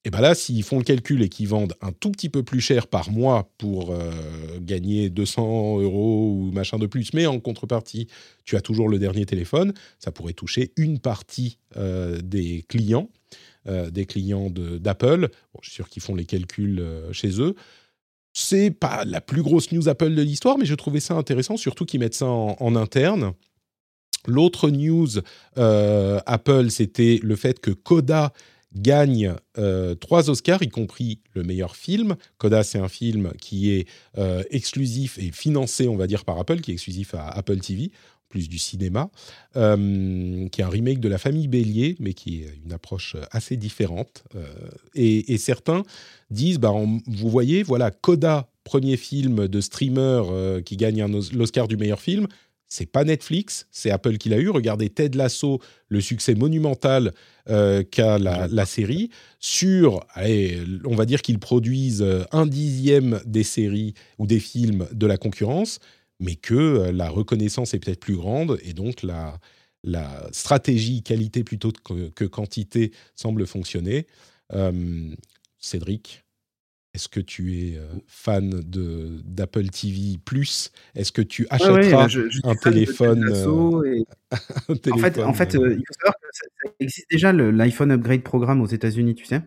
Et 0.04 0.10
bien 0.10 0.20
là, 0.20 0.36
s'ils 0.36 0.62
font 0.62 0.78
le 0.78 0.84
calcul 0.84 1.22
et 1.22 1.28
qu'ils 1.28 1.48
vendent 1.48 1.74
un 1.80 1.90
tout 1.90 2.12
petit 2.12 2.28
peu 2.28 2.44
plus 2.44 2.60
cher 2.60 2.86
par 2.86 3.10
mois 3.10 3.50
pour 3.58 3.90
euh, 3.90 4.12
gagner 4.60 5.10
200 5.10 5.80
euros 5.80 6.30
ou 6.30 6.52
machin 6.52 6.78
de 6.78 6.86
plus, 6.86 7.14
mais 7.14 7.26
en 7.26 7.40
contrepartie, 7.40 8.06
tu 8.44 8.54
as 8.54 8.60
toujours 8.60 8.88
le 8.88 9.00
dernier 9.00 9.26
téléphone, 9.26 9.74
ça 9.98 10.12
pourrait 10.12 10.34
toucher 10.34 10.72
une 10.76 11.00
partie 11.00 11.58
des 12.22 12.64
clients, 12.68 13.10
des 13.66 14.06
clients 14.06 14.50
d'Apple. 14.50 15.30
je 15.62 15.68
suis 15.68 15.74
sûr 15.74 15.88
qu'ils 15.88 16.02
font 16.02 16.14
les 16.14 16.26
calculs 16.26 16.80
chez 17.10 17.40
eux. 17.40 17.56
C'est 18.34 18.70
pas 18.70 19.04
la 19.04 19.20
plus 19.20 19.42
grosse 19.42 19.72
news 19.72 19.88
Apple 19.88 20.14
de 20.14 20.22
l'histoire, 20.22 20.58
mais 20.58 20.66
je 20.66 20.74
trouvais 20.76 21.00
ça 21.00 21.14
intéressant, 21.14 21.56
surtout 21.56 21.86
qu'ils 21.86 21.98
mettent 21.98 22.14
ça 22.14 22.26
en 22.26 22.76
interne. 22.76 23.32
L'autre 24.26 24.70
news 24.70 25.08
euh, 25.58 26.20
Apple, 26.26 26.70
c'était 26.70 27.20
le 27.22 27.36
fait 27.36 27.60
que 27.60 27.70
Coda 27.70 28.32
gagne 28.74 29.34
euh, 29.56 29.94
trois 29.94 30.30
Oscars, 30.30 30.62
y 30.62 30.68
compris 30.68 31.20
le 31.34 31.44
meilleur 31.44 31.76
film. 31.76 32.16
Coda, 32.38 32.64
c'est 32.64 32.78
un 32.78 32.88
film 32.88 33.32
qui 33.40 33.70
est 33.70 33.86
euh, 34.18 34.42
exclusif 34.50 35.18
et 35.18 35.30
financé, 35.30 35.86
on 35.86 35.96
va 35.96 36.06
dire, 36.06 36.24
par 36.24 36.38
Apple, 36.38 36.60
qui 36.60 36.72
est 36.72 36.74
exclusif 36.74 37.14
à 37.14 37.28
Apple 37.28 37.58
TV, 37.58 37.92
plus 38.28 38.48
du 38.48 38.58
cinéma, 38.58 39.10
qui 39.52 39.60
est 39.60 40.64
un 40.64 40.68
remake 40.68 40.98
de 40.98 41.08
La 41.08 41.18
Famille 41.18 41.46
Bélier, 41.46 41.94
mais 42.00 42.14
qui 42.14 42.42
est 42.42 42.58
une 42.64 42.72
approche 42.72 43.14
assez 43.30 43.56
différente. 43.56 44.24
Et, 44.96 45.38
certains 45.38 45.84
disent, 46.30 46.58
bah, 46.58 46.72
vous 46.72 47.30
voyez, 47.30 47.62
voilà, 47.62 47.92
Coda, 47.92 48.48
premier 48.64 48.96
film 48.96 49.46
de 49.46 49.60
streamer 49.60 50.60
qui 50.64 50.76
gagne 50.76 51.06
l'Oscar 51.32 51.68
du 51.68 51.76
meilleur 51.76 52.00
film, 52.00 52.26
c'est 52.74 52.86
pas 52.86 53.04
Netflix, 53.04 53.68
c'est 53.70 53.90
Apple 53.90 54.18
qui 54.18 54.28
l'a 54.28 54.38
eu. 54.38 54.48
Regardez 54.48 54.90
Ted 54.90 55.16
Lasso, 55.16 55.60
le 55.88 56.00
succès 56.00 56.34
monumental 56.34 57.14
euh, 57.48 57.84
qu'a 57.84 58.18
la, 58.18 58.66
série, 58.66 59.10
sur, 59.38 60.04
on 60.84 60.96
va 60.96 61.06
dire 61.06 61.22
qu'ils 61.22 61.38
produisent 61.38 62.02
euh, 62.02 62.24
un 62.32 62.46
dixième 62.46 63.20
des 63.26 63.44
séries 63.44 63.94
ou 64.18 64.26
des 64.26 64.40
films 64.40 64.88
de 64.90 65.06
la 65.06 65.16
concurrence, 65.16 65.78
mais 66.18 66.34
que 66.34 66.54
euh, 66.54 66.92
la 66.92 67.08
reconnaissance 67.08 67.74
est 67.74 67.78
peut-être 67.78 68.00
plus 68.00 68.16
grande 68.16 68.58
et 68.64 68.72
donc 68.72 69.04
la, 69.04 69.38
la 69.84 70.28
stratégie 70.32 71.04
qualité 71.04 71.44
plutôt 71.44 71.70
que, 71.70 72.24
quantité 72.24 72.90
semble 73.14 73.46
fonctionner. 73.46 74.08
Cédric? 75.60 76.23
Est-ce 76.94 77.08
que 77.08 77.20
tu 77.20 77.58
es 77.58 77.76
euh, 77.76 77.86
fan 78.06 78.50
de 78.50 79.20
d'Apple 79.24 79.68
TV 79.68 80.16
Plus? 80.24 80.70
Est-ce 80.94 81.10
que 81.10 81.22
tu 81.22 81.46
achèteras 81.50 82.06
un, 82.44 82.54
téléphone, 82.54 83.28
En 84.92 84.98
fait, 84.98 85.18
en 85.18 85.32
fait 85.34 85.54
euh, 85.56 85.74
il 85.74 85.84
faut 85.86 85.94
savoir 86.00 86.14
que 86.14 86.26
ça, 86.32 86.70
existe 86.78 87.06
déjà 87.10 87.32
l'iPhone 87.32 87.90
Upgrade 87.90 88.22
Programme 88.22 88.60
aux 88.60 88.66
États-Unis, 88.66 89.16
tu 89.16 89.24
sais. 89.24 89.42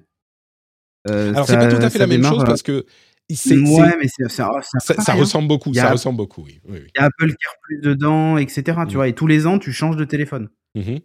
Euh, 1.09 1.29
Alors, 1.29 1.47
c'est 1.47 1.55
pas 1.55 1.73
tout 1.73 1.81
à 1.81 1.89
fait 1.89 1.99
la 1.99 2.07
même 2.07 2.23
chose 2.23 2.43
parce 2.43 2.63
que 2.63 2.85
ouais, 3.29 3.97
mais 3.97 4.07
ça, 4.29 4.51
ça, 4.79 5.13
ressemble 5.13 5.47
beaucoup. 5.47 5.73
Ça 5.73 5.91
ressemble 5.91 6.17
beaucoup, 6.17 6.43
oui. 6.43 6.59
Il 6.67 6.91
y 6.95 6.99
a 6.99 7.05
Apple 7.05 7.29
Care 7.29 7.55
Plus 7.61 7.79
dedans, 7.79 8.37
etc. 8.37 8.63
Tu 8.65 8.71
mm. 8.71 8.95
vois, 8.95 9.07
et 9.07 9.13
tous 9.13 9.27
les 9.27 9.47
ans, 9.47 9.57
tu 9.57 9.71
changes 9.71 9.95
de 9.97 10.05
téléphone. 10.05 10.49
Mmh 10.75 10.97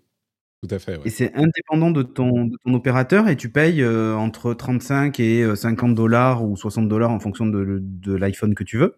Tout 0.62 0.72
à 0.72 0.78
fait. 0.78 1.00
Et 1.04 1.10
c'est 1.10 1.34
indépendant 1.34 1.90
de 1.90 2.02
ton, 2.02 2.44
de 2.44 2.56
ton 2.64 2.74
opérateur 2.74 3.28
et 3.28 3.36
tu 3.36 3.50
payes 3.50 3.82
euh, 3.82 4.14
entre 4.14 4.54
35 4.54 5.18
et 5.18 5.56
50 5.56 5.90
euh, 5.90 5.94
dollars 5.94 6.44
ou 6.44 6.56
60 6.56 6.88
dollars 6.88 7.10
en 7.10 7.18
fonction 7.18 7.46
de, 7.46 7.80
de 7.80 8.14
l'iPhone 8.14 8.54
que 8.54 8.62
tu 8.62 8.78
veux. 8.78 8.94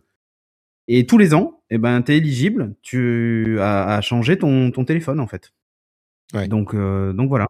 Et 0.88 1.06
tous 1.06 1.16
les 1.16 1.32
ans, 1.32 1.62
eh 1.70 1.78
ben, 1.78 2.02
tu 2.02 2.12
es 2.12 2.18
éligible 2.18 2.74
tu, 2.82 3.58
à, 3.60 3.96
à 3.96 4.00
changer 4.02 4.36
ton, 4.36 4.70
ton 4.70 4.84
téléphone, 4.84 5.20
en 5.20 5.26
fait. 5.26 5.54
Ouais. 6.34 6.48
Donc, 6.48 6.74
euh, 6.74 7.14
donc 7.14 7.30
voilà. 7.30 7.46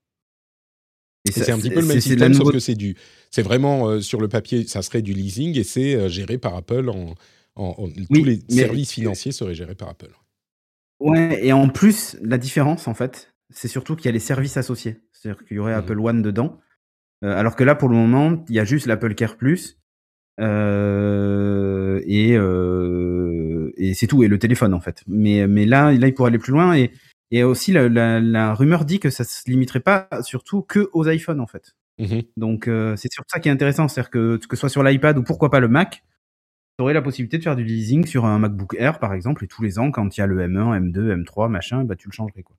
Et 1.26 1.32
c'est 1.32 1.50
un 1.50 1.58
petit 1.58 1.70
peu 1.70 1.80
le 1.80 1.86
même 1.86 2.00
système, 2.00 2.34
sauf 2.34 2.52
que 2.52 2.60
c'est 2.60 2.74
du, 2.74 2.96
c'est 3.32 3.42
vraiment 3.42 3.88
euh, 3.88 4.00
sur 4.00 4.20
le 4.20 4.28
papier, 4.28 4.64
ça 4.68 4.82
serait 4.82 5.02
du 5.02 5.14
leasing 5.14 5.58
et 5.58 5.64
c'est 5.64 6.08
géré 6.08 6.38
par 6.38 6.54
Apple. 6.54 6.88
En, 6.88 7.14
en, 7.56 7.88
tous 8.12 8.24
les 8.24 8.40
services 8.48 8.92
financiers 8.92 9.32
seraient 9.32 9.54
gérés 9.54 9.74
par 9.74 9.88
Apple. 9.88 10.10
Ouais, 11.00 11.44
et 11.44 11.52
en 11.52 11.68
plus, 11.68 12.16
la 12.22 12.38
différence, 12.38 12.86
en 12.86 12.94
fait, 12.94 13.33
c'est 13.50 13.68
surtout 13.68 13.96
qu'il 13.96 14.06
y 14.06 14.08
a 14.08 14.12
les 14.12 14.18
services 14.18 14.56
associés. 14.56 15.00
C'est-à-dire 15.12 15.44
qu'il 15.44 15.56
y 15.56 15.60
aurait 15.60 15.74
mmh 15.74 15.78
Apple 15.78 16.00
One 16.00 16.22
dedans. 16.22 16.60
Euh, 17.24 17.38
alors 17.38 17.56
que 17.56 17.64
là, 17.64 17.74
pour 17.74 17.88
le 17.88 17.96
moment, 17.96 18.44
il 18.48 18.54
y 18.54 18.60
a 18.60 18.64
juste 18.64 18.86
l'Apple 18.86 19.14
Care 19.14 19.36
Plus. 19.36 19.78
et, 20.38 20.44
et 23.76 23.94
c'est 23.94 24.06
tout, 24.06 24.22
et 24.22 24.28
le 24.28 24.38
téléphone 24.38 24.74
en 24.74 24.80
fait. 24.80 25.02
Mais, 25.06 25.46
mais 25.46 25.64
là, 25.64 25.92
là, 25.92 26.06
il 26.06 26.14
pourrait 26.14 26.28
aller 26.28 26.38
plus 26.38 26.52
loin. 26.52 26.74
Et 26.74 26.90
et 27.34 27.42
aussi, 27.42 27.72
la, 27.72 28.54
rumeur 28.54 28.84
dit 28.84 29.00
que 29.00 29.10
ça 29.10 29.24
se 29.24 29.50
limiterait 29.50 29.80
pas 29.80 30.08
surtout 30.22 30.62
que 30.62 30.88
aux 30.92 31.08
iPhones, 31.08 31.40
en 31.40 31.48
fait. 31.48 31.74
Mmh 31.98 32.20
Donc, 32.36 32.68
euh, 32.68 32.94
c'est 32.94 33.12
sur 33.12 33.24
ça 33.26 33.40
qui 33.40 33.48
est 33.48 33.52
intéressant. 33.52 33.88
C'est-à-dire 33.88 34.10
que, 34.10 34.36
que 34.36 34.54
ce 34.56 34.60
soit 34.60 34.68
sur 34.68 34.84
l'iPad 34.84 35.18
ou 35.18 35.24
pourquoi 35.24 35.50
pas 35.50 35.58
le 35.58 35.66
Mac, 35.66 36.04
tu 36.78 36.82
aurais 36.82 36.94
la 36.94 37.02
possibilité 37.02 37.38
de 37.38 37.42
faire 37.42 37.56
du 37.56 37.64
leasing 37.64 38.06
sur 38.06 38.24
un 38.24 38.38
MacBook 38.38 38.76
Air, 38.78 39.00
par 39.00 39.14
exemple, 39.14 39.42
et 39.42 39.48
tous 39.48 39.64
les 39.64 39.80
ans, 39.80 39.90
quand 39.90 40.16
il 40.16 40.20
y 40.20 40.22
a 40.22 40.26
le 40.26 40.46
M1, 40.46 40.92
M2, 40.92 41.24
M3, 41.24 41.48
machin, 41.48 41.82
bah, 41.82 41.96
tu 41.96 42.08
le 42.08 42.12
changerais, 42.12 42.44
quoi. 42.44 42.56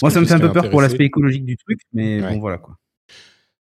Moi, 0.00 0.10
ça 0.10 0.20
me 0.20 0.26
fait 0.26 0.34
un 0.34 0.40
peu 0.40 0.52
peur 0.52 0.70
pour 0.70 0.80
l'aspect 0.80 1.04
écologique 1.04 1.44
du 1.44 1.56
truc, 1.56 1.80
mais 1.92 2.20
bon, 2.20 2.38
voilà, 2.38 2.58
quoi. 2.58 2.76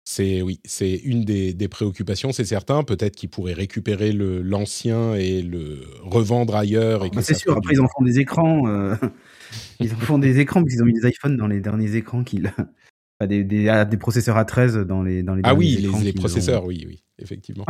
C'est 0.03 0.41
oui, 0.41 0.59
c'est 0.65 0.95
une 0.95 1.23
des, 1.23 1.67
préoccupations, 1.69 2.31
c'est 2.31 2.43
certain. 2.43 2.83
Peut-être 2.83 3.15
qu'ils 3.15 3.29
pourraient 3.29 3.53
récupérer 3.53 4.11
l'ancien 4.11 5.13
et 5.15 5.41
le 5.41 5.83
revendre 6.01 6.55
ailleurs. 6.55 7.05
Ah, 7.15 7.21
c'est 7.21 7.35
sûr. 7.35 7.55
Après, 7.55 7.73
ils 7.75 7.81
en 7.81 7.87
font 7.87 8.03
des 8.03 8.19
écrans. 8.19 8.67
Euh, 8.67 8.95
ils 9.79 9.93
en 9.93 9.97
font 9.97 10.17
des 10.17 10.39
écrans 10.39 10.61
parce 10.61 10.73
qu'ils 10.73 10.83
ont 10.83 10.87
mis 10.87 10.99
des 10.99 11.07
iPhones 11.07 11.37
dans 11.37 11.47
les 11.47 11.61
derniers 11.61 11.95
écrans 11.95 12.23
qu'ils. 12.23 12.51
des, 13.27 13.43
des, 13.43 13.69
ah, 13.69 13.85
des, 13.85 13.97
processeurs 13.97 14.37
A13 14.37 14.81
dans 14.81 15.03
les 15.03 15.23
dans 15.23 15.35
les 15.35 15.41
Ah 15.45 15.53
oui, 15.53 15.87
les, 16.03 16.13
processeurs, 16.13 16.65
oui, 16.65 16.83
oui, 16.87 17.03
effectivement. 17.19 17.65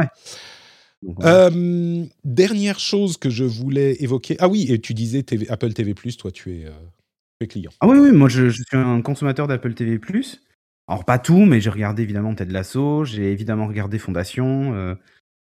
Euh, 1.23 2.06
dernière 2.23 2.80
chose 2.80 3.18
que 3.18 3.30
je 3.30 3.44
voulais 3.44 3.98
évoquer. 4.02 4.36
Ah 4.40 4.48
oui, 4.48 4.68
et 4.69 4.80
tu 4.80 4.94
disais 4.94 5.26
Apple 5.49 5.73
TV+, 5.73 5.94
toi 5.94 6.32
tu 6.32 6.56
es, 6.56 6.65
euh, 6.65 6.72
client. 7.47 7.72
Ah 7.80 7.88
oui, 7.88 7.97
oui, 7.99 8.11
moi 8.11 8.30
je, 8.30 8.49
je 8.49 8.63
suis 8.63 8.77
un 8.77 9.01
consommateur 9.01 9.47
d'Apple 9.47 9.73
TV+. 9.73 9.99
Alors 10.88 11.05
pas 11.05 11.19
tout, 11.19 11.45
mais 11.45 11.61
j'ai 11.61 11.69
regardé 11.69 12.03
évidemment 12.03 12.35
Ted 12.35 12.51
Lasso, 12.51 13.05
j'ai 13.05 13.31
évidemment 13.31 13.68
regardé 13.68 13.97
Fondation, 13.97 14.73
euh, 14.73 14.95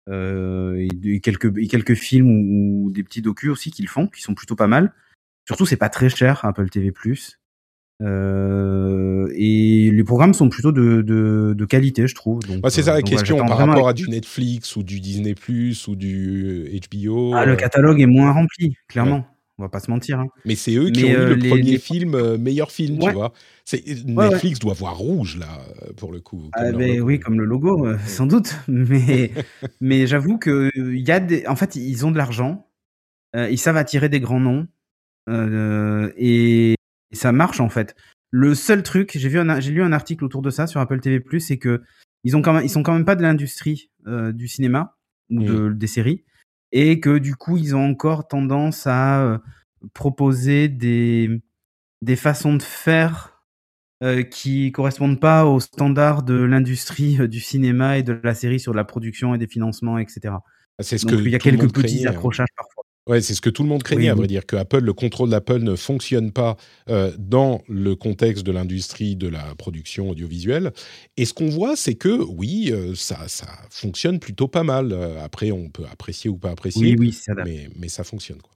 euh, 0.10 0.88
et, 1.04 1.20
quelques, 1.22 1.54
quelques 1.70 1.94
films 1.94 2.30
ou, 2.30 2.92
des 2.92 3.04
petits 3.04 3.22
docus 3.22 3.50
aussi 3.50 3.72
qu'ils 3.72 3.88
font, 3.88 4.08
qui 4.08 4.22
sont 4.22 4.34
plutôt 4.34 4.56
pas 4.56 4.68
mal. 4.68 4.94
Surtout, 5.46 5.66
c'est 5.66 5.78
pas 5.78 5.90
très 5.90 6.10
cher, 6.10 6.44
Apple 6.44 6.70
TV+. 6.70 6.94
Euh, 8.04 9.32
et 9.36 9.90
les 9.90 10.04
programmes 10.04 10.34
sont 10.34 10.50
plutôt 10.50 10.72
de, 10.72 11.02
de, 11.02 11.66
qualité, 11.66 12.08
je 12.08 12.16
trouve. 12.16 12.42
Bah, 12.62 12.70
c'est 12.70 12.84
ça 12.84 12.94
la 12.94 13.02
question 13.02 13.38
par 13.38 13.58
rapport 13.58 13.88
à 13.88 13.94
du 13.94 14.10
Netflix 14.10 14.76
ou 14.76 14.84
du 14.84 15.00
Disney 15.00 15.34
ou 15.88 15.96
du 15.96 16.80
HBO. 16.92 17.34
Ah, 17.34 17.46
le 17.46 17.56
catalogue 17.56 18.02
est 18.02 18.06
moins 18.06 18.32
rempli, 18.32 18.76
clairement. 18.90 19.26
On 19.60 19.64
va 19.64 19.70
pas 19.70 19.80
se 19.80 19.90
mentir. 19.90 20.20
Hein. 20.20 20.28
Mais 20.46 20.56
c'est 20.56 20.76
eux 20.76 20.92
qui 20.92 21.06
ont 21.06 21.10
eu 21.10 21.36
le 21.36 21.50
premier 21.50 21.80
film, 21.80 22.38
meilleur 22.38 22.72
film, 22.72 23.00
tu 23.00 23.12
vois. 23.12 23.34
Netflix 24.06 24.60
doit 24.60 24.74
voir 24.74 24.98
rouge 24.98 25.38
là, 25.38 25.48
pour 25.98 26.12
le 26.12 26.20
coup. 26.20 26.50
Ah, 26.54 26.70
oui, 26.72 27.20
comme 27.20 27.40
le 27.40 27.46
logo, 27.46 27.88
sans 28.06 28.28
doute. 28.28 28.56
Mais, 28.68 29.32
mais 29.82 30.06
j'avoue 30.06 30.38
que 30.38 30.70
y 30.76 31.12
a 31.12 31.20
des. 31.20 31.48
En 31.48 31.56
fait, 31.56 31.76
ils 31.76 32.06
ont 32.06 32.12
de 32.12 32.18
l'argent. 32.18 32.68
ils 33.36 33.58
savent 33.58 33.78
attirer 33.78 34.10
des 34.10 34.20
grands 34.20 34.40
noms. 34.40 34.68
et, 35.28 36.76
ça 37.14 37.32
marche 37.32 37.60
en 37.60 37.70
fait. 37.70 37.96
Le 38.30 38.54
seul 38.54 38.84
truc, 38.84 39.12
j'ai 39.16 39.30
vu, 39.30 39.40
j'ai 39.60 39.72
lu 39.72 39.82
un 39.82 39.94
article 39.94 40.26
autour 40.26 40.42
de 40.42 40.50
ça 40.50 40.68
sur 40.68 40.82
Apple 40.82 41.00
TV+, 41.00 41.24
c'est 41.40 41.58
que 41.58 41.82
ils 42.26 42.36
ont 42.36 42.42
quand 42.42 42.54
même, 42.54 42.64
ils 42.64 42.70
sont 42.70 42.84
quand 42.84 42.94
même 42.94 43.06
pas 43.06 43.16
de 43.16 43.22
l'industrie 43.22 43.90
du 44.06 44.48
cinéma 44.48 44.98
ou 45.30 45.42
de, 45.44 45.70
mmh. 45.70 45.78
des 45.78 45.88
séries 45.88 46.24
et 46.72 47.00
que 47.00 47.18
du 47.18 47.36
coup 47.36 47.58
ils 47.58 47.76
ont 47.76 47.90
encore 47.90 48.28
tendance 48.28 48.88
à 48.88 49.22
euh, 49.24 49.38
proposer 49.94 50.68
des, 50.68 51.42
des 52.02 52.16
façons 52.16 52.56
de 52.56 52.64
faire 52.64 53.44
euh, 54.04 54.22
qui 54.22 54.72
correspondent 54.72 55.20
pas 55.20 55.46
aux 55.46 55.60
standards 55.60 56.22
de 56.22 56.36
l'industrie 56.36 57.20
euh, 57.20 57.28
du 57.28 57.40
cinéma 57.40 57.98
et 57.98 58.04
de 58.04 58.20
la 58.24 58.36
série 58.36 58.60
sur 58.60 58.74
la 58.74 58.84
production 58.84 59.34
et 59.34 59.40
des 59.40 59.48
financements, 59.48 59.98
etc. 59.98 60.36
C'est 60.80 61.00
ce 61.00 61.08
Donc, 61.08 61.20
que 61.20 61.26
il 61.26 61.32
y 61.32 61.36
a 61.36 61.40
quelques 61.40 61.74
petits 61.74 62.06
hein. 62.06 62.12
accrochages 62.12 62.50
parfois. 62.56 62.84
Ouais, 63.08 63.22
c'est 63.22 63.34
ce 63.34 63.42
que 63.42 63.50
tout 63.50 63.64
le 63.64 63.70
monde 63.70 63.84
craignait, 63.84 64.10
à 64.10 64.16
vrai 64.16 64.28
dire, 64.28 64.46
que 64.46 64.58
Apple, 64.58 64.80
le 64.80 64.94
contrôle 64.94 65.30
d'Apple 65.30 65.60
ne 65.60 65.76
fonctionne 65.76 66.32
pas 66.32 66.58
euh, 66.90 67.12
dans 67.18 67.62
le 67.70 67.96
contexte 67.96 68.46
de 68.46 68.52
l'industrie 68.52 69.16
de 69.16 69.30
la 69.30 69.56
production 69.56 70.10
audiovisuelle. 70.10 70.74
Et 71.16 71.26
ce 71.26 71.34
qu'on 71.34 71.50
voit, 71.50 71.78
c'est 71.78 71.96
que 71.96 72.10
oui, 72.10 72.70
euh, 72.72 72.96
ça, 72.96 73.28
ça 73.28 73.48
fonctionne 73.70 74.20
plutôt 74.20 74.50
pas 74.50 74.64
mal. 74.64 74.92
Euh, 74.92 75.24
après, 75.24 75.52
on 75.52 75.70
peut 75.70 75.86
apprécier 75.90 76.30
ou 76.30 76.38
pas 76.38 76.52
apprécier, 76.52 76.96
oui, 76.98 77.14
oui, 77.28 77.36
mais, 77.46 77.70
mais 77.78 77.88
ça 77.88 78.04
fonctionne. 78.04 78.42
Quoi. 78.42 78.52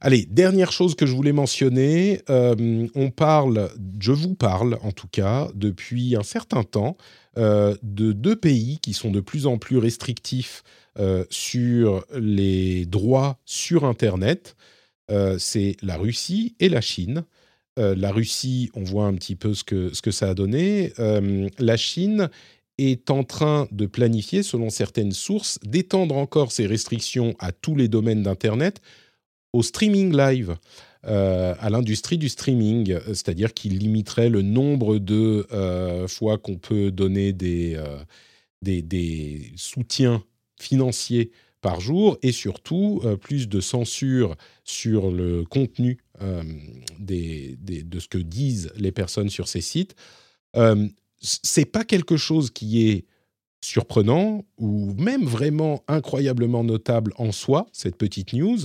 Allez, 0.00 0.26
dernière 0.28 0.72
chose 0.72 0.96
que 0.96 1.06
je 1.06 1.14
voulais 1.14 1.32
mentionner, 1.32 2.22
on 2.28 3.10
parle, 3.14 3.70
je 4.00 4.10
vous 4.10 4.34
parle 4.34 4.76
en 4.82 4.90
tout 4.90 5.06
cas, 5.06 5.48
depuis 5.54 6.16
un 6.16 6.24
certain 6.24 6.64
temps, 6.64 6.96
de 7.36 8.12
deux 8.12 8.34
pays 8.34 8.80
qui 8.82 8.94
sont 8.94 9.12
de 9.12 9.20
plus 9.20 9.46
en 9.46 9.58
plus 9.58 9.78
restrictifs 9.78 10.64
euh, 10.98 11.24
sur 11.30 12.04
les 12.14 12.84
droits 12.84 13.38
sur 13.46 13.84
Internet, 13.84 14.56
euh, 15.10 15.38
c'est 15.38 15.76
la 15.82 15.96
Russie 15.96 16.54
et 16.60 16.68
la 16.68 16.82
Chine. 16.82 17.24
Euh, 17.78 17.94
la 17.96 18.12
Russie, 18.12 18.70
on 18.74 18.82
voit 18.82 19.06
un 19.06 19.14
petit 19.14 19.34
peu 19.34 19.54
ce 19.54 19.64
que, 19.64 19.94
ce 19.94 20.02
que 20.02 20.10
ça 20.10 20.28
a 20.30 20.34
donné. 20.34 20.92
la 21.58 21.76
Chine 21.78 22.28
est 22.76 23.10
en 23.10 23.24
train 23.24 23.68
de 23.70 23.86
planifier, 23.86 24.42
selon 24.42 24.68
certaines 24.68 25.12
sources, 25.12 25.58
d'étendre 25.62 26.16
encore 26.16 26.52
ces 26.52 26.66
restrictions 26.66 27.34
à 27.38 27.52
tous 27.52 27.74
les 27.74 27.88
domaines 27.88 28.22
d'Internet 28.22 28.80
au 29.54 29.62
streaming 29.62 30.14
live. 30.14 30.56
à 31.04 31.70
l'industrie 31.70 32.18
du 32.18 32.28
streaming, 32.28 32.98
c'est-à-dire 33.08 33.54
qu'il 33.54 33.78
limiterait 33.78 34.28
le 34.28 34.42
nombre 34.42 34.98
de 34.98 35.46
fois 36.06 36.38
qu'on 36.38 36.56
peut 36.56 36.90
donner 36.90 37.32
des, 37.32 37.78
des, 38.62 39.52
soutiens 39.56 40.22
financiers 40.62 41.30
par 41.62 41.80
jour 41.80 42.18
et 42.22 42.32
surtout 42.32 43.00
euh, 43.04 43.16
plus 43.16 43.48
de 43.48 43.60
censure 43.60 44.36
sur 44.64 45.10
le 45.10 45.44
contenu 45.44 45.98
euh, 46.20 46.42
de 46.98 47.98
ce 47.98 48.08
que 48.08 48.18
disent 48.18 48.70
les 48.76 48.92
personnes 48.92 49.30
sur 49.30 49.48
ces 49.48 49.62
sites. 49.62 49.94
Euh, 50.56 50.88
c'est 51.20 51.64
pas 51.64 51.84
quelque 51.84 52.16
chose 52.16 52.50
qui 52.50 52.88
est 52.88 53.06
surprenant 53.64 54.44
ou 54.58 54.92
même 54.94 55.24
vraiment 55.24 55.84
incroyablement 55.86 56.64
notable 56.64 57.12
en 57.16 57.30
soi, 57.30 57.66
cette 57.72 57.96
petite 57.96 58.32
news. 58.32 58.58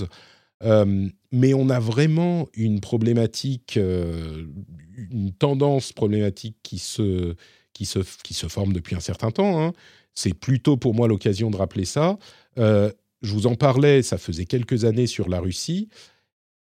Euh, 0.64 1.08
mais 1.30 1.54
on 1.54 1.70
a 1.70 1.78
vraiment 1.78 2.48
une 2.52 2.80
problématique, 2.80 3.76
une 3.76 5.32
tendance 5.38 5.92
problématique 5.92 6.56
qui 6.64 6.78
se, 6.78 7.36
qui, 7.74 7.86
se, 7.86 8.00
qui 8.24 8.34
se 8.34 8.48
forme 8.48 8.72
depuis 8.72 8.96
un 8.96 9.00
certain 9.00 9.30
temps. 9.30 9.62
Hein. 9.62 9.72
C'est 10.18 10.34
plutôt 10.34 10.76
pour 10.76 10.94
moi 10.94 11.06
l'occasion 11.06 11.48
de 11.48 11.56
rappeler 11.56 11.84
ça. 11.84 12.18
Euh, 12.58 12.90
je 13.22 13.32
vous 13.32 13.46
en 13.46 13.54
parlais, 13.54 14.02
ça 14.02 14.18
faisait 14.18 14.46
quelques 14.46 14.84
années 14.84 15.06
sur 15.06 15.28
la 15.28 15.38
Russie. 15.38 15.88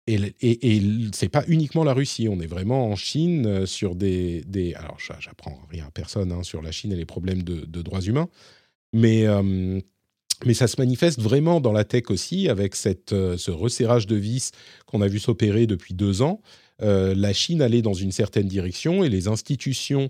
Et, 0.06 0.14
et, 0.40 0.76
et 0.76 0.82
c'est 1.12 1.28
pas 1.28 1.44
uniquement 1.48 1.84
la 1.84 1.92
Russie, 1.92 2.28
on 2.30 2.40
est 2.40 2.46
vraiment 2.46 2.86
en 2.86 2.96
Chine 2.96 3.46
euh, 3.46 3.66
sur 3.66 3.94
des, 3.94 4.42
des 4.46 4.72
alors 4.72 4.96
j'apprends 5.20 5.60
rien 5.70 5.84
à 5.86 5.90
personne 5.90 6.32
hein, 6.32 6.42
sur 6.42 6.62
la 6.62 6.72
Chine 6.72 6.92
et 6.92 6.96
les 6.96 7.04
problèmes 7.04 7.42
de, 7.42 7.82
droits 7.82 8.00
humains, 8.00 8.28
mais 8.94 9.26
euh, 9.26 9.78
mais 10.46 10.54
ça 10.54 10.66
se 10.66 10.80
manifeste 10.80 11.20
vraiment 11.20 11.60
dans 11.60 11.72
la 11.72 11.84
tech 11.84 12.04
aussi 12.08 12.48
avec 12.48 12.74
cette, 12.74 13.10
ce 13.10 13.50
resserrage 13.50 14.06
de 14.06 14.16
vis 14.16 14.52
qu'on 14.86 15.02
a 15.02 15.08
vu 15.08 15.20
s'opérer 15.20 15.66
depuis 15.66 15.92
deux 15.94 16.20
ans. 16.22 16.40
la 16.80 17.32
Chine 17.32 17.62
allait 17.62 17.82
dans 17.82 17.94
une 17.94 18.10
certaine 18.10 18.48
direction 18.48 19.04
et 19.04 19.08
les 19.08 19.28
institutions 19.28 20.08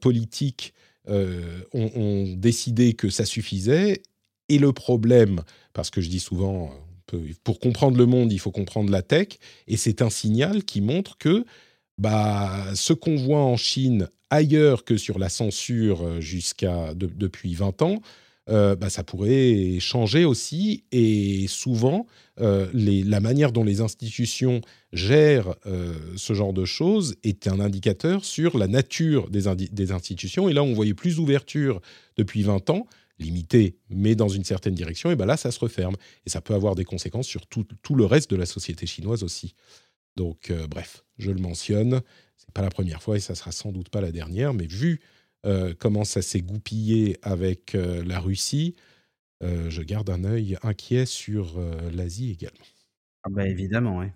politiques 0.00 0.72
euh, 1.08 1.62
ont, 1.72 2.34
décidé 2.36 2.94
que 2.94 3.10
ça 3.10 3.24
suffisait. 3.24 4.02
Et 4.48 4.58
le 4.58 4.72
problème, 4.72 5.42
parce 5.72 5.90
que 5.90 6.00
je 6.00 6.08
dis 6.08 6.20
souvent, 6.20 6.72
pour 7.44 7.60
comprendre 7.60 7.96
le 7.96 8.06
monde, 8.06 8.32
il 8.32 8.38
faut 8.38 8.50
comprendre 8.50 8.90
la 8.90 9.02
tech, 9.02 9.28
et 9.66 9.76
c'est 9.76 10.02
un 10.02 10.10
signal 10.10 10.64
qui 10.64 10.80
montre 10.80 11.18
que 11.18 11.44
bah, 11.98 12.64
ce 12.74 12.92
qu'on 12.92 13.16
voit 13.16 13.42
en 13.42 13.56
Chine 13.56 14.08
ailleurs 14.30 14.84
que 14.84 14.96
sur 14.96 15.18
la 15.18 15.28
censure 15.28 16.02
euh, 16.02 16.20
jusqu'à 16.20 16.94
depuis 16.94 17.54
20 17.54 17.82
ans, 17.82 18.00
euh, 18.48 18.74
bah, 18.74 18.90
ça 18.90 19.04
pourrait 19.04 19.78
changer 19.78 20.24
aussi. 20.24 20.84
Et 20.90 21.46
souvent, 21.48 22.06
euh, 22.40 22.68
la 22.74 23.20
manière 23.20 23.52
dont 23.52 23.64
les 23.64 23.80
institutions 23.80 24.60
gèrent 24.92 25.54
euh, 25.66 25.94
ce 26.16 26.32
genre 26.32 26.52
de 26.52 26.64
choses 26.64 27.14
est 27.22 27.46
un 27.46 27.60
indicateur 27.60 28.24
sur 28.24 28.58
la 28.58 28.66
nature 28.66 29.30
des, 29.30 29.92
institutions. 29.92 30.48
Et 30.48 30.52
là, 30.52 30.62
on 30.62 30.72
voyait 30.72 30.94
plus 30.94 31.16
d'ouverture 31.16 31.80
depuis 32.16 32.42
20 32.42 32.70
ans, 32.70 32.86
limitée, 33.18 33.76
mais 33.90 34.16
dans 34.16 34.28
une 34.28 34.44
certaine 34.44 34.74
direction. 34.74 35.10
Et 35.10 35.16
ben 35.16 35.26
là, 35.26 35.36
ça 35.36 35.52
se 35.52 35.60
referme. 35.60 35.94
Et 36.26 36.30
ça 36.30 36.40
peut 36.40 36.54
avoir 36.54 36.74
des 36.74 36.84
conséquences 36.84 37.28
sur 37.28 37.46
tout, 37.46 37.94
le 37.94 38.04
reste 38.04 38.30
de 38.30 38.36
la 38.36 38.46
société 38.46 38.86
chinoise 38.86 39.22
aussi. 39.22 39.54
Donc, 40.16 40.52
bref, 40.68 41.04
je 41.18 41.30
le 41.30 41.40
mentionne. 41.40 42.00
C'est 42.36 42.50
pas 42.52 42.62
la 42.62 42.70
première 42.70 43.02
fois 43.02 43.16
et 43.16 43.20
ça 43.20 43.34
sera 43.34 43.52
sans 43.52 43.70
doute 43.70 43.88
pas 43.88 44.00
la 44.00 44.10
dernière. 44.10 44.52
Mais 44.52 44.66
vu 44.66 45.00
euh, 45.44 45.74
comment 45.76 46.04
ça 46.04 46.22
s'est 46.22 46.40
goupillé 46.40 47.18
avec 47.22 47.74
euh, 47.74 48.04
la 48.04 48.20
Russie, 48.20 48.76
euh, 49.42 49.70
je 49.70 49.82
garde 49.82 50.08
un 50.08 50.22
œil 50.22 50.56
inquiet 50.62 51.04
sur 51.04 51.60
l'Asie 51.92 52.30
également. 52.30 52.64
Ah 53.24 53.28
bah 53.30 53.46
évidemment, 53.46 53.98
oui. 53.98 54.06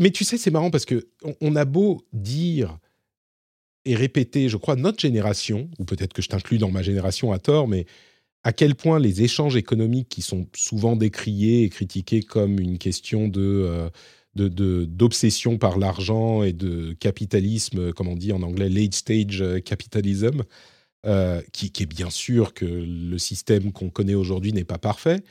mais 0.00 0.10
tu 0.12 0.24
sais, 0.24 0.38
c'est 0.38 0.52
marrant 0.52 0.70
parce 0.70 0.84
que 0.84 1.08
on, 1.40 1.56
a 1.56 1.64
beau 1.64 2.06
dire 2.12 2.78
et 3.84 3.96
répéter, 3.96 4.48
je 4.48 4.56
crois, 4.56 4.76
notre 4.76 5.00
génération, 5.00 5.68
ou 5.80 5.84
peut-être 5.84 6.12
que 6.12 6.22
je 6.22 6.28
t'inclus 6.28 6.58
dans 6.58 6.70
ma 6.70 6.82
génération 6.82 7.32
à 7.32 7.40
tort, 7.40 7.66
mais 7.66 7.86
à 8.44 8.52
quel 8.52 8.76
point 8.76 9.00
les 9.00 9.22
échanges 9.22 9.56
économiques 9.56 10.08
qui 10.08 10.22
sont 10.22 10.46
souvent 10.54 10.94
décriés 10.94 11.64
et 11.64 11.68
critiqués 11.68 12.22
comme 12.22 12.60
une 12.60 12.78
question 12.78 13.26
de 13.26 13.90
d'obsession 14.46 15.58
par 15.58 15.78
l'argent 15.78 16.42
et 16.42 16.52
de 16.52 16.92
capitalisme, 16.94 17.92
comme 17.92 18.08
on 18.08 18.16
dit 18.16 18.32
en 18.32 18.42
anglais, 18.42 18.68
late 18.68 18.94
stage 18.94 19.44
capitalism, 19.64 20.44
euh, 21.06 21.40
qui, 21.52 21.66
est 21.66 21.86
bien 21.86 22.10
sûr 22.10 22.52
que 22.54 22.64
le 22.64 23.18
système 23.18 23.70
qu'on 23.70 23.88
connaît 23.88 24.16
aujourd'hui 24.16 24.52
n'est 24.52 24.64
pas 24.64 24.78
parfait. 24.78 25.22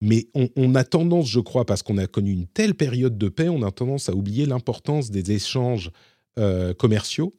Mais 0.00 0.26
on, 0.34 0.74
a 0.74 0.82
tendance, 0.82 1.28
je 1.28 1.38
crois, 1.38 1.64
parce 1.64 1.84
qu'on 1.84 1.96
a 1.96 2.08
connu 2.08 2.32
une 2.32 2.46
telle 2.46 2.74
période 2.74 3.16
de 3.16 3.28
paix, 3.28 3.48
on 3.48 3.62
a 3.62 3.70
tendance 3.70 4.08
à 4.08 4.14
oublier 4.14 4.46
l'importance 4.46 5.12
des 5.12 5.30
échanges 5.30 5.92
euh, 6.38 6.74
commerciaux 6.74 7.36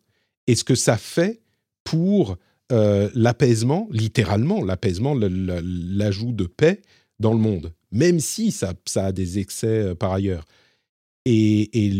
et 0.48 0.56
ce 0.56 0.64
que 0.64 0.76
ça 0.76 0.96
fait 0.96 1.42
pour 1.84 2.38
euh, 2.72 3.10
l'apaisement, 3.16 3.90
littéralement 3.92 4.64
l'apaisement, 4.64 5.14
l'ajout 5.14 6.32
de 6.32 6.46
paix 6.46 6.82
dans 7.20 7.34
le 7.34 7.40
monde, 7.40 7.74
même 7.92 8.22
si 8.22 8.52
ça 8.52 8.74
a 8.96 9.12
des 9.12 9.40
excès 9.40 9.94
par 9.96 10.14
ailleurs. 10.14 10.46
Et, 11.26 11.92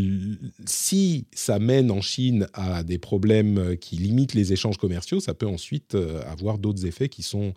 si 0.66 1.28
ça 1.34 1.60
mène 1.60 1.92
en 1.92 2.02
Chine 2.02 2.48
à 2.54 2.84
des 2.84 2.98
problèmes 2.98 3.58
euh, 3.58 3.76
qui 3.76 3.98
limitent 3.98 4.34
les 4.34 4.52
échanges 4.54 4.78
commerciaux, 4.78 5.20
ça 5.20 5.34
peut 5.34 5.48
ensuite 5.48 5.94
euh, 5.94 6.24
avoir 6.26 6.58
d'autres 6.58 6.86
effets 6.88 7.10
qui 7.10 7.22
sont 7.22 7.54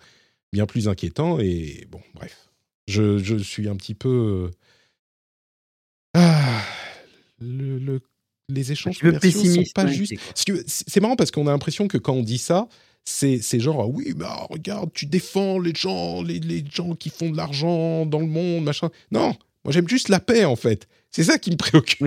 bien 0.52 0.66
plus 0.66 0.88
inquiétants. 0.88 1.38
Et 1.40 1.86
bon, 1.90 2.00
bref, 2.14 2.50
je, 2.86 3.38
suis 3.38 3.68
un 3.68 3.76
petit 3.76 3.94
peu... 3.94 4.50
Euh, 6.16 6.20
ah, 6.20 6.62
le, 7.40 8.00
les 8.50 8.72
échanges 8.72 8.98
commerciaux 8.98 9.44
sont 9.44 9.62
pas 9.74 9.86
justes. 9.86 10.14
C'est 10.66 11.00
marrant 11.00 11.16
parce 11.16 11.30
qu'on 11.30 11.46
a 11.46 11.50
l'impression 11.50 11.88
que 11.88 11.98
quand 11.98 12.12
on 12.12 12.22
dit 12.22 12.38
ça, 12.38 12.68
c'est 13.04 13.40
genre 13.58 13.80
ah 13.80 13.86
oui, 13.86 14.12
mais 14.16 14.24
ah, 14.28 14.46
regarde, 14.50 14.90
tu 14.92 15.06
défends 15.06 15.58
les 15.58 15.74
gens, 15.74 16.22
les, 16.22 16.38
les 16.40 16.64
gens 16.70 16.94
qui 16.94 17.10
font 17.10 17.30
de 17.30 17.36
l'argent 17.36 18.06
dans 18.06 18.20
le 18.20 18.26
monde, 18.26 18.64
machin. 18.64 18.90
Non, 19.10 19.34
moi 19.64 19.72
j'aime 19.72 19.88
juste 19.88 20.08
la 20.08 20.20
paix 20.20 20.44
en 20.44 20.56
fait. 20.56 20.86
C'est 21.14 21.22
ça 21.22 21.38
qui 21.38 21.52
me 21.52 21.56
préoccupe. 21.56 22.04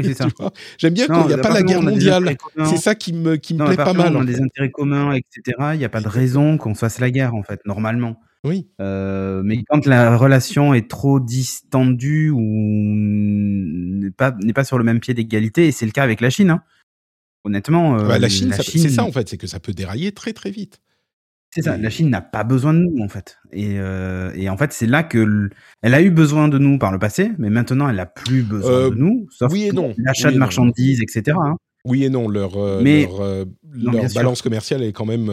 J'aime 0.78 0.94
bien 0.94 1.08
quand 1.08 1.24
il 1.24 1.28
n'y 1.28 1.34
a 1.34 1.38
pas 1.38 1.54
la 1.54 1.64
guerre 1.64 1.82
mondiale. 1.82 2.36
C'est 2.66 2.76
ça 2.76 2.94
qui 2.94 3.14
me, 3.14 3.38
qui 3.38 3.54
me 3.54 3.66
plaît 3.66 3.78
pas 3.78 3.94
mal. 3.94 4.14
On 4.18 4.22
a 4.22 4.26
des 4.26 4.42
intérêts 4.42 4.70
communs, 4.70 5.14
etc. 5.14 5.58
Il 5.74 5.80
n'y 5.80 5.86
a 5.86 5.90
pas 5.90 6.02
de 6.02 6.10
raison 6.10 6.58
qu'on 6.58 6.76
fasse 6.76 7.00
la 7.00 7.10
guerre, 7.10 7.34
en 7.34 7.42
fait, 7.42 7.62
normalement. 7.66 8.20
Oui. 8.44 8.68
Euh, 8.82 9.44
mais 9.46 9.64
quand 9.70 9.86
la 9.86 10.18
relation 10.18 10.74
est 10.74 10.90
trop 10.90 11.22
distendue 11.22 12.32
ou 12.32 12.42
n'est 12.42 14.12
pas, 14.12 14.36
n'est 14.44 14.52
pas 14.52 14.66
sur 14.66 14.78
le 14.78 14.84
même 14.84 15.00
pied 15.00 15.14
d'égalité, 15.14 15.68
et 15.68 15.72
c'est 15.72 15.86
le 15.86 15.94
cas 15.94 16.04
avec 16.04 16.20
la 16.20 16.30
Chine, 16.30 16.50
hein. 16.50 16.64
honnêtement. 17.46 17.98
Euh, 17.98 18.08
bah, 18.10 18.20
la 18.20 18.28
Chine, 18.28 18.54
Chine... 18.62 18.82
c'est 18.82 18.90
ça, 18.90 19.06
en 19.06 19.12
fait, 19.14 19.30
c'est 19.30 19.38
que 19.38 19.48
ça 19.48 19.62
peut 19.62 19.74
dérailler 19.74 20.12
très, 20.12 20.34
très 20.34 20.52
vite. 20.52 20.82
C'est 21.58 21.64
ça, 21.64 21.76
la 21.76 21.90
Chine 21.90 22.12
n'a 22.12 22.22
pas 22.22 22.44
besoin 22.44 22.72
de 22.72 22.82
nous 22.82 23.04
en 23.04 23.10
fait. 23.10 23.40
Et, 23.52 23.80
euh, 23.80 24.32
et 24.36 24.48
en 24.48 24.58
fait, 24.58 24.74
c'est 24.74 24.86
là 24.86 25.02
que 25.02 25.50
elle 25.82 25.96
a 25.96 26.04
eu 26.04 26.12
besoin 26.12 26.48
de 26.50 26.60
nous 26.60 26.78
par 26.78 26.92
le 26.92 27.00
passé, 27.00 27.32
mais 27.40 27.50
maintenant 27.50 27.90
elle 27.90 27.96
n'a 27.96 28.06
plus 28.06 28.44
besoin 28.44 28.72
euh, 28.72 28.90
de 28.92 28.96
nous, 28.96 29.28
sauf 29.32 29.52
oui 29.52 29.64
et 29.64 29.72
non. 29.72 29.96
l'achat 29.98 30.32
de 30.32 30.38
marchandises, 30.38 31.02
etc. 31.02 31.36
Hein. 31.42 31.56
Oui 31.84 32.04
et 32.04 32.10
non, 32.12 32.28
leur, 32.28 32.58
euh, 32.58 32.84
leur, 33.74 34.14
balance 34.14 34.44
commerciale 34.44 34.84
est 34.84 34.92
quand 34.92 35.06
même 35.06 35.32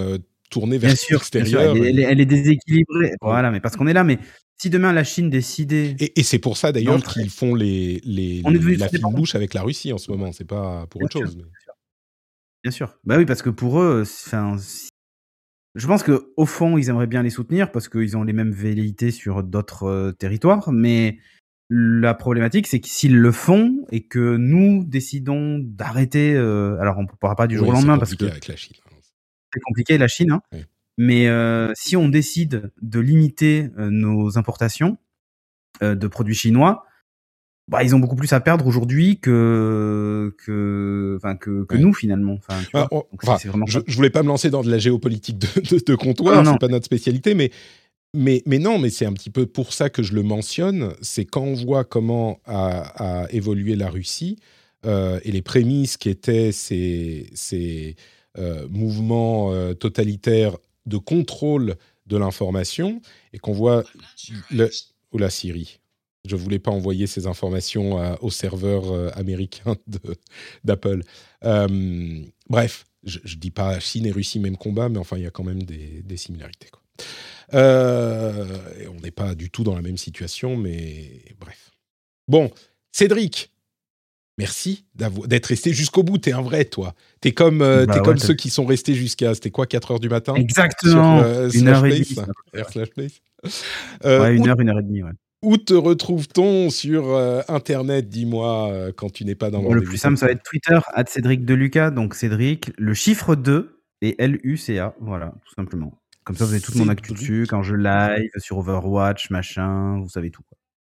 tournée 0.51 0.79
vers 0.79 0.95
l'extérieur. 1.11 1.77
Elle, 1.77 1.99
elle, 1.99 2.21
est 2.21 2.27
déséquilibrée. 2.27 3.13
Voilà, 3.21 3.51
mais 3.51 3.61
parce 3.61 3.77
qu'on 3.77 3.87
est 3.87 3.93
là, 3.93 4.03
mais 4.03 4.19
si 4.57 4.71
demain 4.71 4.95
la 4.95 5.05
Chine 5.05 5.29
décidait. 5.29 5.95
Et, 5.99 6.23
c'est 6.23 6.39
pour 6.39 6.57
ça 6.57 6.73
d'ailleurs 6.73 7.03
qu'ils 7.03 7.29
font 7.29 7.55
les, 7.55 8.01
les, 8.03 8.41
la 8.79 8.89
fine 8.89 9.03
bouche 9.13 9.35
avec 9.35 9.53
la 9.53 9.61
Russie 9.61 9.93
en 9.93 9.99
ce 9.99 10.11
moment. 10.11 10.33
C'est 10.33 10.47
pas 10.47 10.87
pour 10.89 11.03
autre 11.03 11.19
chose. 11.19 11.37
Bien 12.63 12.71
sûr. 12.71 12.97
Bah 13.05 13.19
oui, 13.19 13.27
parce 13.27 13.43
que 13.43 13.51
pour 13.51 13.79
eux, 13.79 14.05
enfin, 14.07 14.57
je 15.75 15.87
pense 15.87 16.03
que 16.03 16.33
au 16.37 16.47
fond, 16.47 16.79
ils 16.79 16.89
aimeraient 16.89 17.07
bien 17.07 17.23
les 17.23 17.31
soutenir 17.31 17.73
parce 17.73 17.89
qu'ils 17.89 18.17
ont 18.17 18.23
les 18.23 18.33
mêmes 18.33 18.53
velléités 18.53 19.11
sur 19.11 19.43
d'autres 19.43 19.85
euh, 19.85 20.13
territoires, 20.13 20.73
mais 20.73 21.19
la 21.69 22.15
problématique, 22.15 22.67
c'est 22.67 22.81
que 22.81 22.89
s'ils 22.89 23.17
le 23.17 23.33
font 23.33 23.85
et 23.91 24.07
que 24.07 24.37
nous 24.37 24.85
décidons 24.85 25.59
d'arrêter, 25.59 26.35
euh, 26.35 26.79
alors 26.79 26.99
on 26.99 27.03
ne 27.03 27.09
pourra 27.09 27.35
pas 27.35 27.47
du 27.47 27.57
jour 27.57 27.69
au 27.69 27.73
lendemain 27.73 27.99
parce 27.99 28.15
que 28.15 28.27
avec 28.27 28.47
la 28.47 28.57
Chine. 28.57 28.77
Hein. 28.87 28.97
c'est 29.53 29.61
compliqué 29.61 29.99
la 29.99 30.07
Chine, 30.07 30.33
hein. 30.33 30.43
mais 30.99 31.27
euh, 31.27 31.73
si 31.75 31.97
on 31.97 32.09
décide 32.09 32.71
de 32.83 33.01
limiter 33.01 33.71
nos 33.77 34.39
importations 34.39 34.99
de 35.81 36.07
produits 36.07 36.37
chinois, 36.37 36.87
bah, 37.69 37.83
ils 37.83 37.95
ont 37.95 37.99
beaucoup 37.99 38.17
plus 38.17 38.33
à 38.33 38.41
perdre 38.41 38.67
aujourd'hui 38.67 39.19
que 39.19 40.35
que 40.39 41.15
enfin 41.17 41.37
que, 41.37 41.65
que 41.65 41.77
nous 41.77 41.95
finalement. 41.95 42.35
Enfin, 42.35 42.61
tu 42.63 42.71
ah, 42.75 42.89
vois, 42.91 43.37
vraiment 43.37 43.67
je, 43.67 43.81
je, 43.87 43.97
voulais 43.97 44.11
pas 44.11 44.23
me 44.23 44.29
lancer 44.29 44.51
dans 44.51 44.63
de 44.63 44.71
la 44.71 44.79
géopolitique 44.79 45.39
de, 45.39 45.83
de, 45.85 45.95
comptoir, 45.95 46.45
c'est 46.47 46.59
pas 46.59 46.69
notre 46.69 46.85
spécialité, 46.85 47.35
mais 47.35 47.51
mais 48.13 48.43
mais 48.47 48.59
non, 48.59 48.79
mais 48.79 48.91
c'est 48.91 49.07
un 49.07 49.13
petit 49.13 49.31
peu 49.31 49.47
pour 49.47 49.73
ça 49.73 49.89
que 49.89 50.03
je 50.03 50.15
le 50.15 50.23
mentionne. 50.23 50.93
C'est 51.01 51.25
quand 51.25 51.43
on 51.43 51.55
voit 51.55 51.85
comment 51.85 52.39
a, 52.45 53.23
a 53.23 53.31
évolué 53.31 53.77
la 53.77 53.89
Russie 53.89 54.39
euh, 54.87 55.19
et 55.25 55.33
les 55.33 55.43
prémices 55.43 55.97
qui 55.97 56.11
étaient 56.11 56.53
ces 56.53 57.31
ces 57.35 57.97
euh, 58.37 58.69
mouvements 58.69 59.53
euh, 59.53 59.73
totalitaires 59.73 60.57
de 60.87 60.99
contrôle 60.99 61.77
de 62.07 62.19
l'information 62.19 63.01
et 63.33 63.39
qu'on 63.39 63.53
voit 63.53 63.85
le 64.51 64.71
ou 65.13 65.19
la 65.19 65.31
Syrie 65.31 65.81
je 66.25 66.37
voulais 66.37 66.59
pas 66.59 66.71
envoyer 66.71 67.07
ces 67.07 67.27
informations 67.27 68.17
au 68.23 68.31
serveur 68.31 68.91
euh, 68.91 69.11
américain 69.15 69.77
d'Apple. 70.65 71.03
Euh, 71.45 72.23
bref, 72.49 72.87
je, 73.05 73.19
ne 73.19 73.41
dis 73.41 73.51
pas 73.51 73.79
Chine 73.81 74.07
et 74.07 74.11
Russie 74.11 74.41
même 74.41 74.57
combat, 74.57 74.89
mais 74.89 74.99
enfin 74.99 75.17
il 75.17 75.23
y 75.23 75.27
a 75.27 75.31
quand 75.31 75.45
même 75.45 75.63
des, 75.63 76.17
similarités. 76.17 76.71
Euh, 77.53 78.59
on 78.97 79.01
n'est 79.01 79.11
pas 79.11 79.35
du 79.35 79.51
tout 79.51 79.65
dans 79.65 79.75
la 79.75 79.83
même 79.83 79.99
situation, 79.99 80.57
mais 80.57 81.23
bref. 81.39 81.73
Bon, 82.27 82.51
Cédric, 82.91 83.53
merci 84.39 84.87
d'être 84.95 85.47
resté 85.47 85.75
jusqu'au 85.75 86.03
bout. 86.03 86.17
T'es 86.17 86.33
un 86.33 86.41
vrai, 86.41 86.65
toi. 86.65 86.95
T'es 87.21 87.33
comme, 87.33 87.59
bah 87.59 87.83
es 87.83 88.01
comme 88.01 88.19
ceux 88.19 88.35
qui 88.35 88.49
sont 88.49 88.65
restés 88.65 88.95
jusqu'à, 88.95 89.35
c'était 89.35 89.51
quoi, 89.51 89.67
4 89.67 89.91
heures 89.91 90.01
du 90.01 90.09
matin? 90.09 90.35
Exactement. 90.37 91.21
une 91.53 91.69
heure 91.69 91.85
et 91.85 92.01
demie. 92.01 92.17
ouais, 94.05 94.37
une 94.37 94.49
heure, 94.49 94.59
une 94.59 94.71
heure 94.71 94.79
et 94.79 94.83
demie, 94.83 95.03
ouais. 95.03 95.13
Où 95.45 95.59
te 95.59 95.75
retrouve-t-on 95.75 96.71
sur 96.71 97.11
euh, 97.11 97.43
Internet, 97.49 98.09
dis-moi, 98.09 98.71
euh, 98.71 98.93
quand 98.97 99.13
tu 99.13 99.27
n'es 99.27 99.35
pas 99.35 99.51
dans 99.51 99.61
Le 99.73 99.83
plus 99.83 99.99
simple, 99.99 100.17
ça 100.17 100.27
va 100.27 100.33
être 100.33 100.43
Twitter, 100.43 100.79
at 100.95 101.05
Cédric 101.07 101.45
Deluca, 101.45 101.91
donc 101.91 102.15
Cédric, 102.15 102.73
le 102.79 102.95
chiffre 102.95 103.37
2 103.37 103.83
et 104.01 104.15
L-U-C-A, 104.19 104.95
voilà, 105.01 105.35
tout 105.45 105.55
simplement. 105.55 106.01
Comme 106.25 106.37
ça, 106.37 106.47
vous 106.47 106.53
avez 106.53 106.63
tout 106.63 106.77
mon 106.79 106.89
actu 106.89 107.13
dessus, 107.13 107.47
quand 107.49 107.63
je 107.63 107.75
live, 107.75 108.31
sur 108.39 108.57
Overwatch, 108.57 109.29
machin, 109.29 110.01
vous 110.01 110.09
savez 110.09 110.31
tout. 110.31 110.43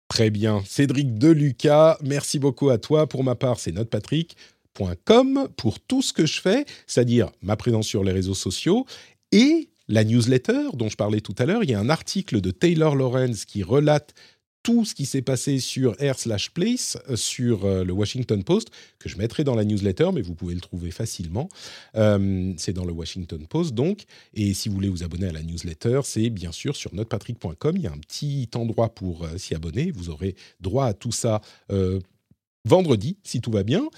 Très 0.08 0.28
bien. 0.28 0.62
Cédric 0.66 1.14
Deluca, 1.14 1.96
merci 2.02 2.38
beaucoup 2.38 2.68
à 2.68 2.76
toi. 2.76 3.08
Pour 3.08 3.24
ma 3.24 3.36
part, 3.36 3.58
c'est 3.58 3.72
notepatrick.com 3.72 5.48
pour 5.56 5.80
tout 5.80 6.02
ce 6.02 6.12
que 6.12 6.26
je 6.26 6.40
fais, 6.40 6.66
c'est-à-dire 6.86 7.30
ma 7.40 7.56
présence 7.56 7.86
sur 7.86 8.04
les 8.04 8.12
réseaux 8.12 8.34
sociaux 8.34 8.84
et 9.32 9.70
la 9.88 10.04
newsletter 10.04 10.68
dont 10.74 10.88
je 10.88 10.96
parlais 10.96 11.20
tout 11.20 11.34
à 11.38 11.46
l'heure. 11.46 11.64
Il 11.64 11.70
y 11.70 11.74
a 11.74 11.80
un 11.80 11.88
article 11.88 12.40
de 12.40 12.50
Taylor 12.50 12.94
Lawrence 12.94 13.44
qui 13.44 13.62
relate 13.62 14.14
tout 14.62 14.84
ce 14.84 14.94
qui 14.94 15.06
s'est 15.06 15.22
passé 15.22 15.58
sur 15.58 15.94
Air 16.00 16.18
slash 16.18 16.50
Place, 16.50 16.98
euh, 17.08 17.16
sur 17.16 17.64
euh, 17.64 17.84
le 17.84 17.92
Washington 17.92 18.42
Post, 18.44 18.68
que 18.98 19.08
je 19.08 19.16
mettrai 19.16 19.44
dans 19.44 19.54
la 19.54 19.64
newsletter, 19.64 20.10
mais 20.12 20.20
vous 20.20 20.34
pouvez 20.34 20.54
le 20.54 20.60
trouver 20.60 20.90
facilement. 20.90 21.48
Euh, 21.96 22.52
c'est 22.56 22.72
dans 22.72 22.84
le 22.84 22.92
Washington 22.92 23.46
Post, 23.46 23.74
donc. 23.74 24.04
Et 24.34 24.54
si 24.54 24.68
vous 24.68 24.74
voulez 24.74 24.88
vous 24.88 25.02
abonner 25.02 25.26
à 25.26 25.32
la 25.32 25.42
newsletter, 25.42 26.00
c'est 26.04 26.30
bien 26.30 26.52
sûr 26.52 26.76
sur 26.76 26.94
notrepatrick.com. 26.94 27.76
Il 27.76 27.82
y 27.82 27.86
a 27.86 27.92
un 27.92 27.98
petit 27.98 28.48
endroit 28.54 28.94
pour 28.94 29.26
s'y 29.36 29.54
abonner. 29.54 29.90
Vous 29.90 30.10
aurez 30.10 30.34
droit 30.60 30.86
à 30.86 30.94
tout 30.94 31.12
ça 31.12 31.40
vendredi, 32.64 33.16
si 33.22 33.40
tout 33.40 33.50
va 33.50 33.62
bien. 33.62 33.88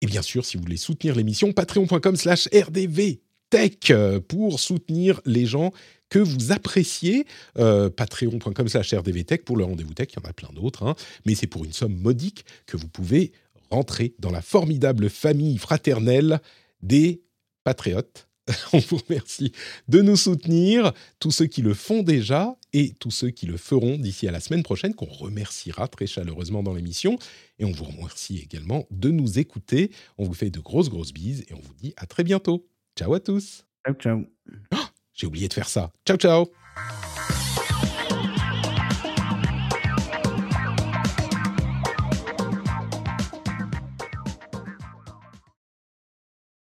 Et 0.00 0.06
bien 0.06 0.22
sûr, 0.22 0.44
si 0.44 0.56
vous 0.56 0.62
voulez 0.62 0.76
soutenir 0.76 1.14
l'émission, 1.16 1.52
patreon.com 1.52 2.16
slash 2.16 2.48
rdv 2.52 3.18
Tech 3.50 3.92
pour 4.28 4.58
soutenir 4.58 5.20
les 5.26 5.46
gens 5.46 5.72
que 6.14 6.20
vous 6.20 6.52
appréciez. 6.52 7.26
Euh, 7.58 7.90
Patreon.com 7.90 8.68
slash 8.68 8.94
rdvtech 8.94 9.44
pour 9.44 9.56
le 9.56 9.64
rendez-vous 9.64 9.94
tech, 9.94 10.10
il 10.12 10.22
y 10.22 10.24
en 10.24 10.30
a 10.30 10.32
plein 10.32 10.50
d'autres, 10.52 10.84
hein. 10.84 10.94
mais 11.26 11.34
c'est 11.34 11.48
pour 11.48 11.64
une 11.64 11.72
somme 11.72 11.96
modique 11.96 12.44
que 12.66 12.76
vous 12.76 12.86
pouvez 12.86 13.32
rentrer 13.68 14.14
dans 14.20 14.30
la 14.30 14.40
formidable 14.40 15.10
famille 15.10 15.58
fraternelle 15.58 16.40
des 16.82 17.20
patriotes. 17.64 18.28
On 18.72 18.78
vous 18.78 19.00
remercie 19.08 19.50
de 19.88 20.02
nous 20.02 20.14
soutenir, 20.14 20.92
tous 21.18 21.32
ceux 21.32 21.46
qui 21.46 21.62
le 21.62 21.74
font 21.74 22.04
déjà 22.04 22.54
et 22.72 22.92
tous 23.00 23.10
ceux 23.10 23.30
qui 23.30 23.46
le 23.46 23.56
feront 23.56 23.98
d'ici 23.98 24.28
à 24.28 24.30
la 24.30 24.38
semaine 24.38 24.62
prochaine, 24.62 24.94
qu'on 24.94 25.06
remerciera 25.06 25.88
très 25.88 26.06
chaleureusement 26.06 26.62
dans 26.62 26.74
l'émission. 26.74 27.18
Et 27.58 27.64
on 27.64 27.72
vous 27.72 27.86
remercie 27.86 28.38
également 28.38 28.86
de 28.92 29.10
nous 29.10 29.40
écouter. 29.40 29.90
On 30.16 30.26
vous 30.26 30.34
fait 30.34 30.50
de 30.50 30.60
grosses, 30.60 30.90
grosses 30.90 31.12
bises 31.12 31.44
et 31.48 31.54
on 31.54 31.60
vous 31.60 31.74
dit 31.74 31.92
à 31.96 32.06
très 32.06 32.22
bientôt. 32.22 32.68
Ciao 32.96 33.14
à 33.14 33.18
tous. 33.18 33.64
Ciao, 33.84 33.94
ciao. 33.94 34.24
Oh 34.72 34.93
j'ai 35.14 35.26
oublié 35.26 35.48
de 35.48 35.54
faire 35.54 35.68
ça. 35.68 35.90
Ciao, 36.06 36.16
ciao. 36.16 36.46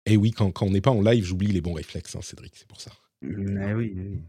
Et 0.07 0.17
oui, 0.17 0.31
quand, 0.31 0.51
quand 0.51 0.67
on 0.67 0.69
n'est 0.69 0.81
pas 0.81 0.91
en 0.91 1.01
live, 1.01 1.25
j'oublie 1.25 1.47
les 1.47 1.61
bons 1.61 1.73
réflexes, 1.73 2.15
hein, 2.15 2.21
Cédric, 2.21 2.53
c'est 2.55 2.67
pour 2.67 2.79
ça. 2.79 2.91
Eh 3.23 3.27
oui, 3.73 3.93
oui. 3.95 4.21